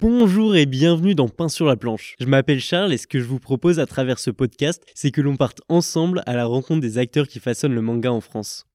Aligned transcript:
Bonjour 0.00 0.56
et 0.56 0.64
bienvenue 0.64 1.14
dans 1.14 1.28
Pain 1.28 1.48
sur 1.48 1.66
la 1.66 1.76
planche. 1.76 2.14
Je 2.20 2.26
m'appelle 2.26 2.60
Charles 2.60 2.92
et 2.92 2.96
ce 2.96 3.06
que 3.06 3.18
je 3.18 3.24
vous 3.24 3.38
propose 3.38 3.78
à 3.78 3.86
travers 3.86 4.18
ce 4.18 4.30
podcast, 4.30 4.82
c'est 4.94 5.10
que 5.10 5.20
l'on 5.20 5.36
parte 5.36 5.60
ensemble 5.68 6.22
à 6.26 6.34
la 6.34 6.46
rencontre 6.46 6.80
des 6.80 6.96
acteurs 6.96 7.28
qui 7.28 7.38
façonnent 7.38 7.74
le 7.74 7.82
manga 7.82 8.12
en 8.12 8.20
France. 8.20 8.69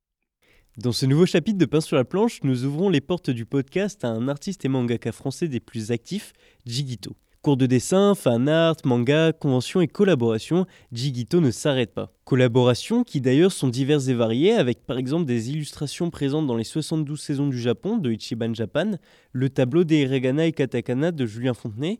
Dans 0.77 0.91
ce 0.91 1.05
nouveau 1.05 1.25
chapitre 1.25 1.57
de 1.57 1.65
Pain 1.65 1.79
sur 1.79 1.95
la 1.95 2.03
planche, 2.03 2.43
nous 2.43 2.65
ouvrons 2.65 2.89
les 2.89 2.99
portes 2.99 3.29
du 3.29 3.45
podcast 3.45 4.03
à 4.03 4.09
un 4.09 4.27
artiste 4.27 4.65
et 4.65 4.67
mangaka 4.67 5.13
français 5.13 5.47
des 5.47 5.61
plus 5.61 5.91
actifs, 5.91 6.33
Jigito. 6.65 7.15
Cours 7.41 7.55
de 7.55 7.65
dessin, 7.65 8.13
fan 8.13 8.49
art, 8.49 8.75
manga, 8.83 9.31
conventions 9.31 9.79
et 9.79 9.87
collaborations, 9.87 10.65
Jigito 10.91 11.39
ne 11.39 11.49
s'arrête 11.49 11.93
pas. 11.93 12.11
Collaborations 12.25 13.05
qui 13.05 13.21
d'ailleurs 13.21 13.53
sont 13.53 13.69
diverses 13.69 14.09
et 14.09 14.13
variées, 14.13 14.51
avec 14.51 14.85
par 14.85 14.97
exemple 14.97 15.23
des 15.23 15.49
illustrations 15.49 16.09
présentes 16.09 16.45
dans 16.45 16.57
les 16.57 16.65
72 16.65 17.21
saisons 17.21 17.47
du 17.47 17.57
Japon 17.57 17.95
de 17.95 18.11
Ichiban 18.11 18.53
Japan, 18.53 18.97
le 19.31 19.49
tableau 19.49 19.85
des 19.85 20.01
Hiragana 20.01 20.45
et 20.45 20.51
Katakana 20.51 21.13
de 21.13 21.25
Julien 21.25 21.53
Fontenay, 21.53 21.99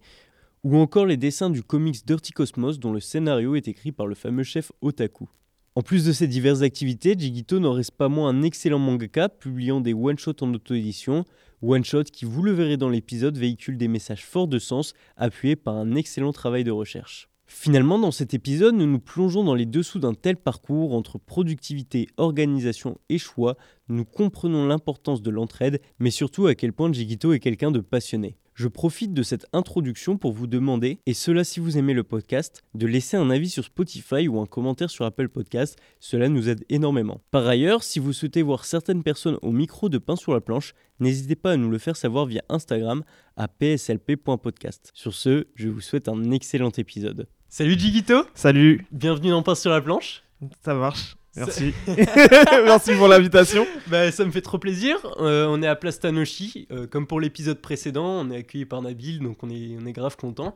ou 0.66 0.76
encore 0.76 1.06
les 1.06 1.16
dessins 1.16 1.50
du 1.50 1.64
comics 1.64 2.06
Dirty 2.06 2.34
Cosmos 2.34 2.78
dont 2.78 2.92
le 2.92 3.00
scénario 3.00 3.56
est 3.56 3.70
écrit 3.70 3.94
par 3.94 4.06
le 4.06 4.16
fameux 4.16 4.44
chef 4.44 4.74
Otaku. 4.82 5.30
En 5.78 5.82
plus 5.82 6.06
de 6.06 6.14
ces 6.14 6.28
diverses 6.28 6.62
activités, 6.62 7.16
Jigito 7.18 7.60
n'en 7.60 7.74
reste 7.74 7.92
pas 7.92 8.08
moins 8.08 8.30
un 8.30 8.44
excellent 8.44 8.80
mangaka, 8.80 9.28
publiant 9.28 9.82
des 9.82 9.94
one-shots 9.94 10.42
en 10.42 10.54
auto-édition, 10.54 11.26
one-shot 11.62 12.06
qui, 12.06 12.24
vous 12.24 12.44
le 12.44 12.54
verrez 12.54 12.78
dans 12.78 12.88
l'épisode, 12.88 13.38
véhicule 13.38 13.78
des 13.78 13.90
messages 13.90 14.26
forts 14.26 14.48
de 14.48 14.58
sens, 14.58 14.94
appuyés 15.18 15.58
par 15.58 15.76
un 15.76 15.96
excellent 15.96 16.32
travail 16.32 16.64
de 16.64 16.72
recherche. 16.72 17.28
Finalement, 17.46 18.00
dans 18.00 18.12
cet 18.12 18.34
épisode, 18.34 18.76
nous 18.76 18.88
nous 18.88 19.02
plongeons 19.02 19.44
dans 19.44 19.54
les 19.54 19.66
dessous 19.66 20.00
d'un 20.00 20.14
tel 20.14 20.38
parcours 20.38 20.94
entre 20.94 21.18
productivité, 21.18 22.08
organisation 22.16 22.98
et 23.10 23.18
choix. 23.18 23.58
Nous 23.90 24.06
comprenons 24.06 24.66
l'importance 24.66 25.22
de 25.22 25.30
l'entraide, 25.30 25.82
mais 26.00 26.10
surtout 26.10 26.48
à 26.48 26.56
quel 26.56 26.72
point 26.72 26.94
Jigito 26.94 27.34
est 27.34 27.40
quelqu'un 27.42 27.72
de 27.72 27.82
passionné. 27.82 28.38
Je 28.56 28.70
profite 28.70 29.14
de 29.14 29.22
cette 29.22 29.46
introduction 29.52 30.18
pour 30.18 30.32
vous 30.32 30.48
demander, 30.48 31.00
et 31.06 31.14
cela 31.14 31.44
si 31.44 31.60
vous 31.60 31.78
aimez 31.78 31.94
le 31.94 32.06
podcast, 32.06 32.64
de 32.74 32.88
laisser 32.88 33.18
un 33.18 33.30
avis 33.30 33.50
sur 33.50 33.66
Spotify 33.66 34.30
ou 34.30 34.40
un 34.40 34.46
commentaire 34.46 34.90
sur 34.90 35.04
Apple 35.04 35.28
Podcast, 35.28 35.78
cela 36.00 36.30
nous 36.30 36.48
aide 36.48 36.64
énormément. 36.70 37.20
Par 37.32 37.46
ailleurs, 37.46 37.84
si 37.84 38.00
vous 38.00 38.14
souhaitez 38.14 38.42
voir 38.42 38.64
certaines 38.64 39.04
personnes 39.04 39.38
au 39.42 39.52
micro 39.52 39.90
de 39.90 39.98
pain 39.98 40.16
sur 40.16 40.34
la 40.34 40.40
planche, 40.40 40.74
n'hésitez 41.02 41.36
pas 41.36 41.52
à 41.52 41.58
nous 41.58 41.70
le 41.70 41.80
faire 41.80 41.98
savoir 41.98 42.28
via 42.28 42.44
Instagram 42.48 43.04
à 43.36 43.50
pslp.podcast. 43.50 44.90
Sur 44.94 45.14
ce, 45.14 45.48
je 45.56 45.68
vous 45.68 45.82
souhaite 45.82 46.08
un 46.08 46.32
excellent 46.32 46.72
épisode. 46.78 47.28
Salut 47.50 47.78
Jigito 47.78 48.24
Salut, 48.36 48.88
Bienvenue 48.90 49.32
dans 49.32 49.44
Pain 49.44 49.56
sur 49.56 49.72
la 49.72 49.82
planche 49.82 50.24
ça 50.64 50.74
marche. 50.74 51.16
Merci. 51.36 51.74
Merci 52.66 52.96
pour 52.96 53.08
l'invitation. 53.08 53.66
Bah, 53.88 54.12
ça 54.12 54.26
me 54.26 54.32
fait 54.32 54.42
trop 54.42 54.58
plaisir. 54.58 54.98
Euh, 55.20 55.48
on 55.50 55.62
est 55.62 55.68
à 55.68 55.76
Place 55.76 56.00
Tanoshi. 56.00 56.68
Euh, 56.72 56.88
comme 56.88 57.08
pour 57.08 57.20
l'épisode 57.20 57.62
précédent, 57.62 58.06
on 58.06 58.32
est 58.32 58.38
accueilli 58.38 58.66
par 58.66 58.82
Nabil, 58.82 59.20
donc 59.20 59.44
on 59.44 59.50
est, 59.50 59.78
on 59.82 59.86
est 59.86 59.92
grave 59.92 60.16
content. 60.18 60.56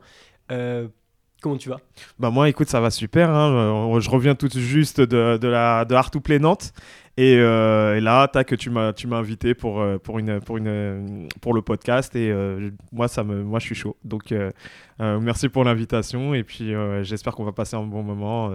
Euh, 0.50 0.88
comment 1.42 1.56
tu 1.56 1.68
vas? 1.68 1.80
Bah 2.18 2.30
moi, 2.30 2.48
écoute, 2.48 2.68
ça 2.68 2.80
va 2.80 2.90
super. 2.90 3.30
hein. 3.30 3.90
Je 3.94 4.00
je 4.00 4.10
reviens 4.10 4.34
tout 4.34 4.48
juste 4.54 5.00
de, 5.00 5.36
de 5.36 5.48
la 5.48 5.84
de 5.84 5.94
Art. 5.94 6.10
Et, 7.16 7.32
et 7.34 8.00
là, 8.00 8.26
tac, 8.28 8.56
tu 8.56 8.70
m'as 8.70 8.94
tu 8.94 9.06
m'as 9.06 9.18
invité 9.18 9.54
pour 9.54 9.84
pour 10.02 10.18
une 10.18 10.40
pour 10.40 10.56
une 10.56 11.28
pour 11.42 11.52
le 11.52 11.60
podcast 11.60 12.16
et 12.16 12.32
moi 12.92 13.08
ça 13.08 13.24
me 13.24 13.42
moi 13.42 13.58
je 13.58 13.66
suis 13.66 13.74
chaud. 13.74 13.96
Donc 14.04 14.32
merci 14.98 15.50
pour 15.50 15.64
l'invitation 15.64 16.32
et 16.32 16.42
puis 16.44 16.72
j'espère 17.02 17.34
qu'on 17.34 17.44
va 17.44 17.52
passer 17.52 17.76
un 17.76 17.82
bon 17.82 18.02
moment 18.02 18.50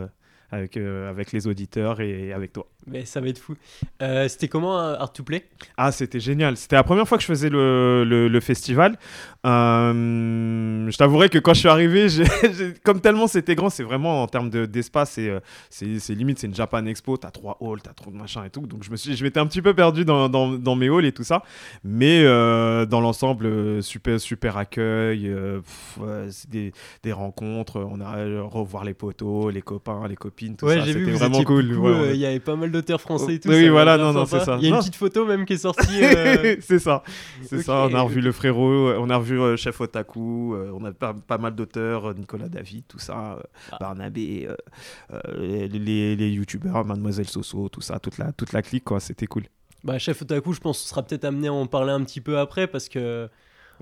avec 0.52 0.78
euh, 0.78 1.10
avec 1.10 1.32
les 1.32 1.48
auditeurs 1.48 2.02
et 2.02 2.34
avec 2.34 2.54
toi. 2.54 2.68
Mais 2.88 3.04
ça 3.06 3.20
va 3.20 3.28
être 3.30 3.40
fou. 3.40 3.56
Euh, 4.02 4.28
C'était 4.28 4.48
comment 4.48 4.80
euh, 4.80 4.96
Art 5.00 5.12
to 5.12 5.24
Play? 5.24 5.46
Ah, 5.76 5.92
c'était 5.92 6.20
génial. 6.20 6.56
C'était 6.56 6.76
la 6.76 6.84
première 6.84 7.08
fois 7.08 7.18
que 7.18 7.24
je 7.24 7.28
faisais 7.28 7.50
le, 7.50 8.04
le, 8.04 8.28
le 8.28 8.40
festival. 8.40 8.98
Euh, 9.46 10.90
je 10.90 10.98
t'avouerai 10.98 11.30
que 11.30 11.38
quand 11.40 11.54
je 11.54 11.60
suis 11.60 11.70
arrivé, 11.70 12.10
j'ai- 12.10 12.26
j'ai- 12.44 12.74
comme 12.84 13.02
tellement 13.02 13.28
c'était 13.28 13.56
grand, 13.56 13.70
c'est 13.70 13.84
vraiment 13.84 14.24
en 14.24 14.28
termes 14.28 14.50
de- 14.50 14.66
d'espace, 14.66 15.12
c'est 15.12 15.32
c'est 15.70 16.00
c'est 16.00 16.14
limite, 16.16 16.40
c'est 16.40 16.48
une 16.48 16.56
Japan 16.56 16.86
Expo. 16.86 17.18
T'as 17.18 17.32
trois 17.32 17.58
halls, 17.62 17.82
t'as 17.82 17.94
trop 17.94 18.12
de 18.12 18.16
machins 18.18 18.44
et 18.46 18.50
tout. 18.50 18.62
Donc 18.68 18.84
je 18.84 18.92
me 18.92 18.96
suis, 18.98 19.16
je 19.16 19.24
m'étais 19.24 19.40
un 19.40 19.48
petit 19.48 19.62
peu 19.62 19.74
perdu 19.74 20.06
dans, 20.06 20.30
dans, 20.30 20.50
dans 20.52 20.76
mes 20.76 20.90
halls 20.90 21.06
et 21.06 21.12
tout 21.12 21.24
ça. 21.24 21.44
Mais 21.84 22.22
euh, 22.24 22.86
dans 22.86 23.02
l'ensemble, 23.02 23.82
super, 23.84 24.20
super 24.20 24.58
accueil. 24.58 25.32
pff, 25.64 25.98
ouais, 26.02 26.28
c'est 26.30 26.50
des, 26.50 26.72
des 27.04 27.12
rencontres. 27.12 27.80
On 27.90 28.00
a 28.02 28.16
revoir 28.44 28.84
les 28.84 28.94
potos, 28.94 29.52
les 29.52 29.62
copains, 29.62 30.08
les 30.08 30.16
copines, 30.16 30.56
tout 30.56 30.68
ça. 30.70 30.86
C'était 30.86 31.12
vraiment 31.12 31.44
cool. 31.44 31.74
Ouais, 31.78 31.92
ouais. 32.00 32.10
Il 32.16 32.20
y 32.20 32.26
avait 32.26 32.40
pas 32.40 32.56
mal 32.56 32.72
français 33.00 33.36
et 33.36 33.40
tout. 33.40 33.50
Oui, 33.50 33.70
voilà, 33.70 33.98
non, 33.98 34.14
non, 34.14 34.26
c'est 34.26 34.40
ça. 34.40 34.58
Il 34.60 34.68
y 34.68 34.72
a 34.72 34.76
une 34.76 34.80
petite 34.80 34.96
photo 34.96 35.26
même 35.26 35.46
qui 35.46 35.54
est 35.54 35.58
sortie. 35.58 36.00
euh, 36.04 36.56
c'est 36.60 36.80
ça, 36.80 37.04
c'est 37.44 37.62
ça. 37.62 37.88
On 37.90 37.94
a 37.94 38.02
revu 38.02 38.22
le 38.22 38.32
frérot, 38.32 38.94
on 38.94 39.10
a 39.10 39.18
revu 39.18 39.40
euh, 39.40 39.58
Chef 39.58 39.80
Otaku, 39.82 40.54
euh, 40.54 40.72
on 40.74 40.84
a 40.86 40.92
pas, 40.92 41.14
pas 41.14 41.38
mal 41.38 41.56
d'auteurs, 41.56 42.14
Nicolas 42.16 42.50
David, 42.50 42.84
tout 42.88 43.00
ça, 43.00 43.40
Ah. 43.72 43.78
Barnabé, 43.80 44.48
euh, 45.12 45.68
les, 45.68 46.16
les 46.16 46.30
youtubeurs, 46.30 46.86
Mademoiselle 46.86 47.28
Soso, 47.28 47.70
tout 47.70 47.82
ça, 47.82 48.00
toute 48.00 48.18
la, 48.18 48.32
toute 48.32 48.54
la 48.54 48.62
clique, 48.62 48.84
quoi. 48.84 49.00
C'était 49.00 49.28
cool. 49.28 49.44
Bah, 49.84 50.00
chef 50.00 50.22
Otaku, 50.22 50.54
je 50.54 50.60
pense 50.60 50.82
qu'on 50.82 50.88
sera 50.90 51.04
peut-être 51.04 51.26
amené 51.26 51.48
à 51.48 51.54
en 51.54 51.68
parler 51.68 51.92
un 51.92 52.04
petit 52.04 52.22
peu 52.22 52.40
après 52.40 52.68
parce 52.68 52.90
que 52.90 53.30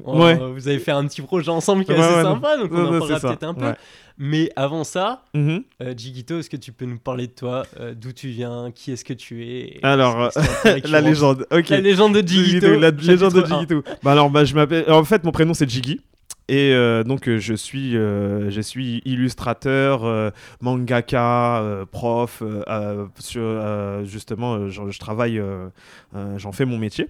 euh, 0.08 0.12
Ouais. 0.20 0.36
vous 0.54 0.68
avez 0.68 0.80
fait 0.80 0.92
un 0.92 1.06
petit 1.08 1.22
projet 1.22 1.50
ensemble 1.50 1.86
qui 1.86 1.92
est 1.92 1.96
Ouais, 1.96 2.02
assez 2.02 2.16
ouais, 2.16 2.24
non. 2.24 2.34
sympa, 2.36 2.58
donc 2.58 2.72
on 2.72 2.86
en 2.86 3.00
parlera 3.00 3.20
peut-être 3.20 3.44
un 3.44 3.54
peu. 3.54 3.74
Mais 4.18 4.52
avant 4.56 4.84
ça, 4.84 5.24
Mhm. 5.34 5.64
euh, 5.82 5.94
Jigito, 5.98 6.38
est-ce 6.40 6.50
que 6.50 6.58
tu 6.58 6.72
peux 6.72 6.86
nous 6.86 7.00
parler 7.00 7.26
de 7.28 7.32
toi, 7.32 7.66
euh, 7.80 7.94
d'où 7.96 8.12
tu 8.12 8.28
viens, 8.28 8.72
qui 8.74 8.92
est-ce 8.92 9.04
que 9.04 9.14
tu 9.14 9.44
es 9.48 9.80
Alors, 9.82 10.30
peu 10.64 10.82
La 10.92 11.02
légende, 11.02 11.48
ok. 11.52 11.70
La 11.70 11.80
légende 11.82 12.16
de 12.22 12.28
Jigito. 12.28 12.80
La 12.80 12.92
légende 12.92 13.34
de. 13.34 13.46
Jigito. 13.46 13.84
Bah 14.04 14.12
alors, 14.12 14.30
bah, 14.30 14.46
je 14.46 14.54
m'appelle. 14.54 14.86
En 14.92 15.04
fait, 15.04 15.24
mon 15.24 15.32
prénom 15.32 15.54
c'est 15.56 15.70
Jiggy. 15.70 16.02
Et 16.50 16.74
euh, 16.74 17.04
donc 17.06 17.30
euh, 17.30 17.38
je 17.40 17.54
suis, 17.54 17.96
euh, 17.96 18.50
je 18.52 18.60
suis 18.60 19.02
illustrateur, 19.06 20.04
euh, 20.04 20.30
mangaka, 20.62 21.62
euh, 21.62 21.86
prof. 21.86 22.42
euh, 22.42 22.62
euh, 22.68 23.06
sur, 23.20 23.42
euh, 23.42 24.04
justement, 24.04 24.56
euh, 24.56 24.70
je, 24.70 24.82
je 24.90 25.00
travaille, 25.00 25.40
euh, 25.40 25.68
euh, 26.16 26.38
j'en 26.38 26.52
fais 26.52 26.66
mon 26.66 26.78
métier. 26.78 27.08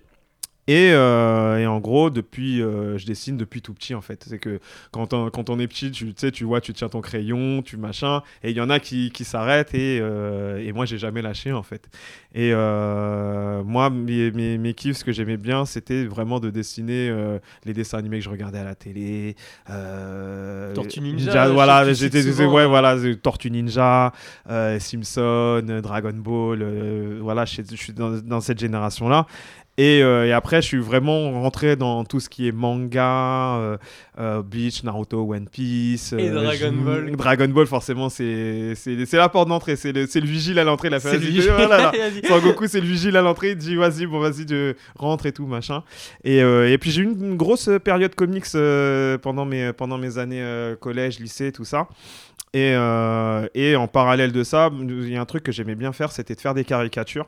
Et, 0.67 0.91
euh, 0.93 1.59
et 1.59 1.67
en 1.67 1.79
gros, 1.79 2.09
depuis, 2.09 2.61
euh, 2.61 2.97
je 2.97 3.05
dessine 3.05 3.35
depuis 3.35 3.61
tout 3.61 3.73
petit 3.73 3.93
en 3.95 4.01
fait. 4.01 4.23
C'est 4.27 4.39
que 4.39 4.59
quand 4.91 5.13
on, 5.13 5.29
quand 5.29 5.49
on 5.49 5.59
est 5.59 5.67
petit, 5.67 5.91
tu 5.91 6.13
sais, 6.15 6.31
tu 6.31 6.45
vois, 6.45 6.61
tu 6.61 6.71
tiens 6.71 6.87
ton 6.87 7.01
crayon, 7.01 7.61
tu 7.61 7.75
machin, 7.75 8.21
et 8.43 8.51
il 8.51 8.55
y 8.55 8.61
en 8.61 8.69
a 8.69 8.79
qui, 8.79 9.11
qui 9.11 9.25
s'arrêtent 9.25 9.73
et, 9.73 9.99
euh, 10.01 10.65
et 10.65 10.71
moi 10.71 10.85
j'ai 10.85 10.97
jamais 10.97 11.21
lâché 11.21 11.51
en 11.51 11.63
fait. 11.63 11.89
Et 12.33 12.51
euh, 12.53 13.61
moi, 13.63 13.89
mes, 13.89 14.31
mes, 14.31 14.57
mes 14.57 14.73
kiffs, 14.73 14.97
ce 14.97 15.03
que 15.03 15.11
j'aimais 15.11 15.37
bien, 15.37 15.65
c'était 15.65 16.05
vraiment 16.05 16.39
de 16.39 16.49
dessiner 16.49 17.13
les 17.65 17.73
dessins 17.73 17.97
animés 17.97 18.19
que 18.19 18.25
je 18.25 18.29
regardais 18.29 18.59
à 18.59 18.63
la 18.63 18.75
télé. 18.75 19.35
Tortue 20.73 21.01
Ninja, 21.01 21.49
voilà, 21.49 21.91
j'étais, 21.93 22.25
ouais, 22.45 22.65
voilà, 22.65 22.95
Tortue 23.21 23.51
Ninja, 23.51 24.13
Simpson, 24.79 25.81
Dragon 25.83 26.13
Ball, 26.13 27.19
voilà, 27.21 27.43
je, 27.45 27.61
suis 27.75 27.93
dans, 27.93 28.17
dans 28.21 28.39
cette 28.39 28.59
génération-là. 28.59 29.27
Et, 29.77 30.03
euh, 30.03 30.27
et 30.27 30.31
après, 30.31 30.61
je 30.61 30.67
suis 30.67 30.77
vraiment 30.77 31.31
rentré 31.41 31.75
dans 31.75 32.03
tout 32.05 32.19
ce 32.19 32.29
qui 32.29 32.47
est 32.47 32.51
manga, 32.51 33.55
euh, 33.57 33.77
euh, 34.19 34.43
Bleach, 34.43 34.83
Naruto, 34.83 35.21
One 35.33 35.47
Piece. 35.49 36.13
Et 36.13 36.29
Dragon 36.29 36.71
je- 36.77 36.83
Ball. 36.83 37.11
Dragon 37.15 37.47
Ball, 37.47 37.65
forcément, 37.65 38.09
c'est 38.09 38.75
la 39.13 39.29
porte 39.29 39.49
d'entrée. 39.49 39.75
C'est 39.75 39.91
le, 39.91 40.01
le 40.01 40.21
vigile 40.27 40.59
à 40.59 40.63
l'entrée. 40.63 40.91
La 40.91 40.99
C'est 40.99 41.17
lui. 41.17 41.39
Voilà, 41.41 41.77
là. 41.77 41.91
Vas-y. 41.97 42.27
Son 42.27 42.39
Goku, 42.39 42.67
c'est 42.67 42.81
le 42.81 42.85
vigile 42.87 43.17
à 43.17 43.23
l'entrée. 43.23 43.51
Il 43.51 43.57
dit 43.57 43.75
vas-y, 43.75 44.05
bon, 44.05 44.19
vas-y, 44.19 44.45
rentre 44.95 45.25
et 45.25 45.31
tout, 45.31 45.47
machin. 45.47 45.83
Et, 46.23 46.37
et 46.39 46.77
puis, 46.77 46.91
j'ai 46.91 47.01
eu 47.01 47.05
une, 47.05 47.31
une 47.31 47.35
grosse 47.37 47.67
période 47.83 48.13
comics 48.13 48.45
pendant, 49.23 49.45
mes, 49.45 49.73
pendant 49.73 49.97
mes 49.97 50.19
années 50.19 50.45
collège, 50.79 51.19
lycée, 51.19 51.51
tout 51.51 51.65
ça. 51.65 51.87
Et, 52.55 52.73
euh, 52.75 53.47
et 53.55 53.75
en 53.75 53.87
parallèle 53.87 54.31
de 54.31 54.43
ça, 54.43 54.69
il 54.79 55.09
y 55.09 55.15
a 55.15 55.21
un 55.21 55.25
truc 55.25 55.41
que 55.41 55.51
j'aimais 55.51 55.73
bien 55.73 55.91
faire, 55.91 56.11
c'était 56.11 56.35
de 56.35 56.39
faire 56.39 56.53
des 56.53 56.63
caricatures. 56.63 57.25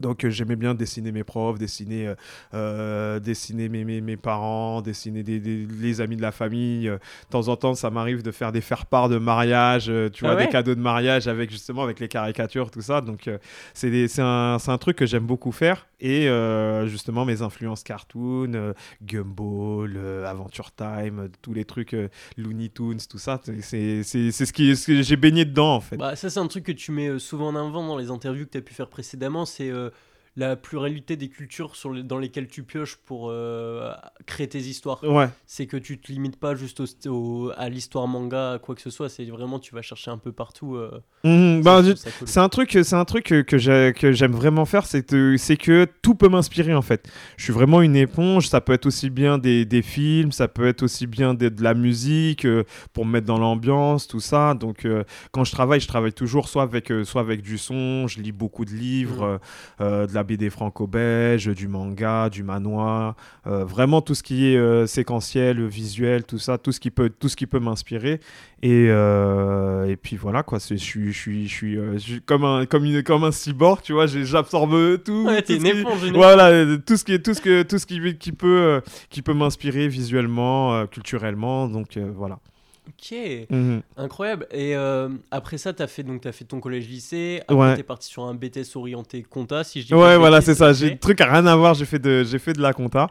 Donc 0.00 0.24
euh, 0.24 0.30
j'aimais 0.30 0.56
bien 0.56 0.74
dessiner 0.74 1.12
mes 1.12 1.24
profs, 1.24 1.58
dessiner, 1.58 2.08
euh, 2.08 2.14
euh, 2.54 3.20
dessiner 3.20 3.68
mes, 3.68 3.84
mes, 3.84 4.00
mes 4.00 4.16
parents, 4.16 4.82
dessiner 4.82 5.22
des, 5.22 5.38
des- 5.40 5.66
les 5.80 6.00
amis 6.00 6.16
de 6.16 6.22
la 6.22 6.32
famille. 6.32 6.88
Euh, 6.88 6.96
de 6.96 7.30
temps 7.30 7.48
en 7.48 7.56
temps, 7.56 7.74
ça 7.74 7.90
m'arrive 7.90 8.22
de 8.22 8.30
faire 8.30 8.52
des 8.52 8.60
faire-part 8.60 9.08
de 9.08 9.18
mariage, 9.18 9.86
tu 10.12 10.24
Ah 10.24 10.28
vois, 10.28 10.36
ouais 10.36 10.46
des 10.46 10.50
cadeaux 10.50 10.74
de 10.74 10.80
mariage 10.80 11.28
avec 11.28 11.50
justement 11.50 11.82
avec 11.82 12.00
les 12.00 12.08
caricatures, 12.08 12.70
tout 12.70 12.82
ça. 12.82 13.00
Donc 13.00 13.28
c'est 13.74 13.90
des- 13.90 14.08
c'est 14.08 14.22
un, 14.22 14.58
c'est 14.58 14.70
un 14.70 14.78
truc 14.78 14.96
que 14.96 15.06
j'aime 15.06 15.24
beaucoup 15.26 15.52
faire. 15.52 15.86
Et 16.00 16.28
euh, 16.28 16.86
justement, 16.86 17.24
mes 17.24 17.42
influences 17.42 17.82
cartoon, 17.82 18.54
euh, 18.54 18.72
Gumball, 19.02 19.96
euh, 19.96 20.26
Adventure 20.26 20.72
Time, 20.72 21.18
euh, 21.18 21.28
tous 21.42 21.52
les 21.52 21.64
trucs 21.64 21.94
euh, 21.94 22.08
Looney 22.36 22.70
Tunes, 22.70 23.00
tout 23.08 23.18
ça, 23.18 23.40
c'est 23.60 24.02
ce, 24.02 24.30
ce 24.30 24.52
que 24.86 25.02
j'ai 25.02 25.16
baigné 25.16 25.44
dedans 25.44 25.74
en 25.76 25.80
fait. 25.80 25.96
Bah, 25.96 26.16
ça, 26.16 26.30
c'est 26.30 26.40
un 26.40 26.46
truc 26.46 26.64
que 26.64 26.72
tu 26.72 26.90
mets 26.90 27.18
souvent 27.18 27.48
en 27.48 27.56
avant 27.56 27.86
dans 27.86 27.98
les 27.98 28.10
interviews 28.10 28.46
que 28.46 28.50
tu 28.52 28.58
as 28.58 28.62
pu 28.62 28.74
faire 28.74 28.88
précédemment. 28.88 29.44
C'est 29.44 29.70
la 30.40 30.56
pluralité 30.56 31.16
des 31.16 31.28
cultures 31.28 31.76
sur 31.76 31.92
les- 31.92 32.02
dans 32.02 32.18
lesquelles 32.18 32.48
tu 32.48 32.62
pioches 32.62 32.96
pour 32.96 33.28
euh, 33.30 33.92
créer 34.26 34.48
tes 34.48 34.58
histoires. 34.58 35.02
Ouais. 35.04 35.28
C'est 35.46 35.66
que 35.66 35.76
tu 35.76 35.98
te 36.00 36.10
limites 36.10 36.36
pas 36.38 36.54
juste 36.54 36.80
au- 36.80 37.10
au- 37.10 37.52
à 37.56 37.68
l'histoire 37.68 38.08
manga, 38.08 38.52
à 38.54 38.58
quoi 38.58 38.74
que 38.74 38.80
ce 38.80 38.90
soit. 38.90 39.08
C'est 39.08 39.24
vraiment, 39.26 39.58
tu 39.58 39.74
vas 39.74 39.82
chercher 39.82 40.10
un 40.10 40.18
peu 40.18 40.32
partout. 40.32 40.74
euh, 40.76 41.00
Mhm, 41.24 41.62
bah, 41.62 41.82
cool. 41.82 41.94
C'est 42.26 42.40
un 42.40 42.48
truc, 42.48 42.70
c'est 42.82 42.94
un 42.94 43.04
truc 43.04 43.24
que, 43.26 43.42
que 43.42 43.58
j'ai- 43.58 43.92
que 43.94 44.10
j'aime 44.12 44.32
vraiment 44.32 44.64
faire, 44.64 44.86
c'est 44.86 45.02
que, 45.04 45.84
tout 46.02 46.14
peut 46.14 46.28
m'inspirer 46.30 46.74
en 46.74 46.80
fait. 46.82 47.08
Je 47.36 47.44
suis 47.44 47.52
vraiment 47.52 47.82
une 47.82 47.96
éponge. 47.96 48.48
Ça 48.48 48.60
peut 48.62 48.72
être 48.72 48.86
aussi 48.86 49.10
bien 49.10 49.36
des, 49.38 49.64
des 49.66 49.82
films, 49.82 50.32
ça 50.32 50.48
peut 50.48 50.66
être 50.66 50.82
aussi 50.82 51.06
bien 51.06 51.34
des- 51.34 51.50
de 51.50 51.62
la 51.62 51.74
musique 51.74 52.46
euh, 52.46 52.64
pour 52.94 53.04
me 53.04 53.12
mettre 53.12 53.26
dans 53.26 53.38
l'ambiance, 53.38 54.06
tout 54.08 54.20
ça. 54.20 54.54
Donc 54.54 54.84
euh, 54.86 55.04
quand 55.32 55.44
je 55.44 55.52
travaille, 55.52 55.80
je 55.80 55.88
travaille 55.88 56.12
toujours 56.14 56.48
soit 56.48 56.62
avec, 56.62 56.90
soit 57.04 57.20
avec 57.20 57.42
du 57.42 57.58
son. 57.58 58.06
Je 58.08 58.20
lis 58.20 58.32
beaucoup 58.32 58.64
de 58.64 58.70
livres, 58.72 59.40
euh, 59.80 60.06
de 60.06 60.14
la 60.14 60.22
BD 60.30 60.48
franco-belge, 60.48 61.48
du 61.56 61.66
manga, 61.66 62.30
du 62.30 62.44
manoir, 62.44 63.16
euh, 63.48 63.64
vraiment 63.64 64.00
tout 64.00 64.14
ce 64.14 64.22
qui 64.22 64.46
est 64.52 64.56
euh, 64.56 64.86
séquentiel, 64.86 65.66
visuel, 65.66 66.22
tout 66.24 66.38
ça, 66.38 66.56
tout 66.56 66.70
ce 66.70 66.78
qui 66.78 66.92
peut, 66.92 67.10
tout 67.10 67.28
ce 67.28 67.34
qui 67.34 67.46
peut 67.48 67.58
m'inspirer. 67.58 68.20
Et, 68.62 68.86
euh, 68.90 69.86
et 69.86 69.96
puis 69.96 70.16
voilà 70.16 70.44
quoi, 70.44 70.58
je 70.60 70.74
suis, 70.76 71.12
je 71.12 71.18
suis, 71.18 71.48
je 71.48 71.52
suis, 71.54 71.74
je 71.94 71.98
suis 71.98 72.20
comme 72.20 72.44
un, 72.44 72.64
comme 72.66 72.84
une, 72.84 73.02
comme 73.02 73.24
un 73.24 73.32
cyborg, 73.32 73.80
tu 73.82 73.92
vois, 73.92 74.06
j'absorbe 74.06 75.02
tout. 75.02 75.24
Ouais, 75.26 75.42
tout 75.42 75.52
ce 75.54 75.58
qui- 75.58 75.66
éponge. 75.80 76.12
Voilà, 76.12 76.76
tout 76.86 76.96
ce 76.96 77.04
qui, 77.04 77.14
est- 77.14 77.18
tout 77.24 77.34
ce 77.34 77.40
que, 77.40 77.62
tout 77.62 77.78
ce 77.78 77.86
qui, 77.86 78.16
qui 78.18 78.30
peut, 78.32 78.80
qui 79.08 79.22
peut 79.22 79.34
m'inspirer 79.34 79.88
visuellement, 79.88 80.86
culturellement, 80.86 81.66
donc 81.68 81.98
voilà. 82.14 82.38
Ok, 82.90 83.16
Mhm. 83.50 83.82
incroyable. 83.96 84.46
Et 84.50 84.74
euh, 84.76 85.08
après 85.30 85.58
ça, 85.58 85.72
t'as 85.72 85.86
fait 85.86 86.02
donc 86.02 86.26
as 86.26 86.32
fait 86.32 86.44
ton 86.44 86.60
collège-lycée. 86.60 87.40
Après, 87.42 87.54
Ouais. 87.54 87.76
t'es 87.76 87.82
parti 87.82 88.08
sur 88.08 88.24
un 88.24 88.34
BTS 88.34 88.74
orienté 88.76 89.22
compta, 89.22 89.62
si 89.64 89.80
je 89.82 89.86
dis 89.88 89.94
Ouais, 89.94 90.16
voilà, 90.16 90.40
c'est 90.40 90.54
ça. 90.54 90.72
J'ai 90.72 90.90
des 90.90 90.98
trucs 90.98 91.20
à 91.20 91.26
rien 91.32 91.46
à 91.46 91.54
voir. 91.56 91.74
J'ai 91.74 91.84
fait 91.84 91.98
de, 91.98 92.24
fait 92.38 92.52
de 92.52 92.60
la 92.62 92.72
compta. 92.72 93.08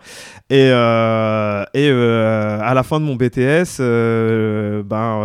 Et, 0.49 0.69
euh, 0.71 1.63
et 1.73 1.89
euh, 1.89 2.59
à 2.61 2.73
la 2.73 2.83
fin 2.83 2.99
de 2.99 3.05
mon 3.05 3.15
BTS, 3.15 3.79
ben, 4.83 5.21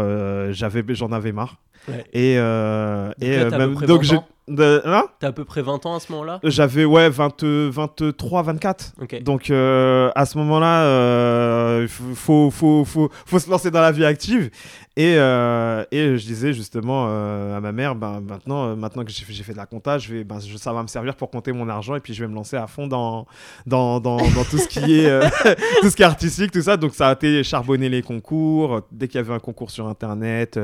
j'en 0.95 1.13
avais 1.13 1.33
marre. 1.33 1.57
Ouais. 1.89 2.05
Et, 2.13 2.35
euh, 2.39 3.09
Donc 3.09 3.15
et 3.21 3.37
là, 3.51 3.59
même- 3.59 3.75
donc 3.75 4.03
20 4.03 4.03
j'ai, 4.03 4.17
ans 4.17 4.27
de- 4.49 4.83
hein 4.85 5.05
T'as 5.21 5.29
à 5.29 5.33
peu 5.33 5.45
près 5.45 5.63
20 5.63 5.87
ans 5.87 5.95
à 5.97 6.01
ce 6.01 6.13
moment-là 6.13 6.41
j'avais 6.45 6.85
ouais 6.85 7.09
20, 7.09 7.43
23, 7.71 8.43
24. 8.43 8.93
Ok. 9.01 9.23
Donc 9.23 9.51
euh, 9.51 10.11
à 10.15 10.27
ce 10.27 10.37
moment-là, 10.39 10.83
euh, 10.85 11.79
il 11.83 11.89
faut, 11.89 12.51
faut, 12.51 12.85
faut, 12.85 13.11
faut, 13.27 13.39
se 13.39 13.51
lancer 13.51 13.71
dans 13.71 13.81
la 13.81 13.93
vie 13.93 14.05
active. 14.05 14.51
Et, 14.97 15.17
euh, 15.19 15.85
et 15.91 16.17
je 16.17 16.25
disais 16.25 16.53
justement 16.53 17.07
euh, 17.09 17.57
à 17.57 17.61
ma 17.61 17.73
mère, 17.73 17.97
ben, 17.97 18.21
maintenant, 18.21 18.77
maintenant 18.77 19.05
que 19.05 19.11
j'ai 19.11 19.25
fait, 19.43 19.53
de 19.53 19.57
la 19.57 19.67
compta, 19.67 19.99
je 19.99 20.15
vais, 20.15 20.25
ben, 20.25 20.39
je- 20.39 20.57
ça 20.57 20.73
va 20.73 20.83
me 20.83 20.87
servir 20.87 21.17
pour 21.17 21.31
compter 21.31 21.51
mon 21.51 21.69
argent 21.69 21.97
et 21.97 22.01
puis 22.01 22.15
je 22.15 22.23
vais 22.23 22.29
me 22.29 22.35
lancer 22.35 22.57
à 22.57 22.69
fond 22.69 22.87
dans, 22.87 23.27
dans, 23.67 23.99
dans, 23.99 24.19
dans 24.19 24.45
tout, 24.49 24.59
ce 24.59 24.69
qui 24.69 25.01
est, 25.01 25.21
tout 25.83 25.91
ce 25.91 25.97
qui 25.97 26.03
est 26.03 26.07
artistique, 26.07 26.53
tout 26.53 26.63
ça. 26.63 26.77
Donc 26.77 26.95
ça 26.95 27.09
a 27.09 27.13
été 27.15 27.43
charbonner 27.43 27.89
les 27.89 28.03
concours. 28.03 28.83
Dès 28.93 29.09
qu'il 29.09 29.17
y 29.17 29.25
avait 29.25 29.35
un 29.35 29.41
concours 29.41 29.71
sur 29.73 29.89
Internet, 29.89 30.61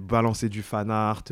balancer 0.00 0.48
du 0.48 0.62
fan 0.62 0.90
art, 0.90 1.22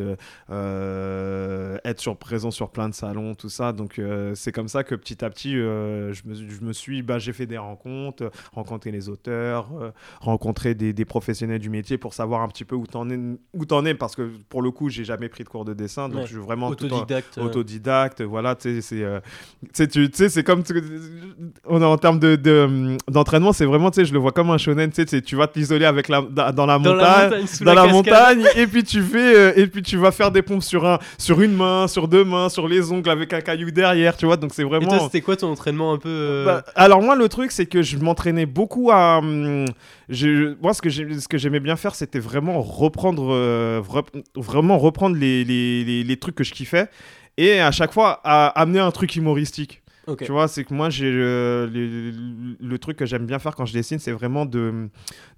être 1.85 2.01
sur, 2.01 2.17
présent 2.17 2.51
sur 2.51 2.71
plein 2.71 2.89
de 2.89 2.95
salons, 2.95 3.35
tout 3.35 3.49
ça. 3.51 3.73
Donc 3.73 3.99
euh, 3.99 4.33
c'est 4.35 4.53
comme 4.53 4.69
ça 4.69 4.85
que 4.85 4.95
petit 4.95 5.23
à 5.25 5.29
petit, 5.31 5.57
euh, 5.57 6.13
je, 6.15 6.23
me, 6.27 6.35
je 6.35 6.61
me 6.63 6.73
suis, 6.73 7.03
bah, 7.03 7.19
j'ai 7.19 7.33
fait 7.35 7.47
des 7.47 7.59
rencontres, 7.59 8.31
rencontré 8.55 8.91
les 8.91 9.09
auteurs, 9.09 9.69
euh, 9.81 9.91
rencontré 10.21 10.75
des, 10.75 10.93
des 10.93 11.05
professionnels 11.05 11.59
du 11.59 11.69
métier 11.71 11.99
pour 11.99 12.15
savoir 12.15 12.41
un 12.43 12.49
petit 12.49 12.65
peu 12.65 12.75
où 12.75 12.87
t'en 12.87 13.09
es, 13.11 13.19
où 13.53 13.65
t'en 13.67 13.85
es, 13.85 13.95
parce 13.95 14.17
que 14.17 14.31
pour 14.49 14.63
le 14.63 14.71
coup, 14.71 14.89
j'ai 14.89 15.05
jamais 15.05 15.29
pris 15.29 15.45
de 15.45 15.49
cours 15.49 15.65
de 15.67 15.75
dessin, 15.75 16.09
donc 16.09 16.21
Ouais. 16.21 16.27
je 16.27 16.33
suis 16.33 16.37
vraiment 16.43 16.73
tout 16.75 16.85
en- 16.93 16.97
Autodidacte. 16.99 17.39
autodidacte, 17.39 18.23
voilà, 18.23 18.55
tu 18.55 18.81
sais, 18.81 19.05
c'est, 19.73 19.89
tu 19.89 20.09
sais, 20.15 20.29
c'est 20.31 20.43
comme, 20.45 20.63
on 21.67 21.83
en 21.83 21.99
termes 21.99 22.19
de, 22.19 22.37
de, 22.37 22.97
d'entraînement, 23.11 23.53
c'est 23.53 23.67
vraiment, 23.67 23.91
tu 23.91 24.01
sais, 24.01 24.05
je 24.07 24.13
le 24.13 24.19
vois 24.19 24.33
comme 24.33 24.51
un 24.51 24.59
shonen, 24.59 24.91
tu 24.91 25.05
sais, 25.07 25.21
tu- 25.23 25.37
vas 25.37 25.49
t'isoler 25.49 25.85
avec 25.85 26.09
la, 26.09 26.23
dans, 26.23 26.45
la 26.45 26.53
dans 26.53 26.67
montagne, 26.79 26.97
la 26.97 27.25
montagne, 27.25 27.47
sous 27.47 27.65
dans 27.65 27.75
la, 27.75 27.87
montagne 27.89 28.45
et 28.57 28.67
puis 28.67 28.85
tu 28.85 29.03
fais 29.03 29.37
euh, 29.37 29.53
et 29.57 29.67
puis 29.67 29.83
tu 29.83 29.97
vas 29.97 30.13
faire 30.13 30.31
des 30.31 30.43
pompes 30.43 30.63
sur 30.63 30.87
un 30.87 30.99
sur 31.19 31.41
une 31.41 31.55
main 31.57 31.74
sur 31.89 32.09
deux 32.09 32.25
mains 32.25 32.49
sur 32.49 32.67
les 32.69 32.91
ongles 32.93 33.11
avec 33.11 33.33
un 33.33 33.41
caillou 33.41 33.71
derrière 33.71 34.17
tu 34.17 34.27
vois. 34.27 34.37
Donc 34.37 34.53
c'est 34.55 34.63
Et 34.63 34.69
toi, 34.69 34.79
vraiment 34.81 35.05
c'était 35.05 35.21
quoi 35.21 35.37
ton 35.37 35.49
entraînement 35.53 35.93
un 35.93 35.99
peu 35.99 36.09
euh, 36.09 36.45
Bah, 36.45 36.65
alors 36.75 37.03
moi 37.03 37.15
le 37.17 37.29
truc 37.29 37.53
c'est 37.53 37.67
que 37.67 37.83
je 37.83 37.97
m'entraînais 37.99 38.47
beaucoup 38.47 38.91
à 38.91 39.19
hum, 39.19 39.65
je- 40.09 40.55
moi 40.63 40.75
ce 40.75 40.83
que 40.83 40.89
j'ai- 40.91 41.21
ce 41.21 41.29
que 41.29 41.39
j'aimais 41.39 41.61
bien 41.61 41.77
faire 41.77 41.95
c'était 41.95 42.19
vraiment 42.19 42.61
reprendre 42.63 43.29
euh, 43.33 43.81
vra- 43.81 44.05
vraiment 44.35 44.79
reprendre 44.79 45.17
les, 45.17 45.45
les, 45.45 45.85
les, 45.85 46.03
les 46.05 46.17
trucs 46.17 46.35
que 46.35 46.45
je 46.45 46.53
kiffais. 46.53 46.89
Et 47.37 47.61
à 47.61 47.71
chaque 47.73 47.93
fois 47.93 48.21
à 48.25 48.47
amener 48.61 48.79
un 48.81 48.91
truc 48.91 49.15
humoristique 49.17 49.83
Tu 50.25 50.33
vois, 50.33 50.49
c'est 50.49 50.65
que 50.65 50.75
moi, 50.75 50.91
j'ai 50.91 51.11
le, 51.11 51.69
le- 51.73 52.13
le 52.61 52.79
truc 52.79 52.97
que 52.97 53.07
j'aime 53.07 53.27
bien 53.27 53.39
faire 53.39 53.55
quand 53.55 53.67
je 53.67 53.73
dessine, 53.73 53.99
c'est 53.99 54.13
vraiment 54.13 54.45
de, 54.47 54.89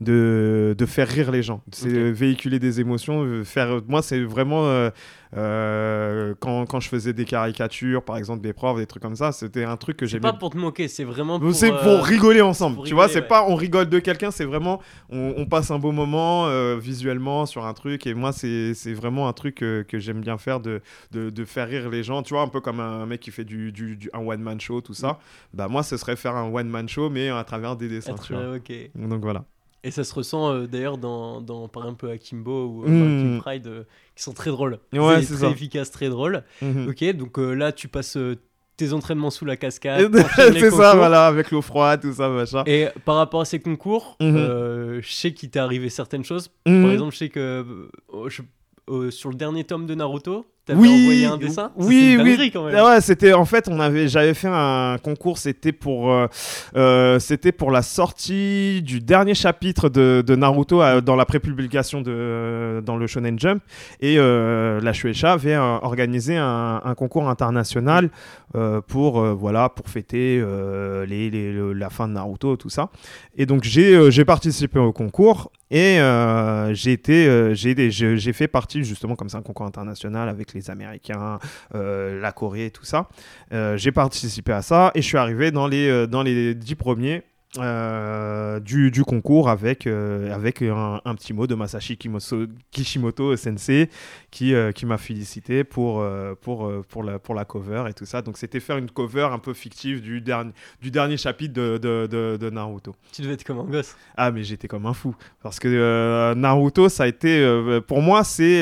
de, 0.01 0.75
de 0.77 0.87
faire 0.87 1.09
rire 1.09 1.31
les 1.31 1.43
gens. 1.43 1.63
C'est 1.73 1.89
euh, 1.93 2.11
véhiculer 2.11 2.59
des 2.59 2.81
émotions. 2.81 3.23
euh, 3.25 3.45
Faire, 3.45 3.81
moi, 3.89 4.03
c'est 4.03 4.23
vraiment 4.25 4.67
euh, 4.67 4.91
euh, 5.37 6.35
quand, 6.41 6.67
quand 6.67 6.81
je 6.81 6.89
faisais 6.89 7.13
des 7.13 7.25
caricatures, 7.25 8.03
par 8.05 8.17
exemple 8.17 8.43
des 8.43 8.53
profs, 8.53 8.79
des 8.79 8.87
trucs 8.87 9.03
comme 9.03 9.17
ça, 9.17 9.33
c'était 9.33 9.65
un 9.65 9.77
truc 9.77 9.97
que 9.97 10.07
C'est 10.07 10.13
j'aimais. 10.13 10.23
pas 10.23 10.33
pour 10.33 10.51
te 10.51 10.57
moquer, 10.59 10.89
c'est 10.89 11.05
vraiment 11.05 11.39
pour. 11.41 11.55
C'est 11.55 11.73
euh, 11.73 11.83
pour 11.83 12.05
rigoler 12.05 12.41
ensemble, 12.41 12.77
pour 12.77 12.85
tu 12.85 12.95
vois. 12.95 13.09
C'est 13.09 13.21
ouais. 13.21 13.27
pas 13.29 13.45
on 13.49 13.55
rigole 13.55 13.89
de 13.89 13.99
quelqu'un, 13.99 14.31
c'est 14.31 14.45
vraiment 14.45 14.81
on, 15.11 15.35
on 15.37 15.47
passe 15.47 15.71
un 15.71 15.79
beau 15.79 15.93
moment 15.93 16.47
visuellement 16.77 17.47
sur 17.47 17.67
un 17.67 17.75
truc. 17.75 18.07
Et 18.07 18.15
moi, 18.15 18.33
c'est 18.33 18.75
c'est 18.75 18.93
vraiment 18.95 19.29
un 19.29 19.33
truc 19.33 19.57
que 19.57 19.85
j'aime 19.99 20.21
bien 20.21 20.39
faire 20.39 20.61
de, 20.61 20.81
de, 21.13 21.31
de 21.31 21.45
faire 21.45 21.69
rire 21.69 21.89
les 21.91 22.03
gens. 22.03 22.23
Tu 22.23 22.35
vois, 22.35 22.43
un 22.43 22.49
peu 22.49 22.61
comme 22.61 22.81
un 22.81 23.07
mec 23.07 23.21
qui 23.21 23.31
fait 23.31 23.45
du, 23.45 23.73
du, 23.73 23.97
du- 23.97 24.11
un 24.13 24.21
one 24.21 24.43
man 24.57 24.61
show, 24.61 24.81
tout 24.81 24.95
ça. 24.95 25.19
Bah 25.55 25.69
moi, 25.69 25.83
ce 25.83 25.97
serait 25.97 26.17
faire 26.17 26.35
un 26.37 26.51
one 26.53 26.69
man 26.69 26.89
show, 26.89 27.11
mais 27.11 27.29
à 27.29 27.45
travers 27.45 27.77
des 27.77 27.89
dessins. 27.89 28.13
être, 28.15 28.23
tu 28.25 28.33
vois. 28.33 28.43
euh. 28.43 28.59
Donc 28.95 29.23
voilà. 29.23 29.45
Et 29.85 29.91
ça 29.93 30.03
se 30.03 30.13
ressent 30.15 30.53
euh, 30.53 30.67
d'ailleurs 30.67 30.99
dans, 30.99 31.41
dans, 31.41 31.69
par 31.69 31.85
exemple, 31.85 32.09
Akimbo 32.11 32.67
ou 32.67 32.85
euh, 32.85 32.89
Mm. 32.89 33.23
King 33.23 33.39
Pride, 33.41 33.67
euh, 33.69 33.85
qui 34.17 34.23
sont 34.25 34.33
très 34.33 34.51
drôles. 34.51 34.81
Ouais, 34.93 35.23
c'est 35.23 35.35
très 35.35 35.45
ça. 35.47 35.51
efficace, 35.51 35.91
très 35.93 36.09
drôle. 36.09 36.43
Mhm. 36.61 36.89
Ok, 36.89 37.05
donc 37.17 37.39
euh, 37.39 37.53
là, 37.55 37.71
tu 37.71 37.87
passes 37.87 38.17
euh, 38.17 38.35
tes 38.77 38.93
entraînements 38.93 39.31
sous 39.31 39.45
la 39.45 39.57
cascade. 39.57 40.13
c'est 40.37 40.71
ça, 40.73 40.95
voilà, 40.97 41.27
avec 41.29 41.53
l'eau 41.53 41.63
froide, 41.63 42.01
tout 42.03 42.13
ça, 42.15 42.29
machin. 42.29 42.65
Et 42.67 42.89
par 43.05 43.15
rapport 43.17 43.43
à 43.43 43.45
ces 43.45 43.61
concours, 43.61 44.17
Mhm. 44.21 44.35
euh, 44.37 45.01
je 45.03 45.13
sais 45.13 45.33
qu'il 45.33 45.51
t'est 45.51 45.61
arrivé 45.61 45.89
certaines 45.89 46.25
choses. 46.25 46.49
Par 46.65 46.91
exemple, 46.91 47.13
je 47.13 47.19
sais 47.19 47.29
que 47.29 47.65
euh, 48.13 48.29
je- 48.29 48.43
euh, 48.91 49.11
sur 49.13 49.31
le 49.31 49.37
dernier 49.37 49.63
tome 49.65 49.87
de 49.87 49.95
Naruto, 49.95 50.47
t'avais 50.67 50.79
Oui, 50.79 50.89
envoyé 50.89 51.27
un 51.27 51.37
dessin. 51.39 51.55
Ça, 51.55 51.73
c'est 51.79 51.85
Oui, 51.87 52.17
oui. 52.19 52.25
dinguerie, 52.25 52.51
quand 52.51 52.65
même. 52.65 52.75
Ah 52.77 52.85
ouais, 52.91 53.01
c'était 53.01 53.33
en 53.33 53.45
fait, 53.45 53.69
on 53.69 53.81
avait, 53.81 54.09
j'avais 54.09 54.35
fait 54.35 54.49
un 54.51 54.97
concours, 55.03 55.39
c'était 55.39 55.73
pour, 55.73 56.13
euh, 56.13 56.27
euh, 56.77 57.19
c'était 57.19 57.53
pour 57.53 57.71
la 57.71 57.83
sortie 57.83 58.83
du 58.83 59.01
dernier 59.01 59.35
chapitre 59.35 59.89
de, 59.89 60.23
de 60.27 60.37
Naruto 60.37 60.83
euh, 60.83 61.01
dans 61.01 61.17
la 61.17 61.25
prépublication 61.25 62.01
de, 62.03 62.83
dans 62.85 62.97
le 62.97 63.07
Shonen 63.07 63.39
Jump, 63.39 63.63
et 64.01 64.17
euh, 64.19 64.81
la 64.81 64.93
Shueisha 64.93 65.33
avait 65.33 65.57
organisé 65.57 66.37
un, 66.37 66.81
un 66.85 66.95
concours 66.95 67.29
international 67.29 68.11
euh, 68.55 68.81
pour, 68.81 69.21
voilà, 69.35 69.69
pour 69.69 69.89
fêter 69.89 70.43
les, 71.07 71.31
les- 71.31 71.53
le- 71.53 71.73
la 71.73 71.91
fin 71.91 72.09
de 72.09 72.13
Naruto, 72.15 72.57
tout 72.57 72.71
ça. 72.71 72.91
Et 73.37 73.47
donc 73.47 73.63
j'ai, 73.65 74.11
j'ai 74.11 74.25
participé 74.25 74.79
au 74.79 74.93
concours. 74.93 75.51
Et 75.69 75.99
j'ai 76.75 76.93
été, 76.93 77.51
j'ai, 77.55 77.91
j'ai 77.91 78.33
fait 78.33 78.47
partie 78.47 78.85
justement 78.85 79.17
comme 79.17 79.29
c'est 79.29 79.37
un 79.37 79.43
concours 79.43 79.67
international 79.67 80.29
avec 80.29 80.53
les 80.57 80.71
Américains, 80.71 81.39
euh, 81.75 82.21
la 82.21 82.33
Corée 82.33 82.71
tout 82.71 82.85
ça. 82.85 83.09
Euh, 83.53 83.77
j'ai 83.77 83.93
participé 83.93 84.53
à 84.53 84.63
ça 84.63 84.91
et 84.95 85.03
je 85.03 85.07
suis 85.07 85.19
arrivé 85.19 85.51
dans 85.51 85.69
les, 85.69 85.89
euh, 85.89 86.07
dans 86.07 86.23
les 86.23 86.55
dix 86.55 86.75
premiers 86.75 87.23
euh, 87.59 88.61
du, 88.61 88.91
du 88.91 89.03
concours 89.03 89.49
avec, 89.49 89.87
euh, 89.87 90.31
avec 90.35 90.61
un, 90.61 91.01
un 91.05 91.15
petit 91.15 91.33
mot 91.33 91.47
de 91.47 91.55
Masashi 91.55 91.95
Kimoso- 91.95 92.49
Kishimoto 92.71 93.35
Sensei 93.37 93.89
qui, 94.31 94.53
euh, 94.53 94.73
qui 94.73 94.85
m'a 94.85 94.99
félicité 94.99 95.65
pour, 95.65 96.05
pour, 96.43 96.71
pour, 96.89 97.03
la, 97.03 97.19
pour 97.19 97.35
la 97.35 97.45
cover 97.47 97.85
et 97.89 97.95
tout 97.95 98.05
ça. 98.05 98.21
Donc 98.21 98.37
c'était 98.37 98.61
faire 98.61 98.77
une 98.77 98.91
cover 98.91 99.29
un 99.33 99.39
peu 99.39 99.55
fictive 99.55 100.03
du, 100.03 100.21
dernier 100.21 100.53
du 100.83 100.91
dernier 100.91 101.17
chapitre 101.17 101.55
de, 101.55 101.79
de, 101.79 102.07
de- 102.11 102.37
de 102.37 102.51
Naruto. 102.51 102.95
Tu 103.13 103.23
devais 103.23 103.35
être 103.35 103.45
comme 103.45 103.61
un 103.61 103.65
gosse. 103.65 103.97
Ah 104.17 104.31
mais 104.31 104.43
j'étais 104.43 104.69
comme 104.69 104.85
un 104.87 104.95
fou 104.95 105.15
parce 105.43 105.59
que 105.59 106.35
Naruto 106.35 106.89
ça 106.91 107.05
a 107.05 107.07
été 107.07 107.81
pour 107.87 108.03
moi 108.03 108.23
c'est 108.25 108.61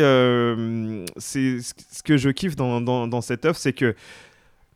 c'est 1.17 1.59
ce 1.61 2.03
que 2.03 2.17
je 2.17 2.31
kiffe 2.31 2.55
dans, 2.55 2.81
dans, 2.81 3.09
dans 3.09 3.21
cette 3.23 3.45
œuvre 3.45 3.57
c'est 3.57 3.73
que 3.73 3.95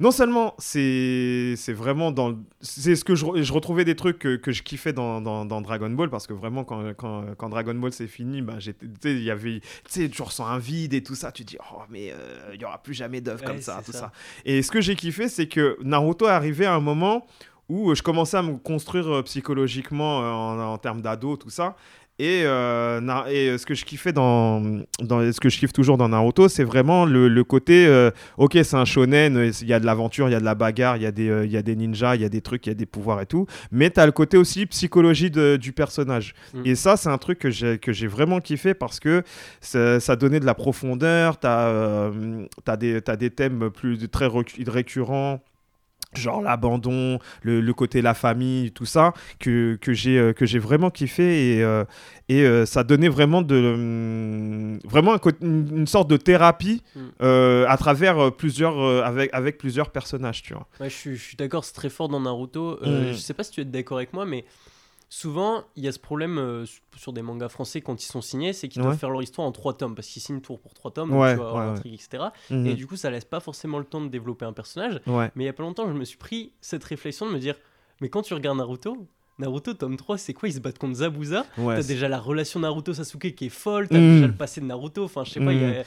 non 0.00 0.10
seulement 0.12 0.54
c'est 0.58 1.54
vraiment 1.72 2.12
dans 2.12 2.38
c'est 2.60 2.94
ce 2.94 3.04
que 3.04 3.14
je, 3.14 3.24
je 3.42 3.52
retrouvais 3.52 3.84
des 3.84 3.96
trucs 3.96 4.18
que, 4.18 4.36
que 4.36 4.52
je 4.52 4.62
kiffais 4.62 4.92
dans, 4.92 5.20
dans, 5.20 5.44
dans 5.44 5.60
Dragon 5.60 5.90
Ball 5.90 6.08
parce 6.08 6.26
que 6.26 6.32
vraiment 6.32 6.64
quand, 6.64 6.94
quand, 6.96 7.34
quand 7.36 7.48
Dragon 7.48 7.74
Ball 7.74 7.92
c'est 7.92 8.06
fini 8.06 8.40
bah 8.42 8.54
j'étais 8.58 8.86
il 9.04 9.22
y 9.22 9.30
avait 9.30 9.60
tu 9.60 9.68
sais 9.88 10.08
tu 10.08 10.22
ressens 10.22 10.46
un 10.46 10.58
vide 10.58 10.94
et 10.94 11.02
tout 11.02 11.14
ça 11.14 11.32
tu 11.32 11.44
dis 11.44 11.56
oh 11.72 11.80
mais 11.90 12.12
euh, 12.12 12.50
il 12.54 12.60
y 12.60 12.64
aura 12.64 12.82
plus 12.82 12.94
jamais 12.94 13.20
d'œuvre 13.20 13.40
Ouais, 13.42 13.46
comme 13.46 13.60
ça 13.60 13.82
tout 13.84 13.92
ça. 13.92 13.98
ça 13.98 14.12
et 14.44 14.62
ce 14.62 14.70
que 14.70 14.80
j'ai 14.80 14.94
kiffé 14.94 15.28
c'est 15.28 15.48
que 15.48 15.76
Naruto 15.82 16.26
est 16.26 16.30
arrivé 16.30 16.64
à 16.66 16.74
un 16.74 16.80
moment 16.80 17.26
où 17.68 17.94
je 17.94 18.02
commençais 18.02 18.36
à 18.38 18.42
me 18.42 18.56
construire 18.56 19.22
psychologiquement 19.24 20.18
en, 20.20 20.58
en 20.72 20.78
termes 20.78 21.02
d'ado, 21.02 21.36
tout 21.36 21.50
ça. 21.50 21.76
Et, 22.20 22.42
euh, 22.44 23.00
et, 23.28 23.48
euh, 23.48 23.58
ce 23.58 23.64
que 23.64 23.74
je 23.74 23.84
kiffais 23.84 24.12
dans, 24.12 24.60
dans 25.00 25.32
ce 25.32 25.38
que 25.38 25.48
je 25.48 25.58
kiffe 25.58 25.72
toujours 25.72 25.96
dans 25.96 26.08
Naruto, 26.08 26.48
c'est 26.48 26.64
vraiment 26.64 27.06
le, 27.06 27.28
le 27.28 27.44
côté 27.44 27.86
euh, 27.86 28.10
ok, 28.38 28.58
c'est 28.64 28.74
un 28.74 28.84
shonen, 28.84 29.52
il 29.60 29.68
y 29.68 29.72
a 29.72 29.78
de 29.78 29.86
l'aventure, 29.86 30.28
il 30.28 30.32
y 30.32 30.34
a 30.34 30.40
de 30.40 30.44
la 30.44 30.56
bagarre, 30.56 30.96
il 30.96 31.04
y, 31.04 31.06
a 31.06 31.12
des, 31.12 31.42
il 31.44 31.50
y 31.50 31.56
a 31.56 31.62
des 31.62 31.76
ninjas, 31.76 32.16
il 32.16 32.22
y 32.22 32.24
a 32.24 32.28
des 32.28 32.40
trucs, 32.40 32.66
il 32.66 32.70
y 32.70 32.72
a 32.72 32.74
des 32.74 32.86
pouvoirs 32.86 33.20
et 33.20 33.26
tout. 33.26 33.46
Mais 33.70 33.90
tu 33.90 34.00
as 34.00 34.06
le 34.06 34.10
côté 34.10 34.36
aussi 34.36 34.66
psychologie 34.66 35.30
de, 35.30 35.56
du 35.56 35.72
personnage. 35.72 36.34
Mm. 36.54 36.62
Et 36.64 36.74
ça, 36.74 36.96
c'est 36.96 37.08
un 37.08 37.18
truc 37.18 37.38
que 37.38 37.50
j'ai, 37.50 37.78
que 37.78 37.92
j'ai 37.92 38.08
vraiment 38.08 38.40
kiffé 38.40 38.74
parce 38.74 38.98
que 38.98 39.22
ça, 39.60 40.00
ça 40.00 40.16
donnait 40.16 40.40
de 40.40 40.46
la 40.46 40.54
profondeur, 40.54 41.38
tu 41.38 41.46
as, 41.46 42.10
as 42.66 42.76
des 42.76 43.30
thèmes 43.30 43.70
plus 43.70 44.08
très 44.08 44.28
récurrents 44.66 45.40
genre 46.14 46.42
l'abandon, 46.42 47.18
le, 47.42 47.60
le, 47.60 47.74
côté 47.74 48.02
la 48.02 48.14
famille, 48.14 48.72
tout 48.72 48.86
ça, 48.86 49.12
que, 49.38 49.78
que 49.80 49.92
j'ai 49.92 50.18
euh, 50.18 50.32
que 50.32 50.46
j'ai 50.46 50.58
vraiment 50.58 50.90
kiffé 50.90 51.56
et, 51.56 51.62
euh, 51.62 51.84
et 52.28 52.42
euh, 52.42 52.66
ça 52.66 52.84
donnait 52.84 53.08
vraiment 53.08 53.42
de 53.42 53.56
hum, 53.56 54.78
vraiment 54.84 55.16
une, 55.40 55.86
sorte 55.86 56.08
de 56.08 56.16
thérapie 56.16 56.82
mm. 56.96 57.24
à 57.68 57.76
travers 57.78 58.32
plusieurs 58.32 58.78
avec 59.04 59.30
avec 59.32 59.58
plusieurs 59.58 59.90
personnages, 59.90 60.42
tu 60.42 60.54
vois. 60.54 60.66
Ouais, 60.80 60.90
je 60.90 60.94
suis, 60.94 61.16
je 61.16 61.22
suis 61.22 61.36
d'accord, 61.36 61.64
c'est 61.64 61.74
très 61.74 61.90
fort 61.90 62.08
dans 62.08 62.20
Naruto. 62.20 62.78
Mm. 62.82 63.12
Je 63.12 63.18
sais 63.18 63.34
pas 63.34 63.44
si 63.44 63.52
tu 63.52 63.60
es 63.60 63.64
d'accord 63.64 63.98
avec 63.98 64.12
moi, 64.12 64.24
mais 64.24 64.44
souvent, 65.08 65.64
il 65.76 65.84
y 65.84 65.88
a 65.88 65.92
ce 65.92 65.98
problème 65.98 66.38
euh, 66.38 66.64
sur 66.96 67.12
des 67.12 67.22
mangas 67.22 67.48
français 67.48 67.80
quand 67.80 68.02
ils 68.02 68.06
sont 68.06 68.20
signés, 68.20 68.52
c'est 68.52 68.68
qu'ils 68.68 68.82
doivent 68.82 68.98
faire 68.98 69.10
leur 69.10 69.22
histoire 69.22 69.46
en 69.46 69.52
trois 69.52 69.76
tomes, 69.76 69.94
parce 69.94 70.08
qu'ils 70.08 70.22
signent 70.22 70.40
tour 70.40 70.60
pour 70.60 70.74
trois 70.74 70.90
tomes, 70.90 71.12
ouais, 71.16 71.36
etc. 71.84 72.24
Mhm. 72.50 72.66
Et 72.66 72.74
du 72.74 72.86
coup, 72.86 72.96
ça 72.96 73.10
laisse 73.10 73.24
pas 73.24 73.40
forcément 73.40 73.78
le 73.78 73.84
temps 73.84 74.00
de 74.00 74.08
développer 74.08 74.44
un 74.44 74.52
personnage. 74.52 75.00
Mais 75.06 75.30
il 75.36 75.44
y 75.44 75.48
a 75.48 75.52
pas 75.52 75.62
longtemps, 75.62 75.86
je 75.88 75.92
me 75.92 76.04
suis 76.04 76.18
pris 76.18 76.52
cette 76.60 76.84
réflexion 76.84 77.26
de 77.26 77.32
me 77.32 77.38
dire, 77.38 77.54
mais 78.00 78.08
quand 78.08 78.22
tu 78.22 78.34
regardes 78.34 78.58
Naruto, 78.58 79.06
Naruto 79.38 79.72
tome 79.72 79.96
3, 79.96 80.18
c'est 80.18 80.34
quoi 80.34 80.48
Ils 80.48 80.54
se 80.54 80.60
battent 80.60 80.78
contre 80.78 80.96
Zabuza? 80.96 81.46
T'as 81.56 81.82
déjà 81.82 82.08
la 82.08 82.18
relation 82.18 82.60
Naruto-Sasuke 82.60 83.34
qui 83.34 83.46
est 83.46 83.50
folle. 83.50 83.88
T'as 83.88 83.98
mhm. 83.98 84.14
déjà 84.14 84.26
le 84.26 84.34
passé 84.34 84.60
de 84.60 84.66
Naruto. 84.66 85.04
Enfin, 85.04 85.22
je 85.24 85.30
sais 85.30 85.40
pas, 85.40 85.52
il 85.52 85.60
y 85.60 85.64
a, 85.64 85.68
mhm. 85.68 85.84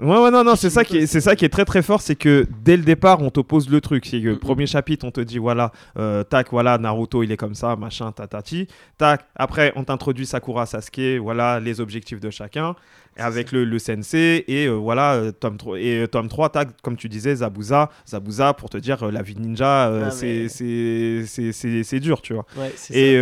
Ouais, 0.00 0.18
ouais, 0.18 0.30
non, 0.30 0.42
non, 0.44 0.56
c'est 0.56 0.70
ça, 0.70 0.82
qui 0.82 0.96
est, 0.96 1.06
c'est 1.06 1.20
ça 1.20 1.36
qui 1.36 1.44
est 1.44 1.50
très 1.50 1.66
très 1.66 1.82
fort, 1.82 2.00
c'est 2.00 2.16
que 2.16 2.46
dès 2.64 2.78
le 2.78 2.82
départ, 2.84 3.20
on 3.20 3.28
t'oppose 3.28 3.68
le 3.68 3.82
truc. 3.82 4.06
C'est 4.06 4.22
que 4.22 4.28
le 4.28 4.38
premier 4.38 4.66
chapitre, 4.66 5.04
on 5.06 5.10
te 5.10 5.20
dit, 5.20 5.36
voilà, 5.36 5.72
euh, 5.98 6.24
tac, 6.24 6.48
voilà, 6.50 6.78
Naruto, 6.78 7.22
il 7.22 7.30
est 7.32 7.36
comme 7.36 7.54
ça, 7.54 7.76
machin, 7.76 8.10
tatati. 8.10 8.66
Tac, 8.96 9.26
après, 9.36 9.74
on 9.76 9.84
t'introduit 9.84 10.24
Sakura, 10.24 10.64
Sasuke, 10.64 11.20
voilà, 11.20 11.60
les 11.60 11.82
objectifs 11.82 12.18
de 12.18 12.30
chacun, 12.30 12.74
avec 13.18 13.52
le, 13.52 13.66
le, 13.66 13.78
sensei, 13.78 14.42
et 14.48 14.66
euh, 14.66 14.72
voilà, 14.72 15.16
euh, 15.16 15.32
tome 15.32 15.58
3, 15.58 15.78
et 15.78 16.08
tome 16.10 16.28
3, 16.28 16.48
tac, 16.48 16.68
comme 16.80 16.96
tu 16.96 17.10
disais, 17.10 17.36
Zabuza, 17.36 17.90
Zabuza, 18.08 18.54
pour 18.54 18.70
te 18.70 18.78
dire, 18.78 19.04
la 19.10 19.20
vie 19.20 19.36
ninja, 19.36 20.06
ah, 20.06 20.10
c'est, 20.10 20.48
c'est, 20.48 22.00
dur, 22.00 22.22
tu 22.22 22.32
vois. 22.32 22.46
Ouais, 22.56 22.72
et, 22.88 23.20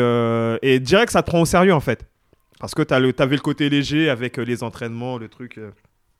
et 0.62 0.78
direct, 0.78 1.10
ça 1.10 1.22
te 1.22 1.26
prend 1.26 1.40
au 1.40 1.46
sérieux, 1.46 1.74
en 1.74 1.80
fait. 1.80 2.06
Parce 2.60 2.74
que 2.74 2.82
t'as 2.82 3.00
le, 3.00 3.12
t'avais 3.12 3.36
le 3.36 3.42
côté 3.42 3.68
léger 3.68 4.10
avec 4.10 4.36
les 4.36 4.62
entraînements, 4.62 5.18
le 5.18 5.28
truc. 5.28 5.58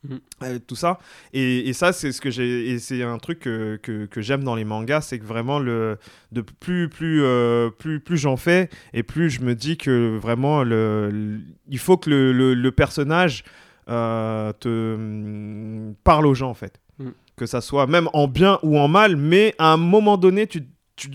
Mhm. 0.05 0.21
Euh, 0.45 0.59
tout 0.64 0.76
ça 0.76 1.00
et, 1.33 1.69
et 1.69 1.73
ça 1.73 1.93
c'est 1.93 2.12
ce 2.12 2.21
que 2.21 2.31
j'ai 2.31 2.71
et 2.71 2.78
c'est 2.78 3.02
un 3.02 3.19
truc 3.19 3.40
que, 3.40 3.81
que, 3.83 4.07
que 4.07 4.21
j'aime 4.21 4.45
dans 4.45 4.55
les 4.55 4.64
mangas 4.64 5.00
c'est 5.00 5.19
que 5.19 5.25
vraiment 5.25 5.59
le 5.59 5.99
de 6.31 6.40
plus 6.40 6.88
plus 6.88 7.25
euh, 7.25 7.71
plus 7.71 7.99
plus 7.99 8.17
j'en 8.17 8.37
fais 8.37 8.71
et 8.93 9.02
plus 9.02 9.28
je 9.28 9.40
me 9.40 9.57
dis 9.57 9.76
que 9.76 10.17
vraiment 10.17 10.62
le, 10.62 11.40
il 11.69 11.81
faut 11.81 11.97
que 11.97 12.11
le, 12.11 12.55
le, 12.55 12.71
personnage 12.71 13.43
euh, 13.88 14.52
te 14.52 14.97
mm, 14.97 15.97
parle 16.05 16.28
aux 16.28 16.35
gens 16.35 16.50
en 16.50 16.55
fait 16.55 16.78
mhm. 17.00 17.12
que 17.37 17.47
ça 17.47 17.61
soit 17.61 17.88
même 17.88 18.09
en 18.12 18.28
bien 18.28 18.61
ou 18.62 18.78
en 18.78 18.87
mal 18.87 19.17
mais 19.17 19.57
à 19.59 19.73
un 19.73 19.78
moment 19.78 20.17
donné 20.17 20.47
tu, 20.47 20.69
tu 20.95 21.11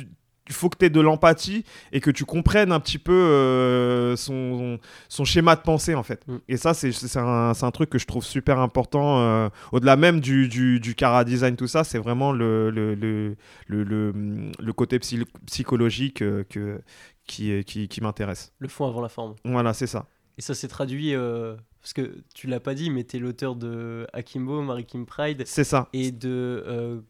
il 0.48 0.54
faut 0.54 0.70
que 0.70 0.78
tu 0.78 0.86
aies 0.86 0.90
de 0.90 1.00
l'empathie 1.00 1.64
et 1.92 2.02
que 2.02 2.12
tu 2.12 2.26
comprennes 2.26 2.72
un 2.72 2.80
petit 2.80 2.98
peu 2.98 3.14
euh, 3.14 4.16
son, 4.16 4.80
son, 5.08 5.26
schéma 5.26 5.56
de 5.56 5.62
pensée 5.62 5.96
en 5.96 6.04
fait. 6.04 6.28
Mm. 6.28 6.38
Et 6.50 6.58
ça, 6.58 6.74
c'est 6.74 7.18
un, 7.18 7.54
un, 7.60 7.72
truc 7.72 7.90
que 7.90 7.98
je 7.98 8.06
trouve 8.06 8.24
super 8.24 8.60
important. 8.60 9.20
Euh, 9.20 9.50
au-delà 9.72 9.96
même 9.96 10.20
du, 10.20 10.48
du, 10.48 10.80
du 10.80 10.96
cara 10.96 11.24
design, 11.24 11.56
tout 11.56 11.68
ça, 11.68 11.84
c'est 11.84 11.98
vraiment 11.98 12.32
le, 12.32 12.70
le, 12.70 12.94
le, 12.96 13.36
le, 13.68 14.14
le 14.60 14.74
côté 14.74 15.00
psychologique 15.00 16.22
euh, 16.22 16.44
que, 16.50 16.82
qui, 17.26 17.64
qui, 17.64 17.88
qui 17.88 18.02
m'intéresse. 18.02 18.52
Le 18.60 18.68
fond 18.68 18.88
avant 18.88 19.02
la 19.02 19.10
forme. 19.10 19.36
Voilà, 19.46 19.74
c'est 19.74 19.88
ça. 19.88 20.08
Et 20.38 20.42
ça 20.42 20.56
s'est 20.56 20.68
traduit 20.68 21.14
parce 21.82 21.94
que 21.94 22.24
tu 22.34 22.48
l'as 22.48 22.60
pas 22.60 22.74
dit, 22.74 22.90
mais 22.90 23.04
tu 23.04 23.18
es 23.18 23.20
l'auteur 23.20 23.56
de 23.56 24.08
Akimbo, 24.14 24.62
Marie 24.64 24.86
Kim 24.86 25.06
Pride. 25.06 25.44
C'est 25.46 25.64
ça. 25.64 25.90
Et 25.94 26.12
de 26.12 27.04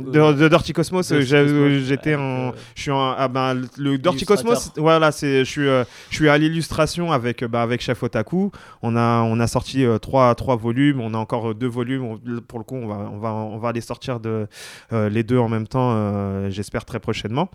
de, 0.00 0.48
Dirty 0.48 0.72
Cosmos, 0.72 1.12
j'étais 1.20 2.14
en, 2.14 2.52
je 2.74 2.82
suis 2.82 2.90
en, 2.90 3.14
ah 3.16 3.28
ben, 3.28 3.62
le 3.78 3.98
Dirty 3.98 4.24
Cosmos, 4.24 4.72
voilà, 4.76 5.12
c'est, 5.12 5.44
je 5.44 5.50
suis, 5.50 5.68
euh, 5.68 5.84
je 6.10 6.16
suis 6.16 6.28
à 6.28 6.38
l'illustration 6.38 7.12
avec, 7.12 7.44
bah, 7.44 7.62
avec 7.62 7.80
Chef 7.80 8.02
Otaku. 8.02 8.50
On 8.82 8.96
a, 8.96 9.22
on 9.22 9.38
a 9.40 9.46
sorti 9.46 9.84
euh, 9.84 9.98
trois, 9.98 10.34
trois 10.34 10.56
volumes, 10.56 11.00
on 11.00 11.14
a 11.14 11.18
encore 11.18 11.54
deux 11.54 11.68
volumes. 11.68 12.18
pour 12.48 12.58
le 12.58 12.64
coup, 12.64 12.76
on 12.76 12.86
va, 12.86 13.10
on 13.12 13.18
va, 13.18 13.32
on 13.32 13.58
va 13.58 13.72
les 13.72 13.80
sortir 13.80 14.20
de, 14.20 14.46
euh, 14.92 15.08
les 15.08 15.22
deux 15.22 15.38
en 15.38 15.48
même 15.48 15.66
temps, 15.66 16.48
j'espère 16.50 16.84
très 16.84 17.00
prochainement. 17.00 17.50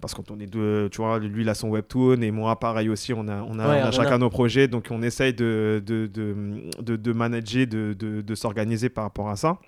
Parce 0.00 0.14
qu'on 0.14 0.40
est 0.40 0.48
deux, 0.48 0.88
tu 0.90 1.00
vois, 1.00 1.20
lui 1.20 1.42
il 1.42 1.48
a 1.48 1.54
son 1.54 1.68
webtoon 1.68 2.22
et 2.22 2.32
moi 2.32 2.58
pareil 2.58 2.88
aussi, 2.88 3.12
on 3.12 3.28
a, 3.28 3.40
on 3.42 3.56
a, 3.60 3.68
on 3.68 3.86
a 3.86 3.90
chacun 3.92 4.18
nos 4.18 4.30
projets, 4.30 4.66
donc 4.66 4.88
on 4.90 5.00
essaye 5.00 5.32
de, 5.32 5.80
de, 5.86 6.08
de, 6.12 6.34
de, 6.80 6.96
de 6.96 7.12
manager, 7.12 7.68
de, 7.68 7.94
de, 7.96 8.20
de 8.20 8.34
s'organiser 8.34 8.88
par 8.88 9.04
rapport 9.04 9.28
à 9.30 9.36
ça. 9.36 9.58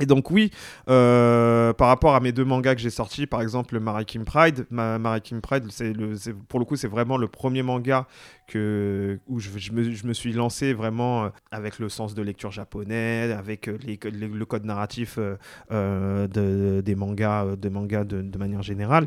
Et 0.00 0.06
donc 0.06 0.32
oui, 0.32 0.50
euh, 0.88 1.72
par 1.72 1.86
rapport 1.86 2.16
à 2.16 2.20
mes 2.20 2.32
deux 2.32 2.44
mangas 2.44 2.74
que 2.74 2.80
j'ai 2.80 2.90
sortis, 2.90 3.26
par 3.26 3.42
exemple 3.42 3.78
Maritime 3.78 4.24
Pride, 4.24 4.66
ma, 4.70 4.98
Maritime 4.98 5.40
Pride, 5.40 5.66
c'est 5.70 5.92
le, 5.92 6.16
pour 6.48 6.58
le 6.58 6.64
coup 6.64 6.74
c'est 6.74 6.88
vraiment 6.88 7.16
le 7.16 7.28
premier 7.28 7.62
manga 7.62 8.08
que, 8.46 9.18
où 9.28 9.40
je, 9.40 9.50
je, 9.56 9.72
me, 9.72 9.92
je, 9.92 10.06
me, 10.06 10.12
suis 10.12 10.32
lancé 10.32 10.72
vraiment 10.72 11.24
euh, 11.24 11.28
avec 11.50 11.78
le 11.78 11.88
sens 11.88 12.14
de 12.14 12.22
lecture 12.22 12.50
japonais, 12.50 13.34
avec 13.36 13.68
euh, 13.68 13.78
les, 13.84 13.98
le 14.02 14.44
code 14.44 14.64
narratif 14.64 15.18
euh, 15.18 16.26
de, 16.28 16.80
des 16.80 16.94
mangas, 16.94 17.56
de, 17.56 17.68
mangas 17.68 18.04
de, 18.04 18.22
de 18.22 18.38
manière 18.38 18.62
générale. 18.62 19.06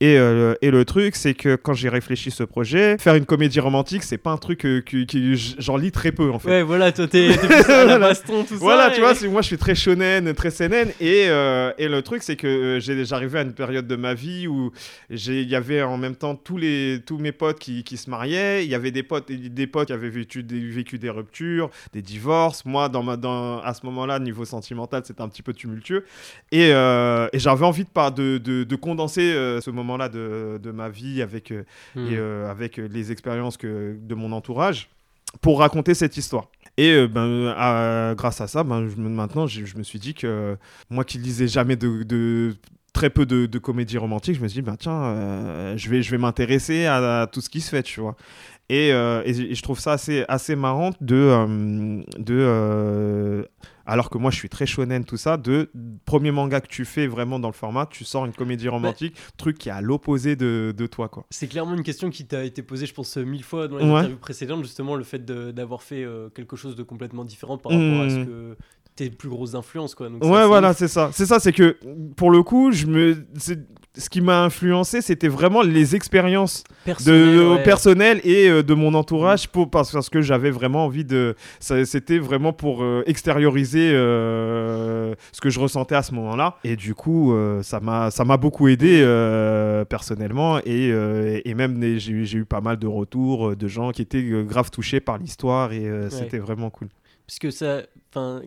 Et, 0.00 0.14
et 0.14 0.70
le 0.70 0.84
truc, 0.84 1.16
c'est 1.16 1.34
que 1.34 1.56
quand 1.56 1.74
j'ai 1.74 1.88
réfléchi 1.88 2.30
ce 2.30 2.42
projet, 2.42 2.96
faire 2.98 3.14
une 3.14 3.26
comédie 3.26 3.60
romantique, 3.60 4.02
c'est 4.02 4.18
pas 4.18 4.30
un 4.30 4.36
truc 4.36 4.60
que, 4.60 4.80
que, 4.80 5.04
j'en 5.58 5.76
lis 5.76 5.92
très 5.92 6.12
peu 6.12 6.30
en 6.30 6.38
fait. 6.38 6.48
Ouais, 6.48 6.62
voilà, 6.62 6.92
toi 6.92 7.06
t'es 7.06 7.30
à 7.68 7.84
la 7.84 7.98
baston, 7.98 8.44
tout 8.44 8.56
voilà, 8.56 8.88
ça. 8.88 8.94
tu 8.94 9.00
vois, 9.00 9.12
moi 9.30 9.42
je 9.42 9.48
suis 9.48 9.58
très 9.58 9.74
shonen, 9.74 10.32
très 10.34 10.50
seinen. 10.50 10.88
Et, 11.00 11.24
et 11.24 11.88
le 11.88 12.00
truc, 12.02 12.22
c'est 12.22 12.36
que 12.36 12.78
j'arrivais 12.80 13.40
à 13.40 13.42
une 13.42 13.54
période 13.54 13.86
de 13.86 13.96
ma 13.96 14.14
vie 14.14 14.46
où 14.46 14.72
il 15.10 15.48
y 15.48 15.56
avait 15.56 15.82
en 15.82 15.98
même 15.98 16.16
temps 16.16 16.34
tous, 16.34 16.56
les, 16.56 17.00
tous 17.04 17.18
mes 17.18 17.32
potes 17.32 17.58
qui, 17.58 17.84
qui 17.84 17.96
se 17.96 18.08
mariaient 18.08 18.69
il 18.70 18.72
y 18.72 18.76
avait 18.76 18.92
des 18.92 19.02
potes, 19.02 19.30
des 19.32 19.66
potes 19.66 19.88
qui 19.88 19.92
avaient 19.92 20.08
vécu 20.08 20.44
des, 20.44 20.60
vécu 20.68 20.98
des 20.98 21.10
ruptures, 21.10 21.70
des 21.92 22.02
divorces. 22.02 22.64
Moi, 22.64 22.88
dans 22.88 23.02
ma, 23.02 23.16
dans, 23.16 23.58
à 23.60 23.74
ce 23.74 23.84
moment-là, 23.86 24.20
niveau 24.20 24.44
sentimental, 24.44 25.02
c'était 25.04 25.22
un 25.22 25.28
petit 25.28 25.42
peu 25.42 25.52
tumultueux. 25.52 26.04
Et, 26.52 26.70
euh, 26.72 27.28
et 27.32 27.40
j'avais 27.40 27.66
envie 27.66 27.84
de, 27.84 28.38
de, 28.38 28.62
de, 28.62 28.76
condenser 28.76 29.32
euh, 29.32 29.60
ce 29.60 29.70
moment-là 29.70 30.08
de, 30.08 30.60
de, 30.62 30.70
ma 30.70 30.88
vie 30.88 31.20
avec, 31.20 31.50
euh, 31.50 31.64
hmm. 31.96 32.12
et, 32.12 32.48
avec 32.48 32.76
les 32.76 33.10
expériences 33.10 33.56
que, 33.56 33.96
de 34.00 34.14
mon 34.14 34.30
entourage 34.30 34.88
pour 35.40 35.58
raconter 35.58 35.94
cette 35.94 36.16
histoire. 36.16 36.46
Et 36.76 37.08
ben, 37.08 38.14
grâce 38.14 38.40
à 38.40 38.46
ça, 38.46 38.62
ben, 38.62 38.88
je, 38.88 39.00
maintenant, 39.00 39.48
je, 39.48 39.64
je, 39.64 39.76
me 39.76 39.82
suis 39.82 39.98
dit 39.98 40.14
que 40.14 40.56
moi 40.88 41.04
qui 41.04 41.18
lisais 41.18 41.48
jamais 41.48 41.76
de, 41.76 42.04
de 42.04 42.54
très 42.92 43.10
peu 43.10 43.26
de, 43.26 43.46
de 43.46 43.58
comédies 43.58 43.98
romantiques, 43.98 44.36
je 44.36 44.40
me 44.40 44.48
suis 44.48 44.62
dit, 44.62 44.66
ben, 44.66 44.76
tiens, 44.76 45.76
je 45.76 45.90
vais, 45.90 46.02
je 46.02 46.10
vais 46.10 46.18
m'intéresser 46.18 46.86
à, 46.86 47.22
à, 47.22 47.26
tout 47.26 47.40
ce 47.40 47.50
qui 47.50 47.60
se 47.60 47.68
fait, 47.68 47.82
tu 47.82 48.00
vois. 48.00 48.16
Euh, 48.70 49.22
et, 49.24 49.54
je 49.54 49.62
trouve 49.62 49.78
ça 49.78 49.92
assez, 49.92 50.24
assez 50.28 50.56
marrant 50.56 50.90
de. 51.00 51.16
Euh, 51.16 52.02
de 52.18 52.36
euh, 52.38 53.44
alors 53.86 54.08
que 54.08 54.18
moi 54.18 54.30
je 54.30 54.36
suis 54.36 54.48
très 54.48 54.66
shonen, 54.66 55.04
tout 55.04 55.16
ça, 55.16 55.36
de 55.36 55.68
premier 56.04 56.30
manga 56.30 56.60
que 56.60 56.68
tu 56.68 56.84
fais 56.84 57.08
vraiment 57.08 57.40
dans 57.40 57.48
le 57.48 57.54
format, 57.54 57.86
tu 57.86 58.04
sors 58.04 58.24
une 58.24 58.32
comédie 58.32 58.66
bah, 58.66 58.72
romantique, 58.72 59.16
truc 59.36 59.58
qui 59.58 59.68
est 59.68 59.72
à 59.72 59.80
l'opposé 59.80 60.36
de, 60.36 60.72
de, 60.76 60.86
toi. 60.86 61.08
quoi. 61.08 61.26
C'est 61.30 61.48
clairement 61.48 61.74
une 61.74 61.82
question 61.82 62.08
qui 62.08 62.24
t'a 62.24 62.44
été 62.44 62.62
posée, 62.62 62.86
je 62.86 62.94
pense, 62.94 63.16
mille 63.16 63.42
fois 63.42 63.66
dans 63.66 63.78
les 63.78 63.84
interviews 63.84 64.16
précédentes, 64.16 64.62
justement, 64.62 64.94
le 64.94 65.02
fait 65.02 65.24
d'avoir 65.24 65.82
fait 65.82 66.06
quelque 66.36 66.54
chose 66.54 66.76
de 66.76 66.84
complètement 66.84 67.24
différent 67.24 67.58
par 67.58 67.72
rapport 67.72 68.02
à 68.02 68.10
ce 68.10 68.16
mmh. 68.18 68.26
que 68.26 68.56
tes 68.94 69.10
plus 69.10 69.28
grosses 69.28 69.56
influences. 69.56 69.96
Quoi. 69.96 70.08
ouais, 70.08 70.46
voilà, 70.46 70.72
c'est 70.72 70.88
ça. 70.88 71.10
C'est 71.12 71.26
ça, 71.26 71.40
c'est 71.40 71.52
que 71.52 71.76
pour 72.14 72.30
le 72.30 72.44
coup, 72.44 72.70
je 72.70 72.86
me 72.86 73.26
ce 73.96 74.08
qui 74.08 74.20
m'a 74.20 74.44
influencé, 74.44 75.02
c'était 75.02 75.28
vraiment 75.28 75.62
les 75.62 75.96
expériences 75.96 76.62
personnelles 76.84 78.20
et 78.22 78.48
euh, 78.48 78.62
de 78.62 78.74
mon 78.74 78.94
entourage 78.94 79.48
pour, 79.48 79.68
parce, 79.68 80.08
que 80.08 80.22
j'avais 80.22 80.50
vraiment 80.50 80.84
envie 80.84 81.04
de. 81.04 81.34
C'était 81.58 82.18
vraiment 82.18 82.52
pour 82.52 82.82
euh, 82.82 83.02
extérioriser 83.06 83.90
euh, 83.92 85.14
ce 85.32 85.40
que 85.40 85.50
je 85.50 85.58
ressentais 85.58 85.96
à 85.96 86.02
ce 86.02 86.14
moment-là. 86.14 86.56
Et 86.62 86.76
du 86.76 86.94
coup, 86.94 87.34
ça 87.62 87.80
m'a 87.80 88.36
beaucoup 88.36 88.68
aidé 88.68 89.00
personnellement. 89.88 90.60
Et, 90.64 90.90
et 91.44 91.54
même, 91.54 91.82
j'ai 91.98 92.38
eu 92.38 92.44
pas 92.44 92.60
mal 92.60 92.76
de 92.78 92.86
retours 92.86 93.56
de 93.56 93.68
gens 93.68 93.90
qui 93.90 94.02
étaient 94.02 94.22
grave 94.44 94.70
touchés 94.70 95.00
par 95.00 95.18
l'histoire 95.18 95.72
et 95.72 95.90
c'était 96.10 96.38
vraiment 96.38 96.70
cool. 96.70 96.88
Puisque 97.26 97.52
ça. 97.52 97.82
Enfin 98.12 98.42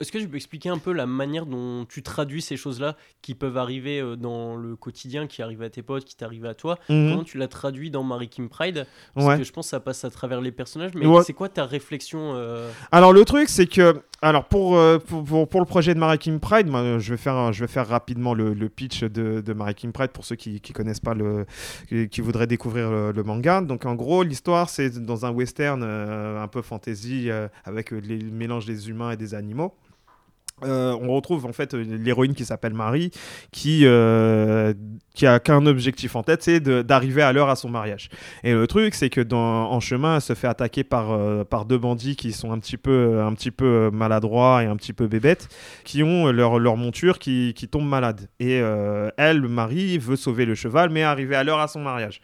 Est-ce 0.00 0.10
que 0.12 0.18
tu 0.18 0.28
peux 0.28 0.36
expliquer 0.36 0.70
un 0.70 0.78
peu 0.78 0.92
la 0.92 1.06
manière 1.06 1.44
dont 1.44 1.84
tu 1.86 2.02
traduis 2.02 2.40
ces 2.40 2.56
choses-là 2.56 2.96
qui 3.20 3.34
peuvent 3.34 3.58
arriver 3.58 4.00
euh, 4.00 4.16
dans 4.16 4.56
le 4.56 4.74
quotidien, 4.74 5.26
qui 5.26 5.42
arrivent 5.42 5.62
à 5.62 5.68
tes 5.70 5.82
potes, 5.82 6.04
qui 6.06 6.16
t'arrivent 6.16 6.46
à 6.46 6.54
toi? 6.54 6.78
Mhm. 6.88 7.10
Comment 7.10 7.24
tu 7.24 7.36
l'as 7.38 7.48
traduit 7.48 7.90
dans 7.90 8.02
Marie 8.02 8.28
Kim 8.28 8.48
Pride? 8.48 8.86
Parce 9.14 9.26
Ouais. 9.26 9.36
que 9.38 9.44
je 9.44 9.52
pense 9.52 9.66
que 9.66 9.70
ça 9.70 9.80
passe 9.80 10.04
à 10.04 10.10
travers 10.10 10.40
les 10.40 10.52
personnages, 10.52 10.92
mais 10.94 11.06
Ouais. 11.06 11.22
c'est 11.22 11.34
quoi 11.34 11.48
ta 11.50 11.66
réflexion 11.66 12.32
euh, 12.34 12.70
Alors 12.92 13.12
le 13.12 13.24
truc 13.26 13.48
c'est 13.50 13.66
que 13.66 14.00
alors 14.22 14.44
pour, 14.46 14.76
euh, 14.76 14.98
pour, 14.98 15.24
pour, 15.24 15.48
pour 15.48 15.60
le 15.60 15.66
projet 15.66 15.94
de 15.94 15.98
Mary 15.98 16.18
Kim 16.18 16.40
Pride, 16.40 16.66
moi, 16.66 16.98
je 16.98 17.10
vais 17.10 17.16
faire 17.16 17.52
je 17.52 17.60
vais 17.64 17.68
faire 17.68 17.86
rapidement 17.88 18.32
le, 18.34 18.52
le 18.54 18.68
pitch 18.68 19.02
de, 19.04 19.40
de 19.40 19.52
Mary 19.52 19.74
Kim 19.74 19.92
Pride 19.92 20.10
pour 20.12 20.24
ceux 20.24 20.36
qui 20.36 20.60
qui 20.60 20.72
connaissent 20.72 21.00
pas 21.00 21.14
le 21.14 21.44
qui, 21.88 22.08
qui 22.08 22.20
voudraient 22.22 22.46
découvrir 22.46 22.90
le, 22.90 23.12
le 23.12 23.22
manga. 23.22 23.60
Donc 23.60 23.84
en 23.86 23.94
gros 23.94 24.22
l'histoire 24.22 24.70
c'est 24.70 24.90
dans 25.04 25.26
un 25.26 25.30
western 25.30 25.82
euh, 25.82 26.42
un 26.42 26.48
peu 26.48 26.62
fantasy 26.62 27.30
euh, 27.30 27.48
avec 27.64 27.90
le 27.90 28.00
mélange 28.30 28.64
des 28.64 28.88
humains 28.88 29.10
et 29.12 29.16
des 29.18 29.34
animaux. 29.34 29.74
Euh, 30.64 30.96
on 31.00 31.14
retrouve 31.14 31.46
en 31.46 31.52
fait 31.52 31.74
l'héroïne 31.74 32.34
qui 32.34 32.44
s'appelle 32.44 32.74
Marie, 32.74 33.10
qui, 33.52 33.82
euh, 33.84 34.74
qui 35.14 35.26
a 35.26 35.40
qu'un 35.40 35.66
objectif 35.66 36.16
en 36.16 36.22
tête, 36.22 36.42
c'est 36.42 36.60
d'arriver 36.60 37.22
à 37.22 37.32
l'heure 37.32 37.48
à 37.48 37.56
son 37.56 37.68
mariage. 37.68 38.08
Et 38.44 38.52
le 38.52 38.66
truc, 38.66 38.94
c'est 38.94 39.10
que 39.10 39.20
en 39.34 39.80
chemin, 39.80 40.16
elle 40.16 40.20
se 40.20 40.34
fait 40.34 40.48
attaquer 40.48 40.84
par, 40.84 41.12
euh, 41.12 41.44
par 41.44 41.64
deux 41.64 41.78
bandits 41.78 42.16
qui 42.16 42.32
sont 42.32 42.52
un 42.52 42.58
petit 42.58 42.76
peu, 42.76 43.20
un 43.20 43.32
petit 43.34 43.50
peu 43.50 43.90
maladroits 43.92 44.62
et 44.62 44.66
un 44.66 44.76
petit 44.76 44.92
peu 44.92 45.06
bébêtes, 45.06 45.48
qui 45.84 46.02
ont 46.02 46.30
leur, 46.32 46.58
leur 46.58 46.76
monture 46.76 47.18
qui, 47.18 47.54
qui 47.54 47.68
tombe 47.68 47.86
malade. 47.86 48.28
Et 48.38 48.60
euh, 48.60 49.10
elle, 49.16 49.42
Marie, 49.42 49.98
veut 49.98 50.16
sauver 50.16 50.44
le 50.44 50.54
cheval, 50.54 50.90
mais 50.90 51.02
arriver 51.02 51.36
à 51.36 51.44
l'heure 51.44 51.60
à 51.60 51.68
son 51.68 51.80
mariage. 51.80 52.20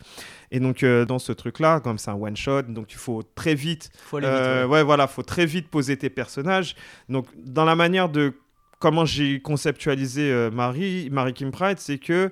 Et 0.51 0.61
donc, 0.61 0.83
euh, 0.83 1.05
dans 1.05 1.19
ce 1.19 1.33
truc-là, 1.33 1.81
comme 1.81 1.99
c'est 1.99 2.11
un 2.11 2.15
one-shot, 2.15 2.63
donc 2.63 2.93
il 2.93 2.99
faut 2.99 3.23
très 3.35 3.55
vite 3.55 3.91
Faut 4.03 4.19
aller 4.19 4.27
vite, 4.27 4.37
euh, 4.37 4.65
ouais. 4.65 4.75
ouais, 4.75 4.83
voilà, 4.83 5.07
faut 5.07 5.23
très 5.23 5.47
vite 5.47 5.69
poser 5.69 5.97
tes 5.97 6.11
personnages. 6.11 6.77
Donc, 7.09 7.27
dans 7.37 7.65
la 7.65 7.75
manière 7.75 8.09
de 8.09 8.35
comment 8.79 9.05
j'ai 9.05 9.41
conceptualisé 9.41 10.31
euh, 10.31 10.51
Marie, 10.51 11.09
Marie 11.11 11.33
Kim 11.33 11.51
Pride, 11.51 11.79
c'est 11.79 11.99
que 11.99 12.31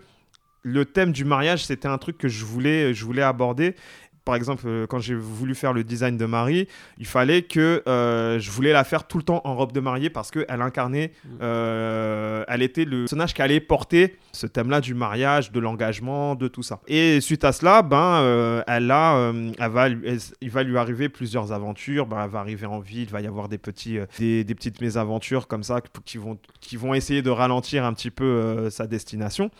le 0.62 0.84
thème 0.84 1.12
du 1.12 1.24
mariage, 1.24 1.64
c'était 1.64 1.88
un 1.88 1.98
truc 1.98 2.16
que 2.16 2.28
je 2.28 2.44
voulais, 2.44 2.94
je 2.94 3.04
voulais 3.04 3.22
aborder. 3.22 3.74
Par 4.24 4.36
exemple, 4.36 4.62
euh, 4.66 4.86
quand 4.86 5.00
j'ai 5.00 5.14
voulu 5.14 5.54
faire 5.54 5.72
le 5.74 5.84
design 5.84 6.16
de 6.16 6.24
Marie, 6.24 6.66
il 6.98 7.06
fallait 7.06 7.42
que 7.42 7.82
euh, 7.86 8.38
je 8.38 8.50
voulais 8.50 8.72
la 8.72 8.82
faire 8.84 9.06
tout 9.06 9.18
le 9.18 9.22
temps 9.22 9.42
en 9.44 9.54
robe 9.54 9.72
de 9.72 9.80
mariée 9.80 10.08
parce 10.10 10.30
qu'elle 10.30 10.46
incarnait, 10.62 11.12
Mm. 11.24 11.28
euh, 11.42 12.44
elle 12.48 12.62
était 12.62 12.84
le 12.84 13.00
personnage 13.02 13.34
qui 13.34 13.42
allait 13.42 13.60
porter 13.60 14.16
ce 14.32 14.46
thème-là 14.46 14.80
du 14.80 14.94
mariage, 14.94 15.52
de 15.52 15.60
l'engagement, 15.60 16.34
de 16.34 16.48
tout 16.48 16.62
ça. 16.62 16.80
Et 16.88 17.20
suite 17.20 17.44
à 17.44 17.52
cela, 17.52 17.82
ben, 17.82 18.20
euh, 18.22 18.62
elle 18.66 18.90
a, 18.90 19.30
elle 19.58 19.70
va, 19.70 19.88
elle- 19.88 20.18
il 20.40 20.50
va 20.50 20.62
lui 20.62 20.76
arriver 20.78 21.08
plusieurs 21.08 21.52
aventures. 21.52 22.06
Ben, 22.06 22.22
elle 22.24 22.30
va 22.30 22.40
arriver 22.40 22.66
en 22.66 22.80
ville, 22.80 23.02
il 23.02 23.10
va 23.10 23.20
y 23.20 23.26
avoir 23.26 23.48
des, 23.48 23.58
petits, 23.58 23.98
des, 24.18 24.42
des 24.44 24.54
petites 24.54 24.80
mésaventures 24.80 25.46
comme 25.48 25.62
ça 25.62 25.80
qui 26.04 26.16
vont, 26.18 26.38
qui 26.60 26.76
vont 26.76 26.94
essayer 26.94 27.22
de 27.22 27.30
ralentir 27.30 27.84
un 27.84 27.92
petit 27.92 28.10
peu 28.10 28.68
sa 28.70 28.86
destination. 28.86 29.50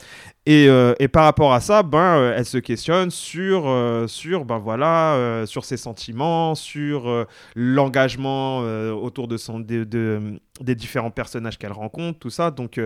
Et, 0.47 0.69
et 0.99 1.09
par 1.09 1.25
rapport 1.25 1.53
à 1.53 1.61
ça, 1.61 1.83
ben, 1.83 2.33
elle 2.37 2.45
se 2.45 2.59
questionne 2.59 3.11
sur, 3.11 3.65
sur, 4.09 4.45
ben, 4.45 4.54
voilà, 4.59 5.15
euh, 5.15 5.47
sur 5.47 5.65
ses 5.65 5.77
sentiments, 5.77 6.55
sur 6.55 7.09
euh, 7.09 7.25
l'engagement 7.55 8.61
euh, 8.63 8.93
autour 8.93 9.29
de 9.29 9.37
son, 9.37 9.61
de, 9.61 9.85
de- 9.85 10.41
des 10.61 10.75
différents 10.75 11.11
personnages 11.11 11.59
qu'elle 11.59 11.73
rencontre, 11.73 12.19
tout 12.19 12.31
ça. 12.31 12.51
Donc, 12.51 12.81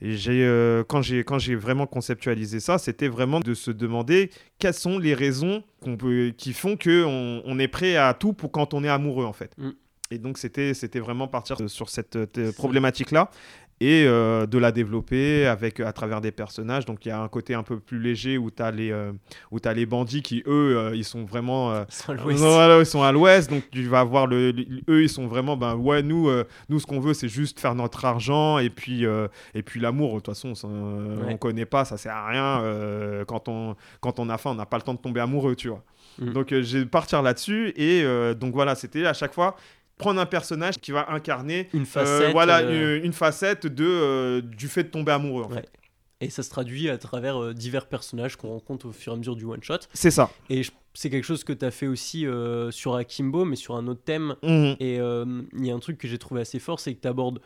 j'ai, 0.00 0.82
quand 0.88 1.02
j'ai 1.02 1.22
quand 1.22 1.38
j'ai 1.38 1.54
vraiment 1.54 1.86
conceptualisé 1.86 2.58
ça, 2.58 2.78
c'était 2.78 3.08
vraiment 3.08 3.40
de 3.40 3.54
se 3.54 3.70
demander 3.70 4.30
quelles 4.58 4.74
sont 4.74 4.98
les 4.98 5.14
raisons 5.14 5.62
qu'on 5.82 5.96
peut, 5.96 6.32
qui 6.36 6.52
font 6.52 6.76
que 6.76 7.04
on, 7.04 7.58
est 7.58 7.68
prêt 7.68 7.96
à 7.96 8.12
tout 8.14 8.32
pour 8.32 8.50
quand 8.50 8.74
on 8.74 8.82
est 8.82 8.88
amoureux, 8.88 9.24
en 9.24 9.32
fait. 9.32 9.52
Mm. 9.56 9.70
Et 10.10 10.18
donc, 10.18 10.36
c'était 10.36 10.72
vraiment 11.00 11.28
partir 11.28 11.56
sur 11.68 11.88
cette 11.88 12.18
problématique-là 12.52 13.30
et 13.82 14.04
euh, 14.06 14.46
de 14.46 14.58
la 14.58 14.70
développer 14.70 15.46
avec, 15.46 15.80
à 15.80 15.92
travers 15.92 16.20
des 16.20 16.30
personnages. 16.30 16.84
Donc 16.86 17.04
il 17.04 17.08
y 17.08 17.12
a 17.12 17.20
un 17.20 17.26
côté 17.28 17.54
un 17.54 17.64
peu 17.64 17.80
plus 17.80 17.98
léger 17.98 18.38
où 18.38 18.50
tu 18.50 18.62
as, 18.62 18.70
les, 18.70 18.92
euh, 18.92 19.10
où 19.50 19.58
t'as 19.58 19.72
les 19.72 19.86
bandits 19.86 20.22
qui, 20.22 20.42
eux, 20.46 20.76
euh, 20.78 20.94
ils 20.94 21.04
sont 21.04 21.24
vraiment... 21.24 21.72
Ils 21.84 21.92
sont 21.92 22.12
à 22.12 22.68
l'ouest. 22.68 22.80
ils 22.80 22.86
sont 22.86 23.02
à 23.02 23.12
l'ouest, 23.12 23.50
donc 23.50 23.64
tu 23.72 23.82
vas 23.88 24.00
avoir 24.00 24.26
le, 24.28 24.52
le- 24.52 24.64
eux, 24.88 25.02
ils 25.02 25.08
sont 25.08 25.26
vraiment, 25.26 25.56
ben 25.56 25.74
ouais, 25.74 26.02
nous, 26.02 26.30
nous, 26.68 26.78
ce 26.78 26.86
qu'on 26.86 27.00
veut, 27.00 27.14
c'est 27.14 27.28
juste 27.28 27.58
faire 27.58 27.74
notre 27.74 28.04
argent 28.04 28.58
et 28.58 28.70
puis, 28.70 29.04
et 29.54 29.62
puis 29.62 29.80
l'amour. 29.80 30.10
De 30.14 30.20
toute 30.20 30.26
façon, 30.34 30.52
euh, 30.64 31.16
Ouais. 31.24 31.32
on 31.32 31.36
connaît 31.36 31.66
pas, 31.66 31.84
ça 31.84 31.96
sert 31.96 32.14
à 32.14 32.28
rien. 32.28 33.24
quand 33.26 33.48
on, 33.48 33.74
quand 34.00 34.18
on 34.20 34.28
a 34.30 34.38
faim, 34.38 34.50
on 34.50 34.54
n'a 34.54 34.66
pas 34.66 34.76
le 34.76 34.82
temps 34.82 34.94
de 34.94 34.98
tomber 35.00 35.20
amoureux, 35.20 35.56
tu 35.56 35.68
vois. 35.68 35.82
Mm. 36.18 36.32
Donc 36.32 36.54
j'ai 36.60 36.84
partir 36.86 37.22
là-dessus 37.22 37.72
et 37.76 38.04
donc 38.34 38.54
voilà, 38.54 38.74
c'était 38.74 39.06
à 39.06 39.12
chaque 39.14 39.32
fois 39.34 39.56
prendre 40.02 40.20
un 40.20 40.26
personnage 40.26 40.78
qui 40.78 40.90
va 40.92 41.10
incarner 41.10 41.68
Une 41.72 41.82
euh, 41.82 41.84
facette. 41.84 42.32
voilà 42.32 42.58
euh, 42.60 42.98
une, 42.98 43.06
une 43.06 43.12
facette 43.12 43.66
de 43.66 43.84
euh, 43.86 44.40
du 44.42 44.68
fait 44.68 44.84
de 44.84 44.88
tomber 44.88 45.12
amoureux 45.12 45.44
en 45.44 45.48
Ouais. 45.50 45.56
fait. 45.62 45.70
Et 46.20 46.30
ça 46.30 46.42
se 46.44 46.50
traduit 46.50 46.88
à 46.88 46.98
travers 46.98 47.36
euh, 47.42 47.52
divers 47.52 47.86
personnages 47.86 48.36
qu'on 48.36 48.50
rencontre 48.50 48.86
au 48.86 48.92
fur 48.92 49.12
et 49.12 49.16
à 49.16 49.18
mesure 49.18 49.34
du 49.34 49.44
one-shot. 49.44 49.78
C'est 49.92 50.12
ça. 50.12 50.30
Et 50.50 50.62
je- 50.62 50.70
c'est 50.94 51.10
quelque 51.10 51.24
chose 51.24 51.42
que 51.42 51.52
tu 51.52 51.64
as 51.64 51.70
fait 51.72 51.88
aussi 51.88 52.26
euh, 52.26 52.70
sur 52.70 52.94
Akimbo, 52.94 53.44
mais 53.44 53.56
sur 53.56 53.74
un 53.74 53.88
autre 53.88 54.02
thème. 54.04 54.36
Mhm. 54.44 54.76
Et 54.78 55.00
euh, 55.00 55.24
il 55.58 55.66
y 55.66 55.70
a 55.70 55.74
un 55.74 55.78
truc 55.80 55.98
que 55.98 56.06
j'ai 56.06 56.18
trouvé 56.18 56.42
assez 56.42 56.58
fort, 56.60 56.78
c'est 56.78 56.94
que 56.94 57.00
tu 57.00 57.08
abordes. 57.08 57.40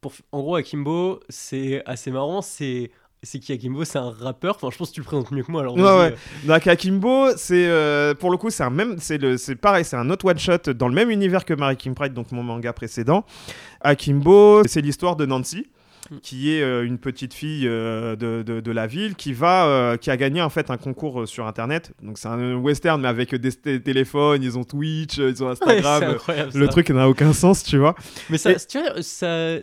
pour, 0.00 0.12
en 0.32 0.40
gros, 0.40 0.56
Akimbo, 0.56 1.20
c'est 1.28 1.82
assez 1.86 2.10
marrant. 2.10 2.42
C'est 2.42 2.90
c'est 3.22 3.38
qui 3.40 3.52
Akimbo 3.52 3.84
C'est 3.84 3.98
un 3.98 4.10
rappeur. 4.10 4.56
Enfin, 4.56 4.68
je 4.72 4.76
pense 4.78 4.90
que 4.90 4.94
tu 4.94 5.00
le 5.00 5.06
présentes 5.06 5.30
mieux 5.30 5.42
que 5.42 5.50
moi. 5.52 5.62
Alors 5.62 5.76
Ouais, 5.76 5.82
ouais. 5.82 6.14
Donc 6.46 6.66
Akimbo, 6.66 7.28
c'est 7.36 7.66
euh, 7.66 8.14
pour 8.14 8.30
le 8.30 8.36
coup, 8.36 8.50
c'est 8.50 8.62
un 8.62 8.70
même, 8.70 8.96
c'est 8.98 9.18
le, 9.18 9.36
c'est 9.36 9.56
pareil, 9.56 9.84
c'est 9.84 9.96
un 9.96 10.08
autre 10.10 10.24
one 10.26 10.38
shot 10.38 10.72
dans 10.74 10.88
le 10.88 10.94
même 10.94 11.10
univers 11.10 11.44
que 11.44 11.54
Mary 11.54 11.76
Kim 11.76 11.94
Pride, 11.94 12.14
donc 12.14 12.30
mon 12.32 12.42
manga 12.42 12.72
précédent. 12.72 13.24
Akimbo, 13.80 14.62
c'est 14.66 14.80
l'histoire 14.80 15.16
de 15.16 15.26
Nancy. 15.26 15.66
Mm. 16.10 16.16
qui 16.22 16.54
est 16.54 16.62
euh, 16.62 16.86
une 16.86 16.96
petite 16.96 17.34
fille 17.34 17.66
euh, 17.68 18.16
de, 18.16 18.42
de- 18.42 18.60
de 18.60 18.70
la 18.72 18.86
ville 18.86 19.14
qui 19.14 19.34
va 19.34 19.66
euh, 19.66 19.96
qui 19.98 20.10
a 20.10 20.16
gagné 20.16 20.40
en 20.40 20.48
fait 20.48 20.70
un 20.70 20.78
concours 20.78 21.20
euh, 21.22 21.26
sur 21.26 21.46
internet 21.46 21.92
donc 22.02 22.16
c'est 22.16 22.28
un 22.28 22.54
western 22.54 22.98
mais 23.02 23.08
avec 23.08 23.34
des 23.34 23.52
téléphones 23.82 24.42
ils 24.42 24.56
ont 24.56 24.64
Twitch 24.64 25.18
euh, 25.18 25.28
ils 25.30 25.44
ont 25.44 25.48
Instagram 25.50 26.16
euh, 26.30 26.46
le 26.54 26.64
ça. 26.64 26.70
truc 26.72 26.88
n'a 26.90 27.10
aucun 27.10 27.34
sens 27.34 27.62
tu 27.62 27.76
vois 27.76 27.94
Mais 28.30 28.38
ça, 28.38 28.52
Et- 28.52 28.56
tu 28.66 28.78
vois, 28.80 29.02
ça, 29.02 29.56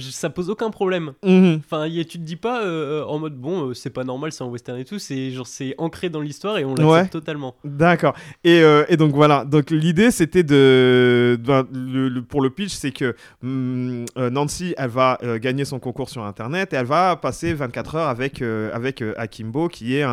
ça 0.00 0.30
pose 0.30 0.50
aucun 0.50 0.70
problème. 0.70 1.12
Mhm. 1.24 1.60
Enfin, 1.64 1.86
y 1.86 2.00
a- 2.00 2.04
tu 2.04 2.18
te 2.18 2.22
dis 2.24 2.36
pas 2.36 2.64
euh, 2.64 3.04
en 3.04 3.18
mode 3.18 3.34
bon, 3.36 3.68
euh, 3.70 3.74
c'est 3.74 3.90
pas 3.90 4.04
normal, 4.04 4.32
c'est 4.32 4.42
un 4.44 4.46
western 4.48 4.78
et 4.78 4.84
tout. 4.84 4.98
C'est 4.98 5.30
genre 5.30 5.46
c'est 5.46 5.74
ancré 5.78 6.08
dans 6.08 6.20
l'histoire 6.20 6.58
et 6.58 6.64
on 6.64 6.70
l'accepte 6.74 6.90
Ouais. 6.90 7.08
totalement. 7.08 7.54
D'accord. 7.64 8.14
Et, 8.44 8.60
euh, 8.62 8.84
et 8.88 8.96
donc 8.96 9.12
voilà. 9.12 9.44
Donc 9.44 9.70
l'idée 9.70 10.10
c'était 10.10 10.42
de, 10.42 11.38
ben, 11.44 11.66
le- 11.72 12.08
le- 12.08 12.22
pour 12.22 12.40
le 12.40 12.50
pitch, 12.50 12.72
c'est 12.72 12.92
que 12.92 13.14
euh, 13.44 14.30
Nancy, 14.30 14.74
elle 14.78 14.90
va 14.90 15.18
euh, 15.22 15.38
gagner 15.38 15.64
son 15.64 15.78
concours 15.78 16.08
sur 16.08 16.22
Internet 16.24 16.72
et 16.72 16.76
elle 16.76 16.86
va 16.86 17.16
passer 17.16 17.52
24 17.54 17.94
heures 17.96 18.08
avec 18.08 18.42
euh, 18.42 18.70
avec 18.72 19.02
euh, 19.02 19.14
Akimbo, 19.16 19.68
qui 19.68 19.96
est 19.96 20.02
un, 20.02 20.10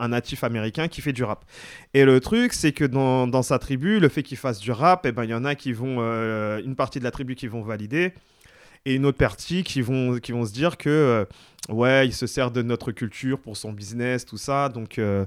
un 0.00 0.08
natif 0.08 0.44
américain 0.44 0.88
qui 0.88 1.00
fait 1.00 1.12
du 1.12 1.24
rap. 1.24 1.44
Et 1.94 2.04
le 2.04 2.20
truc, 2.20 2.52
c'est 2.52 2.72
que 2.72 2.84
dans, 2.84 3.26
dans 3.26 3.42
sa 3.42 3.58
tribu, 3.58 4.00
le 4.00 4.08
fait 4.08 4.22
qu'il 4.22 4.36
fasse 4.36 4.58
du 4.60 4.70
rap, 4.72 5.06
et 5.06 5.12
ben 5.12 5.24
il 5.24 5.30
y 5.30 5.34
en 5.34 5.44
a 5.44 5.54
qui 5.54 5.72
vont, 5.72 5.96
euh, 6.00 6.60
une 6.64 6.76
partie 6.76 6.98
de 6.98 7.04
la 7.04 7.10
tribu 7.10 7.34
qui 7.34 7.46
vont 7.46 7.62
valider. 7.62 8.12
Et 8.86 8.94
une 8.94 9.04
autre 9.04 9.18
partie 9.18 9.64
qui 9.64 9.82
vont, 9.82 10.18
qui 10.20 10.30
vont 10.30 10.46
se 10.46 10.52
dire 10.52 10.78
que 10.78 10.88
euh, 10.88 11.24
ouais, 11.68 12.06
il 12.06 12.12
se 12.12 12.26
sert 12.26 12.50
de 12.50 12.62
notre 12.62 12.92
culture 12.92 13.38
pour 13.38 13.56
son 13.56 13.72
business, 13.72 14.24
tout 14.24 14.36
ça, 14.36 14.68
donc 14.68 14.98
euh, 14.98 15.24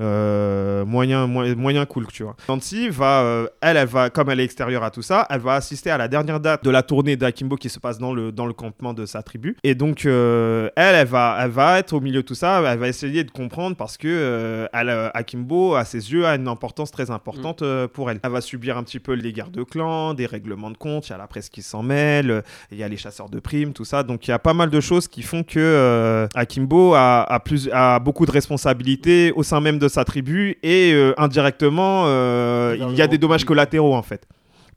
euh, 0.00 0.84
moyen, 0.84 1.26
moyen, 1.26 1.54
moyen 1.54 1.86
cool, 1.86 2.06
tu 2.08 2.22
vois. 2.22 2.36
Nancy 2.48 2.88
va, 2.88 3.22
euh, 3.22 3.46
elle, 3.60 3.76
elle 3.76 3.88
va, 3.88 4.10
comme 4.10 4.30
elle 4.30 4.40
est 4.40 4.44
extérieure 4.44 4.84
à 4.84 4.90
tout 4.90 5.02
ça, 5.02 5.26
elle 5.30 5.40
va 5.40 5.54
assister 5.54 5.90
à 5.90 5.98
la 5.98 6.08
dernière 6.08 6.40
date 6.40 6.64
de 6.64 6.70
la 6.70 6.82
tournée 6.82 7.16
d'Akimbo 7.16 7.56
qui 7.56 7.68
se 7.68 7.78
passe 7.78 7.98
dans 7.98 8.12
le, 8.12 8.32
dans 8.32 8.46
le 8.46 8.52
campement 8.52 8.94
de 8.94 9.06
sa 9.06 9.22
tribu. 9.22 9.56
Et 9.64 9.74
donc, 9.74 10.04
elle, 10.04 10.70
elle 10.76 11.06
va, 11.06 11.38
elle 11.40 11.50
va 11.50 11.78
être 11.78 11.92
au 11.92 12.00
milieu 12.00 12.22
de 12.22 12.26
tout 12.26 12.34
ça, 12.34 12.62
elle 12.66 12.78
va 12.78 12.88
essayer 12.88 13.24
de 13.24 13.30
comprendre 13.30 13.76
parce 13.76 13.96
que 13.96 14.68
elle, 14.72 15.10
Akimbo, 15.14 15.74
à 15.74 15.84
ses 15.84 16.12
yeux, 16.12 16.26
a 16.26 16.34
une 16.34 16.48
importance 16.48 16.90
très 16.90 17.10
importante 17.10 17.62
euh, 17.62 17.88
pour 17.88 18.10
elle. 18.10 18.20
Elle 18.22 18.30
va 18.30 18.40
subir 18.40 18.76
un 18.76 18.82
petit 18.82 19.00
peu 19.00 19.12
les 19.12 19.32
guerres 19.32 19.50
de 19.50 19.62
clans, 19.62 20.14
des 20.14 20.26
règlements 20.26 20.70
de 20.70 20.76
compte, 20.76 21.08
il 21.08 21.10
y 21.10 21.14
a 21.14 21.18
la 21.18 21.26
presse 21.26 21.48
qui 21.48 21.62
s'en 21.62 21.82
mêle, 21.82 22.42
il 22.70 22.78
y 22.78 22.82
a 22.82 22.88
les 22.88 22.96
chasseurs 22.96 23.28
de 23.28 23.40
primes, 23.40 23.72
tout 23.72 23.84
ça. 23.84 24.02
Donc, 24.02 24.26
il 24.26 24.30
y 24.30 24.34
a 24.34 24.38
pas 24.38 24.54
mal 24.54 24.70
de 24.70 24.80
choses 24.80 25.08
qui 25.08 25.22
font 25.22 25.42
que 25.42 25.58
euh, 25.80 26.28
Akimbo 26.34 26.94
a, 26.94 27.22
a 27.22 27.40
plus, 27.40 27.68
a 27.72 27.98
beaucoup 27.98 28.26
de 28.26 28.30
responsabilités 28.30 29.32
au 29.32 29.42
sein 29.42 29.60
même 29.60 29.78
de 29.78 29.88
sa 29.88 30.04
tribu 30.04 30.56
et 30.62 30.92
euh, 30.92 31.12
indirectement, 31.18 32.04
euh, 32.06 32.76
il 32.90 32.96
y 32.96 33.02
a 33.02 33.06
des 33.06 33.18
dommages 33.18 33.44
collatéraux 33.44 33.94
en 33.94 34.02
fait 34.02 34.26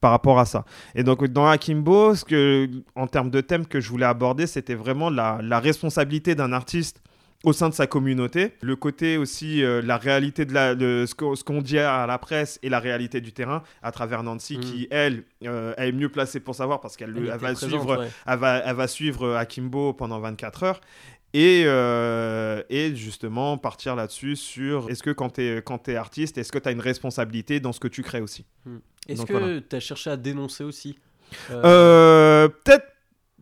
par 0.02 0.12
rapport 0.12 0.40
à 0.40 0.46
ça. 0.46 0.66
Et 0.96 1.04
donc 1.04 1.26
dans 1.28 1.48
Akimbo, 1.48 2.16
ce 2.16 2.26
que, 2.26 2.70
en 2.96 3.08
termes 3.08 3.30
de 3.30 3.42
thème 3.42 3.66
que 3.66 3.80
je 3.80 3.90
voulais 3.90 4.06
aborder, 4.06 4.48
c'était 4.48 4.76
vraiment 4.76 5.10
la, 5.10 5.40
la 5.42 5.60
responsabilité 5.60 6.36
d'un 6.36 6.52
artiste 6.52 7.02
au 7.44 7.52
sein 7.52 7.68
de 7.70 7.74
sa 7.74 7.88
communauté, 7.88 8.54
le 8.62 8.76
côté 8.78 9.18
aussi, 9.18 9.64
euh, 9.64 9.82
la 9.82 9.98
réalité 9.98 10.46
de, 10.46 10.54
la, 10.54 10.76
de 10.76 11.06
ce 11.06 11.44
qu'on 11.44 11.62
dit 11.62 11.78
à 11.78 12.08
la 12.08 12.18
presse 12.18 12.58
et 12.64 12.70
la 12.70 12.80
réalité 12.80 13.20
du 13.20 13.34
terrain 13.34 13.64
à 13.82 13.92
travers 13.92 14.24
Nancy 14.24 14.58
Mm. 14.58 14.62
qui, 14.62 14.88
elle, 14.92 15.24
euh, 15.46 15.74
elle 15.78 15.90
est 15.90 15.92
mieux 15.92 16.08
placée 16.10 16.40
pour 16.40 16.56
savoir 16.56 16.80
parce 16.80 16.96
qu'elle 16.96 17.10
Elle 17.10 17.18
elle 17.18 17.24
était 17.26 17.38
va 17.38 17.38
présente, 17.54 17.70
suivre 17.70 17.98
ouais. 18.00 18.08
elle 18.26 18.40
va, 18.40 18.58
elle 18.60 18.76
va 18.76 18.88
suivre 18.88 19.36
Akimbo 19.36 19.92
pendant 19.94 20.20
24 20.22 20.64
heures. 20.64 20.82
Et, 21.36 21.64
euh, 21.66 22.62
et 22.70 22.96
justement 22.96 23.58
partir 23.58 23.96
là-dessus 23.96 24.36
sur 24.36 24.90
est-ce 24.92 25.02
que 25.02 25.10
quand 25.10 25.32
tu 25.32 25.42
es, 25.42 25.62
quand 25.64 25.90
es 25.90 25.96
artiste, 25.96 26.38
est-ce 26.38 26.52
que 26.52 26.60
tu 26.60 26.70
as 26.70 26.72
une 26.72 26.80
responsabilité 26.80 27.60
dans 27.60 27.74
ce 27.74 27.80
que 27.80 27.88
tu 27.88 28.04
crées 28.04 28.22
aussi? 28.22 28.46
Est-ce 29.10 29.18
Donc, 29.18 29.28
que 29.28 29.34
voilà. 29.34 29.60
tu 29.68 29.76
as 29.76 29.80
cherché 29.80 30.12
à 30.12 30.16
dénoncer 30.16 30.64
aussi? 30.64 30.96
Euh, 31.52 32.48
Peut-être 32.48 32.86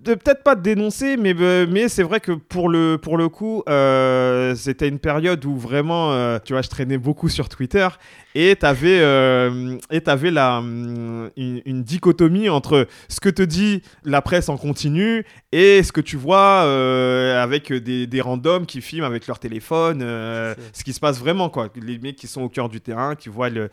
peut-être 0.03 0.43
pas 0.43 0.55
dénoncer, 0.55 1.17
mais, 1.17 1.35
euh, 1.39 1.65
mais 1.69 1.89
c'est 1.89 2.03
vrai 2.03 2.19
que 2.19 2.31
pour 2.31 2.69
le, 2.69 2.97
pour 2.97 3.17
le 3.17 3.29
coup, 3.29 3.63
euh, 3.69 4.55
c'était 4.55 4.87
une 4.87 4.99
période 4.99 5.43
où 5.45 5.57
vraiment, 5.57 6.11
euh, 6.11 6.39
tu 6.43 6.53
vois, 6.53 6.61
je 6.61 6.69
traînais 6.69 6.97
beaucoup 6.97 7.29
sur 7.29 7.49
Twitter 7.49 7.87
et 8.33 8.55
tu 8.57 8.65
avais, 8.65 8.99
et 9.91 10.01
avais 10.05 10.31
la, 10.31 10.61
une, 10.63 11.29
une, 11.35 11.83
dichotomie 11.83 12.47
entre 12.47 12.87
ce 13.09 13.19
que 13.19 13.27
te 13.27 13.41
dit 13.41 13.81
la 14.05 14.21
presse 14.21 14.47
en 14.47 14.55
continu 14.55 15.25
et 15.51 15.83
ce 15.83 15.91
que 15.91 15.99
tu 15.99 16.15
vois 16.15 16.61
avec 17.41 17.73
des, 17.73 18.07
des 18.07 18.21
randoms 18.21 18.65
qui 18.65 18.79
filment 18.79 19.03
avec 19.03 19.27
leur 19.27 19.37
téléphone, 19.37 19.99
ce 19.99 20.83
qui 20.85 20.93
se 20.93 21.01
passe 21.01 21.19
vraiment, 21.19 21.49
quoi. 21.49 21.67
Les 21.75 21.99
mecs 21.99 22.15
qui 22.15 22.27
sont 22.27 22.43
au 22.43 22.47
cœur 22.47 22.69
du 22.69 22.79
terrain, 22.79 23.15
qui, 23.15 23.27
voient 23.27 23.49
le, 23.49 23.69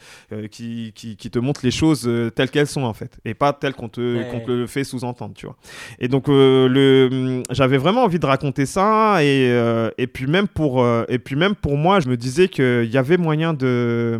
qui, 0.51 0.93
qui, 0.93 1.17
qui, 1.17 1.31
te 1.31 1.39
montrent 1.39 1.61
les 1.63 1.71
choses 1.71 2.11
telles 2.35 2.51
qu'elles 2.51 2.67
sont, 2.67 2.83
en 2.83 2.95
fait, 2.95 3.17
et 3.25 3.35
pas 3.35 3.53
telles 3.53 3.75
qu'on 3.75 3.89
te, 3.89 4.29
qu'on 4.29 4.41
te 4.41 4.51
le 4.51 4.67
fait 4.67 4.83
sous-entendre, 4.83 5.35
tu 5.37 5.47
vois. 5.47 5.57
Et 6.01 6.09
donc, 6.09 6.18
donc 6.19 6.29
euh, 6.31 6.69
le, 6.69 7.45
j'avais 7.53 7.79
vraiment 7.79 8.03
envie 8.03 8.19
de 8.19 8.27
raconter 8.27 8.67
ça 8.67 9.23
et, 9.23 9.53
euh, 9.53 9.93
et 9.99 10.09
puis 10.09 10.27
même 10.27 10.49
pour 10.49 10.83
euh, 10.83 11.05
et 11.09 11.21
puis 11.21 11.37
même 11.37 11.55
pour 11.55 11.77
moi, 11.77 12.01
je 12.01 12.09
me 12.09 12.17
disais 12.17 12.49
qu'il 12.49 12.91
y 12.91 12.99
avait 12.99 13.17
moyen 13.17 13.55
de 13.55 14.19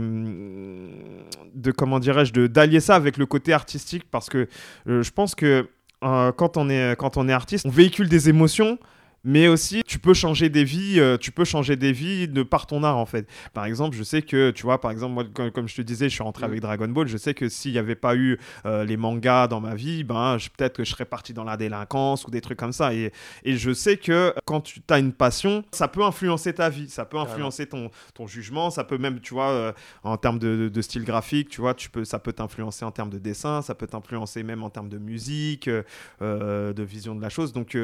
de 1.57 1.73
comment 1.73 1.99
dirais-je 1.99 2.33
de 2.33 2.47
d'allier 2.47 2.79
ça 2.79 2.95
avec 2.95 3.17
le 3.17 3.27
côté 3.27 3.53
artistique 3.53 4.05
parce 4.13 4.29
que 4.29 4.47
je 4.87 5.11
pense 5.11 5.35
que 5.35 5.67
quand 6.01 6.57
on 6.57 6.71
est 6.71 6.95
quand 6.97 7.17
on 7.17 7.29
est 7.29 7.33
artiste, 7.33 7.67
on 7.67 7.71
véhicule 7.71 8.09
des 8.09 8.29
émotions 8.29 8.79
mais 9.25 9.49
aussi 9.49 9.83
tu 9.87 9.99
peux 9.99 10.15
changer 10.15 10.49
des 10.49 10.65
vies, 10.65 11.01
euh, 11.01 11.17
tu 11.17 11.33
peux 11.33 11.45
changer 11.45 11.77
des 11.77 11.93
vies 11.93 12.29
de 12.29 12.43
par 12.43 12.67
ton 12.67 12.83
art 12.83 12.97
en 12.97 13.07
fait. 13.07 13.29
Par 13.53 13.65
exemple, 13.65 13.97
je 13.97 14.03
sais 14.03 14.23
que 14.23 14.51
tu 14.51 14.63
vois, 14.63 14.81
par 14.81 14.91
exemple, 14.91 15.15
moi, 15.15 15.25
comme, 15.51 15.69
je 15.69 15.77
te 15.77 15.83
disais, 15.83 16.09
je 16.09 16.15
suis 16.15 16.23
rentré 16.23 16.47
mm. 16.47 16.51
avec 16.51 16.61
Dragon 16.61 16.89
Ball, 16.89 17.09
je 17.09 17.17
sais 17.17 17.35
que 17.35 17.49
s'il 17.49 17.73
n'y 17.73 17.79
avait 17.79 17.95
pas 17.95 18.17
eu 18.17 18.39
euh, 18.67 18.85
les 18.85 18.97
mangas 18.97 19.49
dans 19.49 19.61
ma 19.61 19.75
vie, 19.75 20.05
ben 20.05 20.37
peut-être 20.57 20.77
que 20.77 20.85
je 20.85 20.91
serais 20.91 21.05
parti 21.05 21.33
dans 21.35 21.45
la 21.45 21.57
délinquance 21.57 22.25
ou 22.27 22.31
des 22.31 22.41
trucs 22.41 22.59
comme 22.59 22.73
ça. 22.73 22.95
Et, 22.95 23.13
et 23.45 23.57
je 23.57 23.73
sais 23.73 23.97
que 23.97 24.35
quand 24.45 24.61
tu 24.61 24.81
as 24.89 24.99
une 24.99 25.13
passion, 25.13 25.65
ça 25.73 25.89
peut 25.89 26.05
influencer 26.05 26.55
ta 26.55 26.69
vie, 26.69 26.89
ça 26.89 27.05
peut 27.05 27.19
influencer 27.19 27.67
ton, 27.67 27.91
ton 28.15 28.27
jugement, 28.27 28.71
ça 28.71 28.85
peut 28.85 28.99
même, 28.99 29.21
tu 29.21 29.35
vois, 29.35 29.51
euh, 29.51 29.73
en 30.05 30.17
termes 30.17 30.39
de, 30.39 30.69
de, 30.73 30.83
style 30.83 31.05
graphique, 31.05 31.49
tu 31.49 31.61
vois, 31.61 31.75
tu 31.75 31.91
peux, 31.91 32.05
ça 32.05 32.19
peut 32.19 32.33
t'influencer 32.33 32.85
en 32.85 32.91
termes 32.91 33.11
de 33.11 33.19
dessin, 33.19 33.63
ça 33.63 33.75
peut 33.75 33.87
t'influencer 33.87 34.43
même 34.43 34.63
en 34.63 34.71
termes 34.71 34.89
de 34.89 34.99
musique, 34.99 35.69
de 35.69 36.83
vision 36.83 37.15
de 37.15 37.21
la 37.21 37.29
chose. 37.29 37.53
Donc 37.53 37.77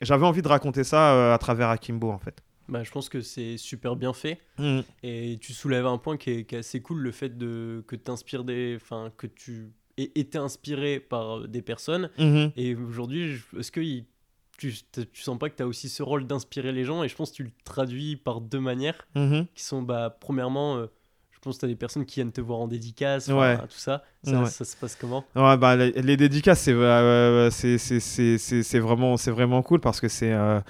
j'avais 0.00 0.26
envie 0.26 0.42
de 0.42 0.48
raconter 0.48 0.84
ça 0.84 1.14
euh, 1.14 1.34
à 1.34 1.38
travers 1.38 1.68
Akimbo, 1.68 2.10
en 2.10 2.18
fait. 2.18 2.42
Bah, 2.68 2.82
je 2.82 2.90
pense 2.90 3.08
que 3.08 3.20
c'est 3.20 3.56
super 3.56 3.96
bien 3.96 4.12
fait. 4.12 4.40
Mm. 4.58 4.80
Et 5.02 5.38
tu 5.40 5.52
soulèves 5.52 5.86
un 5.86 5.98
point 5.98 6.16
qui 6.16 6.30
est, 6.30 6.52
assez 6.52 6.80
cool, 6.80 6.98
le 6.98 7.12
fait 7.12 7.36
de, 7.38 7.84
que, 7.86 7.96
des, 8.42 8.78
que 9.16 9.26
tu 9.26 9.72
aies 9.96 10.12
été 10.14 10.38
inspiré 10.38 11.00
par 11.00 11.46
des 11.46 11.62
personnes. 11.62 12.10
Mm-hmm. 12.18 12.52
Et 12.56 12.74
aujourd'hui, 12.74 13.40
est-ce 13.58 13.70
que 13.70 13.80
tu, 14.58 14.74
tu 14.92 15.22
sens 15.22 15.38
pas 15.38 15.48
que 15.48 15.56
tu 15.56 15.62
as 15.62 15.66
aussi 15.66 15.88
ce 15.88 16.02
rôle 16.02 16.26
d'inspirer 16.26 16.72
les 16.72 16.84
gens? 16.84 17.04
Et 17.04 17.08
je 17.08 17.14
pense 17.14 17.30
que 17.30 17.36
tu 17.36 17.44
le 17.44 17.52
traduis 17.64 18.16
par 18.16 18.40
deux 18.40 18.60
manières, 18.60 19.06
mm-hmm. 19.14 19.46
qui 19.54 19.62
sont, 19.62 19.82
bah, 19.82 20.16
premièrement, 20.20 20.78
euh, 20.78 20.86
pense 21.46 21.56
que 21.56 21.60
tu 21.60 21.66
as 21.66 21.68
des 21.68 21.76
personnes 21.76 22.04
qui 22.04 22.16
viennent 22.16 22.32
te 22.32 22.40
voir 22.40 22.60
en 22.60 22.68
dédicace, 22.68 23.26
tout 23.26 23.78
ça. 23.78 24.02
Ça, 24.22 24.64
se 24.64 24.76
passe 24.76 24.96
comment? 24.96 25.24
Ouais, 25.34 25.56
bah, 25.56 25.76
les, 25.76 26.16
dédicaces, 26.16 26.60
c'est 26.60 26.74
c'est 28.38 28.78
vraiment, 28.78 29.14
vraiment 29.14 29.62
cool 29.62 29.80
parce 29.80 30.00
que 30.00 30.08
c'est 30.08 30.32
euh, 30.32 30.60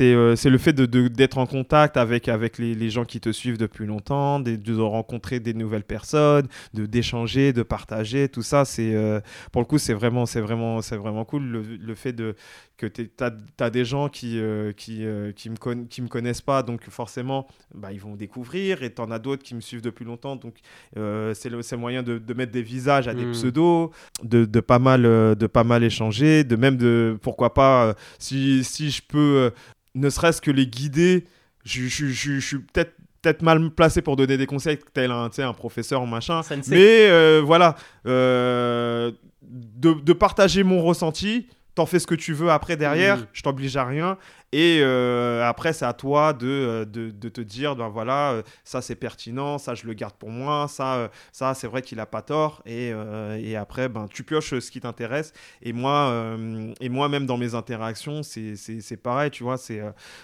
euh, 0.00 0.36
le 0.44 0.58
fait 0.58 0.72
d'être 0.72 0.90
de, 0.90 1.08
d'être 1.08 1.38
en 1.38 1.46
contact 1.46 1.96
avec, 1.96 2.28
avec 2.28 2.58
les, 2.58 2.74
les, 2.74 2.90
gens 2.90 3.04
qui 3.04 3.20
te 3.20 3.32
suivent 3.32 3.58
depuis 3.58 3.86
longtemps, 3.86 4.38
de, 4.38 4.56
de 4.56 4.80
rencontrer 4.80 5.40
des 5.40 5.54
nouvelles 5.54 5.84
personnes, 5.84 6.46
d'échanger, 6.72 7.52
de, 7.52 7.62
partager, 7.62 8.28
tout 8.28 8.42
ça. 8.42 8.62
euh, 8.78 9.20
pour 9.52 9.62
le 9.62 9.66
coup, 9.66 9.78
c'est 9.78 9.94
vraiment, 9.94 10.24
vraiment, 10.24 10.78
vraiment 10.78 11.24
cool. 11.24 11.42
Le, 11.42 11.62
le 11.62 11.94
fait 11.94 12.12
de, 12.12 12.36
que 12.76 12.86
tu 12.86 13.10
as, 13.20 13.32
as, 13.58 13.70
des 13.70 13.84
gens 13.84 14.08
qui, 14.08 14.40
qui, 14.76 15.04
qui, 15.36 15.50
me 15.50 15.84
qui 15.84 16.02
me 16.02 16.08
connaissent 16.08 16.40
pas, 16.40 16.62
donc 16.62 16.88
forcément, 16.88 17.48
bah, 17.74 17.92
ils 17.92 18.00
vont 18.00 18.14
découvrir, 18.14 18.82
et 18.82 18.94
tu 18.94 19.02
en 19.02 19.10
as 19.10 19.18
d'autres 19.18 19.42
qui 19.42 19.54
me 19.54 19.60
suivent 19.60 19.82
depuis 19.82 20.04
longtemps, 20.04 20.19
donc 20.20 20.56
c'est 20.92 21.48
le 21.48 21.60
moyen 21.76 22.02
de, 22.02 22.18
de 22.18 22.34
mettre 22.34 22.52
des 22.52 22.62
visages 22.62 23.08
à 23.08 23.14
des 23.14 23.26
hmm. 23.26 23.32
pseudos, 23.32 23.90
de, 24.22 24.44
de, 24.44 24.60
pas 24.60 24.78
mal, 24.78 25.04
euh, 25.04 25.34
de 25.34 25.46
pas 25.46 25.64
mal 25.64 25.82
échanger, 25.82 26.44
de 26.44 26.56
même 26.56 26.76
de, 26.76 27.18
pourquoi 27.22 27.54
pas, 27.54 27.86
euh, 27.86 27.94
si, 28.18 28.64
si 28.64 28.90
je 28.90 29.02
peux, 29.06 29.18
euh, 29.18 29.50
ne 29.94 30.10
serait-ce 30.10 30.40
que 30.40 30.50
les 30.50 30.66
guider, 30.66 31.24
je, 31.64 31.86
je, 31.86 32.06
je, 32.06 32.38
suis 32.38 32.58
peut-être 32.58 32.92
peut-être 33.22 33.42
mal 33.42 33.70
placé 33.70 34.00
pour 34.00 34.16
donner 34.16 34.38
des 34.38 34.46
conseils, 34.46 34.78
tel 34.94 35.10
un, 35.10 35.28
un 35.36 35.52
professeur 35.52 36.02
ou 36.02 36.06
machin. 36.06 36.40
Mais 36.68 37.40
voilà, 37.40 37.76
de, 38.04 39.12
de, 39.42 40.12
partager 40.14 40.62
mon 40.62 40.80
ressenti, 40.82 41.46
t'en 41.74 41.84
fais 41.84 41.98
ce 41.98 42.06
que 42.06 42.14
tu 42.14 42.32
veux 42.32 42.50
après 42.50 42.76
derrière, 42.76 43.18
hmm. 43.18 43.26
je 43.32 43.42
t'oblige 43.42 43.76
à 43.76 43.84
rien. 43.84 44.16
Et 44.52 44.80
euh, 44.82 45.48
après, 45.48 45.72
c'est 45.72 45.84
à 45.84 45.92
toi 45.92 46.32
de, 46.32 46.46
euh, 46.48 46.84
de, 46.84 47.10
de, 47.10 47.28
te 47.28 47.40
dire, 47.40 47.76
ben 47.76 47.88
voilà, 47.88 48.32
euh, 48.32 48.42
ça 48.64 48.82
c'est 48.82 48.96
pertinent, 48.96 49.58
ça 49.58 49.76
je 49.76 49.86
le 49.86 49.94
garde 49.94 50.14
pour 50.14 50.30
moi, 50.30 50.66
ça, 50.66 51.10
ça 51.30 51.54
c'est 51.54 51.68
vrai 51.68 51.82
qu'il 51.82 52.00
a 52.00 52.06
pas 52.06 52.22
tort. 52.22 52.60
Et, 52.66 52.92
et, 53.38 53.56
après, 53.56 53.88
ben, 53.88 54.08
tu 54.08 54.24
pioches 54.24 54.58
ce 54.58 54.70
qui 54.70 54.80
t'intéresse. 54.80 55.32
Et 55.62 55.72
moi, 55.72 56.36
et 56.80 56.88
moi 56.88 57.08
même 57.08 57.26
dans 57.26 57.36
mes 57.36 57.54
interactions, 57.54 58.22
c'est 58.22 58.96
pareil, 59.00 59.30
tu 59.30 59.44
vois, 59.44 59.56
c'est 59.56 59.80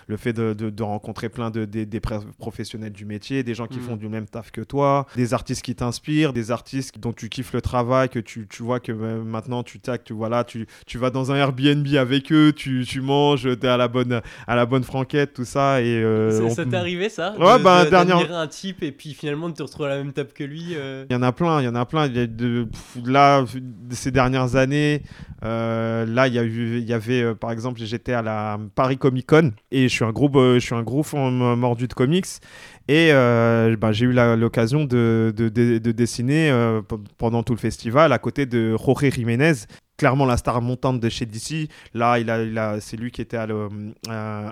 le 0.07 0.17
fait 0.17 0.33
de, 0.33 0.53
de, 0.53 0.83
rencontrer 0.83 1.29
plein 1.29 1.51
de, 1.51 1.65
des 1.65 2.01
professionnels 2.39 2.93
du 2.93 3.05
métier, 3.05 3.45
des 3.45 3.55
gens 3.55 3.67
qui 3.67 3.79
font 3.79 3.95
mm. 3.95 3.99
du 3.99 4.09
même 4.09 4.27
taf 4.27 4.51
que 4.51 4.61
toi, 4.61 5.07
des 5.15 5.35
artistes 5.35 5.62
qui 5.62 5.75
t'inspirent, 5.75 6.33
des 6.33 6.51
artistes 6.51 6.99
dont 6.99 7.12
tu 7.12 7.29
kiffes 7.29 7.53
le 7.53 7.61
travail, 7.61 8.09
que 8.09 8.19
tu, 8.19 8.49
tu 8.49 8.62
vois 8.62 8.81
que 8.81 8.93
maintenant 8.93 9.62
tu 9.62 9.79
tac, 9.79 10.05
tu, 10.05 10.12
voilà, 10.12 10.43
tu, 10.45 10.67
tu 10.87 10.99
vas 10.99 11.11
dans 11.11 11.31
un 11.31 11.37
Airbnb 11.37 11.87
avec 11.95 12.33
eux, 12.33 12.53
tu, 12.53 12.85
tu 12.87 13.01
manges, 13.01 13.43
tu 13.43 13.67
es 13.67 13.69
à 13.69 13.77
la 13.77 13.89
bonne 13.89 14.16
à 14.47 14.57
la 14.57 14.67
bonne 14.67 14.85
franquette, 14.85 15.35
tout 15.35 15.45
ça. 15.45 15.81
Et, 15.81 16.03
euh, 16.03 16.49
ça, 16.51 16.65
t'est 16.65 16.77
arrivé 16.77 17.09
ça 17.09 17.35
Ouais, 17.39 17.59
bah, 17.63 17.89
dernière... 17.89 18.33
un 18.35 18.47
type 18.47 18.83
et 18.83 18.93
puis 18.93 19.15
finalement 19.15 19.49
de 19.49 19.55
te 19.55 19.63
retrouver 19.63 19.91
à 19.91 19.97
la 19.97 20.03
même 20.03 20.13
table 20.13 20.31
que 20.35 20.45
lui 20.45 20.75
euh 20.75 21.05
Il 21.09 21.13
y 21.13 21.17
en 21.17 21.23
a 21.23 21.33
plein, 21.33 21.61
il 21.61 21.65
y 21.65 21.69
en 21.69 21.75
a 21.75 21.85
plein. 21.87 22.07
Il 22.07 22.17
y 22.17 22.21
a 22.21 22.27
de, 22.27 22.69
là, 23.05 23.45
ces 23.91 24.11
dernières 24.11 24.57
années, 24.57 25.03
euh, 25.45 26.07
là, 26.07 26.29
il 26.29 26.35
y, 26.35 26.39
a 26.39 26.45
eu, 26.45 26.79
il 26.79 26.89
y 26.89 26.93
avait, 26.93 27.35
par 27.35 27.51
exemple, 27.51 27.81
j'étais 27.83 28.13
à 28.13 28.23
la 28.23 28.59
Paris 28.75 28.99
Comic 28.99 29.27
Con 29.27 29.53
et 29.71 29.89
je 29.89 29.95
suis 29.95 30.05
un 30.05 30.13
gros, 30.13 30.31
je 30.35 30.59
suis 30.59 30.75
un 30.75 30.83
gros 30.83 31.03
fan 31.03 31.55
mordu 31.57 31.89
de 31.89 31.95
comics. 31.95 32.27
Et 32.89 33.11
bah, 33.13 33.93
j'ai 33.93 34.07
eu 34.07 34.13
l'occasion 34.13 34.85
de, 34.85 35.33
de, 35.37 35.49
de, 35.49 35.93
dessiner 35.93 36.53
pendant 37.19 37.43
tout 37.43 37.53
le 37.53 37.59
festival 37.59 38.13
à 38.13 38.19
côté 38.19 38.47
de 38.47 38.77
Jorge 38.77 39.11
Jiménez, 39.11 39.67
clairement 39.97 40.27
la 40.27 40.37
star 40.37 40.61
montante 40.61 41.01
de 41.01 41.09
chez 41.09 41.27
DC. 41.27 41.69
Là, 41.95 42.19
il 42.19 42.31
a, 42.31 42.43
il 42.43 42.57
a, 42.59 42.81
c'est 42.81 42.97
lui 42.97 43.11
qui 43.11 43.21
était 43.23 43.37
à, 43.37 43.47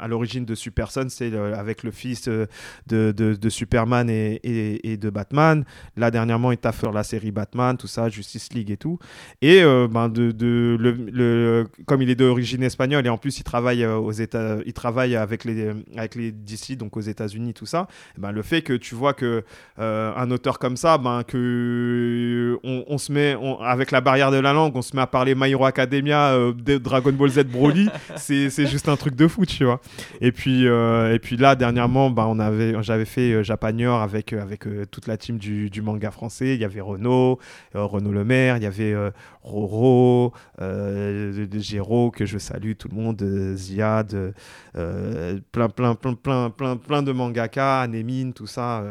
l'origine 0.09 0.45
de 0.45 0.55
Super 0.55 0.91
Son, 0.91 1.07
c'est 1.09 1.35
avec 1.35 1.83
le 1.83 1.91
fils 1.91 2.29
euh, 2.29 2.47
de, 2.87 3.49
Superman 3.49 4.09
et, 4.11 4.97
de 4.97 5.11
Batman. 5.11 5.65
Là, 5.97 6.11
dernièrement, 6.11 6.53
il 6.53 6.59
t'a 6.59 6.73
fait 6.73 6.91
la 6.93 7.03
série 7.03 7.31
Batman, 7.31 7.77
tout 7.77 7.87
ça, 7.87 8.09
Justice 8.09 8.53
League 8.53 8.71
et 8.71 8.77
tout. 8.77 8.99
Et 9.43 9.63
euh, 9.63 9.89
ben, 9.89 10.09
de, 10.09 10.33
de 10.33 10.77
le, 10.79 11.67
comme 11.87 12.03
il 12.03 12.11
est 12.11 12.15
d'origine 12.15 12.63
espagnole 12.63 13.07
et 13.07 13.09
en 13.09 13.19
plus 13.19 13.39
il 13.39 13.45
travaille 13.45 13.85
euh, 13.85 13.97
aux 13.97 14.13
États, 14.13 14.59
il 14.67 14.73
travaille 14.73 15.17
avec 15.17 15.45
les, 15.45 15.71
avec 15.97 16.15
les 16.15 16.33
DC, 16.33 16.77
donc 16.77 16.97
aux 16.97 17.01
États-Unis, 17.01 17.55
tout 17.55 17.67
ça. 17.67 17.87
Ben, 18.19 18.33
le 18.33 18.43
fait 18.43 18.63
que 18.63 18.73
tu 18.73 18.95
vois 18.95 19.15
que 19.15 19.45
un 19.77 20.31
auteur 20.31 20.59
comme 20.59 20.77
ça, 20.77 20.99
ben, 20.99 21.23
que 21.23 22.59
on, 22.63 22.99
se 22.99 23.13
met 23.13 23.37
avec 23.61 23.91
la 23.91 24.01
barrière 24.01 24.31
de 24.31 24.39
la 24.39 24.53
langue, 24.53 24.75
on 24.77 24.83
se 24.83 24.95
met 24.97 25.03
à 25.03 25.07
parler 25.07 25.34
My 25.35 25.51
Hero 25.51 25.65
Academia, 25.65 26.33
euh, 26.33 26.53
Dragon 26.79 27.13
Ball 27.13 27.31
Z 27.31 27.45
Broly, 27.45 27.89
c'est 28.17 28.67
juste 28.67 28.89
un 28.89 28.97
truc 28.97 29.15
de 29.15 29.29
fou, 29.29 29.47
tu 29.47 29.65
vois. 29.65 29.81
Et 30.21 30.33
puis, 30.33 30.67
euh, 30.67 31.15
et 31.15 31.19
puis 31.19 31.37
là, 31.37 31.57
dernièrement, 31.57 32.11
bah, 32.11 32.27
on 32.29 32.39
avait, 32.39 32.75
j'avais 32.83 33.05
fait 33.05 33.33
euh, 33.33 33.43
Japanior 33.43 34.01
avec, 34.01 34.33
avec 34.33 34.65
toute 34.91 35.07
la 35.07 35.17
team 35.17 35.39
du, 35.39 35.71
du, 35.71 35.83
manga 35.83 36.11
français. 36.11 36.55
Il 36.55 36.61
y 36.61 36.65
avait 36.65 36.81
Renaud, 36.81 37.39
Renaud 37.75 38.13
Le 38.13 38.25
Maire, 38.25 38.57
il 38.57 38.63
y 38.63 38.67
avait 38.67 38.95
Roro, 39.43 40.33
Géraud, 40.59 42.11
que 42.11 42.27
je 42.27 42.39
salue, 42.39 42.73
tout 42.79 42.89
le 42.89 42.97
monde, 42.97 43.55
Ziad, 43.57 44.35
plein, 44.73 45.69
plein, 45.69 45.95
plein, 45.95 46.15
plein, 46.15 46.51
plein, 46.51 46.77
plein 46.77 47.03
de 47.03 47.13
mangaka, 47.13 47.81
Anemine, 47.81 48.33
tout 48.33 48.47
ça. 48.47 48.85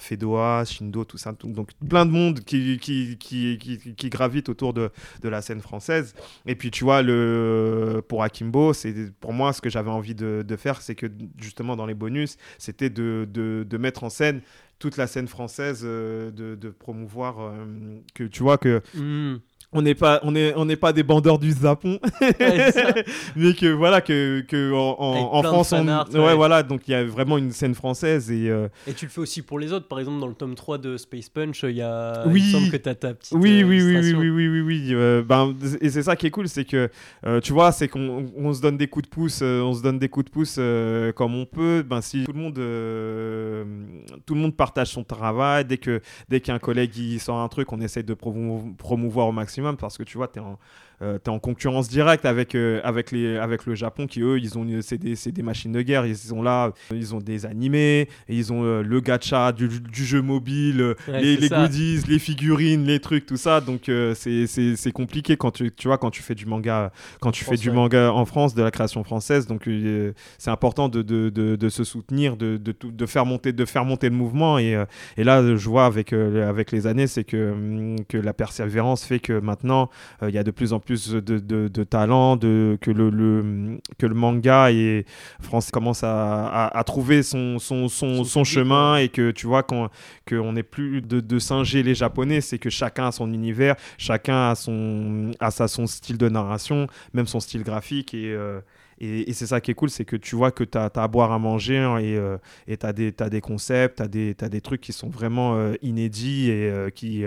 Fedoa, 0.00 0.64
Shindo, 0.64 1.04
tout 1.04 1.18
ça. 1.18 1.34
donc 1.42 1.70
plein 1.88 2.06
de 2.06 2.10
monde 2.10 2.40
qui, 2.40 3.18
gravite 4.04 4.48
autour 4.48 4.72
de, 4.72 4.90
la 5.22 5.42
scène 5.42 5.60
française. 5.60 6.14
Et 6.46 6.54
puis 6.54 6.70
tu 6.70 6.84
vois, 6.84 7.02
le, 7.02 8.02
pour 8.08 8.22
Akimbo, 8.22 8.72
pour 9.20 9.32
moi 9.32 9.52
ce 9.52 9.60
que 9.60 9.70
j'avais 9.70 9.90
envie 9.90 10.14
de, 10.14 10.56
faire, 10.56 10.82
c'est 10.82 10.94
que 10.94 11.06
justement 11.38 11.76
dans 11.76 11.86
les 11.86 11.94
bonus, 11.94 12.36
c'était 12.58 12.90
de, 12.90 13.28
de, 13.30 13.78
mettre 13.78 14.04
en 14.04 14.10
scène 14.10 14.42
toute 14.78 14.96
la 14.96 15.06
scène 15.06 15.28
française, 15.28 15.82
euh, 15.84 16.30
de, 16.30 16.70
promouvoir 16.70 17.40
euh, 17.40 18.00
que 18.14 18.24
tu 18.24 18.42
vois 18.42 18.58
que. 18.58 18.82
Hmm. 18.94 19.38
On 19.72 19.82
n'est 19.82 19.94
pas 19.94 20.20
on 20.24 20.34
est 20.34 20.52
on 20.56 20.64
n'est 20.64 20.76
pas 20.76 20.92
des 20.92 21.02
bandeurs 21.02 21.38
du 21.38 21.52
Japon. 21.52 21.98
Mais 23.36 23.54
que 23.54 23.72
voilà 23.72 24.00
que, 24.00 24.40
que 24.40 24.72
en, 24.72 24.96
en, 25.32 25.42
France 25.42 25.72
on, 25.72 25.86
ouais, 25.86 26.34
voilà 26.34 26.62
donc 26.62 26.88
il 26.88 26.90
y 26.90 26.94
a 26.94 27.04
vraiment 27.04 27.38
une 27.38 27.52
scène 27.52 27.74
française 27.74 28.32
et 28.32 28.50
euh, 28.50 28.68
et 28.88 28.94
tu 28.94 29.04
le 29.06 29.10
fais 29.10 29.20
aussi 29.20 29.42
pour 29.42 29.58
les 29.58 29.72
autres. 29.72 29.86
Par 29.86 30.00
exemple 30.00 30.18
dans 30.18 30.26
le 30.26 30.34
tome 30.34 30.56
3 30.56 30.78
de 30.78 30.96
Space 30.96 31.28
Punch 31.28 31.62
il 31.62 31.76
y 31.76 31.82
a 31.82 32.24
oui. 32.26 32.42
il 32.44 32.50
semble 32.50 32.70
que 32.70 32.88
as 32.88 32.94
ta 32.94 33.14
petite 33.14 33.32
oui 33.32 33.62
oui, 33.62 33.80
oui 33.82 33.98
oui 34.00 34.14
oui 34.14 34.30
oui 34.30 34.48
oui 34.48 34.60
oui. 34.60 34.88
Euh, 34.90 35.22
ben 35.22 35.54
et 35.80 35.88
c'est 35.88 36.02
ça 36.02 36.16
qui 36.16 36.26
est 36.26 36.30
cool 36.30 36.48
c'est 36.48 36.64
que 36.64 36.90
euh, 37.26 37.40
tu 37.40 37.52
vois 37.52 37.70
c'est 37.70 37.86
qu'on 37.86 38.26
on 38.36 38.52
se 38.52 38.60
donne 38.60 38.76
des 38.76 38.88
coups 38.88 39.08
de 39.08 39.10
pouce 39.10 39.40
on 39.42 39.72
se 39.72 39.82
donne 39.82 40.00
des 40.00 40.08
coups 40.08 40.26
de 40.26 40.30
pouce 40.30 40.56
comme 41.14 41.34
on 41.36 41.46
peut. 41.46 41.84
Ben 41.88 42.00
si 42.00 42.24
tout 42.24 42.32
le 42.32 42.40
monde 42.40 42.54
tout 44.26 44.34
le 44.34 44.40
monde 44.40 44.56
partage 44.56 44.88
son 44.88 45.04
travail 45.04 45.64
dès 45.64 45.78
que 45.78 46.00
dès 46.28 46.40
qu'un 46.40 46.58
collègue 46.58 46.96
il 46.96 47.20
sort 47.20 47.38
un 47.38 47.48
truc 47.48 47.72
on 47.72 47.80
essaie 47.80 48.02
de 48.02 48.14
promouvoir 48.14 49.28
au 49.28 49.32
maximum 49.32 49.59
parce 49.78 49.98
que 49.98 50.02
tu 50.02 50.16
vois, 50.16 50.28
tu 50.28 50.38
es 50.38 50.42
en, 50.42 50.58
euh, 51.02 51.18
tu 51.22 51.30
es 51.30 51.32
en 51.32 51.38
concurrence 51.38 51.88
directe 51.88 52.26
avec, 52.26 52.54
euh, 52.54 52.80
avec, 52.84 53.10
les, 53.10 53.38
avec 53.38 53.64
le 53.64 53.74
Japon 53.74 54.06
qui, 54.06 54.20
eux, 54.20 54.38
ils 54.38 54.58
ont, 54.58 54.66
c'est, 54.82 54.98
des, 54.98 55.14
des, 55.14 55.42
machines 55.42 55.72
de 55.72 55.80
guerre. 55.80 56.04
Ils 56.04 56.16
sont 56.16 56.42
là, 56.42 56.72
ils 56.94 57.14
ont 57.14 57.20
des 57.20 57.46
animés, 57.46 58.08
et 58.28 58.36
ils 58.36 58.52
ont 58.52 58.64
euh, 58.64 58.82
le 58.82 59.00
gacha 59.00 59.52
du, 59.52 59.68
du, 59.68 60.04
jeu 60.04 60.20
mobile, 60.20 60.94
les, 61.08 61.38
les 61.38 61.48
goodies, 61.48 62.02
les 62.06 62.18
figurines, 62.18 62.84
les 62.84 63.00
trucs, 63.00 63.24
tout 63.24 63.38
ça. 63.38 63.62
Donc, 63.62 63.90
c'est, 64.14 64.46
c'est, 64.46 64.92
compliqué 64.92 65.36
quand 65.36 65.52
tu, 65.52 65.72
tu 65.72 65.88
vois, 65.88 65.96
quand 65.96 66.10
tu 66.10 66.22
fais 66.22 66.34
du 66.34 66.44
manga, 66.44 66.92
quand 67.20 67.30
tu 67.30 67.44
fais 67.44 67.56
du 67.56 67.70
manga 67.70 68.12
en 68.12 68.26
France, 68.26 68.54
de 68.54 68.62
la 68.62 68.70
création 68.70 69.02
française. 69.02 69.46
Donc, 69.46 69.68
c'est 70.36 70.50
important 70.50 70.90
de, 70.90 71.00
de, 71.00 71.30
de, 71.30 71.68
se 71.70 71.84
soutenir, 71.84 72.36
de, 72.36 72.58
de, 72.58 72.74
de, 72.82 73.06
faire 73.06 73.24
monter, 73.24 73.52
de 73.52 73.64
faire 73.64 73.86
monter 73.86 74.10
le 74.10 74.16
mouvement. 74.16 74.58
Et, 74.58 74.78
et 75.16 75.24
là, 75.24 75.56
je 75.56 75.68
vois 75.68 75.86
avec, 75.86 76.12
avec 76.12 76.72
les 76.72 76.86
années, 76.86 77.06
c'est 77.06 77.24
que, 77.24 77.52
hum, 77.52 78.04
que 78.06 78.18
la 78.18 78.34
persévérance 78.34 79.04
fait 79.04 79.20
que 79.20 79.40
maintenant, 79.40 79.88
il 80.22 80.34
y 80.34 80.38
a 80.38 80.44
de 80.44 80.50
plus 80.50 80.74
en 80.74 80.80
plus 80.80 80.89
de, 80.90 81.84
talent, 81.84 82.36
de, 82.36 82.78
que, 82.80 82.90
le, 82.90 83.78
que 83.98 84.06
le 84.06 84.14
manga 84.14 84.70
et 84.70 85.04
français 85.40 85.70
commence 85.72 86.02
à, 86.02 86.82
trouver 86.86 87.22
son, 87.22 87.58
son, 87.58 87.88
son, 87.88 88.44
chemin 88.44 88.96
et 88.96 89.08
que 89.08 89.30
tu 89.30 89.46
vois 89.46 89.62
qu'on 89.62 90.52
n'est 90.52 90.62
plus 90.62 91.02
de, 91.02 91.20
de 91.20 91.38
singer 91.38 91.82
les 91.82 91.94
japonais, 91.94 92.40
c'est 92.40 92.58
que 92.58 92.70
chacun 92.70 93.08
a 93.08 93.12
son 93.12 93.32
univers, 93.32 93.76
chacun 93.98 94.50
a 94.50 94.54
son, 94.54 95.32
a 95.40 95.50
sa, 95.50 95.68
son 95.68 95.86
style 95.86 96.18
de 96.18 96.28
narration, 96.28 96.86
même 97.12 97.26
son 97.26 97.40
style 97.40 97.62
graphique 97.62 98.14
et... 98.14 98.32
Euh, 98.32 98.60
et, 99.02 99.32
c'est 99.32 99.46
ça 99.46 99.62
qui 99.62 99.70
est 99.70 99.74
cool, 99.74 99.88
c'est 99.88 100.04
que 100.04 100.14
tu 100.14 100.36
vois 100.36 100.50
que 100.50 100.62
tu 100.62 100.76
as, 100.76 100.90
à 100.94 101.08
boire 101.08 101.32
à 101.32 101.38
manger 101.38 101.78
hein, 101.78 101.96
et 101.96 102.18
euh, 102.18 102.36
tu 102.66 102.76
as, 102.82 102.88
as, 102.88 103.30
des 103.30 103.40
concepts, 103.40 103.96
tu 103.96 104.02
as, 104.02 104.44
as, 104.44 104.48
des 104.50 104.60
trucs 104.60 104.82
qui 104.82 104.92
sont 104.92 105.08
vraiment 105.08 105.56
euh, 105.56 105.72
inédits 105.80 106.50
et 106.50 106.70
qui, 106.94 107.24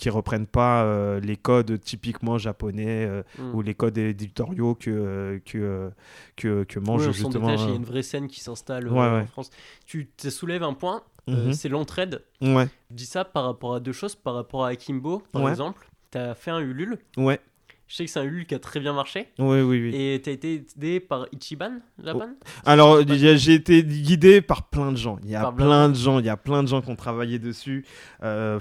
qui 0.00 0.10
reprennent 0.10 0.46
pas 0.46 0.82
euh, 0.84 1.20
les 1.20 1.36
codes 1.36 1.78
typiquement 1.80 2.38
japonais 2.38 3.06
euh, 3.06 3.22
hmm. 3.38 3.54
ou 3.54 3.62
les 3.62 3.74
codes 3.74 3.98
éditoriaux 3.98 4.74
que, 4.74 4.90
euh, 4.90 5.38
que, 5.44 5.90
que, 6.36 6.64
que 6.64 6.78
mange 6.80 7.10
justement. 7.12 7.50
il 7.50 7.60
y 7.60 7.72
a 7.72 7.74
une 7.74 7.84
vraie 7.84 8.02
scène 8.02 8.26
qui 8.26 8.40
s'installe 8.40 8.88
en 8.88 9.26
France. 9.26 9.50
Tu 9.86 10.06
te 10.06 10.30
soulèves 10.30 10.62
un 10.62 10.72
point, 10.72 11.02
mhm. 11.28 11.52
c'est 11.52 11.68
l'entraide. 11.68 12.24
Ouais. 12.40 12.68
Je 12.90 12.96
dis 12.96 13.06
ça 13.06 13.24
par 13.24 13.44
rapport 13.44 13.74
à 13.74 13.80
deux 13.80 13.92
choses, 13.92 14.16
par 14.16 14.34
rapport 14.34 14.64
à 14.64 14.68
Akimbo, 14.68 15.22
par 15.32 15.48
exemple. 15.48 15.86
Tu 16.10 16.18
as 16.18 16.34
fait 16.34 16.50
un 16.50 16.60
Ulule. 16.60 16.98
Ouais. 17.16 17.38
Je 17.90 17.96
sais 17.96 18.04
que 18.04 18.10
c'est 18.12 18.20
un 18.20 18.24
Ulule 18.24 18.46
qui 18.46 18.54
a 18.54 18.60
très 18.60 18.78
bien 18.78 18.92
marché. 18.92 19.26
Oui, 19.40 19.62
oui, 19.62 19.82
oui. 19.82 19.92
Et 19.92 20.22
tu 20.22 20.30
as 20.30 20.32
été 20.32 20.64
aidé 20.76 21.00
par 21.00 21.26
Ichiban, 21.32 21.80
Japan 22.00 22.28
oh. 22.40 22.44
Alors, 22.64 23.00
j'ai 23.04 23.54
été 23.54 23.82
guidé 23.82 24.40
par 24.42 24.68
plein 24.68 24.92
de 24.92 24.96
gens. 24.96 25.18
Il 25.24 25.30
y 25.30 25.34
a 25.34 25.50
plein 25.50 25.88
de 25.88 25.96
gens, 25.96 26.20
il 26.20 26.24
y 26.24 26.28
a 26.28 26.36
plein 26.36 26.62
de 26.62 26.68
gens 26.68 26.82
qui 26.82 26.88
ont 26.88 26.94
travaillé 26.94 27.40
dessus. 27.40 27.84
Euh, 28.22 28.60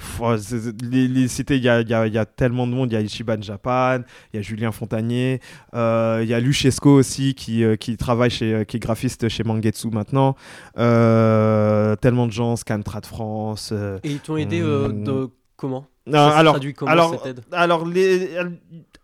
les, 0.81 1.07
les, 1.07 1.27
cités, 1.27 1.57
il 1.57 1.63
y 1.63 1.69
a, 1.69 1.81
il, 1.81 1.89
y 1.89 1.93
a, 1.93 2.07
il 2.07 2.13
y 2.13 2.17
a, 2.17 2.25
tellement 2.25 2.65
de 2.65 2.73
monde. 2.73 2.91
Il 2.91 2.95
y 2.95 2.97
a 2.97 3.01
Ichiban 3.01 3.39
Japan, 3.39 3.99
il 4.33 4.37
y 4.37 4.39
a 4.39 4.41
Julien 4.41 4.71
Fontanier, 4.71 5.41
euh, 5.75 6.21
il 6.23 6.27
y 6.27 6.33
a 6.33 6.39
Luchesco 6.39 6.89
aussi 6.89 7.35
qui, 7.35 7.63
euh, 7.63 7.75
qui 7.75 7.97
travaille 7.97 8.31
chez, 8.31 8.65
qui 8.67 8.77
est 8.77 8.79
graphiste 8.79 9.29
chez 9.29 9.43
Mangetsu 9.43 9.89
maintenant. 9.91 10.35
tellement 10.75 12.25
de 12.25 12.31
gens, 12.31 12.55
Scantrad 12.55 13.05
France. 13.05 13.75
Et 14.03 14.09
ils 14.09 14.21
t'ont 14.21 14.37
aidé 14.37 14.59
de 14.61 15.29
comment? 15.55 15.85
Alors, 16.11 16.57
alors, 16.87 17.23
alors 17.51 17.85
les, 17.85 18.29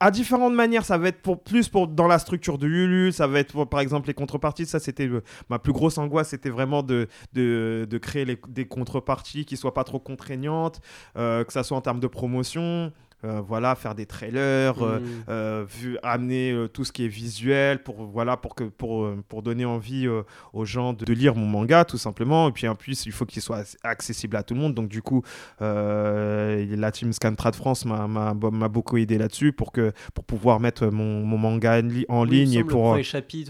à 0.05 0.11
différentes 0.11 0.53
manières, 0.53 0.85
ça 0.85 0.99
va 0.99 1.07
être 1.07 1.23
pour 1.23 1.41
plus 1.41 1.67
pour 1.67 1.87
dans 1.87 2.05
la 2.05 2.19
structure 2.19 2.59
de 2.59 2.67
Lulu, 2.67 3.11
ça 3.11 3.25
va 3.25 3.39
être 3.39 3.53
pour, 3.53 3.67
par 3.67 3.79
exemple 3.79 4.07
les 4.07 4.13
contreparties. 4.13 4.67
Ça, 4.67 4.79
c'était 4.79 5.09
ma 5.49 5.57
plus 5.57 5.73
grosse 5.73 5.97
angoisse, 5.97 6.29
c'était 6.29 6.51
vraiment 6.51 6.83
de, 6.83 7.07
de, 7.33 7.97
créer 7.97 8.37
des 8.47 8.67
contreparties 8.67 9.45
qui 9.45 9.57
soient 9.57 9.73
pas 9.73 9.83
trop 9.83 9.97
contraignantes, 9.97 10.79
euh, 11.17 11.43
que 11.43 11.51
ça 11.51 11.63
soit 11.63 11.75
en 11.75 11.81
termes 11.81 11.99
de 11.99 12.05
promotion. 12.05 12.93
Euh, 13.23 13.41
voilà, 13.41 13.75
faire 13.75 13.95
des 13.95 14.05
trailers, 14.05 14.83
euh, 14.83 14.99
mm. 14.99 15.05
euh, 15.29 15.65
amener 16.03 16.67
tout 16.73 16.83
ce 16.83 16.91
qui 16.91 17.05
est 17.05 17.09
visuel 17.09 17.81
pour, 17.81 18.05
voilà, 18.05 18.37
pour, 18.37 18.55
que, 18.55 18.65
pour, 18.65 19.09
pour 19.29 19.41
donner 19.41 19.65
envie 19.65 20.07
aux 20.53 20.65
gens 20.65 20.93
de, 20.93 21.11
lire 21.13 21.35
mon 21.35 21.45
manga, 21.45 21.85
tout 21.85 21.97
simplement. 21.97 22.49
Et 22.49 22.51
puis 22.51 22.67
en 22.67 22.75
plus, 22.75 23.05
il 23.05 23.11
faut 23.11 23.25
qu'il 23.25 23.41
soit 23.41 23.77
accessible 23.83 24.35
à 24.35 24.43
tout 24.43 24.53
le 24.53 24.59
monde. 24.59 24.73
Donc 24.73 24.89
du 24.89 25.01
coup, 25.01 25.23
la 25.59 26.91
team 26.91 27.13
Scantrad 27.13 27.55
France 27.55 27.85
m'a 27.85 28.33
beaucoup 28.33 28.97
aidé 28.97 29.17
là-dessus 29.17 29.53
pour, 29.53 29.71
que, 29.71 29.93
pour 30.13 30.25
pouvoir 30.25 30.59
mettre 30.59 30.87
mon, 30.87 31.25
mon 31.25 31.37
manga 31.37 31.81
en 32.09 32.23
ligne. 32.25 32.53
et 32.53 32.63
pour... 32.63 32.97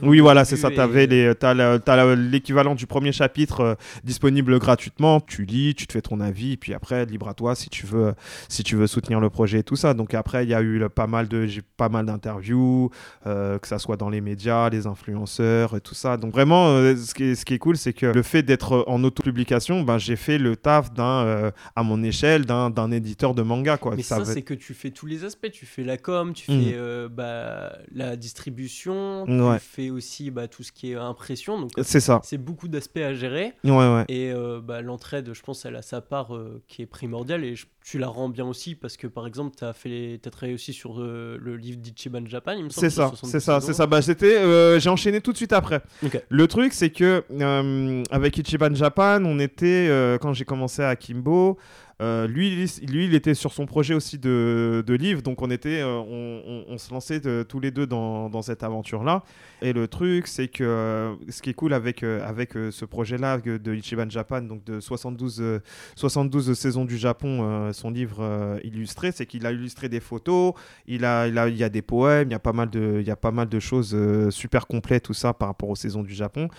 oui, 0.04 0.20
voilà, 0.20 0.46
c'est 0.46 0.58
ça. 0.58 0.70
Tu 0.70 0.80
as 0.80 2.16
l'équivalent 2.16 2.76
du 2.76 2.86
premier 2.86 3.12
chapitre 3.12 3.78
disponible 4.04 4.60
gratuitement. 4.60 5.20
Tu 5.20 5.44
lis, 5.44 5.76
tu 5.76 5.88
te 5.88 5.94
fais 5.94 6.02
ton 6.02 6.22
avis, 6.22 6.54
et 6.54 6.58
puis 6.58 6.74
après, 6.74 7.06
libre 7.06 7.28
à 7.28 7.34
toi 7.34 7.56
si 7.56 7.70
tu 7.70 7.86
veux, 7.86 8.14
si 8.48 8.64
tu 8.64 8.76
veux 8.76 8.88
soutenir 8.88 9.20
le 9.20 9.30
projet 9.30 9.55
tout 9.64 9.76
ça. 9.76 9.94
Donc 9.94 10.14
après, 10.14 10.44
il 10.44 10.50
y 10.50 10.54
a 10.54 10.62
eu 10.62 10.88
pas 10.90 11.08
mal 11.08 11.28
de, 11.28 11.48
pas 11.78 11.90
mal 11.90 12.06
d'interviews, 12.06 12.90
euh, 13.26 13.60
que 13.60 13.68
ça 13.68 13.80
soit 13.80 13.98
dans 13.98 14.10
les 14.10 14.22
médias, 14.22 14.70
les 14.70 14.88
influenceurs 14.88 15.76
et 15.76 15.82
tout 15.82 15.96
ça. 15.96 16.18
Donc 16.18 16.32
vraiment, 16.32 16.70
euh, 16.70 16.96
ce, 16.96 17.14
qui 17.14 17.24
est, 17.24 17.36
ce 17.36 17.46
qui 17.46 17.54
est 17.54 17.60
cool, 17.60 17.78
c'est 17.78 17.94
que 17.94 18.08
le 18.08 18.24
fait 18.24 18.44
d'être 18.44 18.84
en 18.88 19.04
auto-publication, 19.04 19.82
ben, 19.84 19.98
j'ai 19.98 20.16
fait 20.16 20.38
le 20.38 20.56
taf 20.56 20.94
d'un, 20.94 21.26
euh, 21.26 21.52
à 21.76 21.84
mon 21.84 22.04
échelle, 22.04 22.46
d'un, 22.46 22.70
d'un 22.70 22.92
éditeur 22.92 23.34
de 23.34 23.42
manga. 23.42 23.78
Quoi. 23.78 23.96
Mais 23.96 24.04
ça, 24.04 24.24
c'est 24.26 24.42
que 24.42 24.54
tu 24.54 24.74
fais 24.74 24.92
tous 24.92 25.06
les 25.06 25.24
aspects. 25.24 25.52
Tu 25.52 25.66
fais 25.66 25.84
la 25.84 25.98
com, 25.98 26.34
tu 26.34 26.52
mmh. 26.52 26.64
fais 26.64 27.10
bah, 27.10 27.78
la 27.94 28.16
distribution, 28.16 29.26
tu 29.28 29.60
fais 29.60 29.90
aussi 29.90 30.32
bah, 30.32 30.48
tout 30.48 30.64
ce 30.64 30.72
qui 30.72 30.92
est 30.92 30.96
impression. 30.96 31.60
Donc 31.60 31.72
c'est 31.82 32.00
ça. 32.00 32.22
C'est 32.24 32.38
beaucoup 32.38 32.68
d'aspects 32.68 32.98
à 32.98 33.14
gérer. 33.14 33.54
Ouais, 33.64 33.72
ouais. 33.72 34.06
Et 34.10 34.34
bah, 34.64 34.82
l'entraide, 34.82 35.32
je 35.34 35.42
pense, 35.42 35.66
elle 35.66 35.76
a 35.76 35.82
sa 35.82 36.02
part 36.02 36.32
qui 36.68 36.82
est 36.82 36.88
primordiale 36.88 37.44
et 37.44 37.56
tu 37.84 38.00
la 38.00 38.08
rends 38.08 38.30
bien 38.30 38.46
aussi 38.46 38.74
parce 38.74 38.98
que 38.98 39.06
par 39.06 39.28
exemple 39.28 39.45
tu 39.50 39.64
as 39.64 39.74
fait 39.74 40.20
as 40.26 40.30
travaillé 40.30 40.54
aussi 40.54 40.74
sur 40.74 41.00
euh, 41.00 41.38
le 41.42 41.58
livre 41.58 41.78
d'Ichiban 41.80 42.26
Japan 42.26 42.54
il 42.54 42.66
me 42.66 42.70
semble 42.70 42.90
c'est 42.90 42.96
ça 42.96 43.12
c'est 43.24 43.40
ça 43.40 43.62
c'est 43.62 43.74
ça. 43.74 43.88
bah 43.88 44.00
euh, 44.24 44.80
j'ai 44.80 44.90
enchaîné 44.90 45.22
tout 45.22 45.32
de 45.32 45.38
suite 45.38 45.54
après. 45.54 45.82
Le 46.30 46.48
truc 46.48 46.74
c'est 46.74 46.90
que 46.90 47.24
euh, 47.32 48.04
avec 48.12 48.38
Ichiban 48.38 48.74
Japan 48.74 49.24
on 49.26 49.40
était 49.40 49.90
quand 50.22 50.34
j'ai 50.34 50.46
commencé 50.46 50.82
à 50.82 50.96
Kimbo 50.96 51.58
euh, 52.02 52.28
lui, 52.28 52.70
lui, 52.88 53.06
il 53.06 53.16
était 53.16 53.34
sur 53.34 53.54
son 53.54 53.66
projet 53.66 53.94
aussi 53.94 54.18
de, 54.18 54.84
de 54.86 54.94
livre, 54.94 55.22
donc 55.22 55.42
on 55.42 55.50
était, 55.50 55.82
euh, 55.82 56.64
on, 56.68 56.78
se 56.78 56.94
lançait 56.94 57.22
tous 57.46 57.60
les 57.62 57.72
deux 57.72 57.88
dans, 57.88 58.30
dans 58.30 58.42
cette 58.42 58.64
aventure-là. 58.64 59.24
Et 59.62 59.72
le 59.72 59.88
truc, 59.88 60.28
c'est 60.28 60.50
que 60.50 61.16
ce 61.30 61.42
qui 61.42 61.52
est 61.52 61.54
cool 61.54 61.74
avec, 61.74 62.04
euh, 62.04 62.28
avec 62.28 62.52
ce 62.54 62.84
projet-là 62.84 63.38
de 63.38 63.74
Ichiban 63.74 64.10
Japan, 64.10 64.42
donc 64.42 64.66
de 64.66 64.82
72, 64.82 65.62
72 65.96 66.54
saisons 66.54 66.84
du 66.84 66.98
Japon, 66.98 67.72
son 67.72 67.92
livre 67.92 68.60
illustré, 68.64 69.12
c'est 69.14 69.26
qu'il 69.26 69.46
a 69.46 69.52
illustré 69.52 69.88
des 69.88 70.02
photos, 70.02 70.54
il 70.88 71.06
a, 71.06 71.28
il 71.28 71.38
a, 71.38 71.48
il 71.48 71.56
y 71.56 71.64
a 71.64 71.70
des 71.70 71.82
poèmes, 71.82 72.28
il 72.28 72.32
y 72.32 72.36
a 72.36 72.40
pas 72.40 72.54
mal 72.54 72.70
de, 72.70 72.98
il 73.00 73.08
y 73.08 73.12
a 73.12 73.16
pas 73.16 73.32
mal 73.32 73.48
de 73.48 73.60
choses 73.60 73.96
super 74.32 74.68
complètes, 74.68 75.04
tout 75.04 75.14
ça 75.14 75.34
par 75.34 75.48
rapport 75.48 75.70
aux 75.70 75.76
saisons 75.76 76.04
du 76.04 76.14
Japon. 76.14 76.50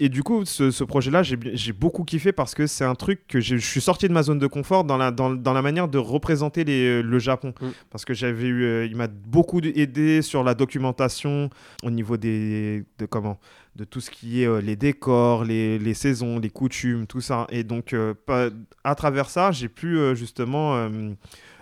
Et 0.00 0.08
du 0.08 0.24
coup, 0.24 0.44
ce, 0.44 0.72
ce 0.72 0.82
projet-là, 0.82 1.22
j'ai 1.22 1.72
beaucoup 1.72 2.02
kiffé 2.02 2.32
parce 2.32 2.54
que 2.54 2.66
c'est 2.66 2.84
un 2.84 2.96
truc 2.96 3.26
que 3.28 3.40
je 3.40 3.56
suis 3.56 3.80
sorti 3.80 4.08
de 4.08 4.12
ma 4.12 4.24
zone 4.24 4.40
de 4.40 4.46
confort 4.48 4.63
fort 4.64 4.84
dans 4.84 4.96
la, 4.96 5.10
dans, 5.10 5.30
dans 5.30 5.52
la 5.52 5.62
manière 5.62 5.88
de 5.88 5.98
représenter 5.98 6.64
les, 6.64 6.86
euh, 6.86 7.02
le 7.02 7.18
Japon. 7.18 7.54
Mm. 7.60 7.66
Parce 7.90 8.04
que 8.04 8.14
j'avais 8.14 8.46
eu, 8.46 8.64
euh, 8.64 8.86
il 8.86 8.96
m'a 8.96 9.06
beaucoup 9.06 9.60
aidé 9.60 10.22
sur 10.22 10.42
la 10.42 10.54
documentation 10.54 11.50
au 11.82 11.90
niveau 11.90 12.16
des, 12.16 12.84
de 12.98 13.06
comment 13.06 13.38
de 13.76 13.84
tout 13.84 14.00
ce 14.00 14.10
qui 14.10 14.42
est 14.42 14.46
euh, 14.46 14.60
les 14.60 14.76
décors, 14.76 15.44
les, 15.44 15.78
les, 15.78 15.94
saisons, 15.94 16.38
les 16.38 16.50
coutumes, 16.50 17.06
tout 17.06 17.20
ça. 17.20 17.46
Et 17.50 17.64
donc, 17.64 17.94
à 18.84 18.94
travers 18.94 19.28
ça, 19.28 19.50
j'ai 19.50 19.68
pu 19.68 19.98
justement 20.14 20.88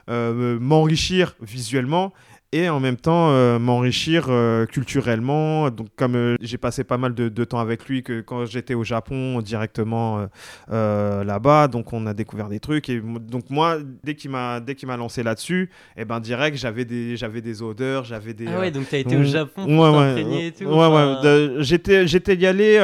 m'enrichir 0.08 1.34
visuellement 1.40 2.12
et 2.52 2.68
en 2.68 2.80
même 2.80 2.96
temps 2.96 3.30
euh, 3.30 3.58
m'enrichir 3.58 4.26
euh, 4.28 4.66
culturellement. 4.66 5.70
Donc, 5.70 5.88
comme 5.96 6.14
euh, 6.14 6.36
j'ai 6.40 6.58
passé 6.58 6.84
pas 6.84 6.98
mal 6.98 7.14
de, 7.14 7.28
de, 7.28 7.44
temps 7.44 7.58
avec 7.58 7.86
lui 7.86 8.02
que 8.02 8.20
quand 8.20 8.44
j'étais 8.44 8.74
au 8.74 8.84
Japon 8.84 9.40
directement 9.40 10.26
là-bas, 10.68 11.68
donc 11.68 11.92
on 11.92 12.06
a 12.06 12.14
découvert 12.14 12.48
des 12.48 12.60
trucs. 12.60 12.88
Et 12.88 13.00
donc 13.00 13.50
moi, 13.50 13.78
dès 14.04 14.14
qu'il 14.14 14.30
m'a 14.30 14.60
dès 14.60 14.74
qu'il 14.74 14.86
m'a 14.88 14.96
lancé 14.96 15.22
là-dessus, 15.22 15.70
et 15.96 16.02
eh 16.02 16.04
ben 16.04 16.20
direct 16.20 16.56
j'avais 16.56 16.84
des 16.84 17.16
j'avais 17.16 17.40
des 17.40 17.62
odeurs, 17.62 18.04
j'avais 18.04 18.34
des. 18.34 18.46
Ah 18.46 18.60
ouais, 18.60 18.70
donc 18.70 18.88
t'as 18.88 18.98
été 18.98 19.16
au 19.16 19.24
Japon 19.24 19.64
pour 19.66 19.96
ouais, 19.96 20.46
et 20.46 20.52
tout. 20.52 20.64
Ouais 20.64 20.86
ouais. 20.86 21.62
J'étais 21.62 22.06
j'étais 22.06 22.36
y 22.36 22.46
allé 22.46 22.76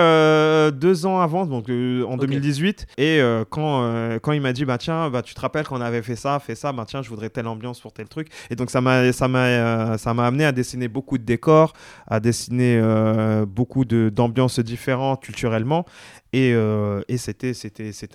deux 0.74 1.06
ans 1.06 1.20
avant, 1.20 1.46
donc 1.46 1.68
en 1.68 2.16
2018. 2.16 2.86
Et 2.96 3.20
quand 3.50 4.18
quand 4.22 4.32
il 4.32 4.40
m'a 4.40 4.52
dit 4.52 4.64
bah 4.64 4.78
tiens 4.78 5.10
bah 5.10 5.22
tu 5.22 5.34
te 5.34 5.40
rappelles 5.40 5.66
qu'on 5.66 5.80
avait 5.80 6.02
fait 6.02 6.16
ça, 6.16 6.38
fait 6.38 6.54
ça, 6.54 6.72
bah 6.72 6.84
tiens 6.86 7.02
je 7.02 7.10
voudrais 7.10 7.28
telle 7.28 7.46
ambiance 7.46 7.80
pour 7.80 7.92
tel 7.92 8.08
truc. 8.08 8.28
Et 8.50 8.56
donc 8.56 8.70
ça 8.70 8.80
m'a 8.80 9.12
ça 9.12 9.28
m'a 9.28 9.57
euh, 9.58 9.98
ça 9.98 10.14
m'a 10.14 10.26
amené 10.26 10.44
à 10.44 10.52
dessiner 10.52 10.88
beaucoup 10.88 11.18
de 11.18 11.24
décors, 11.24 11.72
à 12.06 12.20
dessiner 12.20 12.78
euh, 12.82 13.46
beaucoup 13.46 13.84
d'ambiances 13.84 14.60
différentes 14.60 15.22
culturellement. 15.22 15.84
Et, 16.32 16.52
euh, 16.54 17.02
et 17.08 17.16
c'était 17.18 17.52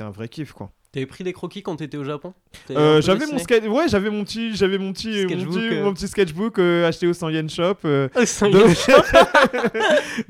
un 0.02 0.10
vrai 0.10 0.28
kiff, 0.28 0.54
quoi. 0.54 0.72
T'avais 0.92 1.08
pris 1.08 1.24
des 1.24 1.34
croquis 1.34 1.64
quand 1.64 1.76
t'étais 1.78 1.98
au 1.98 2.04
Japon? 2.04 2.36
J'avais 2.70 3.26
mon 3.26 3.40
sketch, 3.40 3.66
ouais, 3.66 3.88
j'avais 3.88 4.12
mon 4.12 4.24
petit, 4.24 4.56
j'avais 4.56 4.78
mon 4.78 4.94
petit, 4.94 5.24
sketchbook, 5.24 5.74
mon 5.82 5.94
petit, 5.94 6.08
sketchbook 6.08 6.60
acheté 6.60 7.08
au 7.08 7.14
100 7.14 7.30
yen 7.30 7.50
shop. 7.50 7.78
donc, 7.84 8.78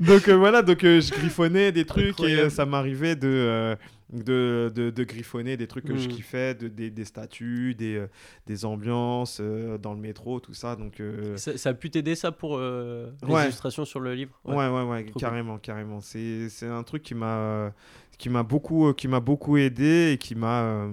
donc 0.00 0.28
voilà, 0.30 0.62
donc 0.62 0.78
je 0.80 1.12
griffonnais 1.12 1.70
des 1.70 1.84
trucs 1.84 2.18
et 2.20 2.48
ça 2.48 2.64
m'arrivait 2.64 3.14
de 3.14 3.76
de, 4.22 4.72
de, 4.74 5.04
griffonner 5.04 5.56
des 5.56 5.66
trucs 5.66 5.84
que 5.84 5.96
je 5.96 6.08
mm. 6.08 6.12
kiffais, 6.12 6.54
de, 6.54 6.68
des, 6.68 6.90
des 6.90 7.04
statues, 7.04 7.74
des, 7.74 7.96
euh, 7.96 8.06
des 8.46 8.64
ambiances 8.64 9.38
euh, 9.40 9.78
dans 9.78 9.94
le 9.94 10.00
métro, 10.00 10.40
tout 10.40 10.54
ça. 10.54 10.76
Donc, 10.76 11.00
euh, 11.00 11.36
ça, 11.36 11.70
a 11.70 11.74
pu 11.74 11.90
t'aider 11.90 12.14
ça 12.14 12.32
pour 12.32 12.58
les 12.58 13.08
illustrations 13.22 13.84
sur 13.84 14.00
le 14.00 14.14
livre? 14.14 14.38
Ouais, 14.44 14.68
ouais, 14.68 14.82
ouais, 14.82 15.06
carrément, 15.18 15.58
carrément. 15.58 16.00
C'est 16.00 16.48
un 16.62 16.82
truc 16.82 17.02
qui 17.02 17.14
m'a 17.14 17.72
qui 18.18 18.28
m'a 18.28 18.42
beaucoup 18.42 18.92
qui 18.92 19.08
m'a 19.08 19.20
beaucoup 19.20 19.56
aidé 19.56 20.12
et 20.12 20.18
qui 20.18 20.34
m'a 20.34 20.86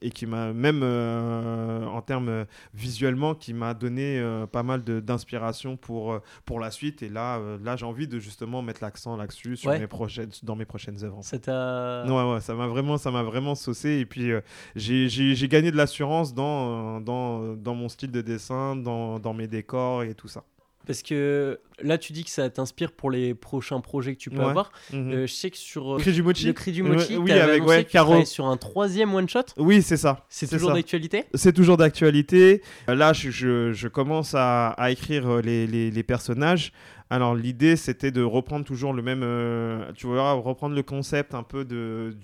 et 0.00 0.10
qui 0.10 0.26
m'a 0.26 0.52
même 0.52 0.82
en 0.82 2.00
termes 2.02 2.46
visuellement 2.74 3.34
qui 3.34 3.54
m'a 3.54 3.74
donné 3.74 4.22
pas 4.52 4.62
mal 4.62 4.82
d'inspiration 4.82 5.76
pour 5.76 6.20
pour 6.44 6.60
la 6.60 6.70
suite 6.70 7.02
et 7.02 7.08
là 7.08 7.40
là 7.62 7.76
j'ai 7.76 7.86
envie 7.86 8.08
de 8.08 8.18
justement 8.18 8.62
mettre 8.62 8.82
l'accent 8.82 9.16
là-dessus 9.16 9.56
sur 9.56 9.72
mes 9.72 9.86
prochaines 9.86 10.30
dans 10.42 10.56
mes 10.56 10.64
prochaines 10.64 11.02
œuvres. 11.04 11.18
Ça 11.22 11.38
t'a 11.38 12.04
ouais, 12.06 12.40
ça 12.40 12.54
m'a 12.54 12.66
vraiment, 12.66 12.98
ça 12.98 13.10
m'a 13.10 13.22
vraiment 13.22 13.54
saucé. 13.54 13.90
Et 13.90 14.06
puis, 14.06 14.30
euh, 14.30 14.40
j'ai 14.76 15.48
gagné 15.48 15.70
de 15.70 15.76
l'assurance 15.76 16.34
dans, 16.34 17.00
dans, 17.00 17.54
dans, 17.54 17.74
mon 17.74 17.88
style 17.88 18.10
de 18.10 18.20
dessin, 18.20 18.76
dans, 18.76 19.18
dans 19.18 19.34
mes 19.34 19.46
décors 19.46 20.02
et 20.02 20.14
tout 20.14 20.28
ça. 20.28 20.44
Parce 20.86 21.02
que 21.02 21.58
là, 21.82 21.98
tu 21.98 22.12
dis 22.12 22.24
que 22.24 22.30
ça 22.30 22.48
t'inspire 22.50 22.92
pour 22.92 23.10
les 23.10 23.34
prochains 23.34 23.80
projets 23.80 24.14
que 24.14 24.20
tu 24.20 24.30
peux 24.30 24.42
avoir. 24.42 24.70
Mhm. 24.92 25.12
Euh, 25.12 25.26
je 25.26 25.32
sais 25.32 25.50
que 25.50 25.56
sur 25.56 25.94
le 25.94 26.00
cri 26.00 26.12
du 26.12 26.22
mochi, 26.22 26.46
le 26.46 26.52
cri 26.52 26.72
du 26.72 26.82
mochi 26.82 27.16
oui, 27.16 27.32
avec 27.32 27.66
ouais, 27.66 27.84
Caro. 27.84 28.24
sur 28.24 28.46
un 28.46 28.56
troisième 28.56 29.14
one 29.14 29.28
shot. 29.28 29.44
Oui, 29.56 29.82
c'est 29.82 29.96
ça. 29.96 30.24
C'est 30.28 30.46
toujours 30.48 30.72
d'actualité? 30.72 31.24
C'est 31.34 31.52
toujours 31.52 31.76
d'actualité. 31.76 32.62
Euh, 32.88 32.94
là, 32.94 33.12
je, 33.12 33.30
je, 33.30 33.72
je, 33.72 33.88
commence 33.88 34.34
à, 34.34 34.68
à 34.70 34.90
écrire 34.90 35.40
les, 35.40 35.66
les, 35.66 35.90
les 35.90 36.02
personnages. 36.02 36.72
Alors 37.10 37.34
l'idée 37.34 37.76
c'était 37.76 38.10
de 38.10 38.22
reprendre 38.22 38.64
toujours 38.64 38.94
le 38.94 39.02
même, 39.02 39.20
euh, 39.22 39.92
tu 39.94 40.06
vois, 40.06 40.32
reprendre 40.32 40.74
le 40.74 40.82
concept 40.82 41.34
un 41.34 41.42
peu 41.42 41.64
de, 41.64 42.16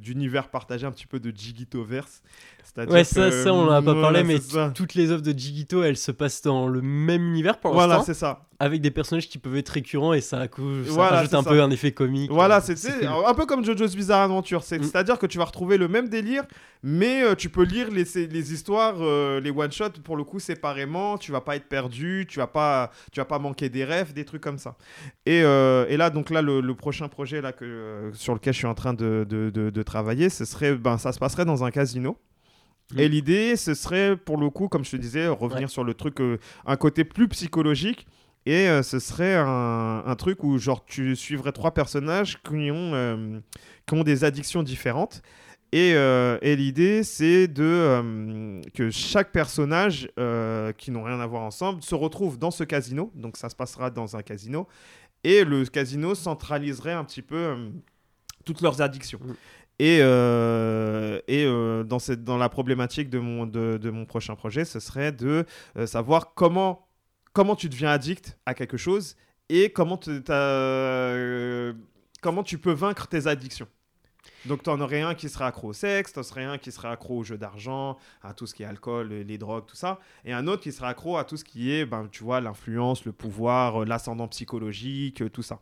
d'univers 0.00 0.48
partagé, 0.48 0.86
un 0.86 0.90
petit 0.90 1.06
peu 1.06 1.20
de 1.20 1.30
Jigitoverse. 1.36 2.22
Ouais, 2.76 3.04
ça, 3.04 3.30
ça, 3.30 3.52
on 3.52 3.66
n'en 3.66 3.72
a 3.72 3.82
pas 3.82 3.94
parlé, 3.94 4.24
mais 4.24 4.38
toutes 4.74 4.94
les 4.94 5.10
œuvres 5.10 5.22
de 5.22 5.36
Jigito, 5.36 5.82
elles 5.82 5.98
se 5.98 6.10
passent 6.10 6.40
dans 6.40 6.68
le 6.68 6.80
même 6.80 7.22
univers 7.22 7.58
pour 7.60 7.74
l'instant. 7.74 7.86
Voilà, 7.86 8.02
c'est 8.02 8.14
ça. 8.14 8.46
Avec 8.58 8.80
des 8.80 8.90
personnages 8.90 9.28
qui 9.28 9.38
peuvent 9.38 9.56
être 9.56 9.70
récurrents 9.70 10.14
et 10.14 10.20
ça, 10.20 10.38
ça 10.86 11.08
rajoute 11.08 11.34
un 11.34 11.42
peu 11.42 11.60
un 11.60 11.70
effet 11.70 11.92
comique. 11.92 12.30
Voilà, 12.30 12.60
c'est 12.60 13.04
un 13.04 13.34
peu 13.34 13.44
comme 13.44 13.64
JoJo's 13.64 13.94
Bizarre 13.94 14.22
Adventure. 14.22 14.60
Mm. 14.60 14.82
C'est-à-dire 14.82 15.18
que 15.18 15.26
tu 15.26 15.36
vas 15.36 15.44
retrouver 15.44 15.76
le 15.76 15.88
même 15.88 16.08
délire, 16.08 16.44
mais 16.82 17.22
euh, 17.22 17.34
tu 17.34 17.50
peux 17.50 17.64
lire 17.64 17.90
les, 17.90 18.04
les 18.26 18.52
histoires, 18.54 18.96
euh, 19.00 19.40
les 19.40 19.50
one-shots 19.50 20.00
pour 20.02 20.16
le 20.16 20.24
coup 20.24 20.38
séparément. 20.38 21.18
Tu 21.18 21.30
vas 21.30 21.40
pas 21.42 21.56
être 21.56 21.68
perdu, 21.68 22.26
tu 22.28 22.38
vas 22.38 22.46
pas, 22.46 22.90
tu 23.10 23.20
vas 23.20 23.26
pas 23.26 23.38
manquer 23.38 23.68
des 23.68 23.84
rêves, 23.84 24.14
des 24.14 24.24
trucs 24.24 24.42
comme 24.42 24.58
ça. 24.58 24.76
Et, 25.26 25.42
euh, 25.42 25.84
et 25.88 25.98
là, 25.98 26.08
donc 26.08 26.30
là, 26.30 26.40
le, 26.40 26.74
prochain 26.74 27.08
projet 27.08 27.42
là, 27.42 27.52
que, 27.52 28.10
sur 28.14 28.32
lequel 28.32 28.54
je 28.54 28.58
suis 28.58 28.66
en 28.66 28.74
train 28.74 28.94
de, 28.94 29.26
de, 29.28 29.50
de 29.50 29.82
travailler, 29.82 30.30
ce 30.30 30.46
serait, 30.46 30.74
ben, 30.74 30.96
ça 30.96 31.12
se 31.12 31.18
passerait 31.18 31.44
dans 31.44 31.64
un 31.64 31.70
casino. 31.70 32.16
Et 32.96 33.08
mm. 33.08 33.10
l'idée, 33.10 33.56
ce 33.56 33.74
serait 33.74 34.16
pour 34.16 34.36
le 34.36 34.50
coup, 34.50 34.68
comme 34.68 34.84
je 34.84 34.90
te 34.92 34.96
disais, 34.96 35.28
revenir 35.28 35.70
sur 35.70 35.84
le 35.84 35.94
truc, 35.94 36.20
euh, 36.20 36.38
un 36.66 36.76
côté 36.76 37.04
plus 37.04 37.28
psychologique. 37.28 38.06
Et 38.44 38.68
euh, 38.68 38.82
ce 38.82 38.98
serait 38.98 39.36
un, 39.36 40.02
un, 40.04 40.16
truc 40.16 40.42
où 40.42 40.58
genre 40.58 40.84
tu 40.84 41.14
suivrais 41.14 41.52
trois 41.52 41.72
personnages 41.72 42.42
qui 42.42 42.70
ont, 42.72 42.92
euh, 42.94 43.38
qui 43.86 43.94
ont 43.94 44.02
des 44.02 44.24
addictions 44.24 44.62
différentes. 44.62 45.22
Et, 45.74 45.92
et 45.92 46.54
l'idée, 46.54 47.02
c'est 47.02 47.48
de 47.48 48.60
que 48.74 48.90
chaque 48.90 49.32
personnage 49.32 50.06
qui 50.76 50.90
n'ont 50.90 51.02
rien 51.02 51.18
à 51.18 51.26
voir 51.26 51.44
ensemble 51.44 51.82
se 51.82 51.94
retrouve 51.94 52.38
dans 52.38 52.50
ce 52.50 52.62
casino. 52.62 53.10
Donc 53.14 53.38
ça 53.38 53.48
se 53.48 53.56
passera 53.56 53.88
dans 53.88 54.14
un 54.14 54.20
casino. 54.20 54.68
Et 55.24 55.44
le 55.44 55.64
casino 55.64 56.14
centraliserait 56.14 56.92
un 56.92 57.04
petit 57.04 57.22
peu 57.22 57.70
toutes 58.44 58.60
leurs 58.60 58.82
addictions. 58.82 59.20
Mm. 59.24 59.34
Et, 59.82 59.98
euh, 60.00 61.18
euh, 61.28 61.82
dans, 61.82 62.38
la 62.38 62.48
problématique 62.48 63.10
de 63.10 63.18
mon, 63.18 64.04
prochain 64.04 64.36
projet, 64.36 64.64
ce 64.64 64.78
serait 64.78 65.10
de 65.10 65.44
euh, 65.76 65.86
savoir 65.88 66.34
comment, 66.34 66.86
tu 67.58 67.68
deviens 67.68 67.90
addict 67.90 68.38
à 68.46 68.54
quelque 68.54 68.76
chose 68.76 69.16
et 69.48 69.72
comment, 69.72 69.98
comment 72.20 72.42
tu 72.44 72.58
peux 72.58 72.70
vaincre 72.70 73.08
tes 73.08 73.26
addictions. 73.26 73.66
Donc, 74.46 74.62
tu 74.62 74.70
en 74.70 74.80
aurais 74.80 75.00
un 75.00 75.16
qui 75.16 75.28
serait 75.28 75.46
accro 75.46 75.70
au 75.70 75.72
sexe, 75.72 76.12
tu 76.12 76.20
en 76.20 76.22
aurais 76.22 76.44
un 76.44 76.58
qui 76.58 76.70
serait 76.70 76.86
accro 76.86 77.18
au 77.18 77.24
jeu 77.24 77.36
d'argent, 77.36 77.98
à 78.22 78.34
tout 78.34 78.46
ce 78.46 78.54
qui 78.54 78.62
est 78.62 78.66
alcool, 78.66 79.08
les 79.08 79.36
drogues, 79.36 79.66
tout 79.66 79.74
ça, 79.74 79.98
et 80.24 80.32
un 80.32 80.46
autre 80.46 80.62
qui 80.62 80.70
serait 80.70 80.86
accro 80.86 81.16
à 81.16 81.24
tout 81.24 81.36
ce 81.36 81.42
qui 81.42 81.72
est, 81.72 81.86
ben, 81.86 82.06
tu 82.08 82.22
vois, 82.22 82.40
l'influence, 82.40 83.04
le 83.04 83.10
pouvoir, 83.10 83.84
l'ascendant 83.84 84.28
psychologique, 84.28 85.24
tout 85.32 85.42
ça. 85.42 85.60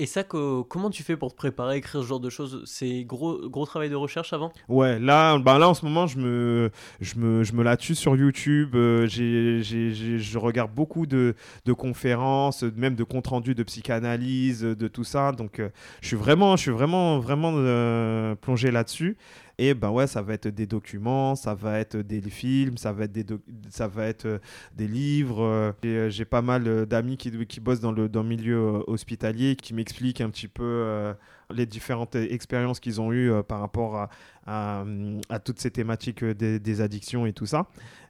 Et 0.00 0.06
ça, 0.06 0.24
comment 0.24 0.88
tu 0.88 1.02
fais 1.02 1.18
pour 1.18 1.30
te 1.30 1.36
préparer 1.36 1.76
écrire 1.76 2.00
ce 2.00 2.06
genre 2.06 2.20
de 2.20 2.30
choses? 2.30 2.62
C'est 2.64 3.04
gros, 3.04 3.50
gros 3.50 3.66
travail 3.66 3.90
de 3.90 3.96
recherche 3.96 4.32
avant? 4.32 4.50
Ouais, 4.66 4.98
là, 4.98 5.38
bah 5.38 5.58
là 5.58 5.68
en 5.68 5.74
ce 5.74 5.84
moment, 5.84 6.06
je 6.06 6.16
me, 6.16 6.70
je 7.02 7.16
me, 7.16 7.44
je 7.44 7.52
me 7.52 7.62
la 7.62 7.76
tue 7.76 7.94
sur 7.94 8.16
YouTube. 8.16 8.74
Euh, 8.76 9.06
je 9.06 10.38
regarde 10.38 10.72
beaucoup 10.74 11.04
de, 11.04 11.34
de, 11.66 11.72
conférences, 11.74 12.62
même 12.62 12.94
de 12.94 13.04
comptes 13.04 13.26
rendus 13.26 13.54
de 13.54 13.62
psychanalyse, 13.62 14.62
de 14.62 14.88
tout 14.88 15.04
ça. 15.04 15.32
Donc, 15.32 15.60
euh, 15.60 15.68
je 16.00 16.06
suis 16.06 16.16
vraiment, 16.16 16.56
je 16.56 16.62
suis 16.62 16.70
vraiment, 16.70 17.18
vraiment 17.18 17.52
euh, 17.54 18.34
plongé 18.36 18.70
là-dessus. 18.70 19.18
Et 19.62 19.74
ben 19.74 19.90
ouais, 19.90 20.06
ça 20.06 20.22
va 20.22 20.32
être 20.32 20.48
des 20.48 20.66
documents, 20.66 21.36
ça 21.36 21.52
va 21.52 21.80
être 21.80 21.98
des 21.98 22.22
films, 22.22 22.78
ça 22.78 22.94
va 22.94 23.04
être 23.04 23.12
des, 23.12 23.26
ça 23.68 23.88
va 23.88 24.06
être 24.06 24.24
euh, 24.24 24.38
des 24.74 24.88
livres. 24.88 25.42
Euh, 25.42 25.72
euh, 25.84 26.08
j'ai 26.08 26.24
pas 26.24 26.40
mal 26.40 26.86
d'amis 26.86 27.18
qui, 27.18 27.30
qui 27.46 27.60
bossent 27.60 27.80
dans 27.80 27.92
le, 27.92 28.08
dans 28.08 28.22
le 28.22 28.28
milieu 28.30 28.82
hospitalier 28.86 29.56
qui 29.56 29.74
m'expliquent 29.74 30.22
un 30.22 30.30
petit 30.30 30.48
peu 30.48 31.12
les 31.50 31.66
différentes 31.66 32.14
expériences 32.16 32.80
qu'ils 32.80 33.02
ont 33.02 33.12
eues 33.12 33.30
par 33.46 33.60
rapport 33.60 34.08
à, 34.46 34.84
à, 35.28 35.38
toutes 35.40 35.60
ces 35.60 35.70
thématiques 35.70 36.24
des 36.24 36.80
addictions 36.80 37.26
et 37.26 37.34
tout 37.34 37.46
ça. 37.46 37.66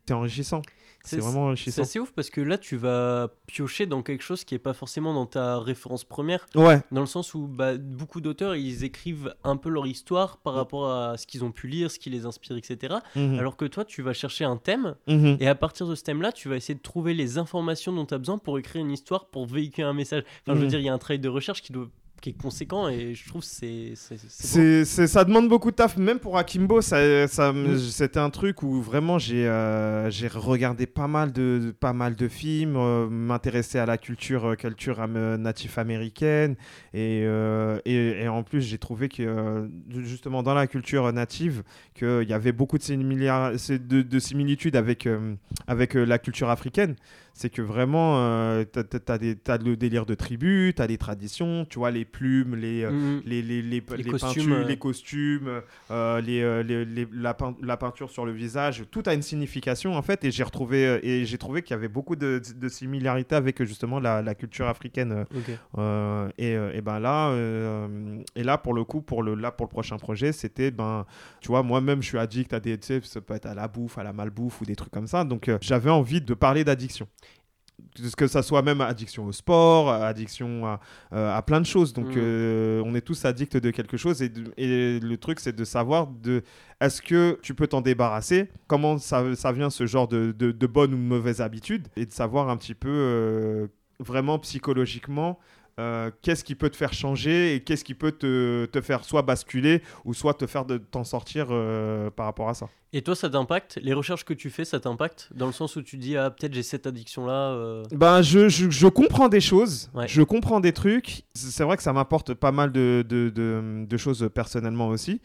C'est 0.06 0.14
enrichissant. 0.14 0.62
C'est 1.04 1.18
vraiment. 1.18 1.54
C'est 1.56 1.80
assez 1.80 1.98
ouf 1.98 2.12
parce 2.12 2.30
que 2.30 2.40
là, 2.40 2.58
tu 2.58 2.76
vas 2.76 3.28
piocher 3.46 3.86
dans 3.86 4.02
quelque 4.02 4.22
chose 4.22 4.44
qui 4.44 4.54
n'est 4.54 4.58
pas 4.58 4.74
forcément 4.74 5.14
dans 5.14 5.26
ta 5.26 5.58
référence 5.58 6.04
première. 6.04 6.46
Ouais. 6.54 6.80
Dans 6.92 7.00
le 7.00 7.06
sens 7.06 7.34
où 7.34 7.46
bah, 7.46 7.76
beaucoup 7.76 8.20
d'auteurs, 8.20 8.54
ils 8.54 8.84
écrivent 8.84 9.34
un 9.44 9.56
peu 9.56 9.68
leur 9.68 9.86
histoire 9.86 10.38
par 10.38 10.54
rapport 10.54 10.90
à 10.92 11.16
ce 11.16 11.26
qu'ils 11.26 11.44
ont 11.44 11.52
pu 11.52 11.68
lire, 11.68 11.90
ce 11.90 11.98
qui 11.98 12.10
les 12.10 12.26
inspire, 12.26 12.56
etc. 12.56 12.96
Mhm. 13.16 13.38
Alors 13.38 13.56
que 13.56 13.64
toi, 13.64 13.84
tu 13.84 14.02
vas 14.02 14.12
chercher 14.12 14.44
un 14.44 14.56
thème 14.56 14.94
mhm. 15.06 15.36
et 15.40 15.48
à 15.48 15.54
partir 15.54 15.86
de 15.86 15.94
ce 15.94 16.02
thème-là, 16.02 16.32
tu 16.32 16.48
vas 16.48 16.56
essayer 16.56 16.74
de 16.74 16.82
trouver 16.82 17.14
les 17.14 17.38
informations 17.38 17.92
dont 17.92 18.06
tu 18.06 18.14
as 18.14 18.18
besoin 18.18 18.38
pour 18.38 18.58
écrire 18.58 18.82
une 18.82 18.92
histoire, 18.92 19.26
pour 19.26 19.46
véhiculer 19.46 19.86
un 19.86 19.94
message. 19.94 20.24
Enfin, 20.42 20.54
je 20.54 20.58
veux 20.58 20.64
mhm. 20.64 20.70
dire, 20.70 20.78
il 20.80 20.84
y 20.84 20.88
a 20.88 20.94
un 20.94 20.98
travail 20.98 21.18
de 21.20 21.28
recherche 21.28 21.62
qui 21.62 21.72
doit 21.72 21.88
qui 22.20 22.30
est 22.30 22.40
conséquent 22.40 22.88
et 22.88 23.14
je 23.14 23.28
trouve 23.28 23.42
c'est 23.42 23.94
c'est 23.94 25.06
ça 25.06 25.24
demande 25.24 25.48
beaucoup 25.48 25.70
de 25.70 25.76
taf 25.76 25.96
même 25.96 26.18
pour 26.18 26.36
Akimbo 26.38 26.80
ça, 26.80 27.28
ça 27.28 27.52
mm. 27.52 27.78
c'était 27.78 28.18
un 28.18 28.30
truc 28.30 28.62
où 28.62 28.80
vraiment 28.80 29.18
j'ai 29.18 29.46
euh, 29.46 30.10
j'ai 30.10 30.28
regardé 30.28 30.86
pas 30.86 31.08
mal 31.08 31.32
de 31.32 31.74
pas 31.78 31.92
mal 31.92 32.16
de 32.16 32.28
films 32.28 32.76
euh, 32.76 33.08
m'intéresser 33.08 33.78
à 33.78 33.86
la 33.86 33.98
culture 33.98 34.50
euh, 34.50 34.54
culture 34.54 35.06
native 35.08 35.78
américaine 35.78 36.56
et, 36.94 37.22
et, 37.84 38.22
et, 38.22 38.28
en 38.28 38.42
plus 38.42 38.60
j'ai 38.60 38.78
trouvé 38.78 39.08
que 39.08 39.68
justement 39.88 40.42
dans 40.42 40.54
la 40.54 40.66
culture 40.66 41.12
native 41.12 41.62
qu'il 41.94 42.28
y 42.28 42.32
avait 42.32 42.52
beaucoup 42.52 42.78
de, 42.78 43.76
de, 43.76 44.02
de 44.02 44.18
similitudes 44.18 44.76
avec 44.76 45.08
avec 45.66 45.94
la 45.94 46.18
culture 46.18 46.50
africaine 46.50 46.96
c'est 47.34 47.50
que 47.50 47.62
vraiment, 47.62 48.16
euh, 48.18 48.64
tu 48.72 48.78
as, 48.80 49.58
le 49.58 49.76
délire 49.76 50.06
de 50.06 50.14
tribu, 50.14 50.72
tu 50.76 50.82
as 50.82 50.86
les 50.86 50.98
traditions, 50.98 51.64
tu 51.68 51.78
vois, 51.78 51.90
les, 51.90 52.04
plumes, 52.04 52.54
les, 52.56 52.84
euh, 52.84 52.90
Mhm. 52.90 53.22
les, 53.24 53.42
les, 53.42 53.62
les, 53.62 53.80
les 53.96 54.04
costumes, 54.04 54.28
peintures, 54.28 54.56
euh. 54.56 54.64
les 54.64 54.76
costumes, 54.78 55.62
euh, 55.90 56.20
les, 56.20 56.40
euh, 56.42 56.62
les- 56.62 56.84
les- 56.84 57.08
la, 57.12 57.34
pein- 57.34 57.56
la 57.62 57.76
peinture 57.76 58.10
sur 58.10 58.26
le 58.26 58.32
visage, 58.32 58.84
tout 58.90 59.02
a 59.06 59.14
une 59.14 59.22
signification 59.22 59.94
en 59.96 60.02
fait. 60.02 60.24
Et 60.24 60.30
j'ai 60.30 60.42
retrouvé 60.44 61.00
et 61.02 61.24
j'ai 61.24 61.38
trouvé 61.38 61.62
qu'il 61.62 61.74
y 61.74 61.78
avait 61.78 61.88
beaucoup 61.88 62.16
de, 62.16 62.40
de 62.56 62.68
similarités 62.68 63.34
avec 63.36 63.62
justement 63.64 64.00
la, 64.00 64.22
la 64.22 64.34
culture 64.34 64.66
africaine. 64.68 65.24
et, 66.38 66.52
et 66.52 66.80
ben 66.82 66.98
là, 67.00 67.34
et 68.36 68.42
là 68.42 68.58
pour 68.58 68.74
le 68.74 68.84
coup, 68.84 69.00
pour 69.02 69.22
le 69.22 69.34
là 69.34 69.50
pour 69.50 69.66
le 69.66 69.70
prochain 69.70 69.96
projet, 69.96 70.32
c'était 70.32 70.70
ben, 70.70 71.06
tu 71.40 71.48
vois, 71.48 71.62
moi-même 71.62 72.02
je 72.02 72.08
suis 72.08 72.18
addict 72.18 72.52
à 72.52 72.60
des, 72.60 72.78
tu 72.78 72.86
sais, 72.86 73.00
ça 73.02 73.20
peut 73.20 73.34
être 73.34 73.46
à 73.46 73.54
la 73.54 73.68
bouffe, 73.68 73.98
à 73.98 74.02
la 74.04 74.12
malbouffe 74.12 74.60
ou 74.60 74.64
des 74.64 74.76
trucs 74.76 74.92
comme 74.92 75.06
ça. 75.06 75.24
Donc 75.24 75.50
j'avais 75.60 75.90
envie 75.90 76.20
de 76.20 76.34
parler 76.34 76.64
d'addiction. 76.64 77.06
Que 78.16 78.26
ça 78.26 78.42
soit 78.42 78.62
même 78.62 78.80
addiction 78.80 79.26
au 79.26 79.32
sport, 79.32 79.90
addiction 79.90 80.66
à, 80.66 80.80
euh, 81.12 81.36
à 81.36 81.42
plein 81.42 81.60
de 81.60 81.66
choses. 81.66 81.92
Donc 81.92 82.08
Mm. 82.14 82.18
euh, 82.18 82.82
on 82.84 82.94
est 82.94 83.00
tous 83.00 83.24
addicts 83.24 83.56
de 83.56 83.70
quelque 83.70 83.96
chose 83.96 84.22
et, 84.22 84.28
de- 84.28 84.52
et 84.56 84.98
le 85.00 85.16
truc 85.16 85.40
c'est 85.40 85.54
de 85.54 85.64
savoir 85.64 86.06
de 86.06 86.42
est-ce 86.80 87.02
que 87.02 87.38
tu 87.42 87.54
peux 87.54 87.66
t'en 87.66 87.80
débarrasser, 87.82 88.48
comment 88.66 88.98
ça, 88.98 89.34
ça 89.34 89.52
vient 89.52 89.70
ce 89.70 89.86
genre 89.86 90.08
de, 90.08 90.32
de, 90.32 90.50
de 90.52 90.66
bonnes 90.66 90.94
ou 90.94 90.96
de 90.96 91.02
mauvaises 91.02 91.40
habitudes? 91.40 91.88
Et 91.96 92.06
de 92.06 92.12
savoir 92.12 92.48
un 92.48 92.56
petit 92.56 92.74
peu 92.74 92.88
euh, 92.90 93.66
vraiment 93.98 94.38
psychologiquement 94.38 95.38
euh, 95.78 96.10
qu'est-ce 96.22 96.42
qui 96.44 96.54
peut 96.54 96.70
te 96.70 96.76
faire 96.76 96.92
changer 96.92 97.54
et 97.54 97.60
qu'est-ce 97.60 97.84
qui 97.84 97.94
peut 97.94 98.12
te, 98.12 98.66
te 98.66 98.80
faire 98.80 99.04
soit 99.04 99.22
basculer 99.22 99.82
ou 100.04 100.14
soit 100.14 100.34
te 100.34 100.46
faire 100.46 100.64
de 100.64 100.78
t'en 100.78 101.04
sortir 101.04 101.46
euh, 101.50 102.10
par 102.10 102.26
rapport 102.26 102.48
à 102.48 102.54
ça. 102.54 102.68
Et 102.92 103.02
toi, 103.02 103.14
ça 103.14 103.30
t'impacte? 103.30 103.78
Les 103.82 103.92
recherches 103.92 104.24
que 104.24 104.34
tu 104.34 104.50
fais, 104.50 104.64
ça 104.64 104.80
t'impacte? 104.80 105.28
Dans 105.34 105.46
le 105.46 105.52
sens 105.52 105.76
où 105.76 105.82
tu 105.82 105.96
dis, 105.96 106.16
ah, 106.16 106.30
peut-être 106.30 106.52
j'ai 106.54 106.64
cette 106.64 106.86
addiction-là. 106.88 107.52
euh, 107.52 107.84
Ben, 107.92 108.20
je, 108.20 108.48
je, 108.48 108.68
je 108.68 108.86
comprends 108.88 109.28
des 109.28 109.40
choses, 109.40 109.90
Ouais. 109.94 110.08
je 110.08 110.22
comprends 110.22 110.58
des 110.58 110.72
trucs. 110.72 111.22
C'est 111.34 111.50
c'est 111.52 111.64
vrai 111.64 111.76
que 111.76 111.82
ça 111.84 111.92
m'apporte 111.92 112.34
pas 112.34 112.50
mal 112.52 112.72
de, 112.72 113.04
de, 113.08 113.28
de- 113.30 113.84
de 113.86 113.96
choses 113.96 114.28
personnellement 114.34 114.88
aussi. 114.88 115.20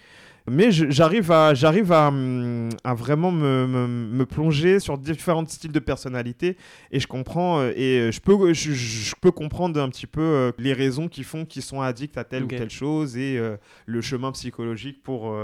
Mais 0.47 0.71
j'arrive 0.71 1.31
à, 1.31 1.55
j'arrive 1.55 1.91
à, 1.91 2.09
hum, 2.09 2.69
à 2.83 2.93
vraiment 2.93 3.31
me, 3.31 3.65
me, 3.65 3.87
me 3.87 4.25
plonger 4.25 4.79
sur 4.79 4.97
différents 4.97 5.45
styles 5.47 5.71
de 5.71 5.79
personnalité 5.79 6.55
et 6.91 6.99
je 6.99 7.07
comprends 7.07 7.61
euh, 7.61 7.73
et 7.75 7.99
euh, 7.99 8.11
je 8.11 8.21
peux, 8.21 8.53
je, 8.53 8.73
je 8.73 9.15
peux 9.19 9.31
comprendre 9.31 9.81
un 9.81 9.89
petit 9.89 10.05
peu 10.05 10.21
euh, 10.21 10.51
les 10.59 10.73
raisons 10.73 11.07
qui 11.07 11.23
font 11.23 11.45
qu'ils 11.45 11.63
sont 11.63 11.81
addicts 11.81 12.17
à 12.17 12.23
telle 12.23 12.43
ou 12.43 12.47
telle 12.47 12.69
chose 12.69 13.17
et 13.17 13.39
le 13.85 14.01
chemin 14.01 14.31
psychologique 14.31 15.01
pour, 15.03 15.35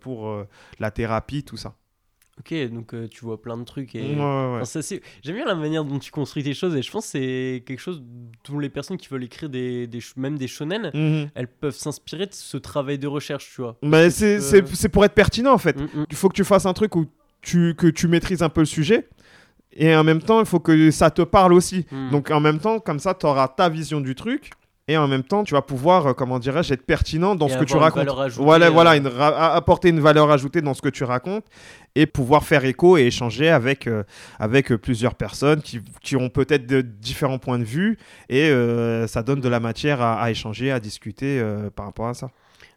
pour 0.00 0.44
la 0.78 0.90
thérapie, 0.90 1.42
tout 1.42 1.56
ça. 1.56 1.74
Ok, 2.38 2.52
donc 2.70 2.92
euh, 2.92 3.08
tu 3.08 3.24
vois 3.24 3.40
plein 3.40 3.56
de 3.56 3.64
trucs. 3.64 3.94
Et... 3.94 4.00
Ouais, 4.02 4.08
ouais, 4.16 4.52
ouais. 4.54 4.60
Enfin, 4.62 4.80
J'aime 5.22 5.36
bien 5.36 5.46
la 5.46 5.54
manière 5.54 5.84
dont 5.86 5.98
tu 5.98 6.10
construis 6.10 6.42
tes 6.42 6.52
choses 6.52 6.76
et 6.76 6.82
je 6.82 6.90
pense 6.90 7.04
que 7.06 7.10
c'est 7.12 7.64
quelque 7.66 7.80
chose 7.80 8.02
dont 8.48 8.58
les 8.58 8.68
personnes 8.68 8.98
qui 8.98 9.08
veulent 9.08 9.24
écrire 9.24 9.48
des, 9.48 9.86
des 9.86 10.00
même 10.16 10.36
des 10.36 10.46
shonen, 10.46 10.90
Mhm. 10.92 11.30
elles 11.34 11.48
peuvent 11.48 11.74
s'inspirer 11.74 12.26
de 12.26 12.34
ce 12.34 12.58
travail 12.58 12.98
de 12.98 13.06
recherche, 13.06 13.50
tu 13.54 13.62
vois. 13.62 13.76
Mais 13.82 14.10
c'est 14.10 14.38
peux- 14.62 14.88
pour 14.90 15.04
être 15.04 15.14
pertinent 15.14 15.52
en 15.54 15.58
fait. 15.58 15.76
Mm, 15.80 15.84
mm. 16.00 16.06
il 16.10 16.16
faut 16.16 16.28
que 16.28 16.34
tu 16.36 16.44
fasses 16.44 16.66
un 16.66 16.74
truc 16.74 16.94
où 16.96 17.06
tu, 17.40 17.74
que 17.74 17.86
tu 17.86 18.06
maîtrises 18.06 18.42
un 18.42 18.48
peu 18.50 18.60
le 18.60 18.66
sujet. 18.66 19.08
Et 19.72 19.94
en 19.94 20.04
même 20.04 20.20
temps, 20.22 20.40
il 20.40 20.46
faut 20.46 20.60
que 20.60 20.90
ça 20.90 21.10
te 21.10 21.22
parle 21.22 21.52
aussi. 21.54 21.86
Mm. 21.90 22.10
Donc 22.10 22.30
en 22.30 22.40
même 22.40 22.58
temps, 22.58 22.80
comme 22.80 22.98
ça, 22.98 23.14
tu 23.14 23.24
auras 23.26 23.48
ta 23.48 23.68
vision 23.70 24.00
du 24.00 24.14
truc. 24.14 24.50
Et 24.88 24.96
en 24.96 25.08
même 25.08 25.24
temps, 25.24 25.42
tu 25.42 25.52
vas 25.52 25.62
pouvoir, 25.62 26.06
euh, 26.06 26.12
comment 26.12 26.38
dirais-je, 26.38 26.72
être 26.72 26.86
pertinent 26.86 27.34
dans 27.34 27.48
Et 27.48 27.50
ce 27.50 27.58
que 27.58 27.64
tu 27.64 27.76
racontes. 27.76 28.08
ajoutée, 28.08 28.44
voilà, 28.44 28.66
euh, 28.66 28.70
voilà 28.70 28.94
une 28.96 29.08
apporter 29.18 29.88
une 29.88 29.98
valeur 29.98 30.30
ajoutée 30.30 30.60
dans 30.60 30.74
ce 30.74 30.80
que 30.82 30.88
tu 30.88 31.02
racontes 31.02 31.44
et 31.96 32.06
pouvoir 32.06 32.44
faire 32.44 32.64
écho 32.64 32.96
et 32.96 33.06
échanger 33.06 33.48
avec, 33.50 33.86
euh, 33.88 34.04
avec 34.38 34.70
euh, 34.70 34.78
plusieurs 34.78 35.14
personnes 35.16 35.62
qui, 35.62 35.80
qui 36.02 36.14
ont 36.14 36.28
peut-être 36.28 36.66
de 36.66 36.80
différents 36.82 37.38
points 37.38 37.58
de 37.58 37.64
vue. 37.64 37.98
Et 38.28 38.50
euh, 38.50 39.06
ça 39.08 39.22
donne 39.24 39.40
de 39.40 39.48
la 39.48 39.58
matière 39.58 40.00
à, 40.00 40.20
à 40.20 40.30
échanger, 40.30 40.70
à 40.70 40.78
discuter 40.78 41.40
euh, 41.40 41.70
par 41.70 41.86
rapport 41.86 42.06
à 42.06 42.14
ça. 42.14 42.30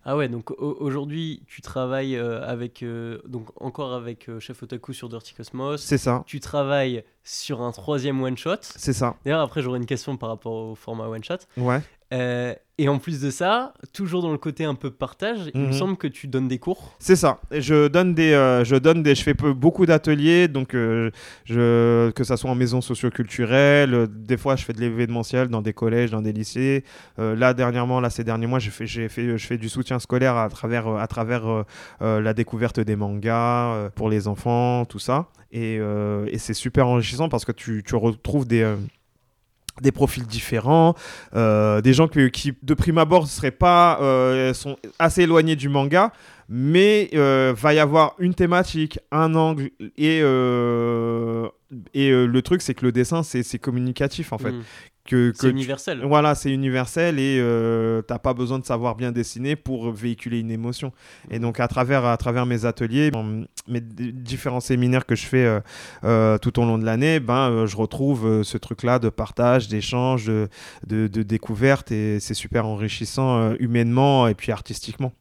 Ah 0.05 0.15
ouais, 0.15 0.29
donc 0.29 0.49
au- 0.51 0.77
aujourd'hui, 0.79 1.43
tu 1.45 1.61
travailles 1.61 2.15
avec, 2.15 2.83
donc 3.27 3.49
encore 3.61 3.93
avec 3.93 4.29
Chef 4.39 4.63
Otaku 4.63 4.93
sur 4.93 5.09
Dirty 5.09 5.33
Cosmos. 5.33 5.83
C'est 5.83 5.97
ça. 5.97 6.23
Tu 6.25 6.39
travailles 6.39 7.03
sur 7.23 7.61
un 7.61 7.71
troisième 7.73 8.23
one 8.23 8.37
shot. 8.37 8.55
C'est 8.61 8.93
ça. 8.93 9.17
D'ailleurs, 9.25 9.41
après, 9.41 9.61
j'aurai 9.61 9.77
une 9.77 9.85
question 9.85 10.15
par 10.15 10.29
rapport 10.29 10.53
au 10.53 10.75
format 10.75 11.07
one 11.09 11.23
shot. 11.23 11.39
Ouais. 11.57 11.81
Euh, 12.11 12.53
et 12.79 12.87
en 12.89 12.97
plus 12.97 13.19
de 13.21 13.29
ça, 13.29 13.73
toujours 13.93 14.21
dans 14.23 14.31
le 14.31 14.37
côté 14.37 14.63
un 14.65 14.73
peu 14.73 14.89
partage, 14.89 15.51
il 15.53 15.59
me 15.61 15.65
Mhm. 15.67 15.73
semble 15.73 15.97
que 15.97 16.07
tu 16.07 16.27
donnes 16.27 16.47
des 16.47 16.57
cours. 16.59 16.95
C'est 16.97 17.17
ça. 17.17 17.39
Je 17.51 17.87
donne 17.89 18.13
des, 18.15 18.31
euh, 18.31 18.63
je 18.63 18.77
donne 18.77 19.03
des, 19.03 19.15
je 19.15 19.21
fais 19.21 19.33
peu- 19.33 19.53
beaucoup 19.53 19.85
d'ateliers, 19.85 20.47
donc 20.47 20.73
euh, 20.73 21.11
je, 21.45 22.09
que 22.11 22.23
ça 22.23 22.37
soit 22.37 22.49
en 22.49 22.55
maison 22.55 22.79
socioculturelle, 22.81 24.07
des 24.09 24.37
fois 24.37 24.55
je 24.55 24.63
fais 24.63 24.73
de 24.73 24.79
l'événementiel 24.79 25.49
dans 25.49 25.61
des 25.61 25.73
collèges, 25.73 26.09
dans 26.11 26.21
des 26.21 26.31
lycées. 26.33 26.83
Là 27.17 27.53
dernièrement, 27.53 27.99
là 27.99 28.09
ces 28.09 28.23
derniers 28.23 28.47
mois, 28.47 28.59
j'ai 28.59 28.71
fait, 28.71 28.87
j'ai 28.87 29.09
fait, 29.09 29.37
je 29.37 29.45
fais 29.45 29.57
du 29.57 29.69
soutien 29.69 29.99
scolaire 29.99 30.35
à 30.37 30.49
travers, 30.49 30.87
à 30.87 31.07
travers 31.07 31.65
la 32.01 32.33
découverte 32.33 32.79
des 32.79 32.95
mangas 32.95 33.89
pour 33.95 34.09
les 34.09 34.27
enfants, 34.27 34.85
tout 34.85 34.99
ça. 34.99 35.27
Et, 35.51 35.75
et 35.75 36.37
c'est 36.37 36.53
super 36.53 36.87
enrichissant 36.87 37.27
parce 37.29 37.45
que 37.45 37.51
tu, 37.51 37.83
tu 37.85 37.95
retrouves 37.95 38.47
des 38.47 38.73
des 39.81 39.91
profils 39.91 40.25
différents, 40.25 40.95
euh, 41.35 41.81
des 41.81 41.93
gens 41.93 42.07
qui 42.07 42.53
de 42.61 42.73
prime 42.73 42.97
abord 42.97 43.27
seraient 43.27 43.51
pas 43.51 43.99
euh, 44.01 44.53
sont 44.53 44.77
assez 44.97 45.23
éloignés 45.23 45.55
du 45.55 45.69
manga, 45.69 46.11
mais 46.47 47.09
euh, 47.13 47.53
va 47.55 47.73
y 47.73 47.79
avoir 47.79 48.15
une 48.19 48.33
thématique, 48.33 48.99
un 49.11 49.35
angle 49.35 49.69
et 49.97 50.19
euh, 50.23 51.47
et 51.93 52.11
le 52.11 52.41
truc 52.41 52.61
c'est 52.61 52.73
que 52.73 52.85
le 52.85 52.91
dessin 52.91 53.23
c'est 53.23 53.59
communicatif 53.59 54.33
en 54.33 54.37
fait 54.37 54.51
Mhm. 54.51 54.63
Que, 55.09 55.31
que 55.31 55.37
C'est 55.37 55.47
tu- 55.47 55.51
universel. 55.51 56.01
voilà, 56.05 56.35
c'est 56.35 56.51
universel 56.53 57.19
et 57.19 57.37
euh, 57.39 58.01
t'as 58.01 58.19
pas 58.19 58.33
besoin 58.33 58.59
de 58.59 58.65
savoir 58.65 58.95
bien 58.95 59.11
dessiner 59.11 59.55
pour 59.55 59.91
véhiculer 59.91 60.39
une 60.39 60.51
émotion. 60.51 60.93
Et 61.31 61.39
donc 61.39 61.59
à 61.59 61.67
travers, 61.67 62.05
à 62.05 62.15
travers 62.17 62.45
mes 62.45 62.65
ateliers, 62.65 63.11
mes 63.67 63.81
d- 63.81 64.11
différents 64.11 64.59
séminaires 64.59 65.05
que 65.05 65.15
je 65.15 65.25
fais 65.25 65.45
euh, 65.45 65.59
euh, 66.03 66.37
tout 66.37 66.59
au 66.59 66.63
long 66.65 66.77
de 66.77 66.85
l'année, 66.85 67.19
ben, 67.19 67.49
euh, 67.49 67.65
je 67.67 67.75
retrouve 67.75 68.25
euh, 68.25 68.43
ce 68.43 68.57
truc-là 68.57 68.99
de 68.99 69.09
partage, 69.09 69.67
d'échange, 69.67 70.27
de, 70.27 70.47
de, 70.87 71.07
de 71.07 71.23
découverte 71.23 71.91
et 71.91 72.19
c'est 72.19 72.33
super 72.33 72.65
enrichissant 72.65 73.39
euh, 73.39 73.55
humainement 73.59 74.27
et 74.27 74.35
puis 74.35 74.51
artistiquement. 74.51 75.11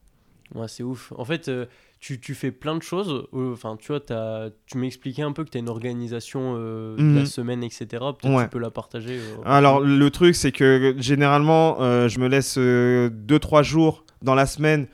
Ouais, 0.55 0.67
c'est 0.67 0.83
ouf. 0.83 1.11
En 1.17 1.25
fait, 1.25 1.47
euh, 1.47 1.65
tu, 1.99 2.19
tu 2.19 2.33
fais 2.33 2.51
plein 2.51 2.75
de 2.77 2.81
choses. 2.81 3.27
Euh, 3.33 3.51
Enfin, 3.53 3.75
tu 3.77 3.87
vois, 3.91 3.99
t'as- 3.99 4.49
tu 4.67 4.77
m'expliquais 4.77 5.21
un 5.21 5.31
peu 5.33 5.43
que 5.43 5.49
tu 5.49 5.57
as 5.57 5.61
une 5.61 5.67
organisation 5.69 6.55
euh, 6.57 6.95
de 6.95 7.13
la 7.15 7.19
Mhm. 7.21 7.25
semaine, 7.25 7.63
etc. 7.63 7.85
Peut-être 7.89 8.29
Ouais. 8.33 8.43
tu 8.45 8.49
peux 8.49 8.59
la 8.59 8.69
partager. 8.71 9.17
euh, 9.19 9.35
Alors 9.45 9.81
le 9.81 10.09
truc 10.09 10.33
c'est 10.35 10.51
que 10.53 10.95
généralement 10.97 11.81
euh, 11.81 12.07
je 12.07 12.19
me 12.19 12.27
laisse 12.27 12.57
2-3 12.57 13.63
jours 13.63 14.05
dans 14.21 14.35
la 14.35 14.45
semaine 14.45 14.87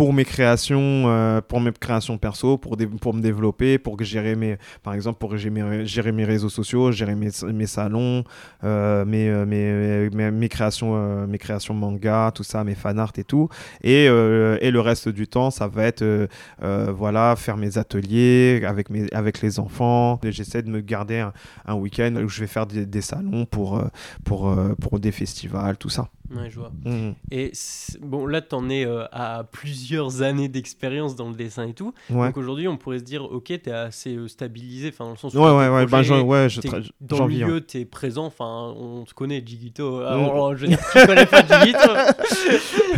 pour 0.00 0.14
mes 0.14 0.24
créations, 0.24 0.80
euh, 1.08 1.42
pour 1.42 1.60
mes 1.60 1.72
créations 1.72 2.16
perso, 2.16 2.56
pour, 2.56 2.74
pour 3.02 3.12
me 3.12 3.20
développer, 3.20 3.76
pour 3.76 4.02
gérer 4.02 4.34
mes, 4.34 4.56
par 4.82 4.94
exemple, 4.94 5.18
pour 5.18 5.36
gérer 5.36 6.12
mes, 6.12 6.24
réseaux 6.24 6.48
sociaux, 6.48 6.90
gérer 6.90 7.14
mes, 7.14 7.28
mes 7.52 7.66
salons, 7.66 8.24
euh, 8.64 9.04
mes, 9.04 9.28
euh, 9.28 9.44
mes, 9.44 10.08
mes, 10.08 10.30
mes 10.30 10.48
créations, 10.48 11.26
mes 11.26 11.36
créations 11.36 11.74
manga, 11.74 12.32
tout 12.34 12.44
ça, 12.44 12.64
mes 12.64 12.74
fanarts 12.74 13.12
et 13.18 13.24
tout. 13.24 13.50
Et, 13.82 14.06
et 14.06 14.70
le 14.70 14.80
reste 14.80 15.10
du 15.10 15.28
temps, 15.28 15.50
ça 15.50 15.68
va 15.68 15.84
être, 15.84 16.28
voilà, 16.62 17.36
faire 17.36 17.58
mes 17.58 17.76
ateliers 17.76 18.62
avec, 18.66 18.88
mes, 18.88 19.06
avec 19.12 19.42
les 19.42 19.60
enfants. 19.60 20.18
J'essaie 20.22 20.62
de 20.62 20.70
me 20.70 20.80
garder 20.80 21.18
un, 21.18 21.34
un 21.66 21.74
week-end 21.74 22.14
où 22.24 22.28
je 22.30 22.40
vais 22.40 22.46
faire 22.46 22.64
des, 22.64 22.86
des 22.86 23.02
salons 23.02 23.44
pour, 23.44 23.84
pour, 24.24 24.56
pour 24.80 24.98
des 24.98 25.12
festivals, 25.12 25.76
tout 25.76 25.90
ça. 25.90 26.08
Ouais, 26.30 26.48
je 26.48 26.60
vois. 26.60 26.70
Mhm. 26.84 27.14
Et 27.32 27.52
bon, 28.00 28.26
là, 28.26 28.40
tu 28.40 28.54
en 28.54 28.70
es 28.70 28.86
euh, 28.86 29.04
à 29.10 29.44
plusieurs 29.44 30.22
années 30.22 30.48
d'expérience 30.48 31.16
dans 31.16 31.28
le 31.28 31.34
dessin 31.34 31.66
et 31.66 31.74
tout. 31.74 31.92
Ouais. 32.08 32.28
Donc 32.28 32.36
aujourd'hui, 32.36 32.68
on 32.68 32.76
pourrait 32.76 33.00
se 33.00 33.04
dire, 33.04 33.24
ok, 33.24 33.46
tu 33.46 33.68
es 33.68 33.72
assez 33.72 34.14
euh, 34.14 34.28
stabilisé, 34.28 34.90
enfin, 34.92 35.06
dans 35.06 35.10
le 35.12 35.16
sens 35.16 35.34
où 35.34 35.38
Ouais, 35.38 35.50
ouais, 35.50 35.68
ouais, 35.68 35.86
bah, 35.86 36.02
j'en- 36.02 36.22
ouais, 36.22 36.48
je 36.48 36.60
dans 37.00 37.18
le 37.18 37.22
hein. 37.24 37.26
milieu, 37.26 37.60
tu 37.64 37.78
es 37.78 37.84
présent, 37.84 38.26
enfin, 38.26 38.72
on 38.76 39.04
te 39.04 39.14
connaît, 39.14 39.42
Jigito. 39.44 40.00
Mm. 40.00 40.56
Je 40.56 40.60
veux 40.62 40.68
dire, 40.68 40.78
tu 40.92 41.06
connais 41.06 41.26
pas 41.26 41.42
Jigito 41.42 41.78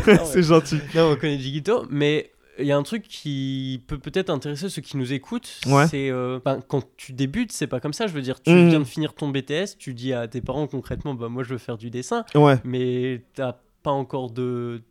C'est 0.24 0.43
gentil. 0.43 0.78
Non, 0.95 1.12
on 1.12 1.16
connaît 1.16 1.39
Jigito, 1.39 1.87
mais 1.89 2.33
il 2.62 2.66
y 2.68 2.72
a 2.72 2.76
un 2.76 2.82
truc 2.82 3.02
qui 3.02 3.82
peut 3.86 3.98
peut-être 3.98 4.30
intéresser 4.30 4.68
ceux 4.68 4.80
qui 4.82 4.96
nous 4.96 5.12
écoutent. 5.12 5.60
Ouais. 5.66 5.86
C'est 5.88 6.10
euh, 6.10 6.40
ben, 6.44 6.60
quand 6.66 6.82
tu 6.96 7.12
débutes, 7.12 7.52
c'est 7.52 7.66
pas 7.66 7.80
comme 7.80 7.92
ça. 7.92 8.06
Je 8.06 8.12
veux 8.12 8.22
dire, 8.22 8.40
tu 8.40 8.50
Mhm. 8.50 8.68
viens 8.68 8.78
de 8.80 8.84
finir 8.84 9.14
ton 9.14 9.28
BTS, 9.28 9.76
tu 9.78 9.94
dis 9.94 10.12
à 10.12 10.26
tes 10.28 10.40
parents 10.40 10.66
concrètement, 10.66 11.14
bah 11.14 11.28
moi 11.28 11.42
je 11.42 11.50
veux 11.50 11.58
faire 11.58 11.76
du 11.78 11.90
dessin, 11.90 12.24
Ouais. 12.34 12.56
mais 12.64 13.22
t'as 13.34 13.56
pas 13.82 13.90
encore 13.90 14.30
de 14.30 14.82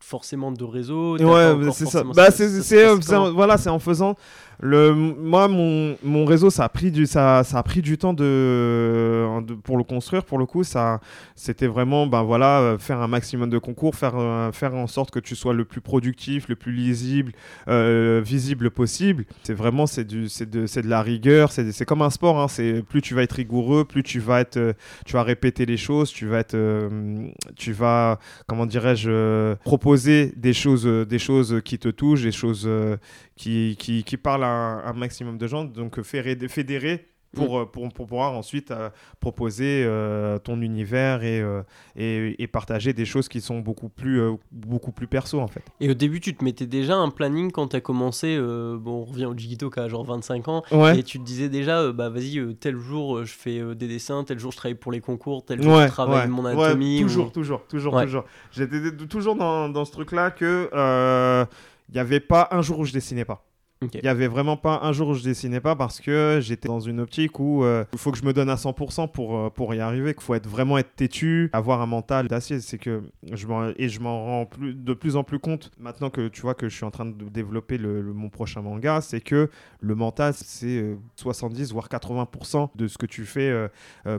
forcément 0.00 0.50
de 0.50 0.64
réseau. 0.64 1.16
Ouais, 1.18 1.70
c'est 1.72 1.86
ça. 1.86 2.02
Bah, 2.02 2.30
c'est 2.30 2.94
voilà, 3.32 3.58
c'est 3.58 3.70
en 3.70 3.78
faisant 3.78 4.16
le, 4.62 4.92
moi, 4.92 5.48
mon, 5.48 5.96
mon 6.04 6.26
réseau, 6.26 6.50
ça 6.50 6.64
a 6.64 6.68
pris 6.68 6.90
du, 6.90 7.06
ça, 7.06 7.42
ça 7.44 7.58
a 7.58 7.62
pris 7.62 7.80
du 7.80 7.96
temps 7.96 8.12
de, 8.12 9.26
pour 9.64 9.78
le 9.78 9.84
construire. 9.84 10.24
Pour 10.24 10.38
le 10.38 10.44
coup, 10.44 10.64
ça, 10.64 11.00
c'était 11.34 11.66
vraiment, 11.66 12.06
ben 12.06 12.22
voilà, 12.22 12.60
euh, 12.60 12.78
faire 12.78 13.00
un 13.00 13.08
maximum 13.08 13.48
de 13.48 13.56
concours, 13.56 13.94
faire, 13.94 14.16
euh, 14.16 14.52
faire 14.52 14.74
en 14.74 14.86
sorte 14.86 15.10
que 15.10 15.18
tu 15.18 15.34
sois 15.34 15.54
le 15.54 15.64
plus 15.64 15.80
productif, 15.80 16.46
le 16.48 16.56
plus 16.56 16.72
lisible, 16.72 17.32
euh, 17.68 18.20
visible 18.22 18.70
possible. 18.70 19.24
C'est 19.44 19.54
vraiment, 19.54 19.86
c'est 19.86 20.04
du, 20.04 20.28
c'est 20.28 20.50
de, 20.50 20.66
c'est 20.66 20.82
de 20.82 20.88
la 20.88 21.00
rigueur. 21.00 21.52
C'est, 21.52 21.72
c'est 21.72 21.86
comme 21.86 22.02
un 22.02 22.10
sport. 22.10 22.38
Hein. 22.38 22.48
C'est 22.48 22.82
plus 22.86 23.00
tu 23.00 23.14
vas 23.14 23.22
être 23.22 23.32
rigoureux, 23.32 23.86
plus 23.86 24.02
tu 24.02 24.20
vas 24.20 24.40
être, 24.40 24.74
tu 25.06 25.14
vas 25.14 25.22
répéter 25.22 25.64
les 25.64 25.78
choses, 25.78 26.10
tu 26.10 26.26
vas 26.26 26.40
être, 26.40 26.56
tu 27.56 27.72
vas, 27.72 28.18
comment 28.46 28.66
dirais-je, 28.66 29.54
proposer 29.64 29.89
des 29.96 30.52
choses, 30.52 30.84
des 30.84 31.18
choses 31.18 31.60
qui 31.64 31.78
te 31.78 31.88
touchent, 31.88 32.22
des 32.22 32.32
choses 32.32 32.68
qui, 33.36 33.76
qui, 33.78 34.04
qui 34.04 34.16
parlent 34.16 34.44
à 34.44 34.82
un 34.86 34.92
maximum 34.92 35.38
de 35.38 35.46
gens, 35.46 35.64
donc 35.64 36.02
fédérer 36.02 37.09
pour, 37.34 37.58
mm. 37.58 37.62
euh, 37.62 37.64
pour, 37.66 37.88
pour, 37.88 38.06
pouvoir 38.06 38.32
ensuite 38.32 38.70
euh, 38.70 38.90
proposer 39.20 39.84
euh, 39.84 40.38
ton 40.38 40.60
univers 40.60 41.22
et, 41.22 41.44
et, 41.96 42.42
et, 42.42 42.46
partager 42.46 42.92
des 42.92 43.04
choses 43.04 43.28
qui 43.28 43.40
sont 43.40 43.60
beaucoup 43.60 43.88
plus, 43.88 44.20
beaucoup 44.50 44.92
plus 44.92 45.06
perso 45.06 45.40
en 45.40 45.46
fait. 45.46 45.62
Et 45.80 45.90
au 45.90 45.94
début, 45.94 46.20
tu 46.20 46.34
te 46.34 46.44
mettais 46.44 46.66
déjà 46.66 46.96
un 46.96 47.10
planning 47.10 47.50
quand 47.52 47.68
tu 47.68 47.76
as 47.76 47.80
commencé, 47.80 48.38
bon, 48.38 49.02
on 49.02 49.04
revient 49.04 49.26
au 49.26 49.36
Jigito 49.36 49.70
qui 49.70 49.80
a 49.80 49.88
genre 49.88 50.04
25 50.04 50.48
ans, 50.48 50.62
et 50.94 51.02
tu 51.02 51.18
te 51.18 51.24
disais 51.24 51.48
déjà, 51.48 51.92
bah 51.92 52.08
vas-y, 52.08 52.54
tel 52.56 52.76
jour 52.76 53.24
je 53.24 53.32
fais 53.32 53.74
des 53.74 53.88
dessins, 53.88 54.24
tel 54.24 54.38
jour 54.38 54.52
je 54.52 54.56
travaille 54.56 54.74
pour 54.74 54.92
les 54.92 55.00
concours, 55.00 55.44
tel 55.44 55.62
jour 55.62 55.80
je 55.80 55.88
travaille 55.88 56.28
mon 56.28 56.44
anatomie. 56.44 57.00
toujours, 57.00 57.32
toujours, 57.32 57.66
toujours, 57.66 58.00
toujours. 58.00 58.24
J'étais 58.52 58.90
toujours 59.06 59.36
dans, 59.36 59.68
dans 59.68 59.84
ce 59.84 59.92
truc-là 59.92 60.30
que 60.30 60.68
il 61.90 61.94
n'y 61.94 62.00
avait 62.00 62.20
pas 62.20 62.48
un 62.52 62.62
jour 62.62 62.78
où 62.78 62.84
je 62.84 62.92
dessinais 62.92 63.24
pas. 63.24 63.44
Il 63.82 64.02
n'y 64.02 64.08
avait 64.08 64.28
vraiment 64.28 64.58
pas 64.58 64.80
un 64.82 64.92
jour 64.92 65.08
où 65.08 65.14
je 65.14 65.22
dessinais 65.22 65.60
pas 65.60 65.74
parce 65.74 66.00
que 66.00 66.38
j'étais 66.42 66.68
dans 66.68 66.80
une 66.80 67.00
optique 67.00 67.40
où 67.40 67.64
euh, 67.64 67.86
il 67.94 67.98
faut 67.98 68.12
que 68.12 68.18
je 68.18 68.24
me 68.24 68.34
donne 68.34 68.50
à 68.50 68.56
100% 68.56 69.10
pour, 69.10 69.38
euh, 69.38 69.48
pour 69.48 69.74
y 69.74 69.80
arriver, 69.80 70.12
qu'il 70.12 70.22
faut 70.22 70.34
être 70.34 70.46
vraiment 70.46 70.76
être 70.76 70.94
têtu, 70.94 71.48
avoir 71.54 71.80
un 71.80 71.86
mental 71.86 72.28
d'acier. 72.28 72.60
C'est 72.60 72.76
que 72.76 73.02
je 73.32 73.46
et 73.78 73.88
je 73.88 74.00
m'en 74.00 74.24
rends 74.24 74.46
plus, 74.46 74.74
de 74.74 74.92
plus 74.92 75.16
en 75.16 75.24
plus 75.24 75.38
compte 75.38 75.70
maintenant 75.78 76.10
que 76.10 76.28
tu 76.28 76.42
vois 76.42 76.54
que 76.54 76.68
je 76.68 76.76
suis 76.76 76.84
en 76.84 76.90
train 76.90 77.06
de 77.06 77.28
développer 77.30 77.78
le, 77.78 78.02
mon 78.12 78.28
prochain 78.28 78.60
manga, 78.60 79.00
c'est 79.00 79.22
que 79.22 79.48
le 79.80 79.94
mental 79.94 80.34
c'est 80.34 80.84
70 81.16 81.70
euh, 81.70 81.72
voire 81.72 81.88
80% 81.88 82.70
de 82.74 82.86
ce 82.86 82.98
que 82.98 83.06
tu 83.06 83.24
fais 83.24 83.50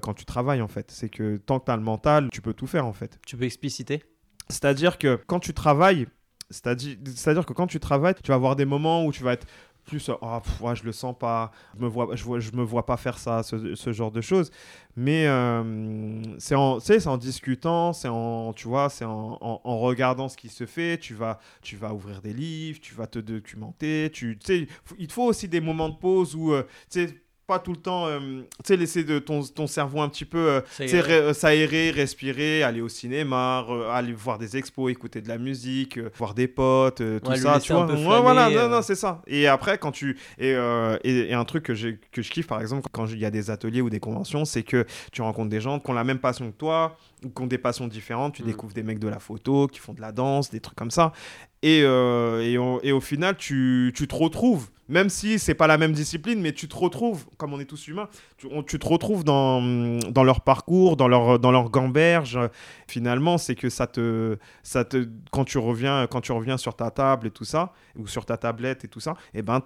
quand 0.01 0.13
tu 0.15 0.25
travailles 0.25 0.61
en 0.61 0.67
fait. 0.67 0.89
C'est 0.89 1.09
que 1.09 1.37
tant 1.37 1.59
que 1.59 1.65
tu 1.65 1.71
as 1.71 1.77
le 1.77 1.83
mental, 1.83 2.29
tu 2.31 2.41
peux 2.41 2.53
tout 2.53 2.67
faire 2.67 2.87
en 2.87 2.93
fait. 2.93 3.19
Tu 3.27 3.37
peux 3.37 3.45
expliciter? 3.45 4.03
C'est-à-dire 4.49 4.97
que 4.97 5.19
quand 5.27 5.39
tu 5.39 5.53
travailles, 5.53 6.07
c'est-à-dire 6.51 7.45
que 7.45 7.53
quand 7.53 7.67
tu 7.67 7.79
travailles, 7.79 8.15
tu 8.23 8.29
vas 8.29 8.35
avoir 8.35 8.55
des 8.55 8.65
moments 8.65 9.05
où 9.05 9.11
tu 9.11 9.23
vas 9.23 9.33
être 9.33 9.47
plus 9.85 10.09
oh, 10.09 10.39
je 10.75 10.83
le 10.83 10.91
sens 10.91 11.15
pas 11.17 11.51
je 11.75 11.83
me 11.83 11.87
vois 11.87 12.15
je 12.15 12.23
vois 12.23 12.39
je 12.39 12.51
me 12.51 12.63
vois 12.63 12.85
pas 12.85 12.97
faire 12.97 13.17
ça 13.17 13.41
ce, 13.43 13.93
genre 13.93 14.11
de 14.11 14.21
choses. 14.21 14.51
Mais 14.95 15.25
euh, 15.27 16.21
c'est 16.37 16.55
en 16.55 16.79
c'est 16.79 17.07
en 17.07 17.17
discutant 17.17 17.93
c'est 17.93 18.07
en 18.07 18.53
tu 18.53 18.67
vois 18.67 18.89
c'est 18.89 19.05
en, 19.05 19.37
en, 19.41 19.79
regardant 19.79 20.29
ce 20.29 20.37
qui 20.37 20.49
se 20.49 20.65
fait. 20.65 20.97
Tu 20.97 21.13
vas 21.13 21.39
tu 21.61 21.75
vas 21.77 21.93
ouvrir 21.93 22.21
des 22.21 22.33
livres 22.33 22.79
tu 22.81 22.93
vas 22.93 23.07
te 23.07 23.19
documenter 23.19 24.09
tu 24.13 24.37
sais 24.43 24.67
il 24.97 25.07
te 25.07 25.13
faut 25.13 25.23
aussi 25.23 25.47
des 25.47 25.61
moments 25.61 25.89
de 25.89 25.97
pause 25.97 26.35
où 26.35 26.53
euh, 26.53 26.63
pas 27.51 27.59
tout 27.59 27.71
le 27.71 27.77
temps, 27.77 28.07
euh, 28.07 28.19
tu 28.19 28.45
sais, 28.63 28.77
laisser 28.77 29.03
de 29.03 29.19
ton, 29.19 29.43
ton, 29.43 29.67
cerveau 29.67 29.99
un 29.99 30.07
petit 30.07 30.23
peu 30.23 30.61
euh, 30.79 31.33
s'aérer, 31.33 31.91
respirer, 31.91 32.63
aller 32.63 32.79
au 32.79 32.87
cinéma, 32.87 33.65
aller 33.91 34.13
voir 34.13 34.37
des 34.37 34.55
expos, 34.55 34.89
écouter 34.89 35.19
de 35.19 35.27
la 35.27 35.37
musique, 35.37 35.97
euh, 35.97 36.09
voir 36.17 36.33
des 36.33 36.47
potes, 36.47 37.03
tout 37.21 37.35
ça, 37.35 37.59
tu 37.59 37.73
vois. 37.73 38.21
voilà, 38.21 38.49
non, 38.49 38.69
non, 38.69 38.81
c'est 38.81 38.95
ça. 38.95 39.21
Et 39.27 39.47
après, 39.47 39.77
quand 39.77 39.91
tu. 39.91 40.17
Et, 40.39 40.55
et, 41.03 41.33
un 41.33 41.43
truc 41.43 41.63
que, 41.63 41.73
que 41.73 42.21
je 42.21 42.31
kiffe, 42.31 42.47
par 42.47 42.61
exemple, 42.61 42.87
quand 42.89 43.07
il 43.07 43.19
y 43.19 43.25
a 43.25 43.31
des 43.31 43.49
ateliers 43.49 43.81
ou 43.81 43.89
des 43.89 43.99
conventions, 43.99 44.45
c'est 44.45 44.63
que 44.63 44.85
tu 45.11 45.21
rencontres 45.21 45.49
des 45.49 45.59
gens 45.59 45.81
qui 45.81 45.89
ont 45.89 45.93
la 45.93 46.05
même 46.05 46.19
passion 46.19 46.51
que 46.51 46.57
toi, 46.57 46.95
qui 47.21 47.41
ont 47.41 47.47
des 47.47 47.57
passions 47.57 47.87
différentes. 47.87 48.35
Tu 48.35 48.43
mm. 48.43 48.45
découvres 48.45 48.73
des 48.73 48.83
mecs 48.83 48.99
de 48.99 49.07
la 49.07 49.19
photo 49.19 49.67
qui 49.67 49.79
font 49.79 49.93
de 49.93 50.01
la 50.01 50.11
danse, 50.11 50.49
des 50.49 50.59
trucs 50.59 50.77
comme 50.77 50.91
ça. 50.91 51.11
Et, 51.63 51.81
et, 51.81 52.53
et, 52.53 52.91
au 52.91 53.01
final, 53.01 53.37
tu, 53.37 53.93
tu 53.95 54.07
te 54.07 54.15
retrouves 54.15 54.69
même 54.91 55.09
si 55.09 55.39
c'est 55.39 55.55
pas 55.55 55.67
la 55.67 55.77
même 55.77 55.93
discipline, 55.93 56.41
mais 56.41 56.51
tu 56.51 56.67
te 56.67 56.75
retrouves, 56.75 57.25
comme 57.37 57.53
on 57.53 57.59
est 57.61 57.65
tous 57.65 57.87
humains, 57.87 58.09
tu, 58.37 58.47
tu 58.67 58.77
te 58.77 58.85
retrouves 58.85 59.23
dans, 59.23 59.61
dans 60.11 60.23
leur 60.23 60.41
parcours, 60.41 60.97
dans 60.97 61.07
leur, 61.07 61.39
dans 61.39 61.51
leur 61.51 61.69
gamberge. 61.69 62.37
Finalement, 62.87 63.37
c'est 63.37 63.55
que 63.55 63.69
ça 63.69 63.87
te, 63.87 64.37
ça 64.63 64.83
te, 64.83 65.07
quand 65.31 65.45
tu 65.45 65.57
reviens, 65.57 66.07
quand 66.07 66.19
tu 66.19 66.33
reviens 66.33 66.57
sur 66.57 66.75
ta 66.75 66.91
table 66.91 67.27
et 67.27 67.31
tout 67.31 67.45
ça, 67.45 67.71
ou 67.97 68.05
sur 68.05 68.25
ta 68.25 68.35
tablette 68.35 68.83
et 68.83 68.89
tout 68.89 68.99
ça, 68.99 69.11
et 69.33 69.39
eh 69.39 69.41
ben 69.41 69.63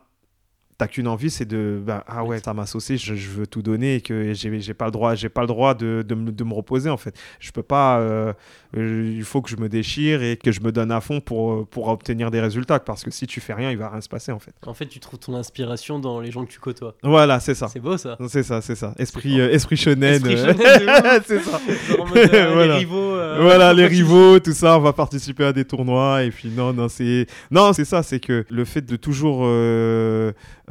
t'as 0.77 0.87
qu'une 0.87 1.07
envie, 1.07 1.29
c'est 1.29 1.45
de 1.45 1.81
bah, 1.85 2.03
ah 2.07 2.23
ouais, 2.23 2.39
ça 2.39 2.53
m'a 2.53 2.65
saucé, 2.65 2.97
je, 2.97 3.13
veux 3.13 3.47
tout 3.47 3.61
donner 3.61 3.95
et 3.95 4.01
que 4.01 4.33
j'ai 4.33 4.73
pas 4.73 4.85
le 4.85 4.91
droit, 4.91 5.15
j'ai 5.15 5.29
pas 5.29 5.41
le 5.41 5.47
droit 5.47 5.73
de, 5.73 6.03
de, 6.05 6.15
me, 6.15 6.31
de, 6.31 6.43
me 6.43 6.53
reposer 6.53 6.89
en 6.89 6.97
fait. 6.97 7.15
Je 7.39 7.51
peux 7.51 7.63
pas, 7.63 7.99
euh, 7.99 8.33
euh, 8.75 9.13
il 9.15 9.23
faut 9.23 9.41
que 9.41 9.49
je 9.49 9.55
me 9.55 9.69
déchire 9.69 10.21
et 10.21 10.35
que 10.35 10.51
je 10.51 10.59
me 10.61 10.71
donne 10.71 10.91
à 10.91 10.99
fond 10.99 11.21
pour, 11.21 11.65
pour 11.67 11.87
obtenir 11.87 12.29
des 12.29 12.41
résultats 12.41 12.79
parce 12.79 13.03
que 13.03 13.11
si 13.11 13.25
tu 13.25 13.39
fais 13.39 13.53
rien, 13.53 13.71
il 13.71 13.77
va 13.77 13.89
rien 13.89 14.01
se 14.01 14.09
passer 14.09 14.33
en 14.33 14.39
fait. 14.39 14.53
En 14.65 14.73
fait, 14.73 14.87
tu 14.87 14.99
trouves 14.99 15.19
ton 15.19 15.35
inspiration 15.35 15.97
dans 15.99 16.19
les 16.19 16.31
gens 16.31 16.45
que 16.45 16.51
tu 16.51 16.59
côtoies. 16.59 16.95
Voilà, 17.03 17.39
c'est 17.39 17.55
ça. 17.55 17.69
C'est 17.69 17.79
beau 17.79 17.97
ça. 17.97 18.17
C'est 18.27 18.43
ça, 18.43 18.61
c'est 18.61 18.75
ça. 18.75 18.93
Esprit, 18.97 19.39
euh, 19.39 19.51
esprit 19.51 19.77
shonen. 19.77 20.21
c'est 21.25 21.39
ça. 21.39 21.61
voilà. 22.13 22.65
Les 22.65 22.73
rivaux. 22.79 23.15
voilà, 23.39 23.73
les 23.73 23.85
rivaux, 23.85 24.39
tout 24.39 24.51
ça, 24.51 24.77
on 24.77 24.81
va 24.81 24.91
participer 24.91 25.45
à 25.45 25.53
des 25.53 25.63
tournois 25.63 26.23
et 26.23 26.31
puis 26.31 26.49
non, 26.49 26.73
non, 26.73 26.89
c'est 26.89 27.27
non, 27.49 27.71
c'est 27.71 27.85
ça, 27.85 28.03
c'est 28.03 28.19
que 28.19 28.45
le 28.49 28.65
fait 28.65 28.81
de 28.81 28.97
toujours 28.97 29.45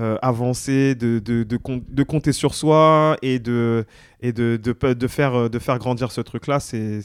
euh, 0.00 0.16
avancer, 0.22 0.96
de, 0.96 1.20
de, 1.20 1.44
de, 1.44 1.56
de, 1.88 2.02
compter 2.02 2.32
sur 2.32 2.54
soi 2.54 3.16
et 3.22 3.38
de, 3.38 3.84
et 4.20 4.32
de, 4.32 4.56
de, 4.56 5.06
faire, 5.06 5.48
de 5.48 5.58
faire 5.60 5.78
grandir 5.78 6.10
ce 6.10 6.20
truc-là, 6.20 6.58
c'est 6.58 7.00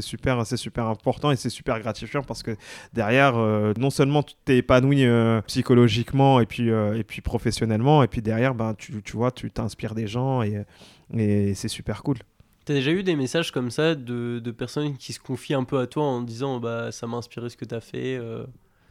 super, 0.00 0.46
super 0.46 0.86
important 0.86 1.32
et 1.32 1.36
c'est 1.36 1.50
super 1.50 1.78
gratifiant 1.80 2.22
parce 2.22 2.42
que 2.42 2.56
derrière, 2.94 3.36
euh, 3.36 3.74
non 3.76 3.90
seulement 3.90 4.22
tu 4.22 4.36
t'es 4.46 4.56
épanoui 4.56 5.04
euh, 5.04 5.42
psychologiquement 5.42 6.40
et 6.40 6.46
puis, 6.46 6.68
et 6.68 7.04
puis 7.04 7.20
professionnellement, 7.20 8.02
et 8.02 8.08
puis 8.08 8.22
derrière, 8.22 8.54
ben, 8.54 8.72
tu, 8.72 9.02
tu 9.02 9.18
vois, 9.18 9.32
tu 9.32 9.50
t'inspires 9.50 9.94
des 9.94 10.06
gens 10.06 10.42
et, 10.42 10.64
et 11.14 11.52
c'est 11.52 11.68
super 11.68 12.02
cool. 12.02 12.16
T'as 12.64 12.72
déjà 12.72 12.90
eu 12.90 13.02
des 13.02 13.16
messages 13.16 13.52
comme 13.52 13.70
ça 13.70 13.94
de, 13.94 14.38
de, 14.38 14.50
personnes 14.50 14.96
qui 14.96 15.12
se 15.12 15.20
confient 15.20 15.54
un 15.54 15.64
peu 15.64 15.78
à 15.78 15.86
toi 15.86 16.04
en 16.04 16.22
disant 16.22 16.58
bah 16.58 16.90
ça 16.90 17.06
m'a 17.06 17.18
inspiré 17.18 17.50
ce 17.50 17.58
que 17.58 17.66
t'as 17.66 17.80
fait 17.80 18.18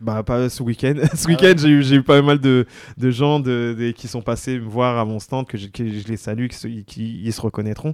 bah, 0.01 0.23
pas 0.23 0.49
ce 0.49 0.63
week-end. 0.63 0.95
ce 1.13 1.25
ah 1.25 1.29
week-end, 1.29 1.53
j'ai 1.57 1.69
eu, 1.69 1.93
eu 1.93 2.03
pas 2.03 2.21
mal 2.21 2.39
de, 2.39 2.65
de 2.97 3.11
gens 3.11 3.39
de, 3.39 3.93
qui 3.95 4.07
sont 4.07 4.21
passés 4.21 4.59
me 4.59 4.65
voir 4.65 4.97
à 4.97 5.05
mon 5.05 5.19
stand, 5.19 5.45
que 5.47 5.57
je, 5.57 5.67
je 5.75 6.07
les 6.07 6.17
salue, 6.17 6.47
qui, 6.47 6.85
qui, 6.85 7.21
ils 7.23 7.33
se 7.33 7.41
reconnaîtront. 7.41 7.93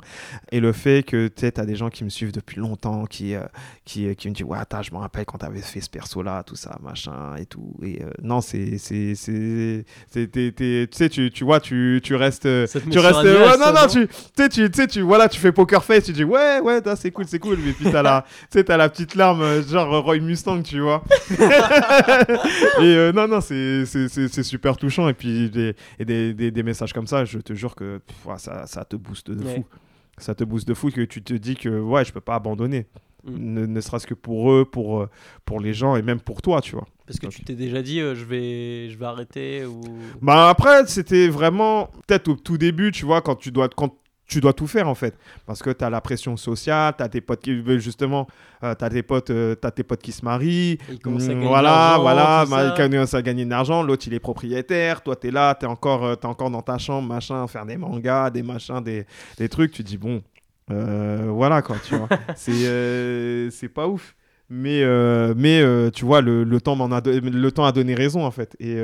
Et 0.51 0.59
le 0.59 0.71
fait 0.71 1.03
que 1.03 1.27
tu 1.27 1.45
as 1.45 1.65
des 1.65 1.75
gens 1.75 1.89
qui 1.89 2.03
me 2.03 2.09
suivent 2.09 2.31
depuis 2.31 2.59
longtemps, 2.59 3.05
qui, 3.05 3.35
euh, 3.35 3.41
qui, 3.85 4.15
qui 4.15 4.29
me 4.29 4.33
disent 4.33 4.45
Ouais, 4.45 4.57
attends, 4.59 4.81
je 4.81 4.91
me 4.91 4.97
rappelle 4.97 5.25
quand 5.25 5.39
tu 5.39 5.45
avais 5.45 5.61
fait 5.61 5.81
ce 5.81 5.89
perso-là, 5.89 6.43
tout 6.43 6.55
ça, 6.55 6.77
machin 6.83 7.35
et 7.37 7.45
tout. 7.45 7.75
Et 7.81 8.01
euh, 8.03 8.09
non, 8.21 8.41
c'est. 8.41 8.77
Tu 8.87 9.15
sais, 9.15 11.09
tu, 11.09 11.31
tu 11.31 11.43
vois, 11.43 11.59
tu, 11.59 12.01
tu 12.03 12.15
restes. 12.15 12.47
Tu 12.91 12.99
restes. 12.99 13.23
Ouais, 13.23 13.57
non, 13.57 13.73
non, 13.73 13.87
tu 13.89 14.07
sais, 14.37 14.49
tu, 14.49 14.69
tu, 14.69 14.87
tu, 14.87 15.01
voilà, 15.01 15.27
tu 15.27 15.39
fais 15.39 15.51
poker 15.51 15.83
face, 15.83 16.05
tu 16.05 16.13
dis 16.13 16.23
Ouais, 16.23 16.59
ouais, 16.59 16.81
c'est 16.95 17.11
cool, 17.11 17.25
c'est 17.27 17.39
cool. 17.39 17.57
Mais 17.63 17.71
puis 17.71 17.91
t'as 17.91 18.03
la, 18.03 18.25
as 18.55 18.77
la 18.77 18.89
petite 18.89 19.15
larme, 19.15 19.63
genre 19.67 20.03
Roy 20.03 20.19
Mustang, 20.19 20.61
tu 20.61 20.79
vois. 20.79 21.03
et 22.79 22.95
euh, 22.95 23.11
non, 23.11 23.27
non, 23.27 23.41
c'est 23.41 24.43
super 24.43 24.77
touchant. 24.77 25.07
Et 25.09 25.13
puis 25.13 25.49
des, 25.49 25.75
et 25.99 26.05
des, 26.05 26.33
des, 26.33 26.63
messages 26.63 26.93
comme 26.93 27.07
ça, 27.07 27.25
je 27.25 27.39
te 27.39 27.53
jure 27.53 27.75
que 27.75 27.99
ça, 28.37 28.65
ça 28.67 28.85
te 28.85 28.95
booste 28.95 29.31
de 29.31 29.43
fou. 29.43 29.65
Ça 30.17 30.33
te 30.33 30.43
booste 30.43 30.67
de 30.67 30.73
fou 30.73 30.91
que 30.91 31.01
tu 31.01 31.21
te 31.21 31.33
dis 31.33 31.55
que 31.55 31.69
ouais, 31.69 32.05
je 32.05 32.13
peux 32.13 32.21
pas 32.21 32.35
abandonner. 32.35 32.87
Mm. 33.25 33.65
Ne, 33.65 33.81
serait-ce 33.81 34.07
que 34.07 34.13
pour 34.13 34.51
eux, 34.51 34.65
pour, 34.65 35.01
euh, 35.01 35.09
pour 35.45 35.59
les 35.59 35.73
gens 35.73 35.95
et 35.95 36.01
même 36.01 36.19
pour 36.19 36.41
toi, 36.41 36.61
tu 36.61 36.75
vois. 36.75 36.85
Parce 37.07 37.19
que 37.19 37.27
tu 37.27 37.43
t'es 37.43 37.55
déjà 37.55 37.81
dit, 37.81 37.99
euh, 37.99 38.15
je, 38.15 38.25
vais, 38.25 38.89
je 38.89 38.97
vais 38.97 39.05
arrêter 39.05 39.65
ou... 39.65 39.81
Bah 40.21 40.49
après, 40.49 40.85
c'était 40.87 41.27
vraiment, 41.27 41.89
peut-être 42.07 42.27
au 42.29 42.35
tout 42.35 42.57
début, 42.57 42.91
tu 42.91 43.05
vois, 43.05 43.21
quand 43.21 43.35
tu 43.35 43.51
dois, 43.51 43.69
quand 43.69 43.95
tu 44.27 44.41
dois 44.41 44.53
tout 44.53 44.67
faire 44.67 44.87
en 44.87 44.95
fait 44.95 45.15
parce 45.45 45.61
que 45.61 45.69
tu 45.69 45.83
as 45.83 45.89
la 45.89 46.01
pression 46.01 46.35
sociale, 46.37 46.93
tu 46.97 47.03
as 47.03 47.09
tes 47.09 47.21
potes 47.21 47.41
qui 47.41 47.61
justement 47.79 48.27
euh, 48.63 48.73
tu 48.77 48.83
as 48.83 48.89
tes 48.89 49.03
potes 49.03 49.29
euh, 49.29 49.55
as 49.63 49.71
tes 49.71 49.83
potes 49.83 50.01
qui 50.01 50.11
se 50.11 50.25
marient, 50.25 50.77
mmh, 51.05 51.43
voilà 51.43 51.97
voilà, 51.99 52.45
ils 52.47 52.73
commencent 52.75 53.13
à 53.13 53.21
gagner 53.21 53.45
de 53.45 53.49
l'argent, 53.49 53.83
l'autre 53.83 54.05
il 54.07 54.13
est 54.13 54.19
propriétaire, 54.19 55.01
toi 55.01 55.15
tu 55.15 55.27
es 55.27 55.31
là, 55.31 55.55
tu 55.55 55.65
es 55.65 55.69
encore 55.69 56.05
euh, 56.05 56.15
es 56.15 56.25
encore 56.25 56.49
dans 56.49 56.61
ta 56.61 56.77
chambre, 56.77 57.07
machin, 57.07 57.45
faire 57.47 57.65
des 57.65 57.77
mangas, 57.77 58.31
des 58.31 58.43
machins, 58.43 58.81
des, 58.81 59.05
des 59.37 59.49
trucs, 59.49 59.71
tu 59.71 59.83
dis 59.83 59.97
bon 59.97 60.21
voilà 60.67 61.61
quoi, 61.61 61.77
tu 61.87 61.95
vois. 61.95 62.09
c'est 62.35 63.49
c'est 63.51 63.69
pas 63.69 63.87
ouf. 63.87 64.15
Mais 64.49 64.83
mais 65.35 65.91
tu 65.91 66.05
vois 66.05 66.21
le, 66.21 66.43
le 66.43 66.61
temps 66.61 66.75
m'en 66.75 66.91
a 66.91 67.01
le 67.05 67.49
temps 67.51 67.65
a 67.65 67.71
donné 67.71 67.93
raison 67.93 68.25
en 68.25 68.31
fait 68.31 68.55
et 68.59 68.81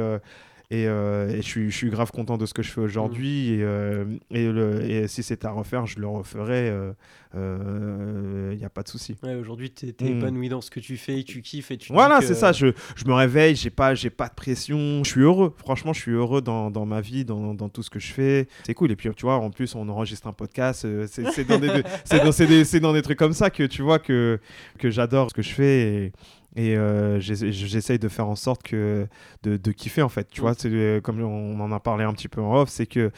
Et, 0.73 0.87
euh, 0.87 1.27
et 1.29 1.37
je, 1.37 1.41
suis, 1.41 1.69
je 1.69 1.75
suis 1.75 1.89
grave 1.89 2.11
content 2.11 2.37
de 2.37 2.45
ce 2.45 2.53
que 2.53 2.63
je 2.63 2.71
fais 2.71 2.79
aujourd'hui. 2.79 3.49
Et, 3.55 3.61
euh, 3.61 4.05
et, 4.31 4.47
le- 4.47 4.81
et 4.89 5.07
si 5.09 5.21
c'était 5.21 5.45
à 5.47 5.51
refaire, 5.51 5.85
je 5.85 5.99
le 5.99 6.07
referais. 6.07 6.73
Il 7.33 8.57
n'y 8.57 8.63
a 8.65 8.69
pas 8.69 8.83
de 8.83 8.87
souci. 8.87 9.15
Ouais, 9.23 9.35
aujourd'hui, 9.35 9.69
t'es 9.69 9.89
es 9.99 10.09
Mm. 10.09 10.17
épanoui 10.19 10.49
dans 10.49 10.61
ce 10.61 10.69
que 10.71 10.79
tu 10.79 10.97
fais, 10.97 11.23
tu 11.23 11.41
kiffes 11.41 11.71
et 11.71 11.77
tu. 11.77 11.91
Voilà, 11.93 12.19
que- 12.19 12.25
c'est 12.25 12.35
ça. 12.35 12.51
Je, 12.51 12.67
je 12.95 13.05
me 13.05 13.13
réveille, 13.13 13.55
j'ai 13.55 13.69
pas, 13.69 13.95
j'ai 13.95 14.09
pas 14.09 14.27
de 14.29 14.33
pression. 14.33 15.03
Je 15.03 15.09
suis 15.09 15.21
heureux. 15.21 15.53
Franchement, 15.57 15.93
je 15.93 15.99
suis 16.01 16.11
heureux 16.11 16.41
dans, 16.41 16.71
dans 16.71 16.85
ma 16.85 17.01
vie, 17.01 17.25
dans, 17.25 17.53
dans 17.53 17.69
tout 17.69 17.83
ce 17.83 17.89
que 17.89 17.99
je 17.99 18.11
fais. 18.11 18.47
C'est 18.65 18.73
cool. 18.73 18.91
Et 18.91 18.95
puis, 18.95 19.09
tu 19.15 19.25
vois, 19.25 19.35
en 19.37 19.49
plus, 19.49 19.75
on 19.75 19.87
enregistre 19.89 20.27
un 20.27 20.33
podcast. 20.33 20.85
euh, 20.85 21.05
c'est 21.09 21.43
dans, 21.47 21.59
dans 22.81 22.93
des 22.93 23.01
trucs 23.01 23.19
comme 23.19 23.33
ça 23.33 23.49
que 23.49 23.63
tu 23.63 23.81
vois 23.81 23.99
que, 23.99 24.39
que 24.77 24.89
j'adore 24.89 25.29
ce 25.29 25.33
que 25.35 25.41
je 25.41 25.49
fais. 25.53 26.11
Et, 26.55 26.75
euh, 26.75 27.19
j'essa- 27.19 27.49
j'essaye 27.49 27.97
de 27.97 28.07
faire 28.09 28.27
en 28.27 28.35
sorte 28.35 28.61
que 28.63 29.07
de, 29.43 29.55
de 29.57 29.71
kiffer 29.71 30.01
en 30.01 30.09
fait 30.09 30.27
tu 30.29 30.41
Mm. 30.41 30.43
vois 30.43 30.53
c'est 30.53 30.69
euh, 30.69 30.99
comme 30.99 31.21
on 31.21 31.59
en 31.59 31.71
a 31.71 31.79
parlé 31.79 32.03
un 32.03 32.11
petit 32.13 32.27
peu 32.27 32.41
en 32.41 32.55
off 32.61 32.69
c'est 32.69 32.85
que 32.85 33.09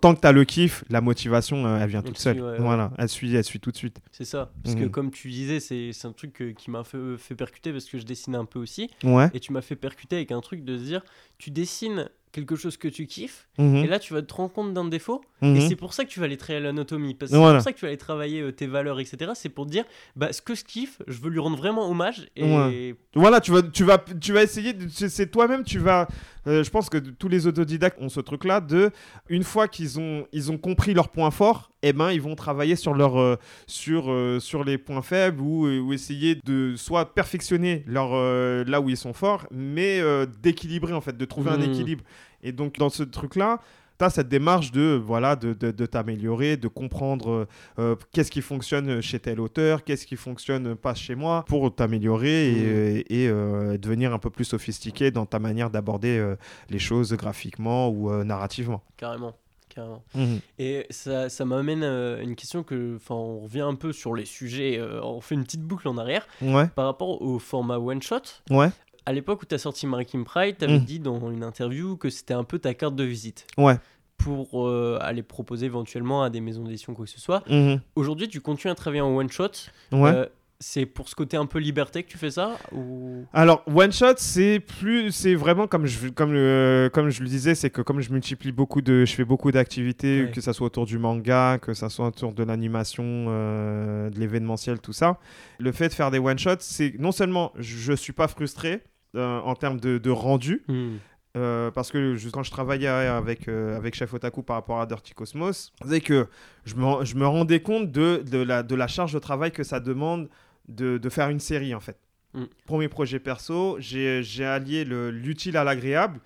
tant 0.00 0.14
que 0.14 0.20
tu 0.22 0.26
as 0.26 0.32
le 0.32 0.44
kiff 0.44 0.84
la 0.88 1.00
motivation 1.02 1.66
euh, 1.66 1.78
elle 1.82 1.90
vient 1.90 2.00
toute 2.02 2.18
seule 2.18 2.40
ouais, 2.40 2.50
ouais. 2.52 2.58
voilà 2.58 2.90
elle 2.96 3.08
suit 3.10 3.34
elle 3.34 3.44
suit 3.44 3.60
tout 3.60 3.70
de 3.72 3.76
suite 3.76 3.98
C'est 4.10 4.24
ça. 4.24 4.50
Parce 4.62 4.74
que 4.74 4.84
Mhm. 4.84 4.90
comme 4.90 5.10
tu 5.10 5.28
disais, 5.28 5.60
c'est 5.60 5.92
un 6.06 6.12
truc 6.12 6.40
euh, 6.40 6.52
qui 6.52 6.70
m'a 6.70 6.82
fait, 6.82 6.98
fait 7.18 7.34
percuter 7.34 7.72
parce 7.72 7.84
que 7.84 7.98
je 7.98 8.04
dessine 8.04 8.34
un 8.34 8.44
peu 8.46 8.58
aussi. 8.58 8.88
ouais 9.04 9.28
Et 9.34 9.40
tu 9.40 9.52
m'as 9.52 9.60
fait 9.60 9.76
percuter 9.76 10.16
avec 10.16 10.32
un 10.32 10.40
truc 10.40 10.64
de 10.64 10.76
se 10.78 10.82
dire, 10.84 11.02
tu 11.38 11.50
dessines 11.50 12.08
quelque 12.32 12.56
chose 12.56 12.76
que 12.76 12.88
tu 12.88 13.06
kiffes, 13.06 13.48
Mhm. 13.58 13.76
et 13.76 13.86
là 13.86 13.98
tu 13.98 14.12
vas 14.12 14.20
te 14.22 14.32
rendre 14.34 14.52
compte 14.52 14.74
d'un 14.74 14.84
défaut, 14.86 15.22
et 15.42 15.46
Mhm. 15.46 15.60
c'est 15.68 15.76
pour 15.76 15.92
ça 15.94 16.04
que 16.04 16.10
tu 16.10 16.18
vas 16.20 16.26
aller 16.26 16.36
travailler 16.36 16.64
l'anatomie, 16.64 17.14
parce 17.14 17.30
que 17.30 17.36
Voilà. 17.36 17.52
c'est 17.52 17.56
pour 17.58 17.64
ça 17.64 17.72
que 17.72 17.78
tu 17.78 17.84
vas 17.84 17.88
aller 17.88 17.96
travailler 17.96 18.40
euh, 18.40 18.52
tes 18.52 18.66
valeurs, 18.66 18.98
etc. 19.00 19.30
C'est 19.34 19.48
pour 19.48 19.66
te 19.66 19.70
dire, 19.70 19.84
bah 20.16 20.32
ce 20.32 20.42
que 20.42 20.54
je 20.54 20.64
kiffe, 20.64 21.00
je 21.06 21.20
veux 21.20 21.30
lui 21.30 21.38
rendre 21.38 21.56
vraiment 21.56 21.88
hommage, 21.90 22.28
et 22.36 22.44
Ouais. 22.44 22.94
Voilà, 23.14 23.40
tu 23.40 23.50
vas, 23.52 23.62
tu 23.62 23.84
vas, 23.84 23.98
tu 24.20 24.32
vas 24.32 24.42
essayer. 24.42 24.74
C'est 24.90 25.30
toi-même, 25.30 25.64
tu 25.64 25.78
vas. 25.78 26.06
euh, 26.46 26.64
je 26.64 26.70
pense 26.70 26.88
que 26.88 26.96
tous 26.96 27.28
les 27.28 27.46
autodidactes 27.46 27.98
ont 28.00 28.08
ce 28.08 28.20
truc-là 28.20 28.60
de, 28.62 28.90
une 29.28 29.42
fois 29.42 29.68
qu'ils 29.68 30.00
ont, 30.00 30.26
ils 30.32 30.50
ont 30.50 30.56
compris 30.56 30.94
leurs 30.94 31.10
points 31.10 31.30
forts, 31.30 31.70
eh 31.82 31.92
ben, 31.92 32.10
ils 32.10 32.22
vont 32.22 32.34
travailler 32.36 32.74
sur 32.74 32.94
leur, 32.94 33.18
euh, 33.20 33.36
sur, 33.66 34.10
euh, 34.10 34.40
sur 34.40 34.64
les 34.64 34.78
points 34.78 35.02
faibles 35.02 35.40
ou, 35.42 35.66
ou 35.68 35.92
essayer 35.92 36.36
de 36.46 36.74
soit 36.76 37.14
perfectionner 37.14 37.84
leur, 37.86 38.10
euh, 38.14 38.64
là 38.66 38.80
où 38.80 38.88
ils 38.88 38.96
sont 38.96 39.12
forts, 39.12 39.46
mais 39.50 40.00
d'équilibrer 40.42 40.92
en 40.94 41.00
fait, 41.02 41.16
de 41.16 41.24
trouver 41.24 41.50
un 41.50 41.58
Mhm. 41.58 41.64
équilibre. 41.70 42.04
Et 42.42 42.52
donc 42.52 42.78
dans 42.78 42.88
ce 42.90 43.02
truc-là. 43.02 43.60
Tu 43.98 44.04
as 44.04 44.10
cette 44.10 44.28
démarche 44.28 44.70
de, 44.70 45.00
voilà, 45.04 45.34
de, 45.34 45.52
de, 45.54 45.70
de 45.72 45.86
t'améliorer, 45.86 46.56
de 46.56 46.68
comprendre 46.68 47.30
euh, 47.30 47.46
euh, 47.78 47.96
qu'est-ce 48.12 48.30
qui 48.30 48.42
fonctionne 48.42 49.00
chez 49.00 49.18
tel 49.18 49.40
auteur, 49.40 49.82
qu'est-ce 49.82 50.06
qui 50.06 50.14
fonctionne 50.16 50.76
pas 50.76 50.94
chez 50.94 51.14
moi, 51.16 51.44
pour 51.48 51.74
t'améliorer 51.74 52.48
et, 52.48 53.24
et, 53.24 53.28
euh, 53.28 53.76
devenir 53.76 54.12
un 54.14 54.18
peu 54.18 54.30
plus 54.30 54.44
sophistiqué 54.44 55.10
dans 55.10 55.26
ta 55.26 55.38
manière 55.40 55.70
d'aborder 55.70 56.16
euh, 56.18 56.36
les 56.70 56.78
choses 56.78 57.12
graphiquement 57.14 57.88
ou 57.88 58.12
narrativement. 58.24 58.82
carrément. 58.96 59.34
Carrément. 59.68 60.02
Mhm. 60.14 60.40
Et 60.58 60.86
ça, 60.90 61.28
ça 61.28 61.44
m'amène 61.44 61.84
à 61.84 62.20
une 62.22 62.34
question 62.36 62.62
que, 62.64 62.96
enfin, 62.96 63.14
on 63.14 63.40
revient 63.40 63.60
un 63.60 63.74
peu 63.74 63.92
sur 63.92 64.14
les 64.14 64.24
sujets, 64.24 64.80
on 65.02 65.20
fait 65.20 65.34
une 65.36 65.44
petite 65.44 65.60
boucle 65.62 65.86
en 65.88 65.98
arrière 65.98 66.26
Ouais, 66.42 66.66
par 66.74 66.86
rapport 66.86 67.20
au 67.22 67.38
format 67.38 67.78
one 67.78 68.00
shot. 68.02 68.16
ouais, 68.50 68.70
À 69.08 69.12
l'époque 69.12 69.40
où 69.42 69.46
tu 69.46 69.54
as 69.54 69.58
sorti 69.58 69.86
Maritime 69.86 70.24
Pride, 70.26 70.56
tu 70.58 70.64
avais 70.66 70.78
Mm. 70.80 70.84
dit 70.84 70.98
dans 71.00 71.30
une 71.30 71.42
interview 71.42 71.96
que 71.96 72.10
c'était 72.10 72.34
un 72.34 72.44
peu 72.44 72.58
ta 72.58 72.74
carte 72.74 72.94
de 72.94 73.04
visite 73.04 73.46
ouais. 73.56 73.76
pour 74.18 74.68
euh, 74.68 74.98
aller 75.00 75.22
proposer 75.22 75.64
éventuellement 75.64 76.22
à 76.22 76.28
des 76.28 76.42
maisons 76.42 76.62
d'édition 76.64 76.92
quoi 76.92 77.06
que 77.06 77.10
ce 77.10 77.18
soit. 77.20 77.42
Mhm. 77.48 77.80
Aujourd'hui, 77.96 78.28
tu 78.28 78.42
continues 78.42 78.70
à 78.72 78.74
travailler 78.74 79.00
en 79.00 79.16
one 79.16 79.30
shot. 79.30 79.48
Ouais. 79.92 80.10
Euh, 80.14 80.26
c'est 80.60 80.86
pour 80.86 81.08
ce 81.08 81.14
côté 81.14 81.36
un 81.36 81.46
peu 81.46 81.60
liberté 81.60 82.02
que 82.02 82.08
tu 82.10 82.18
fais 82.18 82.32
ça 82.32 82.58
ou... 82.72 83.24
Alors, 83.32 83.62
one 83.72 83.92
shot, 83.92 84.14
c'est 84.16 84.58
plus, 84.58 85.12
c'est 85.12 85.36
vraiment 85.36 85.68
comme 85.68 85.86
je, 85.86 86.08
comme, 86.08 86.32
le- 86.32 86.90
comme 86.92 87.10
je 87.10 87.22
le 87.22 87.28
disais, 87.28 87.54
c'est 87.54 87.70
que 87.70 87.80
comme 87.80 88.00
je 88.00 88.10
multiplie 88.12 88.50
beaucoup 88.50 88.82
de, 88.82 89.04
je 89.04 89.14
fais 89.14 89.24
beaucoup 89.24 89.52
d'activités, 89.52 90.24
Ouais. 90.24 90.30
que 90.32 90.40
ça 90.40 90.52
soit 90.52 90.66
autour 90.66 90.84
du 90.84 90.98
manga, 90.98 91.58
que 91.62 91.74
ça 91.74 91.88
soit 91.88 92.08
autour 92.08 92.32
de 92.32 92.42
l'animation, 92.42 93.04
euh, 93.28 94.10
de 94.10 94.18
l'événementiel, 94.18 94.80
tout 94.80 94.92
ça. 94.92 95.18
Le 95.60 95.70
fait 95.72 95.88
de 95.88 95.94
faire 95.94 96.10
des 96.10 96.18
one 96.18 96.38
shots, 96.38 96.56
c'est 96.58 96.92
non 96.98 97.12
seulement 97.12 97.52
je 97.56 97.92
suis 97.94 98.12
pas 98.12 98.26
frustré 98.26 98.82
euh, 99.16 99.40
en 99.40 99.54
termes 99.54 99.80
de, 99.80 99.98
de 99.98 100.10
rendu, 100.10 100.62
Hmm. 100.68 100.96
Euh, 101.36 101.70
parce 101.70 101.92
que 101.92 102.16
je- 102.16 102.30
quand 102.30 102.42
je 102.42 102.50
travaillais 102.50 102.88
avec, 102.88 103.48
euh, 103.48 103.76
avec 103.76 103.94
Chef 103.94 104.12
Otaku 104.14 104.42
par 104.42 104.56
rapport 104.56 104.80
à 104.80 104.86
Dirty 104.86 105.12
Cosmos, 105.12 105.72
c'est 105.86 106.00
que 106.00 106.26
je 106.64 106.74
me, 106.74 107.04
je 107.04 107.14
me 107.16 107.26
rendais 107.26 107.60
compte 107.60 107.92
de, 107.92 108.24
de, 108.28 108.38
la, 108.38 108.62
de 108.62 108.74
la 108.74 108.88
charge 108.88 109.12
de 109.12 109.18
travail 109.18 109.52
que 109.52 109.62
ça 109.62 109.78
demande 109.78 110.28
de, 110.68 110.96
de 110.98 111.08
faire 111.10 111.28
une 111.28 111.38
série 111.38 111.74
en 111.74 111.80
fait. 111.80 111.98
Mm. 112.32 112.44
Premier 112.64 112.88
projet 112.88 113.20
perso, 113.20 113.76
j'ai 113.78 114.44
allié 114.44 114.84
le- 114.84 115.10
l'utile 115.10 115.56
à 115.58 115.64
l'agréable. 115.64 116.18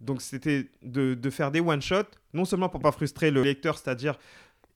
Donc 0.00 0.22
c'était 0.22 0.70
de, 0.82 1.14
de 1.14 1.30
faire 1.30 1.50
des 1.50 1.60
one-shots, 1.60 2.04
non 2.32 2.44
seulement 2.44 2.68
pour 2.68 2.80
pas 2.80 2.92
frustrer 2.92 3.30
le 3.32 3.42
lecteur, 3.42 3.76
c'est-à-dire 3.76 4.16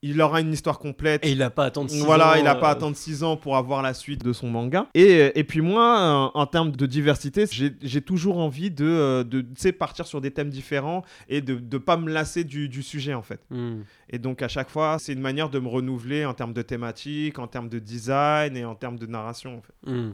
il 0.02 0.20
aura 0.22 0.40
une 0.40 0.52
histoire 0.52 0.78
complète. 0.78 1.24
Et 1.24 1.32
il 1.32 1.42
a 1.42 1.50
pas 1.50 1.64
à 1.64 1.66
attendre 1.66 1.90
six 1.90 2.02
Voilà, 2.02 2.32
ans, 2.32 2.34
il 2.36 2.44
n'a 2.44 2.54
pas 2.54 2.68
à 2.68 2.70
euh, 2.70 2.76
attendre 2.76 2.96
6 2.96 3.22
ans 3.22 3.36
pour 3.36 3.56
avoir 3.56 3.82
la 3.82 3.94
suite 3.94 4.24
de 4.24 4.32
son 4.32 4.48
manga. 4.48 4.86
Et, 4.94 5.38
et 5.38 5.44
puis 5.44 5.60
moi, 5.60 6.30
en, 6.34 6.40
en 6.40 6.46
termes 6.46 6.70
de 6.72 6.86
diversité, 6.86 7.44
j'ai 7.50 8.00
toujours 8.02 8.38
envie 8.38 8.70
de, 8.70 8.86
euh, 8.86 9.24
de 9.24 9.70
partir 9.72 10.06
sur 10.06 10.20
des 10.20 10.30
thèmes 10.30 10.50
différents 10.50 11.02
et 11.28 11.40
de 11.40 11.54
ne 11.54 11.78
pas 11.78 11.96
me 11.96 12.10
lasser 12.10 12.44
du, 12.44 12.68
du 12.68 12.82
sujet 12.82 13.14
en 13.14 13.22
fait. 13.22 13.40
hmm. 13.50 13.80
Et 14.10 14.18
donc 14.18 14.42
à 14.42 14.48
chaque 14.48 14.70
fois, 14.70 14.96
c'est 14.98 15.12
une 15.12 15.20
manière 15.20 15.50
de 15.50 15.58
me 15.58 15.68
renouveler 15.68 16.24
en 16.24 16.34
termes 16.34 16.52
de 16.52 16.62
thématique, 16.62 17.38
en 17.38 17.46
termes 17.46 17.68
de 17.68 17.78
design 17.78 18.56
et 18.56 18.64
en 18.64 18.74
termes 18.74 18.98
de 18.98 19.06
narration 19.06 19.58
en 19.58 19.62
fait. 19.62 19.90
Hmm. 19.90 20.12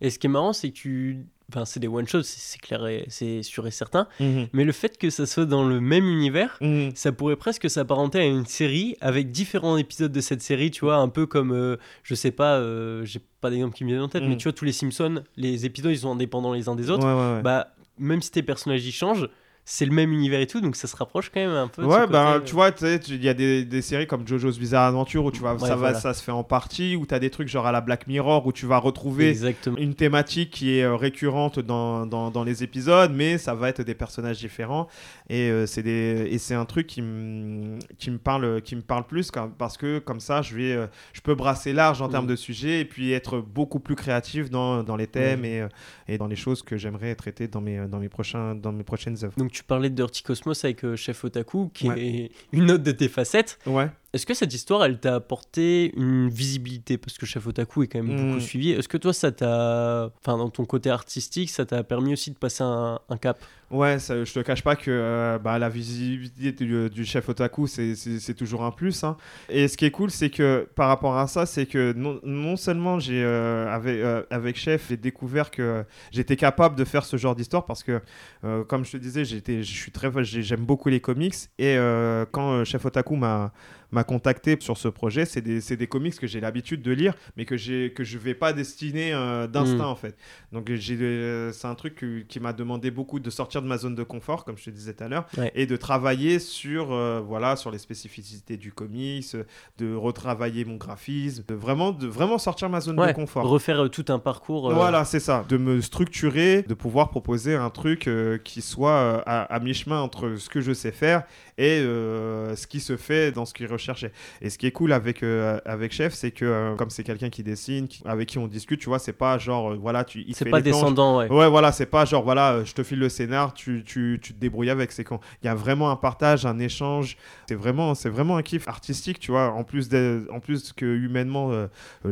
Et 0.00 0.10
ce 0.10 0.18
qui 0.18 0.26
est 0.26 0.30
marrant, 0.30 0.52
c'est 0.52 0.70
que 0.70 0.74
tu. 0.74 1.26
Enfin, 1.52 1.64
c'est 1.64 1.78
des 1.78 1.86
one-shots, 1.86 2.24
c'est 2.24 2.40
c'est 2.40 2.58
clair 2.60 2.84
et 2.88 3.04
c'est 3.08 3.42
sûr 3.44 3.66
et 3.68 3.70
certain. 3.70 4.08
Mais 4.52 4.64
le 4.64 4.72
fait 4.72 4.98
que 4.98 5.10
ça 5.10 5.26
soit 5.26 5.44
dans 5.46 5.62
le 5.66 5.80
même 5.80 6.04
univers, 6.06 6.58
Mhm. 6.60 6.90
ça 6.96 7.12
pourrait 7.12 7.36
presque 7.36 7.70
s'apparenter 7.70 8.18
à 8.18 8.24
une 8.24 8.46
série 8.46 8.96
avec 9.00 9.30
différents 9.30 9.76
épisodes 9.76 10.10
de 10.10 10.20
cette 10.20 10.42
série, 10.42 10.72
tu 10.72 10.84
vois, 10.84 10.96
un 10.96 11.08
peu 11.08 11.26
comme, 11.26 11.52
euh, 11.52 11.76
je 12.02 12.14
sais 12.16 12.32
pas, 12.32 12.56
euh, 12.56 13.04
j'ai 13.04 13.20
pas 13.40 13.50
d'exemple 13.50 13.76
qui 13.76 13.84
me 13.84 13.90
vient 13.92 14.02
en 14.02 14.08
tête, 14.08 14.24
mais 14.24 14.36
tu 14.36 14.44
vois, 14.44 14.52
tous 14.52 14.64
les 14.64 14.72
Simpsons, 14.72 15.22
les 15.36 15.64
épisodes, 15.66 15.92
ils 15.92 15.98
sont 16.00 16.10
indépendants 16.12 16.52
les 16.52 16.68
uns 16.68 16.74
des 16.74 16.90
autres. 16.90 17.06
Ouais, 17.06 17.12
ouais, 17.14 17.36
ouais. 17.36 17.42
Bah, 17.42 17.68
même 17.98 18.22
si 18.22 18.30
tes 18.32 18.42
personnages 18.42 18.84
y 18.84 18.90
changent, 18.92 19.28
c'est 19.68 19.84
le 19.84 19.90
même 19.92 20.12
univers 20.12 20.40
et 20.40 20.46
tout, 20.46 20.60
donc 20.60 20.76
ça 20.76 20.86
se 20.86 20.94
rapproche 20.94 21.28
quand 21.34 21.40
même 21.40 21.50
un 21.50 21.66
peu. 21.66 21.82
de 21.82 21.88
ce 21.88 21.92
Ouais, 21.92 22.06
côté, 22.06 22.16
euh, 22.16 22.40
tu 22.40 22.54
vois, 22.54 22.70
il 23.08 23.24
y 23.24 23.28
a 23.28 23.34
des, 23.34 23.64
des 23.64 23.82
séries 23.82 24.06
comme 24.06 24.24
JoJo's 24.26 24.58
Bizarre 24.60 24.84
Adventure 24.86 25.24
où 25.24 25.32
tu 25.32 25.40
vois, 25.40 25.54
Ouais, 25.54 25.58
ça, 25.68 25.74
va, 25.74 25.92
ça 25.94 26.14
se 26.14 26.22
fait 26.22 26.30
en 26.30 26.44
partie, 26.44 26.94
où 26.94 27.04
tu 27.04 27.12
as 27.12 27.18
des 27.18 27.30
trucs 27.30 27.48
genre 27.48 27.66
à 27.66 27.72
la 27.72 27.80
Black 27.80 28.06
Mirror 28.06 28.46
où 28.46 28.52
tu 28.52 28.64
vas 28.64 28.78
retrouver 28.78 29.28
Exactement. 29.28 29.76
une 29.76 29.94
thématique 29.96 30.50
qui 30.52 30.78
est 30.78 30.84
euh, 30.84 30.94
récurrente 30.94 31.58
dans, 31.58 32.06
dans, 32.06 32.30
dans 32.30 32.44
les 32.44 32.62
épisodes, 32.62 33.10
mais 33.12 33.38
ça 33.38 33.54
va 33.54 33.68
être 33.68 33.82
des 33.82 33.96
personnages 33.96 34.38
différents. 34.38 34.86
Et 35.28 35.50
euh, 35.50 35.66
c'est 35.66 35.82
des 35.82 36.28
et 36.30 36.38
c'est 36.38 36.54
un 36.54 36.64
truc 36.64 36.86
qui 36.86 37.02
me 37.02 37.78
qui 37.98 38.12
me 38.12 38.18
parle 38.18 38.62
qui 38.62 38.76
me 38.76 38.82
parle 38.82 39.04
plus 39.04 39.32
quand- 39.32 39.50
parce 39.58 39.76
que 39.76 39.98
comme 39.98 40.20
ça, 40.20 40.42
je 40.42 40.54
vais 40.54 40.72
euh, 40.74 40.86
je 41.12 41.20
peux 41.20 41.34
brasser 41.34 41.72
large 41.72 42.00
en 42.02 42.08
termes 42.08 42.28
de 42.28 42.36
sujets 42.36 42.80
et 42.80 42.84
puis 42.84 43.10
être 43.12 43.38
beaucoup 43.40 43.80
plus 43.80 43.96
créatif 43.96 44.48
dans, 44.48 44.84
dans 44.84 44.94
les 44.94 45.08
thèmes 45.08 45.40
Mhm. 45.40 45.44
et, 45.44 45.66
et 46.06 46.18
dans 46.18 46.28
les 46.28 46.36
choses 46.36 46.62
que 46.62 46.76
j'aimerais 46.76 47.16
traiter 47.16 47.48
dans 47.48 47.60
mes 47.60 47.88
dans 47.88 47.98
mes 47.98 48.08
prochains 48.08 48.54
dans 48.54 48.70
mes 48.70 48.84
prochaines 48.84 49.16
œuvres. 49.24 49.34
Donc 49.36 49.50
tu 49.56 49.64
parlais 49.64 49.90
de 49.90 49.94
Dirty 49.94 50.22
Cosmos 50.22 50.64
avec 50.64 50.84
euh, 50.84 50.96
Chef 50.96 51.24
Otaku, 51.24 51.70
qui 51.72 51.88
Ouais. 51.88 52.00
est 52.06 52.30
une 52.52 52.70
autre 52.70 52.84
de 52.84 52.92
tes 52.92 53.08
facettes. 53.08 53.58
Ouais. 53.66 53.88
Est-ce 54.16 54.24
que 54.24 54.32
cette 54.32 54.54
histoire, 54.54 54.82
elle 54.82 54.98
t'a 54.98 55.16
apporté 55.16 55.92
une 55.94 56.30
visibilité? 56.30 56.96
Parce 56.96 57.18
que 57.18 57.26
Chef 57.26 57.46
Otaku 57.46 57.82
est 57.82 57.86
quand 57.86 58.02
même 58.02 58.16
beaucoup 58.16 58.40
suivi. 58.40 58.70
Est-ce 58.70 58.88
que 58.88 58.96
toi, 58.96 59.12
ça 59.12 59.30
t'a. 59.30 60.10
Enfin, 60.22 60.38
dans 60.38 60.48
ton 60.48 60.64
côté 60.64 60.88
artistique, 60.88 61.50
ça 61.50 61.66
t'a 61.66 61.84
permis 61.84 62.14
aussi 62.14 62.30
de 62.30 62.36
passer 62.36 62.62
un, 62.64 62.98
un 63.10 63.16
cap? 63.18 63.38
Ouais, 63.70 63.98
ça, 63.98 64.22
je 64.24 64.32
te 64.32 64.38
cache 64.40 64.62
pas 64.62 64.76
que 64.76 64.90
euh, 64.92 65.38
bah, 65.40 65.58
la 65.58 65.68
visibilité 65.68 66.64
du, 66.64 66.88
du 66.88 67.04
chef 67.04 67.28
otaku, 67.28 67.66
c'est- 67.66 68.32
toujours 68.34 68.62
un 68.64 68.70
plus. 68.70 69.02
hein. 69.02 69.16
Et 69.48 69.66
ce 69.66 69.76
qui 69.76 69.84
est 69.86 69.90
cool, 69.90 70.10
c'est 70.10 70.30
que 70.30 70.68
par 70.76 70.86
rapport 70.88 71.18
à 71.18 71.26
ça, 71.26 71.46
c'est 71.46 71.66
que 71.66 71.92
non, 71.94 72.20
non 72.22 72.56
seulement 72.56 73.00
j'ai 73.00 73.22
euh, 73.24 73.68
avec, 73.74 73.96
euh, 73.98 74.22
avec 74.30 74.56
Chef, 74.56 74.86
j'ai 74.90 74.96
découvert 74.96 75.50
que 75.50 75.84
j'étais 76.12 76.36
capable 76.36 76.76
de 76.76 76.84
faire 76.84 77.04
ce 77.04 77.16
genre 77.16 77.34
d'histoire 77.34 77.66
parce 77.66 77.82
que, 77.82 78.00
euh, 78.44 78.62
comme 78.64 78.84
je 78.84 78.92
te 78.92 78.96
disais, 78.98 79.24
j'étais, 79.24 79.62
je 79.64 79.72
suis 79.74 79.90
très, 79.90 80.12
j'ai- 80.22 80.42
j'aime 80.44 80.64
beaucoup 80.64 80.88
les 80.88 81.00
comics. 81.00 81.34
Et 81.58 81.76
euh, 81.76 82.24
quand 82.30 82.52
euh, 82.52 82.64
Chef 82.64 82.84
Otaku 82.84 83.16
m'a 83.16 83.52
m'a 83.92 84.04
contacté 84.04 84.56
sur 84.60 84.76
ce 84.76 84.88
projet, 84.88 85.24
c'est 85.24 85.40
des, 85.40 85.60
des 85.60 85.86
comics 85.86 86.18
que 86.18 86.26
j'ai 86.26 86.40
l'habitude 86.40 86.82
de 86.82 86.92
lire, 86.92 87.14
mais 87.36 87.44
que 87.44 87.56
que 87.88 88.04
je 88.04 88.18
vais 88.18 88.34
pas 88.34 88.52
destiner 88.52 89.12
euh, 89.12 89.46
d'instinct 89.46 89.76
Mm. 89.76 89.80
en 89.88 89.94
fait. 89.96 90.16
Donc 90.52 90.70
euh, 90.70 91.52
c'est 91.52 91.66
un 91.66 91.74
truc 91.74 92.04
qui 92.28 92.40
m'a 92.40 92.52
demandé 92.52 92.90
beaucoup 92.90 93.20
de 93.20 93.30
sortir 93.30 93.62
de 93.62 93.66
ma 93.66 93.78
zone 93.78 93.94
de 93.94 94.02
confort, 94.02 94.44
comme 94.44 94.56
je 94.58 94.64
te 94.64 94.70
disais 94.70 94.92
tout 94.94 95.04
à 95.04 95.08
l'heure, 95.08 95.26
Ouais. 95.36 95.50
et 95.54 95.66
de 95.66 95.76
travailler 95.76 96.38
sur 96.38 96.92
euh, 96.92 97.20
voilà 97.20 97.56
sur 97.56 97.70
les 97.70 97.78
spécificités 97.78 98.56
du 98.56 98.72
comics, 98.72 99.36
de 99.78 99.94
retravailler 99.94 100.64
mon 100.64 100.76
graphisme, 100.76 101.44
de 101.46 101.54
vraiment 101.54 101.92
de 101.92 102.06
vraiment 102.06 102.38
sortir 102.38 102.68
ma 102.68 102.80
zone 102.80 102.98
Ouais, 102.98 103.08
de 103.08 103.12
confort. 103.12 103.46
Refaire 103.48 103.84
euh, 103.84 103.88
tout 103.88 104.04
un 104.08 104.18
parcours. 104.18 104.72
Voilà, 104.72 105.04
c'est 105.04 105.20
ça. 105.20 105.44
De 105.48 105.56
me 105.56 105.80
structurer, 105.80 106.62
de 106.62 106.74
pouvoir 106.74 107.10
proposer 107.10 107.54
un 107.54 107.70
truc 107.70 108.08
qui 108.44 108.62
soit 108.62 109.22
à, 109.26 109.42
à 109.42 109.60
mi-chemin 109.60 110.00
entre 110.00 110.36
ce 110.36 110.48
que 110.48 110.60
je 110.60 110.72
sais 110.72 110.92
faire 110.92 111.22
et 111.58 111.78
ce 111.80 112.66
qui 112.66 112.80
se 112.80 112.96
fait 112.96 113.32
dans 113.32 113.44
ce 113.44 113.54
qui 113.54 113.66
recherchais. 113.76 114.12
Et 114.42 114.50
ce 114.50 114.58
qui 114.58 114.66
est 114.66 114.72
cool 114.72 114.92
avec, 114.92 115.22
euh, 115.22 115.58
avec 115.64 115.92
Chef, 115.92 116.12
c'est 116.14 116.30
que 116.30 116.44
euh, 116.44 116.74
comme 116.76 116.90
c'est 116.90 117.04
quelqu'un 117.04 117.30
qui 117.30 117.42
dessine, 117.42 117.88
qui- 117.88 118.02
avec 118.04 118.28
qui 118.28 118.38
on 118.38 118.46
discute, 118.48 118.80
tu 118.80 118.88
vois, 118.88 118.98
c'est 118.98 119.12
pas 119.12 119.38
genre, 119.38 119.72
euh, 119.72 119.76
voilà, 119.80 120.04
tu, 120.04 120.24
C'est 120.32 120.44
pas 120.50 120.58
descendant, 120.62 121.18
ouais. 121.18 121.28
Ouais, 121.30 121.48
voilà, 121.48 121.72
c'est 121.72 121.86
pas 121.86 122.04
genre, 122.04 122.22
voilà, 122.24 122.64
je 122.64 122.72
te 122.72 122.82
file 122.82 122.98
le 122.98 123.08
scénar, 123.08 123.54
tu, 123.54 123.82
tu, 123.84 124.18
tu 124.22 124.34
te 124.34 124.38
débrouilles 124.40 124.70
avec. 124.70 124.92
C'est 124.92 125.04
quand 125.04 125.20
il 125.42 125.46
y 125.46 125.48
a 125.48 125.54
vraiment 125.54 125.90
un 125.90 125.96
partage, 125.96 126.46
un 126.46 126.58
échange. 126.58 127.16
C'est 127.48 127.54
vraiment, 127.54 127.94
c'est 127.94 128.08
vraiment 128.10 128.36
un 128.36 128.42
kiff 128.42 128.66
artistique, 128.68 129.18
tu 129.18 129.30
vois. 129.30 129.52
En 129.52 129.64
plus, 129.64 129.88
de, 129.88 130.26
en 130.32 130.40
plus 130.40 130.72
que 130.72 130.84
humainement, 130.86 131.50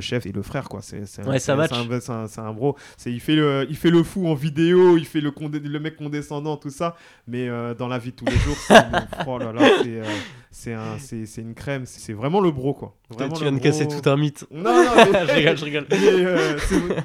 chef 0.01 0.27
et 0.27 0.33
le 0.33 0.43
frère, 0.43 0.69
quoi. 0.69 0.81
C'est, 0.83 1.07
c'est, 1.07 1.23
Ouais, 1.27 1.39
un, 1.73 2.01
c'est 2.01 2.11
un- 2.13 2.27
c'est 2.29 2.41
un 2.41 2.53
bro. 2.53 2.77
C'est, 2.97 3.13
il, 3.13 3.21
fait 3.21 3.35
le, 3.37 3.67
il 3.69 3.77
fait 3.77 3.91
le 3.91 4.03
fou 4.03 4.27
en 4.29 4.35
vidéo, 4.35 4.97
il 4.97 5.07
fait 5.07 5.21
le, 5.21 5.31
condé- 5.31 5.61
le 5.61 5.81
mec 5.81 5.97
condescendant, 5.97 6.57
tout 6.57 6.71
ça. 6.71 6.97
Mais 7.27 7.49
dans 7.75 7.89
la 7.89 7.99
vie 7.99 8.11
de 8.11 8.17
tous 8.17 8.25
les 8.27 8.37
jours, 8.39 8.57
c'est, 8.67 8.75
oh 9.27 9.39
là 9.39 9.53
là, 9.53 9.69
c'est, 9.83 10.01
euh, 10.01 10.05
une 11.55 11.63
crème. 11.63 11.83
C'est, 11.87 12.13
vraiment 12.13 12.41
le 12.41 12.51
bro, 12.51 12.75
quoi. 12.75 12.97
Vraiment 13.11 13.35
tu 13.35 13.43
viens 13.43 13.53
de 13.53 13.59
bro. 13.59 13.65
casser 13.65 13.87
tout 13.87 14.09
un 14.09 14.17
mythe. 14.17 14.45
Non, 14.51 14.63
non, 14.63 14.91
mais- 14.97 15.27
je 15.29 15.33
rigole, 15.35 15.57
je 15.59 15.65
rigole. 15.65 15.87
il 15.93 16.05
est, 16.05 16.25
euh, 16.25 16.57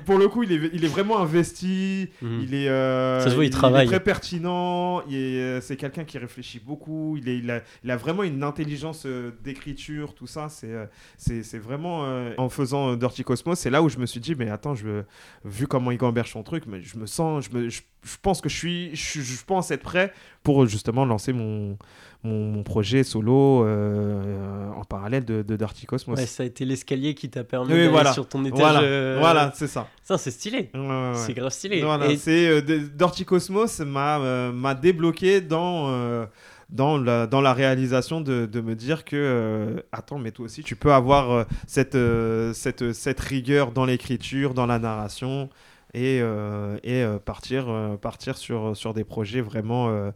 pour 0.06 0.18
le 0.18 0.28
coup, 0.28 0.44
il 0.44 0.52
est, 0.52 0.70
il 0.74 0.84
est 0.84 0.88
vraiment 0.88 1.20
investi. 1.20 2.10
Mhm. 2.22 2.40
Il 2.44 2.54
est, 2.56 2.68
euh, 2.70 3.20
Ça 3.22 3.30
se 3.30 3.36
voit, 3.36 3.44
il 3.46 3.48
est 3.48 3.52
travaille. 3.52 3.88
très 3.88 4.00
pertinent. 4.00 5.02
il 5.08 5.16
est, 5.16 5.42
euh, 5.42 5.62
C'est 5.62 5.76
quelqu'un 5.76 6.04
qui 6.04 6.18
réfléchit 6.18 6.60
beaucoup. 6.60 7.16
Il, 7.18 7.30
est, 7.30 7.38
il, 7.38 7.52
a, 7.52 7.62
il 7.84 7.92
a 7.92 7.98
vraiment 7.98 8.24
une 8.24 8.44
intelligence 8.44 9.04
euh, 9.06 9.32
d'écriture, 9.44 10.16
tout 10.16 10.28
ça. 10.28 10.50
C'est, 10.50 10.72
euh, 10.72 10.86
c'est, 11.18 11.60
vraiment 11.60 12.06
euh, 12.06 12.34
en 12.38 12.50
faisant 12.50 12.96
Dirty 12.96 13.24
Cosmos, 13.24 13.60
c'est 13.60 13.70
là 13.70 13.82
où 13.84 13.90
je 13.90 13.98
me 14.00 14.06
suis 14.06 14.20
dit, 14.20 14.36
mais 14.36 14.50
attends, 14.50 14.76
je, 14.76 15.04
vu 15.46 15.68
comment 15.68 15.92
il 15.92 15.98
gamberge 15.98 16.32
son 16.32 16.44
truc, 16.44 16.64
mais 16.68 16.82
je 16.82 16.98
me 16.98 17.06
sens, 17.06 17.46
je, 17.52 17.58
me, 17.58 17.70
je, 17.70 17.82
je 18.04 18.16
pense 18.22 18.42
que 18.42 18.50
je 18.50 18.56
suis, 18.56 18.96
je, 18.96 19.22
je 19.22 19.44
pense 19.46 19.72
être 19.72 19.84
prêt 19.84 20.14
pour 20.44 20.66
justement 20.66 21.06
lancer 21.06 21.34
mon, 21.34 21.78
mon, 22.24 22.52
mon 22.52 22.64
projet 22.64 23.04
solo 23.04 23.66
euh, 23.66 24.70
en 24.76 24.84
parallèle 24.84 25.26
de, 25.26 25.42
de 25.42 25.56
Dirty 25.56 25.86
Cosmos. 25.86 26.18
Ouais, 26.20 26.26
ça 26.26 26.44
a 26.44 26.46
été 26.46 26.66
l'escalier 26.66 27.14
qui 27.14 27.30
t'a 27.30 27.44
permis 27.44 27.70
d'aller 27.70 27.88
voilà. 27.88 28.14
sur 28.14 28.28
ton 28.28 28.44
étage. 28.46 28.60
Voilà, 28.60 28.82
euh, 28.82 29.18
voilà, 29.20 29.52
c'est 29.56 29.68
ça. 29.68 29.88
Ça, 30.04 30.18
c'est 30.18 30.32
stylé. 30.32 30.70
Ouais, 30.74 30.80
ouais, 30.80 30.88
ouais. 30.88 31.12
C'est 31.16 31.34
grave 31.34 31.52
stylé. 31.52 31.82
Voilà, 31.82 32.08
Et- 32.08 32.18
c'est 32.18 32.48
euh, 32.48 32.62
Dirty 32.62 33.26
Cosmos 33.26 33.80
m'a 33.80 34.76
débloqué 34.76 35.42
dans 35.42 36.28
dans 36.70 36.98
la, 37.00 37.26
dans 37.26 37.42
la 37.42 37.54
réalisation 37.54 38.22
de, 38.22 38.46
de 38.46 38.62
me 38.62 38.76
dire 38.76 39.04
que 39.04 39.16
euh, 39.16 39.82
attends 39.92 40.20
mais 40.20 40.30
toi 40.32 40.46
aussi 40.46 40.62
tu 40.62 40.76
peux 40.76 40.94
avoir 40.94 41.32
euh, 41.32 41.44
cette, 41.66 41.96
euh, 41.96 42.54
cette 42.54 42.94
cette 42.94 43.20
rigueur 43.20 43.72
dans 43.72 43.86
l'écriture 43.86 44.54
dans 44.54 44.68
la 44.68 44.78
narration 44.78 45.50
et, 45.94 46.20
euh, 46.22 46.78
et 46.84 47.02
euh, 47.04 47.20
partir 47.20 47.70
euh, 47.70 47.98
partir 47.98 48.38
sur 48.38 48.76
sur 48.76 48.94
des 48.94 49.04
projets 49.04 49.42
vraiment 49.42 50.12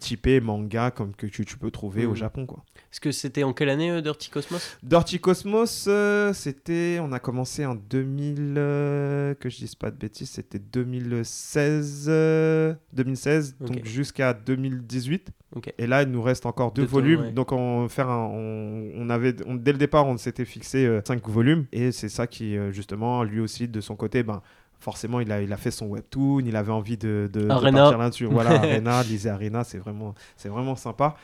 typés 0.00 0.40
manga 0.40 0.90
comme 0.90 1.14
que 1.14 1.26
tu, 1.26 1.44
tu 1.44 1.56
peux 1.58 1.70
trouver 1.70 2.06
au 2.06 2.10
Mhm. 2.10 2.16
Japon 2.16 2.46
quoi. 2.46 2.62
Est-ce 2.92 3.00
que 3.00 3.10
c'était 3.12 3.42
en 3.42 3.52
quelle 3.52 3.68
année, 3.70 4.00
Dirty 4.02 4.30
Cosmos? 4.30 4.78
Dirty 4.82 5.18
Cosmos, 5.18 5.88
c'était. 6.32 6.98
On 7.02 7.10
a 7.12 7.18
commencé 7.18 7.66
en 7.66 7.74
2000. 7.74 8.54
euh, 8.56 9.34
que 9.34 9.48
je 9.48 9.56
dise 9.56 9.74
pas 9.74 9.90
de 9.90 9.96
bêtises, 9.96 10.30
c'était 10.30 10.58
2016. 10.60 12.06
euh, 12.08 12.74
2016, 12.92 13.56
Ok. 13.60 13.66
donc 13.68 13.84
jusqu'à 13.84 14.32
2018. 14.34 15.30
Ok. 15.56 15.72
Et 15.78 15.86
là, 15.86 16.02
il 16.02 16.08
nous 16.10 16.22
reste 16.22 16.46
encore 16.46 16.72
deux 16.72 16.84
volumes. 16.84 17.20
ouais. 17.22 17.32
Donc, 17.32 17.52
on, 17.52 17.88
faire 17.88 18.08
un, 18.10 18.26
on, 18.26 18.90
on 18.96 19.10
avait, 19.10 19.34
on- 19.46 19.54
dès 19.54 19.72
le 19.72 19.78
départ, 19.78 20.06
on 20.06 20.16
s'était 20.16 20.44
fixé 20.44 20.84
euh, 20.86 21.00
cinq 21.06 21.28
volumes. 21.28 21.66
Et 21.72 21.92
c'est 21.92 22.08
ça 22.08 22.26
qui, 22.26 22.56
euh, 22.56 22.72
justement, 22.72 23.22
lui 23.24 23.40
aussi, 23.40 23.68
de 23.68 23.80
son 23.80 23.96
côté, 23.96 24.22
ben. 24.22 24.42
Forcément, 24.84 25.20
il 25.20 25.32
a, 25.32 25.40
il 25.40 25.50
a 25.50 25.56
fait 25.56 25.70
son 25.70 25.86
webtoon, 25.86 26.40
il 26.44 26.54
avait 26.56 26.70
envie 26.70 26.98
de, 26.98 27.30
de, 27.32 27.40
de 27.40 27.48
partir 27.80 27.98
là-dessus. 27.98 28.26
Voilà, 28.26 28.50
Arena, 28.62 29.02
lisez 29.02 29.30
Arena, 29.30 29.64
c'est 29.64 29.78
vraiment, 29.78 30.14
c'est 30.36 30.50
vraiment 30.50 30.76
sympa. 30.76 31.16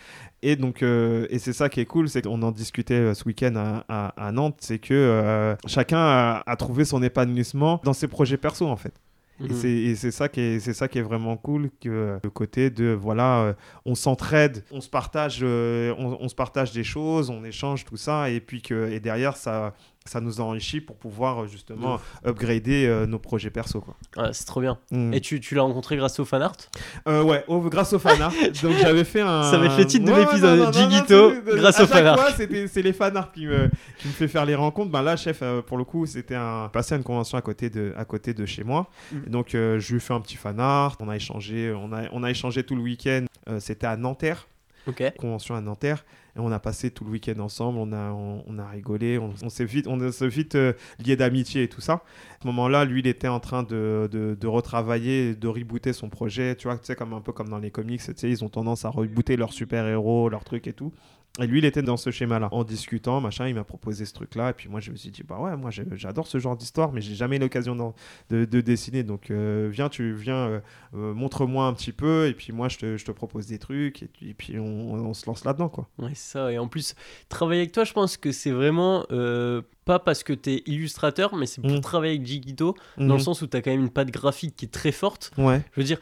Et 0.43 0.57
donc, 0.57 0.83
euh, 0.83 1.27
et 1.29 1.39
c'est 1.39 1.53
ça 1.53 1.69
qui 1.69 1.81
est 1.81 1.85
cool, 1.85 2.09
c'est 2.09 2.23
qu'on 2.23 2.41
en 2.43 2.53
discutait 2.53 2.95
euh, 2.95 3.13
ce 3.15 3.25
week-end 3.27 3.55
à, 3.57 3.85
à- 3.89 4.27
à 4.29 4.33
Nantes, 4.33 4.57
c'est 4.61 4.79
que 4.79 4.95
euh, 4.95 5.55
chacun 5.67 5.99
a, 6.01 6.43
a 6.47 6.57
trouvé 6.57 6.87
son 6.87 7.03
épanouissement 7.03 7.81
dans 7.85 7.93
ses 7.93 8.09
projets 8.09 8.39
perso 8.39 8.67
en 8.67 8.77
fait. 8.77 8.95
Et 9.43 9.45
Mhm. 9.45 9.55
c'est- 9.55 9.69
Et 9.71 9.95
c'est 9.97 10.11
ça 10.11 10.29
qui 10.29 10.41
est, 10.41 10.61
c'est 10.61 10.75
ça 10.75 10.87
qui 10.87 10.99
est 10.99 11.03
vraiment 11.03 11.35
cool, 11.39 11.71
que 11.81 12.19
le 12.23 12.31
côté 12.31 12.69
de 12.69 12.93
voilà, 12.93 13.41
euh, 13.41 13.53
on 13.87 13.95
s'entraide, 13.95 14.65
on 14.71 14.83
se 14.83 14.89
partage, 14.91 15.41
euh, 15.43 15.95
on, 15.99 16.19
on 16.21 16.29
se 16.29 16.35
partage 16.35 16.73
des 16.73 16.85
choses, 16.85 17.31
on 17.31 17.43
échange 17.45 17.87
tout 17.87 17.97
ça, 17.97 18.29
et 18.29 18.41
puis 18.41 18.61
que 18.61 18.91
et 18.91 19.01
derrière 19.01 19.37
ça, 19.39 19.73
ça 20.07 20.21
nous 20.21 20.41
enrichit 20.41 20.81
pour 20.81 20.97
pouvoir 20.97 21.43
euh, 21.43 21.47
justement 21.47 22.01
upgrader 22.25 22.87
euh, 22.87 23.07
nos 23.07 23.19
projets 23.19 23.51
perso 23.51 23.81
quoi. 23.81 23.97
Ouais, 24.17 24.31
c'est 24.33 24.47
trop 24.47 24.61
bien. 24.61 24.79
Mm. 24.91 25.13
Et 25.13 25.21
tu, 25.21 25.41
tu 25.41 25.55
l'as 25.55 25.63
rencontré 25.63 25.97
grâce 25.97 26.19
au 26.19 26.25
fanart 26.25 26.53
Euh, 27.07 27.23
ouais, 27.23 27.45
grâce 27.69 27.93
au 27.93 27.99
fanart. 27.99 28.33
Donc 28.63 28.77
j'avais 28.81 29.05
fait 29.05 29.21
un. 29.21 29.43
Ça 29.45 29.59
va 29.59 29.67
être 29.67 29.79
le 29.79 29.87
titre 29.87 30.07
de 30.07 30.13
Ouais, 30.13 30.21
l'épisode, 30.21 30.73
Jigito, 30.73 31.33
grâce 31.57 31.79
à 31.81 31.85
au 31.85 31.87
fanart. 31.87 32.19
c'est 32.37 32.83
les 32.83 32.93
fanarts 32.93 33.31
qui 33.33 33.47
me, 33.47 33.69
qui 33.99 34.09
me 34.09 34.13
fait 34.13 34.29
faire 34.29 34.47
les 34.47 34.55
rencontres. 34.55 34.91
Ben 34.91 35.03
là, 35.03 35.17
chef, 35.17 35.41
euh, 35.43 35.61
pour 35.63 35.77
le 35.77 35.85
coup, 35.85 36.07
c'était 36.07 36.35
un 36.35 36.69
passé 36.73 36.95
à 36.95 36.97
une 36.97 37.05
convention 37.05 37.37
à 37.37 37.43
côté 37.43 37.69
de, 37.71 37.93
à 37.97 38.05
côté 38.05 38.33
de 38.35 38.47
chez 38.47 38.65
moi. 38.65 38.89
Mm. 39.13 39.19
Donc 39.29 39.49
je 39.53 39.89
lui 39.91 39.97
ai 39.97 40.01
fait 40.01 40.15
un 40.15 40.21
petit 40.21 40.37
fanart. 40.37 40.97
On 41.01 41.09
a 41.09 41.17
échangé, 41.17 41.73
on 41.77 41.93
a, 41.93 42.05
on 42.13 42.23
a 42.23 42.31
échangé 42.31 42.65
tout 42.65 42.75
le 42.75 42.83
week-end. 42.83 43.27
C'était 43.59 43.87
à 43.87 43.97
Nanterre 43.97 44.47
Ok. 44.87 45.03
convention 45.19 45.55
à 45.55 45.61
Nanterre 45.61 46.05
et 46.37 46.39
on 46.41 46.51
a 46.53 46.59
passé 46.59 46.91
tout 46.91 47.05
le 47.05 47.11
week-end 47.11 47.39
ensemble, 47.41 47.79
on 47.79 47.93
a, 47.93 48.11
on, 48.13 48.59
a 48.59 48.69
rigolé, 48.69 49.19
on, 49.19 49.35
on 49.43 49.49
s'est 49.49 49.65
vite, 49.65 49.87
on 49.87 50.11
s'est 50.13 50.29
vite 50.29 50.55
euh, 50.55 50.73
lié 51.05 51.17
d'amitié 51.17 51.65
et 51.65 51.69
tout 51.69 51.81
ça. 51.81 51.95
À 51.95 52.43
ce 52.43 52.47
moment-là, 52.49 52.85
lui, 52.85 53.01
il 53.01 53.07
était 53.07 53.29
en 53.29 53.41
train 53.41 53.63
de, 53.63 54.09
de, 54.11 54.37
de 54.39 54.47
retravailler, 54.47 55.35
de 55.35 55.49
rebooter 55.49 55.93
son 55.93 56.09
projet, 56.09 56.57
tu 56.57 56.69
vois, 56.69 56.79
tu 56.79 56.87
sais, 56.87 56.97
comme 56.97 57.13
un 57.13 57.21
peu 57.21 57.33
comme 57.33 57.49
dans 57.49 57.59
les 57.59 57.71
comics, 57.71 58.01
tu 58.03 58.13
sais, 58.17 58.31
ils 58.31 58.45
ont 58.45 58.49
tendance 58.49 58.85
à 58.85 58.91
rebooter 58.91 59.37
leurs 59.37 59.53
super-héros, 59.53 60.29
leurs 60.29 60.45
trucs 60.45 60.67
et 60.67 60.73
tout. 60.73 60.93
Et 61.43 61.47
lui, 61.47 61.59
il 61.59 61.65
était 61.65 61.83
dans 61.83 61.97
ce 61.97 62.11
schéma-là. 62.11 62.49
En 62.53 62.65
discutant, 62.65 63.21
machin, 63.21 63.49
il 63.49 63.55
m'a 63.55 63.65
proposé 63.65 64.05
ce 64.05 64.13
truc-là. 64.13 64.51
Et 64.51 64.53
puis 64.53 64.69
moi, 64.69 64.81
je 64.81 64.91
me 64.91 64.97
suis 64.97 65.11
dit, 65.11 65.23
bah 65.23 65.39
ouais, 65.39 65.57
moi, 65.57 65.71
j'adore 65.71 66.27
ce 66.27 66.39
genre 66.39 66.57
d'histoire, 66.57 66.93
mais 66.93 67.01
j'ai 67.01 67.15
jamais 67.15 67.37
eu 67.37 67.39
l'occasion 67.41 67.95
de, 68.31 68.45
de 68.45 68.61
dessiner. 68.61 69.03
Donc, 69.03 69.31
euh, 69.31 69.69
viens, 69.73 69.89
tu 69.89 70.13
viens, 70.15 70.35
euh, 70.49 70.61
euh, 70.95 71.15
montre-moi 71.15 71.67
un 71.67 71.73
petit 71.73 71.93
peu. 71.93 72.27
Et 72.29 72.35
puis 72.35 72.53
moi, 72.53 72.69
je 72.69 72.79
te, 72.79 72.97
je 72.97 73.05
te 73.05 73.11
propose 73.13 73.47
des 73.47 73.59
trucs. 73.59 74.03
Et 74.03 74.07
puis, 74.07 74.31
et 74.31 74.35
puis 74.35 74.59
on, 74.59 74.93
on 74.95 75.15
se 75.15 75.27
lance 75.27 75.45
là-dedans, 75.45 75.69
quoi. 75.69 75.89
Ouais, 75.99 76.11
c'est 76.15 76.33
ça. 76.33 76.53
Et 76.53 76.59
en 76.59 76.69
plus, 76.69 76.95
travailler 77.29 77.61
avec 77.63 77.73
toi, 77.73 77.85
je 77.85 77.93
pense 77.93 78.17
que 78.17 78.33
c'est 78.33 78.51
vraiment 78.51 79.07
euh, 79.11 79.63
pas 79.85 79.99
parce 79.99 80.23
que 80.23 80.33
t'es 80.33 80.63
illustrateur, 80.67 81.35
mais 81.37 81.47
c'est 81.47 81.61
pour 81.63 81.71
Mm. 81.71 81.81
travailler 81.81 82.15
avec 82.17 82.27
Jigito, 82.27 82.75
dans 82.99 83.15
le 83.15 83.19
sens 83.21 83.43
où 83.43 83.47
t'as 83.47 83.61
quand 83.63 83.71
même 83.71 83.81
une 83.81 83.91
patte 83.91 84.11
graphique 84.11 84.57
qui 84.57 84.67
est 84.67 84.69
très 84.69 84.93
forte. 84.93 85.31
Ouais. 85.39 85.63
Je 85.73 85.81
veux 85.81 85.85
dire, 85.85 85.99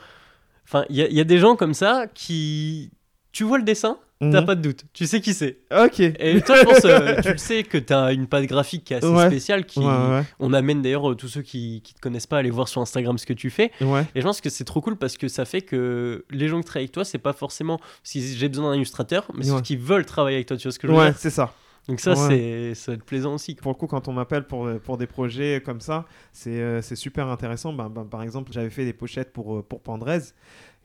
enfin, 0.64 0.84
il 0.90 0.96
y, 0.96 1.02
a- 1.02 1.08
il 1.08 1.14
y 1.14 1.20
a 1.20 1.24
des 1.24 1.38
gens 1.38 1.56
comme 1.56 1.74
ça 1.74 2.06
qui. 2.12 2.90
Tu 3.32 3.44
vois 3.44 3.58
le 3.58 3.64
dessin, 3.64 3.98
t'as 4.20 4.40
Mhm. 4.40 4.46
pas 4.46 4.54
de 4.56 4.62
doute, 4.62 4.84
tu 4.92 5.06
sais 5.06 5.20
qui 5.20 5.32
c'est. 5.34 5.58
Ok. 5.70 6.00
Et 6.00 6.40
toi, 6.40 6.56
je 6.58 6.64
pense, 6.64 6.84
euh, 6.84 7.20
tu 7.22 7.30
le 7.32 7.38
sais 7.38 7.62
que 7.62 7.78
t'as 7.78 8.12
une 8.12 8.26
patte 8.26 8.46
graphique 8.46 8.84
qui 8.84 8.94
est 8.94 8.96
assez 8.96 9.06
Ouais. 9.06 9.26
spéciale. 9.26 9.64
Qui... 9.64 9.78
Ouais, 9.78 9.86
ouais, 9.86 10.22
On 10.40 10.52
amène 10.52 10.82
d'ailleurs 10.82 11.10
euh, 11.10 11.14
tous 11.14 11.28
ceux 11.28 11.42
qui, 11.42 11.80
qui 11.82 11.94
te 11.94 12.00
connaissent 12.00 12.26
pas 12.26 12.36
à 12.36 12.38
aller 12.40 12.50
voir 12.50 12.66
sur 12.68 12.80
Instagram 12.80 13.16
ce 13.18 13.26
que 13.26 13.32
tu 13.32 13.48
fais. 13.50 13.70
ouais. 13.80 14.02
Et 14.14 14.20
je 14.20 14.26
pense 14.26 14.40
que 14.40 14.50
c'est 14.50 14.64
trop 14.64 14.80
cool 14.80 14.96
parce 14.96 15.16
que 15.16 15.28
ça 15.28 15.44
fait 15.44 15.62
que 15.62 16.24
les 16.30 16.48
gens 16.48 16.58
qui 16.60 16.64
travaillent 16.66 16.84
avec 16.84 16.92
toi, 16.92 17.04
c'est 17.04 17.18
pas 17.18 17.32
forcément 17.32 17.78
si 18.02 18.20
j'ai 18.36 18.48
besoin 18.48 18.70
d'un 18.70 18.76
illustrateur, 18.76 19.30
mais 19.34 19.44
c'est 19.44 19.50
Ouais. 19.52 19.56
ceux 19.58 19.62
qui 19.62 19.76
veulent 19.76 20.06
travailler 20.06 20.36
avec 20.38 20.48
toi. 20.48 20.56
Tu 20.56 20.64
vois 20.64 20.72
ce 20.72 20.78
que 20.78 20.88
je 20.88 20.92
veux 20.92 20.98
Ouais, 20.98 21.10
dire 21.10 21.18
c'est 21.18 21.30
ça. 21.30 21.54
Donc 21.88 22.00
ça, 22.00 22.10
Ouais. 22.10 22.16
c'est 22.28 22.74
ça 22.74 22.92
va 22.92 22.96
être 22.96 23.04
plaisant 23.04 23.34
aussi. 23.34 23.54
quoi. 23.54 23.62
Pour 23.62 23.72
le 23.72 23.76
coup, 23.78 23.86
quand 23.86 24.08
on 24.08 24.12
m'appelle 24.12 24.46
pour, 24.46 24.68
pour 24.84 24.98
des 24.98 25.06
projets 25.06 25.62
comme 25.64 25.80
ça, 25.80 26.04
c'est 26.32 26.50
euh, 26.60 26.82
c'est 26.82 26.96
super 26.96 27.28
intéressant. 27.28 27.72
Ben, 27.72 27.88
ben, 27.88 28.04
par 28.04 28.22
exemple, 28.22 28.52
j'avais 28.52 28.68
fait 28.68 28.84
des 28.84 28.92
pochettes 28.92 29.32
pour, 29.32 29.56
euh, 29.56 29.62
pour 29.62 29.80
Pandrez, 29.80 30.18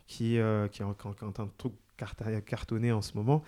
qui, 0.08 0.38
euh, 0.38 0.68
qui 0.70 0.82
est 0.82 0.86
en, 0.86 0.94
qui 0.94 1.08
est 1.08 1.40
en 1.40 1.48
train 2.06 2.32
de 2.32 2.36
tout 2.40 2.42
cart- 2.42 2.46
cartonner 2.46 2.92
en 2.92 3.02
ce 3.02 3.16
moment. 3.16 3.44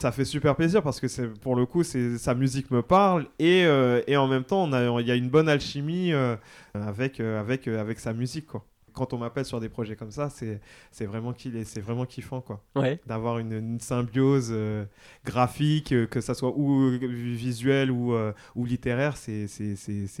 Ça 0.00 0.12
fait 0.12 0.24
super 0.24 0.54
plaisir 0.54 0.82
parce 0.82 1.00
que 1.00 1.08
c'est 1.08 1.26
pour 1.26 1.56
le 1.56 1.66
coup, 1.66 1.82
sa 1.82 2.34
musique 2.34 2.70
me 2.70 2.82
parle 2.82 3.26
et, 3.40 3.64
euh, 3.64 4.00
et 4.06 4.16
en 4.16 4.28
même 4.28 4.44
temps, 4.44 4.68
il 5.00 5.06
y 5.06 5.10
a 5.10 5.16
une 5.16 5.28
bonne 5.28 5.48
alchimie 5.48 6.12
euh, 6.12 6.36
avec, 6.74 7.18
euh, 7.18 7.40
avec, 7.40 7.66
avec 7.66 7.98
sa 7.98 8.12
musique. 8.12 8.46
Quoi. 8.46 8.64
Quand 8.92 9.12
on 9.12 9.18
m'appelle 9.18 9.44
sur 9.44 9.60
des 9.60 9.68
projets 9.68 9.96
comme 9.96 10.10
ça, 10.10 10.30
c'est 10.30 10.60
c'est 10.90 11.06
vraiment, 11.06 11.34
c'est 11.64 11.80
vraiment 11.80 12.04
kiffant 12.06 12.40
quoi. 12.40 12.62
Ouais. 12.76 13.00
d'avoir 13.06 13.38
une, 13.38 13.52
une 13.52 13.80
symbiose 13.80 14.48
euh, 14.50 14.84
graphique, 15.24 15.92
euh, 15.92 16.06
que 16.06 16.20
ça 16.20 16.34
soit 16.34 16.52
ou 16.56 16.90
euh, 16.90 16.98
visuel 16.98 17.90
ou, 17.90 18.14
euh, 18.14 18.32
ou 18.54 18.64
littéraire, 18.64 19.16
c'est 19.16 19.46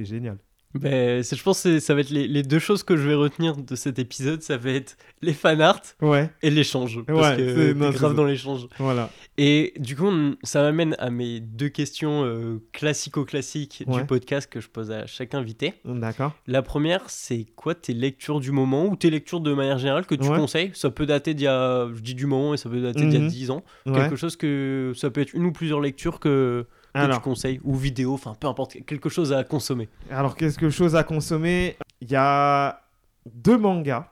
génial. 0.04 0.38
Ben, 0.74 1.22
je 1.24 1.42
pense 1.42 1.62
que 1.62 1.78
ça 1.80 1.94
va 1.94 2.00
être 2.02 2.10
les, 2.10 2.28
les 2.28 2.42
deux 2.42 2.58
choses 2.58 2.82
que 2.82 2.96
je 2.96 3.08
vais 3.08 3.14
retenir 3.14 3.56
de 3.56 3.74
cet 3.74 3.98
épisode. 3.98 4.42
Ça 4.42 4.56
va 4.58 4.70
être 4.70 4.96
les 5.22 5.32
fanarts 5.32 5.80
Ouais, 6.02 6.30
et 6.42 6.50
l'échange. 6.50 7.00
Parce 7.06 7.18
Ouais, 7.30 7.36
que 7.36 7.72
c'est- 7.74 7.92
grave 7.98 8.14
dans 8.14 8.24
l'échange. 8.24 8.66
voilà. 8.78 9.10
Et 9.38 9.72
du 9.78 9.96
coup, 9.96 10.10
ça 10.42 10.62
m'amène 10.62 10.94
à 10.98 11.10
mes 11.10 11.40
deux 11.40 11.70
questions 11.70 12.22
euh, 12.24 12.60
classico-classiques 12.72 13.84
Ouais. 13.86 14.00
du 14.00 14.06
podcast 14.06 14.50
que 14.50 14.60
je 14.60 14.68
pose 14.68 14.90
à 14.90 15.06
chaque 15.06 15.34
invité. 15.34 15.74
D'accord. 15.84 16.34
La 16.46 16.62
première, 16.62 17.08
c'est 17.08 17.46
quoi 17.56 17.74
tes 17.74 17.94
lectures 17.94 18.40
du 18.40 18.50
moment 18.52 18.86
ou 18.86 18.96
tes 18.96 19.10
lectures 19.10 19.40
de 19.40 19.54
manière 19.54 19.78
générale 19.78 20.06
que 20.06 20.14
tu 20.14 20.28
conseilles? 20.28 20.70
Ça 20.74 20.90
peut 20.90 21.06
dater 21.06 21.34
d'il 21.34 21.44
y 21.44 21.48
a, 21.48 21.88
je 21.94 22.00
dis 22.00 22.14
du 22.14 22.26
moment, 22.26 22.54
et 22.54 22.56
ça 22.56 22.68
peut 22.68 22.80
dater 22.80 23.00
d'il 23.06 23.14
y 23.14 23.16
a 23.16 23.20
Mhm. 23.20 23.28
10 23.28 23.50
ans. 23.50 23.64
Ouais. 23.86 23.94
Quelque 23.94 24.16
chose 24.16 24.36
que 24.36 24.92
ça 24.96 25.10
peut 25.10 25.20
être 25.20 25.32
une 25.34 25.46
ou 25.46 25.52
plusieurs 25.52 25.80
lectures 25.80 26.20
que 26.20 26.66
que 26.98 27.04
Alors. 27.04 27.16
tu 27.18 27.22
conseilles 27.24 27.60
Ou 27.64 27.74
vidéo, 27.74 28.14
enfin 28.14 28.34
peu 28.38 28.46
importe, 28.48 28.76
quelque 28.84 29.08
chose 29.08 29.32
à 29.32 29.44
consommer. 29.44 29.88
Alors, 30.10 30.36
quelque 30.36 30.70
chose 30.70 30.94
à 30.96 31.04
consommer 31.04 31.76
Il 32.00 32.10
y 32.10 32.16
a 32.16 32.82
deux 33.26 33.58
mangas 33.58 34.10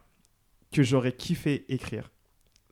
que 0.73 0.83
j'aurais 0.83 1.13
kiffé 1.13 1.65
écrire. 1.69 2.11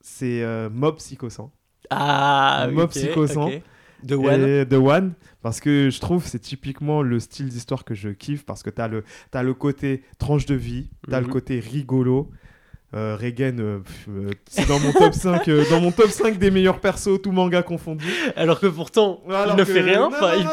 C'est 0.01 0.43
euh, 0.43 0.69
Mob 0.71 0.97
Psycho 0.97 1.31
100 1.31 1.51
Ah, 1.91 2.67
Mob 2.71 2.85
ok, 2.85 2.91
Psycho 2.91 3.27
100. 3.27 3.47
ok. 3.47 3.62
The 4.07 4.12
One. 4.12 4.45
et 4.45 4.67
The 4.69 4.75
One. 4.75 5.12
Parce 5.41 5.61
que 5.61 5.89
je 5.91 5.99
trouve 6.01 6.27
c'est 6.27 6.39
typiquement 6.39 7.01
le 7.03 7.19
style 7.21 7.49
d'histoire 7.49 7.85
que 7.85 7.95
je 7.95 8.11
kiffe. 8.11 8.45
Parce 8.45 8.62
que 8.62 8.69
tu 8.71 8.81
as 8.83 8.89
le, 8.89 9.05
t'as 9.31 9.43
le 9.43 9.55
côté 9.55 10.03
tranche 10.19 10.45
de 10.47 10.55
vie, 10.55 10.91
tu 11.09 11.15
as 11.15 11.21
le 11.21 11.27
Mhm. 11.27 11.33
côté 11.33 11.61
rigolo. 11.61 12.31
Euh, 12.95 13.17
euh, 13.21 13.81
euh, 14.09 14.31
c'est 14.49 14.69
dans 14.69 14.79
mon 14.79 14.93
top 14.93 15.13
5 15.15 15.49
euh, 15.49 15.65
dans 15.69 15.81
mon 15.81 15.91
top 15.91 16.11
5 16.11 16.39
des 16.39 16.51
meilleurs 16.53 16.79
persos, 16.81 17.21
tout 17.21 17.33
manga 17.33 17.63
confondu. 17.63 18.05
Alors 18.37 18.61
que 18.61 18.67
pourtant, 18.69 19.21
Alors 19.29 19.47
il 19.49 19.53
ne 19.57 19.65
que- 19.65 19.73
fait 19.73 19.81
rien. 19.81 20.11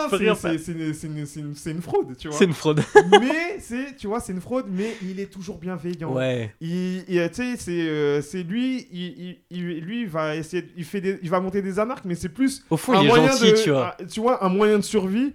c'est- 0.10 0.72
une, 0.72 1.18
une- 1.18 1.56
une- 1.76 1.82
fraude, 1.82 2.18
tu 2.18 2.30
vois. 2.30 2.38
C'est 2.38 2.46
une 2.46 2.54
fraude. 2.54 2.82
mais 3.12 3.58
c'est, 3.60 3.96
tu 3.96 4.08
vois, 4.08 4.20
c'est 4.20 4.34
une 4.34 4.42
fraude, 4.42 4.66
mais 4.72 4.96
il 5.04 5.20
est 5.20 5.32
toujours 5.32 5.58
bienveillant. 5.60 6.14
Ouais. 6.14 6.54
Il, 6.62 7.04
il- 7.08 7.30
tu 7.32 7.56
sais, 7.58 8.22
c'est, 8.22 8.44
lui, 8.44 8.88
il, 8.92 9.38
lui, 9.82 10.02
il 10.02 10.08
va 10.08 10.36
essayer, 10.36 10.66
il 10.76 10.84
fait 10.84 11.02
des, 11.02 11.20
il 11.22 11.30
va 11.30 11.40
monter 11.40 11.62
des 11.62 11.78
anarques, 11.80 12.06
mais 12.06 12.16
c'est 12.16 12.30
plus 12.30 12.64
Au 12.72 12.78
fond, 12.78 12.94
un 12.94 13.02
il 13.02 13.06
est 13.06 13.10
moyen 13.10 13.32
gentil, 13.32 13.52
de, 13.52 13.58
tu 13.58 13.70
vois. 13.70 13.96
un- 14.02 14.06
tu 14.06 14.20
vois, 14.20 14.44
un 14.44 14.50
moyen 14.50 14.78
de 14.80 14.84
survie, 14.84 15.34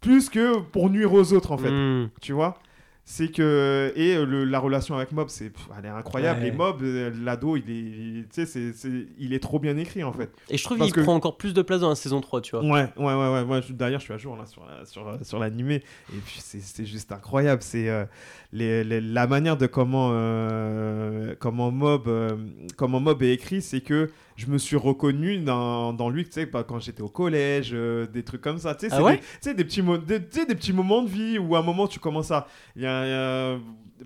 plus 0.00 0.28
que 0.28 0.58
pour 0.60 0.90
nuire 0.90 1.12
aux 1.12 1.32
autres 1.32 1.50
en 1.52 1.58
fait, 1.58 1.70
Hmm. 1.70 2.08
tu 2.20 2.32
vois? 2.32 2.58
C'est 3.06 3.28
que 3.28 3.92
et 3.96 4.16
euh, 4.16 4.24
le- 4.24 4.44
la 4.46 4.58
relation 4.58 4.96
avec 4.96 5.12
Mob, 5.12 5.28
c'est, 5.28 5.52
elle 5.78 5.84
est 5.84 5.88
incroyable. 5.88 6.40
Ouais. 6.40 6.48
Et 6.48 6.52
Mob, 6.52 6.82
euh, 6.82 7.12
l'ado, 7.22 7.54
il 7.56 7.68
est, 7.70 7.74
il- 7.74 8.24
tu 8.32 8.40
sais, 8.40 8.46
c'est, 8.46 8.72
c'est- 8.72 9.06
il 9.18 9.34
est 9.34 9.40
trop 9.42 9.58
bien 9.58 9.76
écrit 9.76 10.02
en 10.02 10.12
fait. 10.12 10.30
Et 10.48 10.56
je 10.56 10.64
trouve 10.64 10.78
qu'il 10.78 10.90
que- 10.90 11.02
prend 11.02 11.14
encore 11.14 11.36
plus 11.36 11.52
de 11.52 11.60
place 11.60 11.82
dans 11.82 11.90
la 11.90 11.96
saison 11.96 12.22
3, 12.22 12.40
tu 12.40 12.56
vois. 12.56 12.64
Ouais, 12.64 12.88
ouais, 12.96 13.04
ouais, 13.14 13.32
ouais. 13.34 13.44
Moi, 13.44 13.60
je- 13.60 13.74
d'ailleurs, 13.74 14.00
je 14.00 14.06
suis 14.06 14.14
à 14.14 14.16
jour 14.16 14.36
là 14.38 14.46
sur 14.46 14.64
la- 14.64 14.86
sur 14.86 15.06
euh, 15.06 15.18
sur 15.22 15.38
l'animé 15.38 15.82
et 16.14 16.18
puis 16.24 16.38
c'est 16.40 16.60
c'est 16.60 16.86
juste 16.86 17.12
incroyable. 17.12 17.60
C'est 17.62 17.90
euh, 17.90 18.06
les, 18.54 18.82
les- 18.84 19.02
la 19.02 19.26
manière 19.26 19.58
de 19.58 19.66
comment 19.66 20.08
euh, 20.12 21.34
comment 21.38 21.70
Mob 21.70 22.08
euh, 22.08 22.36
comment 22.78 23.00
Mob 23.00 23.22
est 23.22 23.34
écrit, 23.34 23.60
c'est 23.60 23.80
que 23.82 24.10
je 24.36 24.46
me 24.46 24.58
suis 24.58 24.76
reconnu 24.76 25.38
dans, 25.38 25.92
dans 25.92 26.08
lui, 26.10 26.24
tu 26.24 26.32
sais, 26.32 26.46
pas 26.46 26.64
quand 26.64 26.80
j'étais 26.80 27.02
au 27.02 27.08
collège, 27.08 27.70
euh, 27.72 28.06
des 28.06 28.22
trucs 28.22 28.40
comme 28.40 28.58
ça. 28.58 28.74
Tu 28.74 28.86
sais, 28.88 28.92
Ah 28.92 28.96
c'est 28.96 29.02
ouais 29.02 29.20
des, 29.44 29.54
des 29.54 29.64
petits 29.64 29.82
mo- 29.82 29.98
des, 29.98 30.20
petits 30.20 30.72
moments 30.72 31.02
de 31.02 31.08
vie 31.08 31.38
où 31.38 31.54
à 31.56 31.60
un 31.60 31.62
moment 31.62 31.86
tu 31.86 31.98
commences 32.00 32.30
à 32.30 32.46
il 32.76 32.82
y 32.82 32.86
a, 32.86 33.06
y 33.06 33.12
a- 33.12 33.58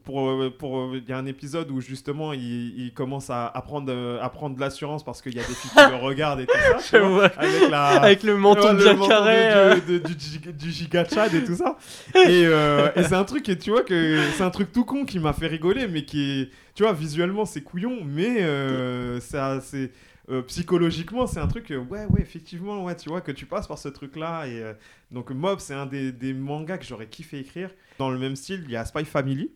pour, 0.04 0.28
euh, 0.28 0.50
pour, 0.56 0.78
euh, 0.78 1.00
il 1.02 1.08
y 1.08 1.12
a 1.12 1.18
un 1.18 1.26
épisode 1.26 1.70
où 1.70 1.80
justement 1.80 2.32
il, 2.32 2.78
il 2.80 2.92
commence 2.94 3.30
à, 3.30 3.46
à 3.46 3.62
prendre, 3.62 3.92
euh, 3.92 4.20
à 4.22 4.28
prendre 4.30 4.56
de 4.56 4.60
l'assurance 4.60 5.04
parce 5.04 5.20
qu'il 5.22 5.34
y 5.34 5.40
a 5.40 5.42
des 5.42 5.54
filles 5.54 5.70
qui 5.70 5.90
le 5.90 5.96
regardent 6.02 6.40
et 6.40 6.46
tout 6.46 6.52
ça. 6.80 6.98
vois, 7.00 7.26
avec 7.26 7.70
la, 7.70 7.86
Avec 8.02 8.22
le 8.22 8.36
menton 8.36 8.74
bien 8.74 8.96
carré. 8.96 9.80
du, 9.86 10.00
du, 10.00 10.52
du 10.52 10.70
giga 10.70 11.04
Chad 11.08 11.34
et 11.34 11.44
tout 11.44 11.56
ça. 11.56 11.76
Et, 12.14 12.44
euh, 12.46 12.90
et 12.96 13.02
c'est 13.02 13.14
un 13.14 13.24
truc, 13.24 13.48
et 13.48 13.58
tu 13.58 13.70
vois, 13.70 13.82
que 13.82 14.20
c'est 14.36 14.42
un 14.44 14.50
truc 14.50 14.72
tout 14.72 14.84
con 14.84 15.04
qui 15.04 15.18
m'a 15.18 15.32
fait 15.32 15.46
rigoler, 15.46 15.86
mais 15.88 16.04
qui 16.04 16.40
est, 16.42 16.50
tu 16.74 16.82
vois, 16.82 16.92
visuellement 16.92 17.44
c'est 17.44 17.62
couillon, 17.62 17.98
mais 18.04 18.42
euh, 18.42 19.20
ça, 19.20 19.60
c'est. 19.60 19.90
euh, 20.30 20.42
psychologiquement, 20.42 21.26
c'est 21.26 21.40
un 21.40 21.46
truc, 21.48 21.70
euh, 21.70 21.78
ouais, 21.78 22.04
ouais, 22.10 22.20
effectivement, 22.20 22.84
ouais, 22.84 22.94
tu 22.96 23.08
vois, 23.08 23.20
que 23.22 23.32
tu 23.32 23.46
passes 23.46 23.66
par 23.66 23.78
ce 23.78 23.88
truc-là. 23.88 24.46
Et 24.46 24.62
euh, 24.62 24.74
donc, 25.10 25.30
Mob, 25.30 25.58
c'est 25.58 25.72
un 25.74 25.86
des, 25.86 26.12
des 26.12 26.34
mangas 26.34 26.76
que 26.78 26.84
j'aurais 26.84 27.06
kiffé 27.06 27.38
écrire. 27.38 27.70
Dans 27.98 28.10
le 28.10 28.18
même 28.18 28.36
style, 28.36 28.62
il 28.66 28.70
y 28.70 28.76
a 28.76 28.84
Spy 28.84 29.04
Family. 29.06 29.50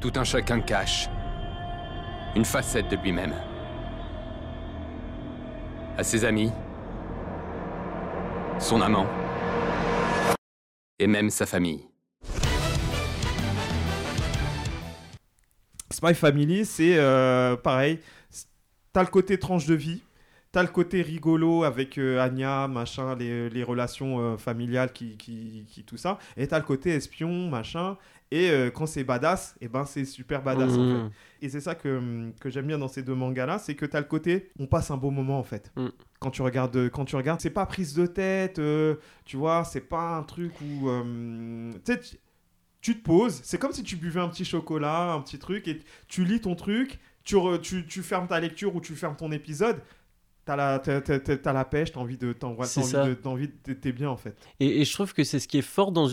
Tout 0.00 0.12
un 0.16 0.24
chacun 0.24 0.60
cache 0.60 1.08
une 2.34 2.44
facette 2.44 2.88
de 2.88 2.96
lui-même. 2.96 3.34
À 5.96 6.02
ses 6.02 6.24
amis, 6.24 6.50
son 8.58 8.80
amant 8.80 9.06
et 10.98 11.06
même 11.06 11.30
sa 11.30 11.46
famille. 11.46 11.86
Spy 15.90 16.14
Family, 16.14 16.64
c'est 16.64 16.98
euh, 16.98 17.56
pareil. 17.56 18.00
T'as 18.92 19.02
le 19.02 19.08
côté 19.08 19.38
tranche 19.38 19.66
de 19.66 19.74
vie. 19.74 20.02
T'as 20.54 20.62
le 20.62 20.68
côté 20.68 21.02
rigolo 21.02 21.64
avec 21.64 21.98
euh, 21.98 22.20
Anya, 22.20 22.68
machin, 22.68 23.16
les, 23.16 23.50
les 23.50 23.62
relations 23.64 24.20
euh, 24.20 24.36
familiales, 24.36 24.92
qui, 24.92 25.16
qui, 25.16 25.64
qui- 25.68 25.82
tout 25.82 25.96
ça. 25.96 26.18
Et 26.36 26.46
t'as 26.46 26.58
le 26.60 26.64
côté 26.64 26.90
espion, 26.90 27.50
machin. 27.50 27.96
Et 28.30 28.50
euh, 28.50 28.70
quand 28.70 28.86
c'est 28.86 29.02
badass, 29.04 29.56
et 29.60 29.66
ben 29.68 29.84
c'est 29.84 30.04
super 30.04 30.42
badass 30.42 30.72
en 30.72 30.74
fait. 31.10 31.12
Et 31.42 31.48
c'est 31.48 31.60
ça 31.60 31.74
que, 31.74 31.98
hum, 31.98 32.32
que 32.40 32.50
j'aime 32.50 32.66
bien 32.68 32.78
dans 32.78 32.88
ces 32.88 33.02
deux 33.02 33.14
mangas-là, 33.16 33.58
c'est 33.58 33.74
que 33.74 33.84
t'as 33.84 33.98
le 34.00 34.06
côté, 34.06 34.50
on 34.58 34.66
passe 34.66 34.90
un 34.92 34.96
beau 34.96 35.10
moment 35.10 35.38
en 35.40 35.42
fait. 35.44 35.72
Mm. 35.76 35.88
Quand 36.20 36.30
tu 36.30 36.42
regardes, 36.42 36.88
quand 36.90 37.04
tu 37.04 37.16
regardes, 37.16 37.40
c'est 37.40 37.50
pas 37.50 37.66
prise 37.66 37.92
de 37.94 38.06
tête, 38.06 38.58
euh, 38.60 38.94
tu 39.24 39.36
vois, 39.36 39.64
c'est 39.64 39.80
pas 39.88 40.16
un 40.16 40.22
truc 40.22 40.52
où, 40.62 40.88
euh, 40.88 41.72
tu 42.80 42.96
te 42.98 43.02
poses, 43.02 43.40
c'est 43.42 43.58
comme 43.58 43.72
si 43.72 43.82
tu 43.82 43.96
buvais 43.96 44.20
un 44.20 44.28
petit 44.28 44.44
chocolat, 44.44 45.12
un 45.14 45.20
petit 45.20 45.38
truc, 45.38 45.66
et 45.68 45.80
tu 46.06 46.24
lis 46.24 46.40
ton 46.40 46.54
truc, 46.54 47.00
tu, 47.24 47.36
re- 47.36 47.60
tu, 47.60 47.86
tu 47.86 48.02
fermes 48.02 48.26
ta 48.26 48.38
lecture 48.40 48.74
ou 48.76 48.80
tu 48.80 48.94
fermes 48.94 49.16
ton 49.16 49.32
épisode, 49.32 49.80
t'as 50.44 50.56
la, 50.56 50.78
t'as, 50.78 51.00
t'as- 51.00 51.18
t'as- 51.20 51.36
t'as 51.36 51.52
la 51.52 51.64
pêche, 51.64 51.92
t'as 51.92 52.00
envie 52.00 52.16
de, 52.18 52.32
t'es 53.74 53.92
bien 53.92 54.10
en 54.10 54.16
fait. 54.16 54.36
Et, 54.60 54.80
et 54.80 54.84
je 54.84 54.92
trouve 54.92 55.12
que 55.14 55.24
c'est 55.24 55.38
ce 55.38 55.48
qui 55.48 55.58
est 55.58 55.62
fort 55.62 55.92
dans 55.92 56.08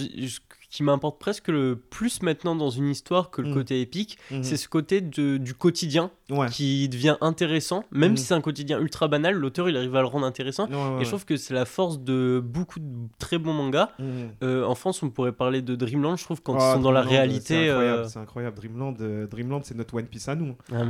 qui 0.71 0.83
m'importe 0.83 1.19
presque 1.19 1.49
le 1.49 1.75
plus 1.75 2.23
maintenant 2.23 2.55
dans 2.55 2.69
une 2.69 2.87
histoire 2.87 3.29
que 3.29 3.41
le 3.41 3.49
Mm. 3.49 3.53
côté 3.53 3.81
épique, 3.81 4.17
Mhm. 4.31 4.41
c'est 4.43 4.55
ce 4.57 4.69
côté 4.69 5.01
de- 5.01 5.35
du 5.37 5.53
quotidien 5.53 6.11
Ouais. 6.29 6.47
qui 6.49 6.87
devient 6.87 7.17
intéressant, 7.19 7.83
même 7.91 8.13
Mm. 8.13 8.17
si 8.17 8.23
c'est 8.25 8.33
un 8.33 8.39
quotidien 8.41 8.79
ultra 8.79 9.09
banal, 9.09 9.35
l'auteur 9.35 9.67
il 9.69 9.75
arrive 9.75 9.93
à 9.97 9.99
le 10.01 10.07
rendre 10.07 10.25
intéressant. 10.25 10.67
Ouais, 10.69 10.75
ouais, 10.95 11.01
Et 11.01 11.03
je 11.03 11.09
trouve 11.09 11.25
que 11.25 11.35
c'est 11.35 11.53
la 11.53 11.65
force 11.65 11.99
de 11.99 12.41
beaucoup 12.43 12.79
de 12.79 12.85
très 13.19 13.37
bons 13.37 13.51
mangas. 13.53 13.89
Mhm. 13.99 14.29
Euh, 14.43 14.63
en 14.63 14.73
France, 14.75 15.03
on 15.03 15.09
pourrait 15.09 15.33
parler 15.33 15.61
de 15.61 15.75
Dreamland, 15.75 16.15
je 16.17 16.23
trouve, 16.23 16.41
quand 16.41 16.55
Ah, 16.57 16.71
ils 16.71 16.75
sont 16.77 16.81
dans 16.81 16.91
la 16.91 17.01
réalité. 17.01 17.41
C'est 17.65 17.69
incroyable, 17.69 18.01
euh, 18.15 18.19
incroyable. 18.21 18.55
Dreamland, 18.57 18.95
euh, 19.01 19.27
Dreamland 19.27 19.61
c'est 19.65 19.75
notre 19.75 19.93
One 19.95 20.05
Piece 20.07 20.29
à 20.29 20.35
nous. 20.35 20.55
Ah. 20.73 20.83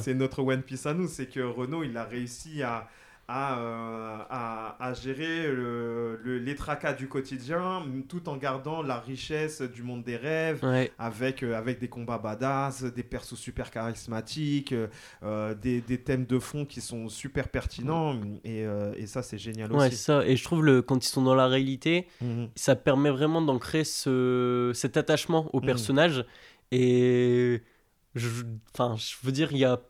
C'est 0.00 0.14
notre 0.14 0.42
One 0.42 0.62
Piece 0.62 0.86
à 0.86 0.94
nous, 0.94 1.08
c'est 1.08 1.26
que 1.26 1.40
Renault, 1.40 1.84
il 1.84 1.94
a 1.98 2.04
réussi 2.04 2.62
à, 2.62 2.88
à, 3.28 3.58
euh, 3.58 4.18
à, 4.30 4.76
à 4.84 4.94
gérer 4.94 5.48
le- 5.50 6.20
le- 6.22 6.38
les 6.38 6.54
tracas 6.54 6.92
du 6.92 7.08
quotidien 7.08 7.82
tout 8.08 8.28
en 8.28 8.36
gardant 8.36 8.82
la 8.82 9.00
richesse 9.00 9.62
du 9.62 9.82
monde 9.82 10.04
des 10.04 10.16
rêves. 10.16 10.62
Ouais. 10.64 10.92
Avec, 10.98 11.42
euh, 11.42 11.54
avec 11.56 11.80
des 11.80 11.88
combats 11.88 12.18
badass, 12.18 12.84
des 12.84 13.02
persos 13.02 13.34
super 13.36 13.70
charismatiques, 13.70 14.74
euh, 15.22 15.54
des, 15.54 15.80
des 15.80 15.98
thèmes 15.98 16.24
de 16.26 16.38
fond 16.38 16.64
qui 16.64 16.80
sont 16.80 17.08
super 17.08 17.48
pertinents, 17.48 18.14
et, 18.44 18.64
et 18.96 19.06
ça 19.06 19.22
c'est 19.22 19.38
génial 19.38 19.72
Ouais, 19.72 19.88
aussi. 19.88 19.96
ça. 19.96 20.24
Et 20.26 20.36
je 20.36 20.44
trouve 20.44 20.64
le 20.64 20.82
quand 20.82 21.04
ils 21.04 21.08
sont 21.08 21.22
dans 21.22 21.34
la 21.34 21.46
réalité, 21.48 22.06
Mhm. 22.20 22.48
ça 22.54 22.76
permet 22.76 23.10
vraiment 23.10 23.42
d'ancrer 23.42 23.84
ce, 23.84 24.70
cet 24.74 24.96
attachement 24.96 25.50
au 25.52 25.60
Mhm. 25.60 25.66
personnage. 25.66 26.24
Et 26.72 27.62
je, 28.14 28.28
enfin, 28.74 28.96
je 28.96 29.14
veux 29.24 29.32
dire, 29.32 29.48
il 29.52 29.58
y 29.58 29.64
a 29.64 29.80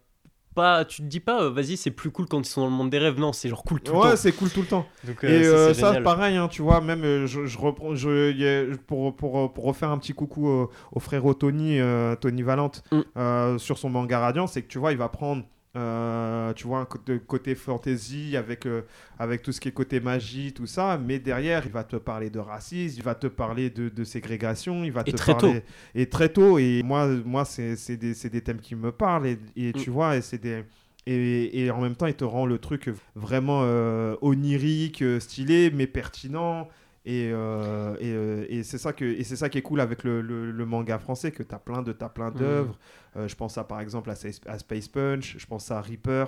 pas, 0.57 0.85
tu 0.85 1.03
te 1.03 1.07
dis 1.07 1.21
pas, 1.21 1.43
euh, 1.45 1.51
vas-y, 1.51 1.77
c'est 1.77 1.93
plus 1.93 2.11
cool 2.11 2.27
quand 2.27 2.41
ils 2.41 2.45
sont 2.47 2.63
dans 2.63 2.67
le 2.67 2.73
monde 2.73 2.91
des 2.91 2.99
rêves. 2.99 3.21
Non, 3.21 3.33
c'est 3.33 3.49
genre 3.49 3.63
cool 3.63 3.81
tout 3.81 3.93
le 3.93 3.99
Ouais, 3.99 4.11
temps. 4.11 4.17
c'est 4.17 4.33
cool 4.33 4.51
tout 4.51 4.63
le 4.63 4.67
temps. 4.67 4.87
Donc, 5.05 5.23
Et 5.23 5.27
euh, 5.29 5.73
ça, 5.75 5.93
euh, 5.95 6.03
pareil, 6.03 6.37
hein, 6.37 6.49
tu 6.49 6.63
vois, 6.63 6.81
même 6.81 7.05
euh, 7.05 7.27
je, 7.29 7.47
je 7.47 7.59
reprends, 7.59 7.95
je, 7.95 8.33
y 8.33 8.45
a- 8.49 8.77
pour, 8.89 9.15
pour, 9.15 9.53
pour 9.53 9.65
refaire 9.65 9.91
un 9.91 9.99
petit 9.99 10.15
coucou 10.15 10.49
au, 10.49 10.71
au 10.91 10.99
frérot 10.99 11.35
Tony, 11.35 11.79
euh, 11.79 12.17
Tony 12.17 12.43
Valente, 12.43 12.83
Mm. 12.91 13.01
euh, 13.17 13.59
sur 13.59 13.79
son 13.79 13.91
manga 13.91 14.19
Radiant, 14.19 14.47
c'est 14.49 14.63
que 14.63 14.69
tu 14.69 14.79
vois, 14.79 14.91
il 14.93 14.99
va 14.99 15.09
prendre, 15.09 15.45
euh, 15.77 16.53
tu 16.55 16.67
vois, 16.67 16.87
côté, 16.87 17.55
fantasy 17.55 18.37
avec, 18.37 18.67
euh, 18.67 18.83
avec 19.19 19.43
tout 19.43 19.53
ce 19.53 19.61
qui 19.61 19.69
est 19.69 19.73
côté 19.73 20.01
magie, 20.01 20.53
tout 20.53 20.67
ça, 20.67 20.99
mais 20.99 21.19
derrière, 21.19 21.65
il 21.67 21.73
va 21.73 21.85
te 21.85 21.97
parler 21.97 22.31
de 22.31 22.39
racisme, 22.39 22.97
il 22.99 23.03
va 23.05 23.15
te 23.15 23.27
parler 23.27 23.71
de, 23.71 23.89
de 23.89 24.05
ségrégation, 24.05 24.85
il 24.85 24.93
va 24.93 25.05
Et 25.07 25.13
te 25.13 25.17
très 25.17 25.35
parler. 25.35 25.63
Et 25.95 26.09
très 26.09 26.29
tôt, 26.31 26.59
et 26.59 26.83
moi, 26.83 27.07
moi 27.25 27.45
c'est 27.45 27.97
des, 27.97 28.15
c'est 28.15 28.31
des 28.31 28.41
thèmes 28.43 28.61
qui 28.61 28.75
me 28.75 28.91
parlent, 28.93 29.27
et, 29.27 29.39
et 29.57 29.73
tu 29.75 29.91
Mm. 29.91 29.93
vois, 29.93 30.17
et 30.17 30.23
c'est 30.23 30.39
des. 30.39 30.65
Et, 31.09 31.65
et 31.65 31.71
en 31.71 31.81
même 31.81 31.95
temps, 31.95 32.07
il 32.07 32.15
te 32.15 32.25
rend 32.25 32.47
le 32.47 32.59
truc 32.59 32.91
vraiment 33.15 33.61
euh, 33.63 34.17
onirique, 34.23 35.05
stylé, 35.21 35.71
mais 35.73 35.87
pertinent. 35.87 36.69
Et, 37.09 37.31
euh, 37.33 37.95
et, 38.01 38.13
euh, 38.13 38.47
et 38.49 38.65
c'est 38.65 38.79
ça 38.79 38.93
que 38.93 39.05
et 39.05 39.23
c'est 39.23 39.37
ça 39.37 39.49
qui 39.49 39.59
est 39.59 39.63
cool 39.63 39.81
avec 39.81 40.03
le, 40.03 40.21
le- 40.23 40.51
le 40.51 40.67
manga 40.67 40.99
français 40.99 41.31
que 41.31 41.45
t'as 41.45 41.59
plein 41.61 41.83
de 41.83 41.93
t'as 41.93 42.09
plein 42.09 42.33
d'œuvres. 42.33 42.79
Euh, 43.17 43.29
je 43.29 43.37
pense 43.37 43.57
à 43.59 43.65
par 43.65 43.81
exemple 43.81 44.11
à, 44.11 44.15
à 44.47 44.59
Space 44.59 44.89
Punch, 44.89 45.37
je 45.39 45.47
pense 45.47 45.71
à 45.71 45.81
Reaper. 45.81 46.27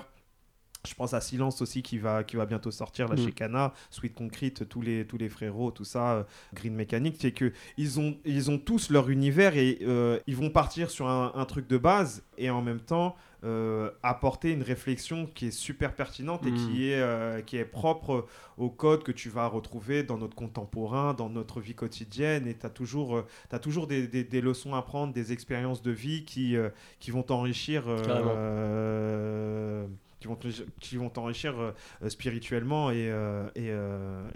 Je 0.86 0.94
pense 0.94 1.12
à 1.12 1.20
Silence 1.20 1.60
aussi 1.60 1.82
qui 1.82 1.98
va, 1.98 2.22
qui 2.24 2.36
va 2.36 2.46
bientôt 2.46 2.70
sortir 2.70 3.08
là 3.08 3.16
Mm. 3.16 3.24
chez 3.24 3.32
Kana, 3.32 3.74
Sweet 3.90 4.14
Concrete, 4.14 4.68
tous 4.68 4.80
les, 4.80 5.04
tous 5.06 5.18
les 5.18 5.28
frérots, 5.28 5.70
tout 5.72 5.84
ça, 5.84 6.12
euh, 6.12 6.22
Green 6.54 6.74
Mechanic, 6.74 7.16
c'est 7.18 7.32
que 7.32 7.52
ils 7.76 7.98
ont, 7.98 8.16
ils 8.24 8.48
ont 8.50 8.58
tous 8.58 8.88
leur 8.90 9.10
univers 9.10 9.56
et 9.56 9.78
euh, 9.82 10.18
ils 10.28 10.36
vont 10.36 10.50
partir 10.50 10.88
sur 10.90 11.08
un, 11.08 11.32
un 11.34 11.44
truc 11.46 11.66
de 11.68 11.76
base 11.78 12.22
et 12.38 12.48
en 12.48 12.62
même 12.62 12.80
temps 12.80 13.16
euh, 13.44 13.90
apporter 14.02 14.50
une 14.52 14.62
réflexion 14.62 15.26
qui 15.26 15.46
est 15.48 15.50
super 15.50 15.94
pertinente 15.94 16.46
et 16.46 16.50
Mm. 16.52 16.54
qui 16.56 16.90
est, 16.90 17.00
euh, 17.00 17.40
qui 17.42 17.56
est 17.56 17.64
propre 17.64 18.26
au 18.56 18.70
code 18.70 19.02
que 19.02 19.12
tu 19.12 19.28
vas 19.30 19.46
retrouver 19.48 20.04
dans 20.04 20.16
notre 20.16 20.36
contemporain, 20.36 21.12
dans 21.12 21.28
notre 21.28 21.60
vie 21.60 21.74
quotidienne 21.74 22.46
et 22.46 22.54
tu 22.56 22.64
as 22.66 22.70
toujours, 22.70 23.24
t'as 23.48 23.58
toujours 23.58 23.88
des, 23.88 24.06
des- 24.06 24.24
des 24.24 24.40
leçons 24.40 24.74
à 24.74 24.82
prendre, 24.82 25.12
des 25.12 25.32
expériences 25.32 25.82
de 25.82 25.90
vie 25.90 26.24
qui, 26.24 26.56
qui 27.00 27.10
vont 27.10 27.22
t'enrichir. 27.24 27.84
Qui 30.20 30.26
vont 30.28 30.38
qui 30.80 30.96
vont 30.96 31.10
t'enrichir 31.10 31.58
euh, 31.58 31.72
euh, 32.02 32.08
spirituellement 32.08 32.90
et, 32.90 33.08
euh, 33.10 33.46
et, 33.54 33.68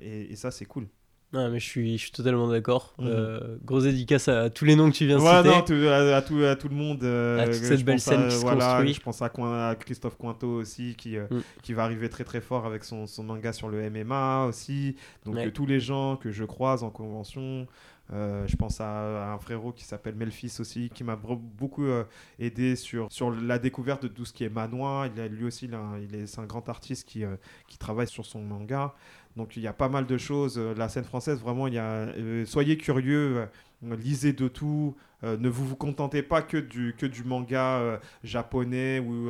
et, 0.07 0.33
et 0.33 0.37
ça 0.37 0.51
c'est 0.51 0.65
cool 0.65 0.87
Ah, 1.35 1.49
mais 1.49 1.59
je 1.61 1.65
suis, 1.67 1.97
je 1.97 2.03
suis 2.03 2.11
totalement 2.13 2.47
d'accord. 2.47 2.95
Mhm. 2.99 3.07
Euh, 3.09 3.57
grosse 3.65 3.85
dédicace 3.85 4.29
à 4.29 4.51
tous 4.51 4.65
les 4.67 4.77
noms 4.77 4.91
que 4.91 4.97
tu 4.97 5.07
viens 5.07 5.17
de 5.19 5.23
Ouais, 5.23 5.37
citer. 5.39 5.49
non, 5.49 5.63
tout- 5.63 5.89
à, 5.89 6.17
à 6.17 6.23
tout, 6.23 6.39
à 6.45 6.57
tout 6.57 6.69
le 6.69 6.75
monde. 6.75 7.03
euh, 7.05 7.41
À 7.41 7.45
toute 7.47 7.55
cette 7.55 7.85
belle 7.85 7.95
pense 7.97 8.05
scène 8.05 8.23
à- 8.25 8.29
qui 8.29 8.35
se 8.37 8.41
voilà, 8.43 8.67
construit. 8.67 8.93
Je 8.95 9.01
pense 9.01 9.23
à, 9.23 9.75
Christophe 9.81 10.17
Cointeau 10.19 10.57
aussi, 10.61 10.95
qui, 10.95 11.17
Mm. 11.17 11.43
qui 11.63 11.73
va 11.73 11.85
arriver 11.85 12.11
très 12.11 12.25
très 12.25 12.43
fort 12.43 12.67
avec 12.67 12.85
son, 12.85 13.07
son 13.07 13.25
manga 13.25 13.53
sur 13.55 13.69
le 13.71 13.81
MMA 13.91 14.45
aussi. 14.47 14.97
Donc 15.25 15.37
Ouais. 15.37 15.51
tous 15.51 15.65
les 15.67 15.81
gens 15.81 16.17
que 16.17 16.31
je 16.31 16.45
croise 16.45 16.83
en 16.85 16.91
convention. 16.91 17.67
Euh, 18.13 18.47
je 18.47 18.57
pense 18.57 18.81
à, 18.81 19.33
un 19.33 19.39
frérot 19.39 19.73
qui 19.73 19.85
s'appelle 19.85 20.15
Melfis 20.15 20.57
aussi, 20.59 20.91
qui 20.91 21.05
m'a 21.05 21.17
beaucoup 21.17 21.85
euh, 21.85 22.05
aidé 22.39 22.77
sur, 22.77 23.11
sur 23.11 23.31
la 23.31 23.59
découverte 23.59 24.03
de 24.03 24.09
tout 24.09 24.25
ce 24.25 24.33
qui 24.33 24.45
est 24.45 24.51
manoir. 24.51 25.07
Il 25.07 25.21
a, 25.21 25.29
lui 25.29 25.45
aussi, 25.45 25.71
il 26.01 26.15
est, 26.15 26.27
c'est 26.27 26.41
un 26.41 26.47
grand 26.47 26.69
artiste 26.69 27.09
qui, 27.09 27.25
euh, 27.25 27.37
qui 27.69 27.79
travaille 27.79 28.09
sur 28.09 28.27
son 28.27 28.43
manga. 28.43 28.95
Donc 29.37 29.57
il 29.57 29.63
y 29.63 29.67
a 29.67 29.73
pas 29.73 29.89
mal 29.89 30.07
de 30.07 30.19
choses. 30.19 30.59
Euh, 30.59 30.75
La 30.77 30.89
scène 30.89 31.05
française, 31.05 31.41
vraiment, 31.41 31.67
il 31.67 31.75
y 31.75 31.79
a. 31.79 31.83
euh, 31.83 32.45
soyez 32.47 32.77
curieux, 32.77 33.47
euh, 33.85 33.97
lisez 33.97 34.33
de 34.33 34.49
tout. 34.49 34.97
Ne 35.25 35.49
vous, 35.49 35.65
vous 35.65 35.77
contentez 35.77 36.21
pas 36.21 36.43
que 36.43 36.57
du, 36.57 36.97
que 36.99 37.07
du 37.07 37.23
manga 37.23 38.01
japonais 38.25 38.99
ou 38.99 39.29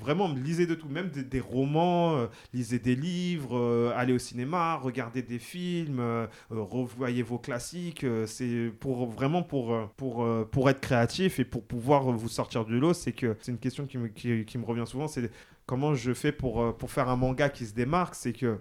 vraiment 0.00 0.32
lisez 0.32 0.66
de 0.66 0.74
tout, 0.74 0.88
même 0.88 1.10
des, 1.10 1.40
romans, 1.40 2.28
lisez 2.54 2.78
des 2.78 2.96
livres, 2.96 3.92
allez 3.94 4.14
au 4.14 4.18
cinéma, 4.18 4.76
regardez 4.76 5.20
des 5.20 5.38
films, 5.38 6.00
revoyez 6.48 7.22
vos 7.22 7.36
classiques. 7.36 8.06
c'est 8.24 8.72
pour 8.80 9.06
vraiment 9.06 9.42
pour, 9.42 9.90
pour, 9.98 10.26
pour 10.50 10.70
être 10.70 10.80
créatif 10.80 11.38
et 11.38 11.44
pour 11.44 11.62
pouvoir 11.62 12.04
vous 12.04 12.28
sortir 12.30 12.64
du 12.64 12.80
lot. 12.80 12.94
C'est 12.94 13.12
que 13.12 13.36
c'est 13.42 13.52
une 13.52 13.58
question 13.58 13.84
qui 13.84 13.98
me, 13.98 14.08
qui, 14.08 14.56
me 14.56 14.64
revient 14.64 14.86
souvent. 14.86 15.08
C'est 15.08 15.30
comment 15.66 15.94
je 15.94 16.14
fais 16.14 16.32
pour, 16.32 16.74
pour 16.74 16.90
faire 16.90 17.10
un 17.10 17.16
manga 17.16 17.50
qui 17.50 17.66
se 17.66 17.74
démarque. 17.74 18.14
C'est 18.14 18.32
que 18.32 18.60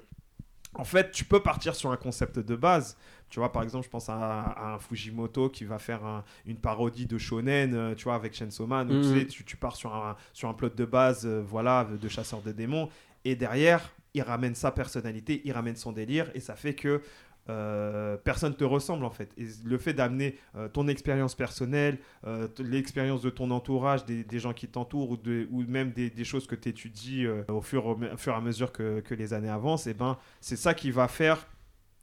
en 0.76 0.84
fait, 0.84 1.11
tu 1.11 1.24
peux 1.26 1.41
partir 1.41 1.76
sur 1.76 1.91
un 1.91 1.97
concept 1.97 2.39
de 2.39 2.55
base. 2.55 2.97
Tu 3.30 3.39
vois, 3.39 3.51
par 3.51 3.63
exemple, 3.63 3.86
je 3.86 3.89
pense 3.89 4.09
à, 4.09 4.41
à 4.41 4.74
un 4.74 4.80
Fujimoto 4.80 5.49
qui 5.49 5.65
va 5.65 5.80
faire 5.80 6.05
un- 6.05 6.24
une 6.45 6.57
parodie 6.57 7.05
de 7.07 7.17
shonen, 7.17 7.74
euh, 7.74 7.95
tu 7.95 8.03
vois, 8.05 8.15
avec 8.15 8.34
Chainsaw 8.36 8.67
Man. 8.67 8.89
où 8.91 8.93
Mhm. 8.93 9.01
tu, 9.01 9.07
sais, 9.07 9.26
tu, 9.28 9.43
tu 9.43 9.57
pars 9.57 9.76
sur 9.76 9.93
un, 9.95 10.15
sur 10.34 10.49
un 10.49 10.53
plot 10.53 10.69
de 10.69 10.86
base, 10.86 11.26
euh, 11.26 11.41
voilà, 11.45 11.86
de 11.86 12.07
chasseur 12.07 12.41
de 12.41 12.51
démons. 12.51 12.89
Et 13.26 13.36
derrière, 13.36 13.91
il 14.13 14.21
ramène 14.21 14.53
sa 14.53 14.71
personnalité, 14.71 15.41
il 15.45 15.51
ramène 15.53 15.76
son 15.76 15.91
délire, 15.91 16.30
et 16.36 16.39
ça 16.39 16.55
fait 16.55 16.76
que 16.76 17.01
euh, 17.49 18.17
personne 18.17 18.55
te 18.55 18.63
ressemble 18.63 19.05
en 19.05 19.09
fait. 19.09 19.33
Et 19.37 19.47
le 19.65 19.77
fait 19.77 19.93
d'amener 19.93 20.37
euh, 20.55 20.67
ton 20.69 20.87
expérience 20.87 21.35
personnelle, 21.35 21.99
euh, 22.25 22.47
l'expérience 22.59 23.21
de 23.21 23.29
ton 23.29 23.51
entourage, 23.51 24.05
des, 24.05 24.39
gens 24.39 24.53
qui 24.53 24.67
t'entourent 24.67 25.11
ou, 25.51 25.63
même 25.67 25.91
des, 25.91 26.23
choses 26.23 26.47
que 26.47 26.55
tu 26.55 26.69
étudies 26.69 27.25
euh, 27.25 27.43
au, 27.49 27.61
fur, 27.61 27.97
et 28.01 28.29
à 28.29 28.41
mesure 28.41 28.71
que, 28.71 29.03
les 29.13 29.33
années 29.33 29.49
avancent, 29.49 29.87
et 29.87 29.93
ben, 29.93 30.17
c'est 30.41 30.55
ça 30.55 30.73
qui 30.73 30.91
va 30.91 31.07
faire 31.07 31.47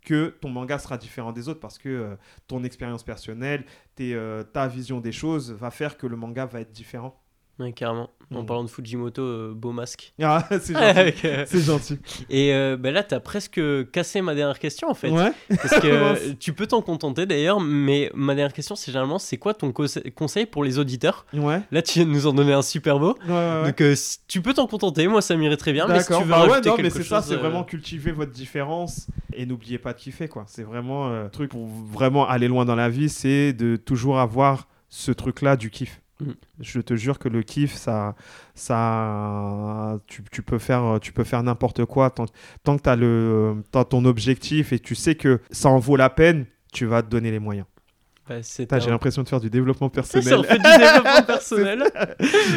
que 0.03 0.35
ton 0.41 0.49
manga 0.49 0.79
sera 0.79 0.97
différent 0.97 1.33
des 1.33 1.49
autres 1.49 1.61
parce 1.61 1.77
que 1.77 2.17
ton 2.47 2.65
expérience 2.65 3.03
personnelle, 3.03 3.65
ta 3.97 4.69
vision 4.69 5.01
des 5.01 5.13
choses 5.13 5.53
va 5.53 5.71
faire 5.71 5.99
que 5.99 6.07
le 6.07 6.17
manga 6.17 6.47
va 6.47 6.61
être 6.61 6.73
différent. 6.73 7.21
Ouais, 7.59 7.73
carrément. 7.73 8.09
En 8.33 8.41
Mhm. 8.41 8.47
parlant 8.47 8.63
de 8.65 8.69
Fujimoto, 8.71 9.23
euh, 9.23 9.53
beau 9.55 9.73
masque. 9.73 10.13
Ah, 10.23 10.47
c'est 10.51 10.73
gentil. 10.75 10.77
Avec, 10.99 11.25
euh, 11.25 11.45
c'est 11.49 11.61
gentil. 11.61 11.99
Et 12.29 12.55
euh, 12.55 12.77
bah 12.77 12.93
là, 12.93 13.03
t'as 13.03 13.19
presque 13.19 13.61
cassé 13.91 14.21
ma 14.23 14.35
dernière 14.37 14.59
question 14.61 14.89
en 14.89 14.95
fait. 14.95 15.11
Ouais. 15.11 15.33
Parce 15.49 15.81
que 15.81 16.33
tu 16.39 16.53
peux 16.53 16.67
t'en 16.69 16.81
contenter 16.83 17.27
d'ailleurs, 17.27 17.59
mais 17.61 18.11
ma 18.15 18.35
dernière 18.37 18.53
question, 18.53 18.77
c'est 18.77 18.93
généralement 18.93 19.19
c'est 19.19 19.37
quoi 19.37 19.53
ton 19.55 19.71
conse- 19.71 20.11
conseil 20.13 20.47
pour 20.47 20.63
les 20.63 20.79
auditeurs? 20.79 21.27
Ouais. 21.35 21.61
Là, 21.73 21.83
tu 21.83 21.99
viens 21.99 22.07
de 22.07 22.13
nous 22.13 22.27
en 22.29 22.33
donner 22.33 22.53
un 22.53 22.63
super 22.63 22.99
beau. 23.01 23.17
Ouais. 23.29 23.65
Donc, 23.65 23.81
euh, 23.81 23.95
tu 24.29 24.41
peux 24.43 24.55
t'en 24.55 24.67
contenter. 24.69 25.09
Moi, 25.09 25.23
ça 25.23 25.35
m'irait 25.37 25.57
très 25.57 25.73
bien. 25.73 25.87
Mais 25.89 26.01
si 26.01 26.07
tu 26.07 26.13
veux 26.23 26.25
Bah 26.31 26.47
non, 26.65 26.77
mais 26.81 26.91
c'est 26.91 27.03
ça, 27.03 27.23
c'est 27.23 27.35
vraiment 27.37 27.65
cultiver 27.65 28.13
votre 28.13 28.33
différence 28.33 29.09
et 29.33 29.45
n'oubliez 29.47 29.79
pas 29.79 29.93
de 29.93 29.99
kiffer, 29.99 30.29
quoi. 30.29 30.45
C'est 30.47 30.63
vraiment 30.63 31.09
un 31.09 31.29
truc 31.29 31.51
pour 31.51 31.67
vraiment 31.67 32.29
aller 32.29 32.47
loin 32.49 32.65
dans 32.65 32.77
la 32.77 32.89
vie, 32.89 33.09
c'est 33.09 33.53
de 33.53 33.75
toujours 33.77 34.21
avoir 34.21 34.69
ce 34.89 35.11
truc-là 35.13 35.57
du 35.57 35.71
kiff. 35.71 36.01
Mm. 36.21 36.33
Je 36.61 36.81
te 36.81 36.95
jure 36.97 37.19
que 37.19 37.29
le 37.29 37.43
kiff, 37.43 37.75
ça, 37.75 38.15
ça, 38.55 39.99
tu, 40.07 40.23
tu 40.31 40.43
peux 40.43 40.59
faire, 40.59 40.99
tu 41.01 41.13
peux 41.13 41.25
faire 41.25 41.43
n'importe 41.43 41.85
quoi 41.85 42.11
tant, 42.11 42.27
tant 42.65 42.77
que 42.77 42.83
tu 42.83 42.89
as 42.89 42.97
le, 42.97 43.57
t'as 43.71 43.85
ton 43.85 44.05
objectif 44.05 44.73
et 44.73 44.79
tu 44.79 44.95
sais 44.95 45.15
que 45.15 45.41
ça 45.51 45.69
en 45.69 45.79
vaut 45.79 45.97
la 45.97 46.11
peine. 46.11 46.47
Tu 46.73 46.87
vas 46.87 47.03
te 47.03 47.09
donner 47.09 47.31
les 47.33 47.41
moyens. 47.41 47.67
bah, 48.29 48.37
un- 48.37 48.79
J'ai 48.79 48.91
l'impression 48.91 49.25
de 49.25 49.29
faire 49.29 49.41
du 49.41 49.51
développement 49.51 49.89
Ça, 49.89 50.03
personnel. 50.03 50.35
en 50.39 50.43
fait 50.45 50.59
du 50.59 50.63
développement 50.63 51.23
personnel. 51.27 51.83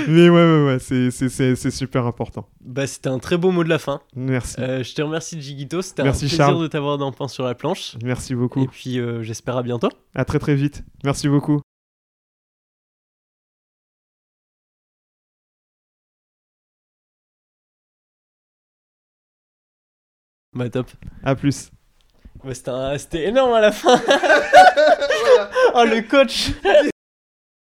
Mais 0.07 0.29
ouais, 0.29 0.29
ouais, 0.29 0.65
ouais, 0.65 0.77
c'est- 0.79 1.71
super 1.71 2.05
important. 2.05 2.47
Bah, 2.61 2.85
c'était 2.85 3.09
un 3.09 3.17
très 3.17 3.37
beau 3.37 3.49
mot 3.49 3.63
de 3.63 3.69
la 3.69 3.79
fin. 3.79 4.01
Merci. 4.15 4.55
Euh, 4.59 4.83
je 4.83 4.93
te 4.93 5.01
remercie, 5.01 5.41
Jigito. 5.41 5.81
C'était 5.81 6.03
un 6.03 6.11
plaisir 6.11 6.29
Charles. 6.37 6.61
de 6.61 6.67
t'avoir 6.67 6.99
dans 6.99 7.11
Pain 7.11 7.27
sur 7.27 7.43
la 7.43 7.55
planche. 7.55 7.95
Merci 8.03 8.35
beaucoup. 8.35 8.61
Et 8.63 8.67
puis, 8.67 8.99
euh, 8.99 9.23
j'espère 9.23 9.57
à 9.57 9.63
bientôt. 9.63 9.89
À 10.13 10.25
très 10.25 10.37
très 10.37 10.53
vite. 10.53 10.83
Merci 11.03 11.27
beaucoup. 11.27 11.59
Bah, 20.53 20.69
top. 20.69 20.87
À 21.23 21.35
plus. 21.35 21.71
Bah, 22.43 22.53
c'était 22.53 22.69
un- 23.25 23.27
énorme 23.29 23.53
à 23.53 23.61
la 23.61 23.71
fin. 23.71 23.99
oh, 25.75 25.83
le 25.85 26.01
coach. 26.01 26.51